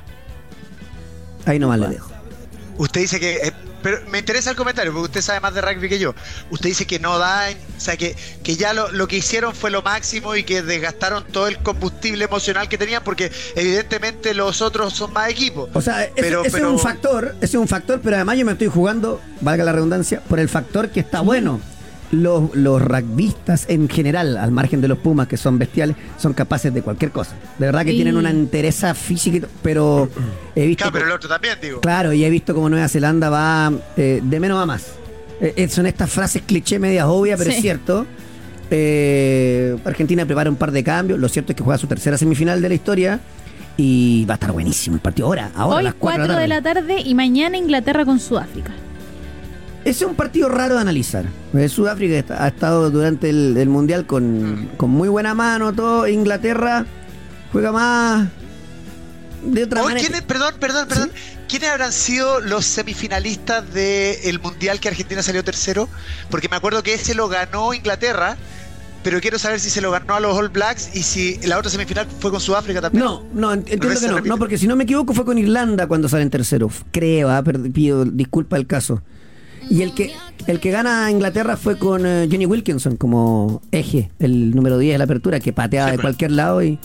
Ahí 1.45 1.60
nomás 1.60 1.80
le 1.80 1.88
dejo. 1.90 2.11
Usted 2.78 3.02
dice 3.02 3.19
que. 3.19 3.53
Pero 3.82 3.99
me 4.10 4.20
interesa 4.20 4.49
el 4.52 4.56
comentario, 4.56 4.91
porque 4.91 5.06
usted 5.06 5.22
sabe 5.22 5.40
más 5.40 5.53
de 5.53 5.62
rugby 5.62 5.90
que 5.90 5.99
yo. 5.99 6.14
Usted 6.49 6.70
dice 6.70 6.86
que 6.88 6.99
no 6.99 7.18
da, 7.18 7.48
o 7.49 7.80
sea, 7.80 7.98
que, 7.98 8.16
que 8.44 8.56
ya 8.56 8.74
lo, 8.74 8.91
lo 8.91 9.08
que 9.08 9.18
hicieron 9.18 9.53
fue 9.56 9.72
lo 9.72 9.82
máximo 9.82 10.36
y 10.36 10.44
que 10.44 10.62
desgastaron 10.62 11.24
todo 11.26 11.48
el 11.48 11.58
combustible 11.60 12.26
emocional 12.26 12.70
que 12.70 12.78
tenían, 12.78 13.03
porque 13.03 13.32
evidentemente 13.56 14.34
los 14.34 14.62
otros 14.62 14.94
son 14.94 15.14
más 15.14 15.30
equipos. 15.30 15.70
O 15.74 15.82
sea, 15.82 16.03
ese, 16.03 16.14
Pero- 16.16 16.41
ese 16.41 16.52
pero- 16.52 16.68
es 16.68 16.74
un 16.74 16.80
factor, 16.80 17.36
ese 17.38 17.45
es 17.45 17.62
un 17.62 17.68
factor, 17.68 18.02
pero 18.03 18.16
además 18.18 18.38
yo 18.38 18.45
me 18.45 18.52
estoy 18.53 18.68
jugando, 18.68 19.22
valga 19.41 19.64
la 19.64 19.72
redundancia, 19.72 20.22
por 20.28 20.40
el 20.40 20.49
factor 20.49 20.90
que 20.90 20.99
está 20.99 21.22
bueno. 21.22 21.62
Los, 22.12 22.54
los 22.56 22.82
rugbyistas 22.82 23.66
en 23.70 23.88
general, 23.88 24.36
al 24.38 24.52
margen 24.52 24.82
de 24.82 24.88
los 24.90 24.98
Pumas, 24.98 25.28
que 25.28 25.38
son 25.38 25.58
bestiales, 25.58 25.96
son 26.18 26.34
capaces 26.34 26.74
de 26.74 26.82
cualquier 26.82 27.12
cosa. 27.12 27.36
De 27.58 27.66
verdad 27.68 27.84
que 27.86 27.92
Sí. 27.92 27.96
tienen 27.96 28.18
una 28.18 28.30
entereza 28.30 28.94
física, 28.94 29.48
pero 29.62 30.10
he 30.56 30.68
visto... 30.68 30.84
Claro, 30.84 30.94
pero 30.94 31.06
el 31.06 31.12
otro 31.14 31.30
también, 31.30 31.58
digo. 31.62 31.80
Claro, 31.82 32.12
y 32.12 32.26
he 32.26 32.30
visto 32.30 32.54
como 32.54 32.70
Nueva 32.70 32.90
Zelanda 32.90 33.30
va 33.30 33.72
eh, 33.96 34.20
de 34.24 34.40
menos 34.42 34.62
a 34.62 34.66
más. 34.66 34.88
Eh, 35.40 35.54
eh, 35.56 35.70
son 35.70 35.86
estas 35.86 36.10
frases 36.10 36.42
cliché 36.46 36.80
medias 36.80 37.06
obvias, 37.08 37.38
pero 37.40 37.50
Sí. 37.52 37.56
es 37.58 37.62
cierto. 37.62 38.06
Eh, 38.70 39.78
Argentina 39.86 40.26
prepara 40.26 40.50
un 40.50 40.56
par 40.56 40.72
de 40.72 40.84
cambios. 40.84 41.20
Lo 41.20 41.28
cierto 41.30 41.52
es 41.52 41.56
que 41.56 41.64
juega 41.64 41.78
su 41.78 41.88
tercera 41.88 42.18
semifinal 42.18 42.62
de 42.62 42.70
la 42.70 42.76
historia. 42.76 43.20
Y 43.78 44.26
va 44.26 44.34
a 44.34 44.36
estar 44.36 44.52
buenísimo 44.52 44.96
el 44.98 45.02
partido. 45.02 45.28
Ahora, 45.28 45.50
ahora 45.56 45.76
a 45.76 45.78
Hoy 45.78 45.84
las 45.86 45.94
4 45.96 46.26
4 46.26 46.42
de 46.42 46.48
la 46.48 46.62
tarde 46.62 47.00
y 47.00 47.16
mañana 47.16 47.58
Inglaterra 47.58 48.04
con 48.06 48.20
Sudáfrica. 48.20 48.72
Ese 49.84 50.03
es 50.03 50.10
un 50.10 50.16
partido 50.16 50.48
raro 50.48 50.76
de 50.76 50.82
analizar. 50.82 51.26
Eh, 51.56 51.68
Sudáfrica 51.68 52.36
ha 52.44 52.48
estado 52.48 52.91
durante 52.91 53.30
el, 53.30 53.58
el 53.58 53.68
Mundial 53.70 54.06
con, 54.06 54.70
con 54.78 54.91
muy 54.91 55.10
buena 55.10 55.34
mano, 55.34 55.74
todo. 55.74 56.08
Inglaterra 56.08 56.86
juega 57.52 57.72
más 57.72 58.28
de 59.44 59.64
otra 59.64 59.82
Hoy, 59.82 59.88
manera. 59.88 60.02
¿quiénes- 60.08 60.22
perdón, 60.22 60.53
perdón, 60.60 60.88
perdón. 60.88 61.12
¿Quiénes 61.49 61.70
habrán 61.70 61.91
sido 61.91 62.40
los 62.41 62.64
semifinalistas 62.66 63.74
del 63.74 64.40
Mundial 64.40 64.80
que 64.80 64.88
Argentina 64.88 65.22
salió 65.24 65.44
tercero? 65.44 65.90
Porque 66.30 66.48
me 66.48 66.56
acuerdo 66.56 66.84
que 66.84 66.94
ese 66.94 67.14
lo 67.16 67.28
ganó 67.28 67.74
Inglaterra, 67.74 68.38
pero 69.03 69.20
quiero 69.20 69.38
saber 69.40 69.60
si 69.60 69.70
se 69.72 69.82
lo 69.82 69.90
ganó 69.91 70.14
a 70.14 70.20
los 70.22 70.38
All 70.38 70.48
Blacks 70.49 70.95
y 70.95 71.02
si 71.03 71.40
la 71.45 71.58
otra 71.58 71.70
semifinal 71.72 72.08
fue 72.20 72.30
con 72.32 72.40
Sudáfrica 72.40 72.80
también. 72.82 73.03
No, 73.03 73.24
no, 73.34 73.52
ent- 73.53 73.66
entiendo 73.68 73.99
que 73.99 74.08
no. 74.08 74.22
No, 74.22 74.38
porque 74.38 74.58
si 74.60 74.68
no 74.68 74.76
me 74.78 74.84
equivoco 74.86 75.14
fue 75.14 75.26
con 75.26 75.38
Irlanda 75.40 75.88
cuando 75.88 76.08
salen 76.08 76.30
tercero. 76.30 76.68
F- 76.68 76.86
Creo, 76.91 77.44
per- 77.44 77.60
pido 77.72 78.06
disculpa 78.06 78.56
el 78.58 78.68
caso. 78.68 79.02
Y 79.72 79.84
el 79.84 79.93
que 79.93 80.11
el 80.48 80.60
que 80.60 80.69
gana 80.69 81.06
a 81.06 81.11
Inglaterra 81.11 81.56
fue 81.56 81.77
con 81.77 82.06
eh, 82.06 82.27
Johnny 82.30 82.45
Wilkinson 82.45 82.98
como 82.98 83.61
eje, 83.72 84.11
el 84.19 84.53
número 84.53 84.77
10 84.77 84.95
de 84.95 84.98
la 84.98 85.06
apertura, 85.06 85.39
que 85.39 85.53
pateaba 85.53 85.91
de 85.91 85.98
cualquier 85.98 86.31
lado 86.31 86.61
y, 86.61 86.77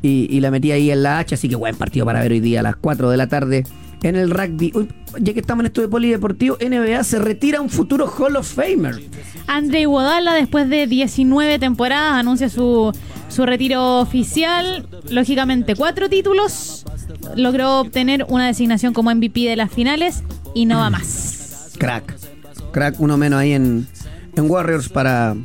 y, 0.00 0.26
y 0.30 0.40
la 0.40 0.50
metía 0.50 0.74
ahí 0.74 0.90
en 0.90 1.02
la 1.02 1.18
hacha. 1.18 1.34
Así 1.34 1.50
que 1.50 1.56
buen 1.56 1.76
partido 1.76 2.06
para 2.06 2.22
ver 2.22 2.32
hoy 2.32 2.40
día 2.40 2.60
a 2.60 2.62
las 2.62 2.76
4 2.76 3.10
de 3.10 3.16
la 3.18 3.26
tarde 3.28 3.64
en 4.02 4.16
el 4.16 4.30
rugby. 4.30 4.72
Uy, 4.74 4.88
ya 5.18 5.34
que 5.34 5.40
estamos 5.40 5.64
en 5.64 5.66
esto 5.66 5.82
de 5.82 5.88
polideportivo, 5.88 6.56
NBA 6.60 7.04
se 7.04 7.18
retira 7.18 7.60
un 7.60 7.68
futuro 7.68 8.06
Hall 8.06 8.36
of 8.36 8.50
Famer. 8.50 9.02
André 9.46 9.82
Iguodala, 9.82 10.32
después 10.32 10.70
de 10.70 10.86
19 10.86 11.58
temporadas, 11.58 12.14
anuncia 12.14 12.48
su, 12.48 12.90
su 13.28 13.44
retiro 13.44 14.00
oficial. 14.00 14.88
Lógicamente, 15.10 15.74
cuatro 15.74 16.08
títulos. 16.08 16.86
Logró 17.36 17.80
obtener 17.80 18.24
una 18.30 18.46
designación 18.46 18.94
como 18.94 19.14
MVP 19.14 19.40
de 19.40 19.56
las 19.56 19.70
finales 19.70 20.22
y 20.54 20.64
no 20.64 20.78
va 20.78 20.88
más. 20.88 21.43
Crack. 21.78 22.14
Crack, 22.72 22.96
uno 23.00 23.16
menos 23.16 23.38
ahí 23.40 23.52
en, 23.52 23.86
en 24.36 24.50
Warriors 24.50 24.88
para 24.88 25.36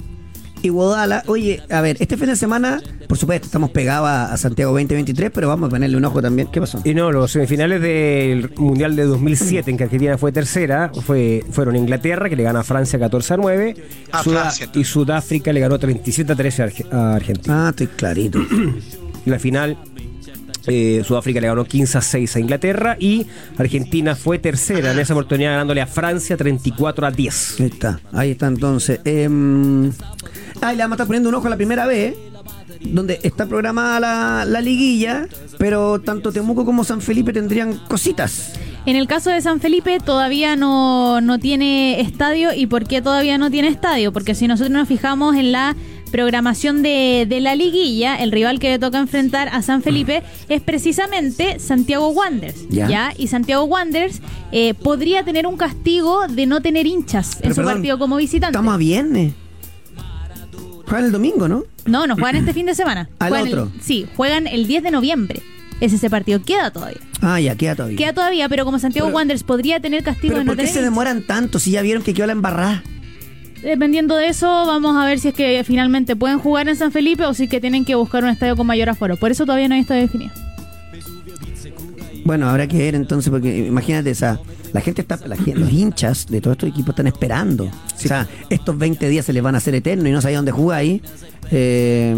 Iguodala. 0.61 1.23
Oye, 1.27 1.61
a 1.69 1.80
ver, 1.81 1.95
este 1.99 2.18
fin 2.18 2.27
de 2.27 2.35
semana, 2.35 2.81
por 3.07 3.18
supuesto, 3.18 3.45
estamos 3.45 3.69
pegados 3.72 4.10
a, 4.10 4.34
a 4.34 4.38
Santiago 4.38 4.72
2023, 4.73 5.31
pero 5.34 5.47
vamos 5.47 5.68
a 5.68 5.69
ponerle 5.69 5.95
un 5.95 6.03
ojo 6.06 6.22
también. 6.22 6.49
¿Qué 6.51 6.60
pasó? 6.60 6.81
Y 6.84 6.93
no, 6.93 7.11
los 7.11 7.31
semifinales 7.31 7.81
del 7.81 8.51
Mundial 8.57 8.95
de 8.95 9.06
2007, 9.06 9.72
en 9.72 9.77
que 9.77 9.84
Argentina 9.85 10.18
fue 10.18 10.31
tercera, 10.31 10.91
fue, 11.06 11.45
fueron 11.51 11.76
Inglaterra, 11.77 12.27
que 12.30 12.35
le 12.35 12.43
gana 12.43 12.60
a 12.60 12.64
Francia 12.64 12.99
14 12.99 13.34
a 13.35 13.38
9, 13.38 13.76
A 14.11 14.23
Sudá- 14.23 14.41
Francia, 14.41 14.65
entonces. 14.65 14.89
y 14.89 14.91
Sudáfrica 14.91 15.53
le 15.53 15.60
ganó 15.61 15.80
37 15.80 16.34
a 16.34 16.35
13 16.35 16.61
a 16.61 16.65
Arge- 16.68 16.91
a 16.93 17.15
Argentina. 17.15 17.68
Ah, 17.68 17.69
estoy 17.69 17.88
clarito. 17.88 18.39
La 19.26 19.38
final, 19.38 19.77
eh, 20.70 21.04
Sudáfrica 21.04 21.41
le 21.41 21.48
ganó 21.48 21.66
15 21.66 21.98
a 21.98 22.02
6 22.02 22.36
a 22.36 22.40
Inglaterra 22.40 22.98
y 23.00 23.26
Argentina 23.58 24.16
fue 24.16 24.40
tercera 24.40 24.91
en 24.91 25.00
esa 25.00 25.14
oportunidad 25.14 25.52
ganándole 25.52 25.82
a 25.82 25.88
Francia 25.88 26.38
34 26.38 27.08
a 27.08 27.12
10. 27.12 27.60
Ahí 27.60 27.66
está, 27.66 28.00
ahí 28.14 28.32
está 28.32 28.48
entonces. 28.48 29.00
Em, 29.04 29.91
ah, 30.62 30.74
y 30.74 30.78
le 30.78 30.84
vamos 30.84 30.94
a 30.94 30.96
estar 30.96 31.08
poniendo 31.08 31.30
un 31.30 31.36
ojo 31.36 31.48
a 31.48 31.50
la 31.50 31.58
primera 31.58 31.86
vez, 31.86 32.16
donde 32.82 33.20
está 33.24 33.46
programada 33.46 34.00
la, 34.00 34.46
la 34.46 34.62
liguilla, 34.62 35.28
pero 35.58 36.00
tanto 36.00 36.32
Temuco 36.32 36.66
como 36.66 36.84
San 36.84 37.02
Felipe 37.02 37.34
tendrían 37.34 37.78
cositas. 37.88 38.54
En 38.86 38.96
el 38.96 39.08
caso 39.08 39.30
de 39.30 39.41
San 39.41 39.60
Felipe 39.60 40.00
todavía 40.00 40.56
no, 40.56 41.22
no 41.22 41.38
tiene 41.38 42.00
estadio. 42.02 42.54
¿Y 42.54 42.66
por 42.68 42.86
qué 42.86 43.02
todavía 43.02 43.38
no 43.38 43.52
tiene 43.52 43.68
estadio? 43.68 44.14
Porque 44.14 44.36
si 44.36 44.48
nosotros 44.48 44.72
nos 44.72 44.88
fijamos 44.88 45.36
en 45.36 45.52
la 45.52 45.76
programación 46.10 46.81
de, 46.84 47.26
de 47.30 47.40
la 47.40 47.56
liguilla, 47.56 48.15
el 48.18 48.31
rival 48.31 48.60
que 48.60 48.69
le 48.69 48.80
toca 48.80 48.98
enfrentar 48.99 49.48
a 49.49 49.61
San 49.61 49.81
Felipe 49.81 50.23
es 50.49 50.61
precisamente 50.61 51.60
Santiago 51.60 52.10
Wanderers. 52.10 52.68
Ya. 52.69 53.14
Y 53.18 53.27
Santiago 53.27 53.64
Wanderers 53.65 54.22
eh, 54.52 54.73
podría 54.73 55.23
tener 55.23 55.48
un 55.48 55.57
castigo 55.57 56.27
de 56.27 56.45
no 56.45 56.61
tener 56.61 56.88
hinchas 56.88 57.38
en 57.41 57.52
su 57.52 57.57
perdón, 57.57 57.73
partido 57.76 57.98
como 57.99 58.18
visitante. 58.18 58.52
Estamos 58.57 58.73
a 58.73 58.77
viernes. 58.77 59.34
Juegan 60.86 61.06
el 61.06 61.11
domingo, 61.11 61.48
¿no? 61.48 61.64
No, 61.86 62.07
no 62.07 62.15
juegan 62.15 62.38
este 62.38 62.53
fin 62.53 62.65
de 62.65 62.73
semana. 62.76 63.10
Al 63.19 63.30
Juegan 63.30 63.48
el- 63.48 63.53
otro. 63.60 63.72
sí, 63.81 64.07
juegan 64.15 64.48
el 64.48 64.65
10 64.68 64.84
de 64.84 64.91
noviembre. 64.91 65.41
Es 65.81 65.94
ese 65.94 66.10
partido. 66.10 66.41
Queda 66.44 66.72
todavía. 66.72 66.99
Ah, 67.22 67.40
ya, 67.40 67.56
queda 67.56 67.73
todavía. 67.76 67.98
Queda 67.98 68.14
todavía, 68.14 68.49
pero 68.49 68.65
como 68.65 68.80
Santiago 68.80 69.07
Pero- 69.07 69.15
Wanderers 69.15 69.44
podría 69.44 69.80
tener 69.80 70.03
castigo 70.03 70.31
Pero 70.34 70.40
de 70.40 70.45
no 70.45 70.49
¿por 70.49 70.56
qué 70.57 70.64
tener 70.64 70.73
se 70.73 70.81
demoran 70.81 71.22
tanto 71.26 71.60
si 71.60 71.72
ya 71.72 71.81
vieron 71.81 72.03
que 72.03 72.14
quedó 72.14 72.26
la 72.27 72.34
embarrada? 72.34 72.84
Dependiendo 73.64 74.15
de 74.15 74.27
eso, 74.30 74.48
vamos 74.48 74.95
a 74.95 75.06
ver 75.06 75.19
si 75.19 75.30
es 75.30 75.34
que 75.34 75.61
finalmente 75.65 76.15
pueden 76.15 76.40
jugar 76.40 76.69
en 76.69 76.76
San 76.76 76.91
Felipe 76.91 77.26
o 77.26 77.34
si 77.34 77.44
es 77.44 77.49
que 77.49 77.60
tienen 77.60 77.84
que 77.86 77.95
buscar 77.95 78.23
un 78.23 78.30
estadio 78.30 78.56
con 78.56 78.65
mayor 78.68 78.90
aforo. 78.90 79.18
Por 79.18 79.31
eso 79.31 79.45
todavía 79.45 79.68
no 79.68 79.76
hay 79.76 79.81
estadio 79.81 80.02
definido. 80.03 80.31
Bueno, 82.26 82.48
habrá 82.49 82.68
que 82.68 82.77
ver 82.77 82.95
entonces, 82.95 83.30
porque 83.31 83.65
imagínate, 83.68 84.11
o 84.11 84.15
sea, 84.15 84.40
la 84.72 84.81
gente 84.81 85.02
está, 85.02 85.18
la 85.26 85.36
gente- 85.36 85.56
los 85.60 85.72
hinchas 85.72 86.27
de 86.27 86.41
todos 86.41 86.56
estos 86.56 86.69
equipos 86.69 86.90
están 86.90 87.07
esperando. 87.07 87.65
O 87.65 87.98
sea, 87.98 88.27
estos 88.49 88.77
20 88.77 89.10
días 89.10 89.26
se 89.26 89.34
les 89.34 89.41
van 89.41 89.56
a 89.56 89.57
hacer 89.57 89.73
eternos 89.76 90.07
y 90.07 90.11
no 90.11 90.22
sabía 90.22 90.38
dónde 90.38 90.52
jugar 90.52 90.80
ahí. 90.80 91.02
Eh, 91.52 92.15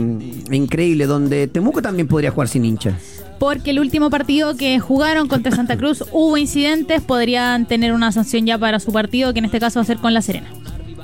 increíble, 0.52 1.06
donde 1.06 1.48
Temuco 1.48 1.82
también 1.82 2.08
podría 2.08 2.32
jugar 2.32 2.50
sin 2.50 2.66
hinchas. 2.66 2.96
Porque 3.40 3.72
el 3.72 3.80
último 3.80 4.10
partido 4.10 4.56
que 4.58 4.80
jugaron 4.80 5.28
contra 5.28 5.56
Santa 5.56 5.78
Cruz 5.78 6.04
hubo 6.12 6.38
incidentes, 6.38 7.02
podrían 7.02 7.66
tener 7.66 7.94
una 7.94 8.12
sanción 8.12 8.46
ya 8.46 8.58
para 8.58 8.80
su 8.80 8.92
partido, 8.92 9.32
que 9.34 9.40
en 9.40 9.46
este 9.46 9.60
caso 9.60 9.80
va 9.80 9.84
a 9.84 9.86
ser 9.88 9.98
con 9.98 10.14
La 10.14 10.22
Serena. 10.22 10.48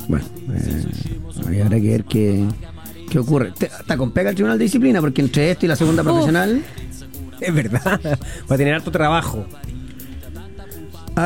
Bueno, 0.08 0.26
eh, 0.54 1.62
habrá 1.64 1.80
que 1.80 1.90
ver 1.90 2.04
qué, 2.06 2.46
qué 3.10 3.20
ocurre. 3.20 3.54
Está 3.60 3.98
con 3.98 4.12
pega 4.12 4.30
el 4.30 4.36
Tribunal 4.36 4.58
de 4.58 4.64
Disciplina, 4.66 5.02
porque 5.02 5.22
entre 5.22 5.52
esto 5.52 5.66
y 5.66 5.70
la 5.70 5.76
segunda 5.76 6.04
profesional. 6.04 6.64
Es 7.40 7.54
verdad. 7.54 8.00
Va 8.50 8.56
a 8.56 8.58
tener 8.58 8.74
harto 8.74 8.92
trabajo 8.92 9.46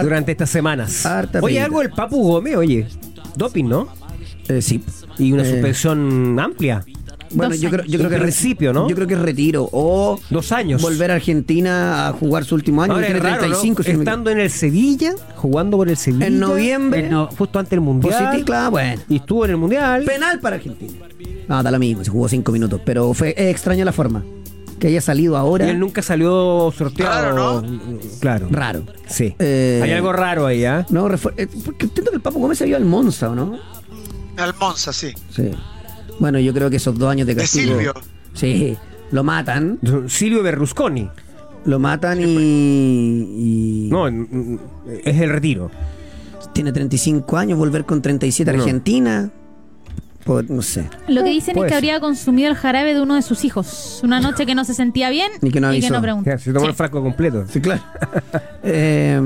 durante 0.04 0.32
estas 0.32 0.50
semanas. 0.50 1.06
harta 1.06 1.40
oye, 1.42 1.60
algo 1.62 1.80
del 1.82 1.92
Papu 1.92 2.22
Gómez, 2.22 2.56
oye. 2.56 2.88
Doping, 3.36 3.66
¿no? 3.66 3.88
eh, 4.48 4.62
sí. 4.62 4.84
Y 5.18 5.32
una 5.32 5.44
Eh, 5.44 5.52
suspensión 5.52 6.40
amplia. 6.40 6.84
Bueno, 7.34 7.56
yo 7.56 7.70
creo, 7.70 7.86
yo 7.86 7.98
creo 7.98 8.10
que 8.10 8.18
re- 8.18 8.24
principio, 8.24 8.74
¿no? 8.74 8.88
Yo 8.90 8.96
creo 8.96 9.08
que 9.08 9.14
es 9.16 9.20
retiro. 9.20 9.68
O 9.72 10.20
Dos 10.30 10.52
años. 10.52 10.82
volver 10.82 11.12
a 11.12 11.16
Argentina 11.16 12.08
a 12.08 12.14
jugar 12.14 12.46
su 12.46 12.56
último 12.56 12.82
año. 12.84 12.94
Ahora 12.94 13.08
que 13.08 13.14
es 13.14 13.20
tiene 13.22 13.30
raro, 13.38 13.42
¿no? 13.48 13.56
35, 13.62 13.84
si 13.84 13.92
no 13.92 13.98
me 14.00 14.04
Estando 14.04 14.30
en 14.32 14.40
el 14.40 14.50
Sevilla, 14.52 15.14
jugando 15.36 15.78
por 15.78 15.90
el 15.90 15.98
Sevilla. 15.98 16.28
En 16.28 16.40
noviembre. 16.40 17.06
en 17.06 17.12
no- 17.12 17.28
justo 17.28 17.60
antes 17.60 17.72
del 17.72 17.82
Mundial. 17.82 18.14
Positivo, 18.14 18.46
claro, 18.46 18.72
bueno. 18.72 19.02
Y 19.10 19.16
estuvo 19.18 19.46
en 19.46 19.52
el 19.52 19.58
Mundial. 19.58 20.04
Penal 20.06 20.40
para 20.40 20.56
Argentina. 20.58 20.94
No, 21.48 21.62
da 21.64 21.72
lo 21.72 21.80
mismo, 21.80 22.04
se 22.04 22.12
jugó 22.12 22.28
cinco 22.30 22.52
minutos. 22.52 22.80
Pero 22.86 23.14
fue 23.14 23.34
es 23.38 23.50
extraña 23.52 23.84
la 23.86 23.92
forma. 23.92 24.24
Que 24.80 24.88
haya 24.88 25.02
salido 25.02 25.38
ahora. 25.38 25.68
Y 25.68 25.70
él 25.70 25.80
nunca 25.80 26.02
salió 26.02 26.74
sorteado. 26.76 27.64
Claro. 28.20 28.48
Raro. 28.50 28.84
Sí. 29.08 29.36
Eh, 29.38 29.80
Hay 29.84 29.92
algo 29.92 30.12
raro 30.12 30.48
ahí, 30.48 30.66
¿ah? 30.66 30.86
No, 30.90 31.08
eh, 31.08 31.48
porque 31.64 31.86
entiendo 31.86 32.10
que 32.10 32.16
el 32.16 32.22
Papo 32.22 32.40
Gómez 32.40 32.58
se 32.58 32.66
vio 32.66 32.78
al 32.78 32.86
Monza, 32.86 33.30
¿o 33.30 33.36
no? 33.36 33.60
Al 34.38 34.56
Monza, 34.60 34.92
sí. 34.92 35.14
Sí. 35.30 35.52
Bueno, 36.22 36.40
yo 36.40 36.54
creo 36.54 36.70
que 36.70 36.78
esos 36.78 36.98
dos 36.98 37.10
años 37.12 37.28
de 37.28 37.36
De 37.36 37.42
castigo. 37.42 37.74
Silvio. 37.74 37.94
Sí. 38.34 38.78
Lo 39.12 39.24
matan. 39.26 39.78
Silvio 40.08 40.42
Berlusconi. 40.44 41.10
Lo 41.66 41.80
matan 41.80 42.20
y. 42.22 42.24
y- 42.26 43.90
No, 43.92 44.08
es 44.08 45.20
el 45.20 45.30
retiro. 45.30 45.70
tiene 46.54 46.72
35 46.72 47.38
años, 47.38 47.58
volver 47.58 47.86
con 47.86 48.02
37 48.02 48.52
a 48.52 48.54
No. 48.54 48.62
Argentina. 48.64 49.30
Pues, 50.24 50.48
no 50.50 50.62
sé. 50.62 50.88
Lo 51.08 51.24
que 51.24 51.32
dicen 51.32 51.58
es 51.58 51.66
que 51.66 51.74
habría 51.74 52.00
consumido 52.00 52.50
el 52.50 52.56
jarabe 52.56 52.94
de 52.94 53.02
uno 53.02 53.16
de 53.16 53.24
sus 53.24 53.44
hijos. 53.44 54.00
Una 54.04 54.20
noche 54.20 54.46
que 54.46 54.54
no 54.54 54.64
se 54.66 54.76
sentía 54.76 55.10
bien 55.10 55.32
Y 55.42 55.50
que 55.50 55.60
no 55.60 55.68
avisó. 55.70 56.00
preguntó. 56.00 56.30
Ya, 56.30 56.38
Se 56.38 56.54
tomó 56.54 56.66
Sí. 56.66 56.70
el 56.70 56.76
frasco 56.76 57.02
completo. 57.02 57.46
Sí, 57.48 57.60
claro. 57.60 57.82
Eh, 58.64 59.20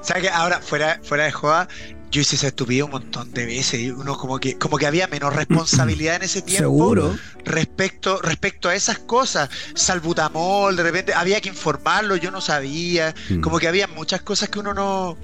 O 0.00 0.04
sea 0.04 0.20
que 0.20 0.28
ahora, 0.28 0.60
fuera, 0.60 1.00
fuera 1.02 1.24
de 1.24 1.32
joda, 1.32 1.66
yo 2.10 2.20
hice 2.20 2.36
esa 2.36 2.48
estupidez 2.48 2.84
un 2.84 2.90
montón 2.92 3.32
de 3.32 3.46
veces. 3.46 3.80
Y 3.80 3.90
uno 3.90 4.16
como 4.16 4.38
que, 4.38 4.56
como 4.56 4.78
que 4.78 4.86
había 4.86 5.06
menos 5.08 5.34
responsabilidad 5.34 6.16
en 6.16 6.22
ese 6.22 6.42
tiempo. 6.42 6.64
Seguro. 6.64 7.16
Respecto, 7.44 8.20
respecto 8.22 8.68
a 8.68 8.74
esas 8.74 8.98
cosas. 8.98 9.50
Salbutamol, 9.74 10.76
de 10.76 10.82
repente 10.82 11.14
había 11.14 11.40
que 11.40 11.48
informarlo, 11.48 12.16
yo 12.16 12.30
no 12.30 12.40
sabía. 12.40 13.14
Mm. 13.28 13.40
Como 13.40 13.58
que 13.58 13.68
había 13.68 13.86
muchas 13.88 14.22
cosas 14.22 14.48
que 14.48 14.58
uno 14.58 14.74
no, 14.74 15.16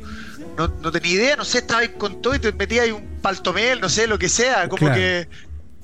no, 0.56 0.68
no 0.68 0.92
tenía 0.92 1.12
idea. 1.12 1.36
No 1.36 1.44
sé, 1.44 1.58
estaba 1.58 1.80
ahí 1.80 1.88
con 1.90 2.20
todo 2.20 2.34
y 2.34 2.38
te 2.38 2.52
metías 2.52 2.84
ahí 2.84 2.92
un 2.92 3.06
paltomel, 3.22 3.80
no 3.80 3.88
sé, 3.88 4.06
lo 4.06 4.18
que 4.18 4.28
sea. 4.28 4.68
Como 4.68 4.78
Claro. 4.78 4.94
que. 4.94 5.28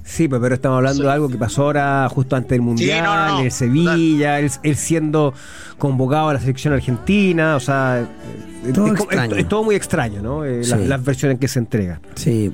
Sí, 0.08 0.26
pues, 0.26 0.40
pero 0.40 0.54
estamos 0.54 0.76
hablando 0.78 1.02
de 1.04 1.10
algo 1.10 1.28
que 1.28 1.36
pasó 1.36 1.64
ahora 1.64 2.08
justo 2.10 2.34
antes 2.34 2.48
del 2.50 2.62
Mundial, 2.62 3.04
no, 3.04 3.14
no, 3.14 3.28
no. 3.34 3.40
en 3.44 3.50
Sevilla, 3.50 4.38
él, 4.40 4.50
él 4.62 4.76
siendo 4.76 5.34
convocado 5.76 6.30
a 6.30 6.34
la 6.34 6.40
selección 6.40 6.72
argentina, 6.72 7.56
o 7.56 7.60
sea, 7.60 8.06
Todo 8.74 8.86
es, 8.86 8.92
como- 8.92 9.04
extraño. 9.10 9.34
es- 9.34 9.42
es 9.42 9.48
todo 9.48 9.64
muy 9.64 9.74
extraño, 9.74 10.22
¿no? 10.22 10.44
Eh, 10.46 10.62
las, 10.66 10.80
Sí. 10.80 10.86
las 10.86 11.04
versiones 11.04 11.34
en 11.34 11.38
que 11.40 11.48
se 11.48 11.58
entrega. 11.58 12.00
sí. 12.14 12.52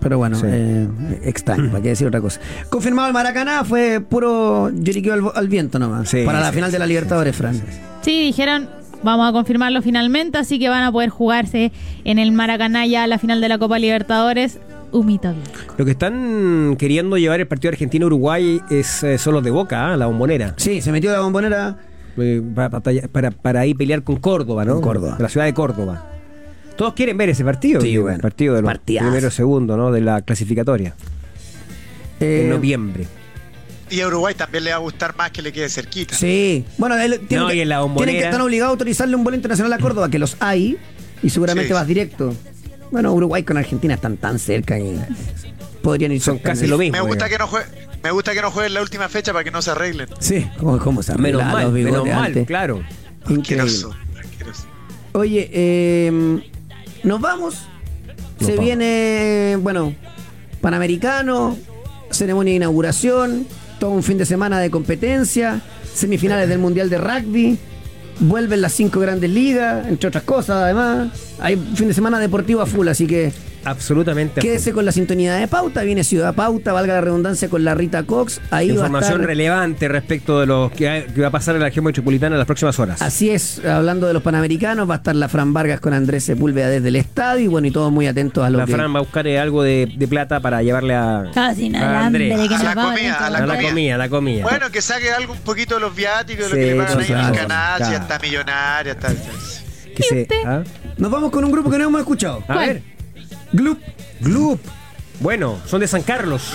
Pero 0.00 0.18
bueno, 0.18 0.36
Sí. 0.36 0.44
eh, 0.46 0.86
extraño, 1.24 1.70
para 1.70 1.82
qué 1.82 1.88
decir 1.90 2.06
otra 2.06 2.20
cosa. 2.20 2.38
Confirmado 2.68 3.08
el 3.08 3.14
Maracaná, 3.14 3.64
fue 3.64 4.00
puro 4.06 4.68
lloriqueo 4.70 5.14
al, 5.14 5.22
al 5.34 5.48
viento 5.48 5.78
nomás. 5.78 6.10
Sí, 6.10 6.24
para 6.26 6.40
la 6.40 6.48
sí, 6.50 6.56
final 6.56 6.70
de 6.70 6.78
la 6.78 6.86
Libertadores, 6.86 7.34
Fran. 7.34 7.54
Sí, 8.02 8.20
dijeron, 8.26 8.68
vamos 9.02 9.26
a 9.26 9.32
confirmarlo 9.32 9.80
finalmente, 9.80 10.36
así 10.36 10.58
que 10.58 10.68
van 10.68 10.82
a 10.82 10.92
poder 10.92 11.08
jugarse 11.08 11.72
en 12.04 12.18
el 12.18 12.32
Maracaná 12.32 12.84
ya 12.86 13.06
la 13.06 13.18
final 13.18 13.40
de 13.40 13.48
la 13.48 13.56
Copa 13.56 13.78
Libertadores. 13.78 14.58
Humita 14.94 15.32
Blanco. 15.32 15.74
Lo 15.76 15.84
que 15.84 15.90
están 15.90 16.76
queriendo 16.78 17.16
llevar 17.18 17.40
el 17.40 17.46
partido 17.46 17.70
Argentina-Uruguay 17.72 18.60
es 18.70 19.02
eh, 19.02 19.18
son 19.18 19.34
los 19.34 19.42
de 19.44 19.50
Boca, 19.50 19.92
¿ah? 19.92 19.96
la 19.96 20.06
bombonera. 20.06 20.54
Sí, 20.56 20.80
se 20.80 20.92
metió 20.92 21.10
la 21.12 21.20
bombonera. 21.20 21.76
Eh, 22.16 22.40
para, 22.54 22.70
para, 22.80 23.30
para, 23.32 23.60
ahí 23.60 23.74
pelear 23.74 24.02
con 24.04 24.16
Córdoba, 24.16 24.64
¿no? 24.64 24.74
Con 24.74 24.82
Córdoba. 24.82 25.16
De 25.16 25.22
la 25.24 25.28
ciudad 25.28 25.46
de 25.46 25.52
Córdoba. 25.54 26.10
Todos 26.76 26.94
quieren 26.94 27.16
ver 27.16 27.28
ese 27.28 27.44
partido. 27.44 27.80
Sí, 27.80 27.94
el 27.96 28.20
partido 28.20 28.54
de 28.54 28.62
los 28.62 28.68
Partidazo. 28.70 29.06
primero 29.08 29.30
segundo, 29.30 29.76
¿no? 29.76 29.90
De 29.92 30.00
la 30.00 30.22
clasificatoria. 30.22 30.94
Eh, 32.20 32.42
en 32.44 32.50
noviembre. 32.50 33.06
Y 33.90 34.00
a 34.00 34.06
Uruguay 34.08 34.34
también 34.34 34.64
le 34.64 34.70
va 34.70 34.76
a 34.76 34.80
gustar 34.80 35.16
más 35.16 35.30
que 35.30 35.42
le 35.42 35.52
quede 35.52 35.68
cerquita. 35.68 36.14
Sí. 36.14 36.64
Bueno, 36.78 36.96
él, 36.96 37.20
No, 37.30 37.48
que, 37.48 37.56
y 37.56 37.60
en 37.60 37.68
la 37.68 37.80
bombonera- 37.82 37.96
tienen 38.06 38.16
que 38.22 38.24
estar 38.24 38.40
obligados 38.40 38.70
a 38.70 38.72
autorizarle 38.72 39.14
un 39.16 39.24
vuelo 39.24 39.36
internacional 39.36 39.72
a 39.72 39.78
Córdoba, 39.78 40.08
que 40.08 40.18
los 40.18 40.36
hay, 40.40 40.78
y 41.22 41.30
seguramente 41.30 41.68
Sí. 41.68 41.74
vas 41.74 41.86
directo. 41.86 42.34
Bueno, 42.94 43.12
Uruguay 43.12 43.42
con 43.42 43.56
Argentina 43.56 43.94
están 43.94 44.16
tan 44.18 44.38
cerca 44.38 44.76
que 44.76 44.96
podrían 45.82 46.12
ir 46.12 46.20
Son 46.20 46.38
casi 46.38 46.68
lo 46.68 46.78
mismo. 46.78 46.96
Me 46.96 47.00
gusta 47.00 47.24
digamos. 47.24 47.50
que 47.50 47.58
no 47.58 47.64
juegue, 47.66 47.88
me 48.04 48.10
gusta 48.12 48.34
que 48.34 48.40
no 48.40 48.52
jueguen 48.52 48.74
la 48.74 48.82
última 48.82 49.08
fecha 49.08 49.32
para 49.32 49.42
que 49.42 49.50
no 49.50 49.60
se 49.62 49.72
arreglen. 49.72 50.06
Sí, 50.20 50.48
¿cómo, 50.60 50.78
cómo 50.78 51.02
se 51.02 51.12
Menos 51.18 51.42
arreglan 51.42 51.72
mal, 51.72 51.72
menos 51.72 52.06
mal, 52.06 52.24
antes? 52.26 52.46
claro. 52.46 52.84
Increíble. 53.28 53.72
Oye, 55.10 55.50
eh, 55.52 56.40
nos 57.02 57.20
vamos. 57.20 57.66
Nos 58.38 58.46
Se 58.46 58.52
vamos. 58.52 58.64
viene, 58.64 59.58
bueno, 59.60 59.92
Panamericano, 60.60 61.58
ceremonia 62.10 62.52
de 62.52 62.56
inauguración, 62.58 63.44
todo 63.80 63.90
un 63.90 64.04
fin 64.04 64.18
de 64.18 64.24
semana 64.24 64.60
de 64.60 64.70
competencia, 64.70 65.62
semifinales 65.92 66.48
del 66.48 66.60
Mundial 66.60 66.88
de 66.90 66.98
Rugby, 66.98 67.58
vuelven 68.20 68.60
las 68.60 68.72
cinco 68.72 69.00
grandes 69.00 69.30
ligas, 69.30 69.86
entre 69.88 70.08
otras 70.08 70.24
cosas 70.24 70.56
además. 70.56 71.12
Hay 71.40 71.56
fin 71.56 71.88
de 71.88 71.94
semana 71.94 72.18
deportivo 72.18 72.60
a 72.60 72.66
full, 72.66 72.88
así 72.88 73.06
que 73.06 73.32
Absolutamente. 73.64 74.40
quédese 74.40 74.72
con 74.72 74.84
la 74.84 74.92
sintonía 74.92 75.34
de 75.34 75.48
Pauta. 75.48 75.82
Viene 75.82 76.04
Ciudad 76.04 76.34
Pauta, 76.34 76.72
valga 76.72 76.94
la 76.94 77.00
redundancia, 77.00 77.48
con 77.48 77.64
la 77.64 77.74
Rita 77.74 78.02
Cox. 78.04 78.40
Ahí 78.50 78.68
va 78.68 78.72
a 78.72 78.76
Información 78.76 79.12
estar... 79.14 79.26
relevante 79.26 79.88
respecto 79.88 80.40
de 80.40 80.46
lo 80.46 80.70
que, 80.74 81.06
va 81.20 81.28
a 81.28 81.30
pasar 81.30 81.54
en 81.54 81.60
la 81.60 81.66
región 81.68 81.84
metropolitana 81.84 82.34
en 82.34 82.38
las 82.38 82.46
próximas 82.46 82.78
horas. 82.78 83.00
Así 83.02 83.30
es, 83.30 83.64
hablando 83.64 84.06
de 84.06 84.12
los 84.12 84.22
panamericanos, 84.22 84.88
va 84.88 84.94
a 84.94 84.96
estar 84.98 85.14
la 85.16 85.28
Fran 85.28 85.52
Vargas 85.52 85.80
con 85.80 85.92
Andrés 85.94 86.24
Sepúlveda 86.24 86.68
desde 86.68 86.88
el 86.88 86.96
estadio 86.96 87.44
y 87.44 87.48
bueno, 87.48 87.66
y 87.66 87.70
todos 87.70 87.90
muy 87.92 88.06
atentos 88.06 88.44
a 88.44 88.50
lo 88.50 88.58
La 88.58 88.66
que... 88.66 88.72
Fran 88.72 88.94
va 88.94 88.98
a 88.98 89.02
buscar 89.02 89.26
eh, 89.26 89.38
algo 89.38 89.62
de, 89.62 89.92
de 89.96 90.08
plata 90.08 90.40
para 90.40 90.62
llevarle 90.62 90.94
a, 90.94 91.30
Casi 91.34 91.66
a 91.66 91.70
nada, 91.70 92.06
Andrés. 92.06 92.48
que 92.48 92.54
A 92.54 92.62
la 92.62 92.74
va 92.74 92.84
comida, 92.90 93.26
a 93.26 93.30
la 93.30 93.40
la 93.40 93.46
comida. 93.54 93.68
comida, 93.70 93.94
a 93.94 93.98
la 93.98 94.08
comida. 94.08 94.42
Bueno, 94.44 94.70
que 94.70 94.82
saque 94.82 95.10
algo 95.12 95.32
un 95.32 95.38
poquito 95.40 95.74
de 95.76 95.80
los 95.80 95.94
viáticos, 95.94 96.50
de 96.50 96.50
lo 96.50 96.54
Sí, 96.54 96.60
que 96.60 96.74
le 96.74 96.76
pagan 96.82 96.98
ahí 96.98 97.04
en 97.06 97.12
el 97.12 97.18
claro, 97.32 97.34
canal, 97.48 97.76
si 97.76 97.82
ya 97.84 97.88
claro. 97.88 98.02
está 98.04 98.18
millonaria, 98.26 98.92
está. 98.92 99.08
Que 99.96 100.02
se- 100.02 100.28
¿ah? 100.44 100.62
Nos 100.96 101.10
vamos 101.10 101.30
con 101.30 101.44
un 101.44 101.50
grupo 101.52 101.70
que 101.70 101.78
no 101.78 101.84
hemos 101.84 102.00
escuchado. 102.00 102.42
A 102.48 102.52
¿Cuál? 102.54 102.66
ver. 102.68 102.82
Gloop. 103.54 103.78
Gloop. 104.20 104.60
Bueno, 105.20 105.60
son 105.64 105.80
de 105.80 105.86
San 105.86 106.02
Carlos. 106.02 106.52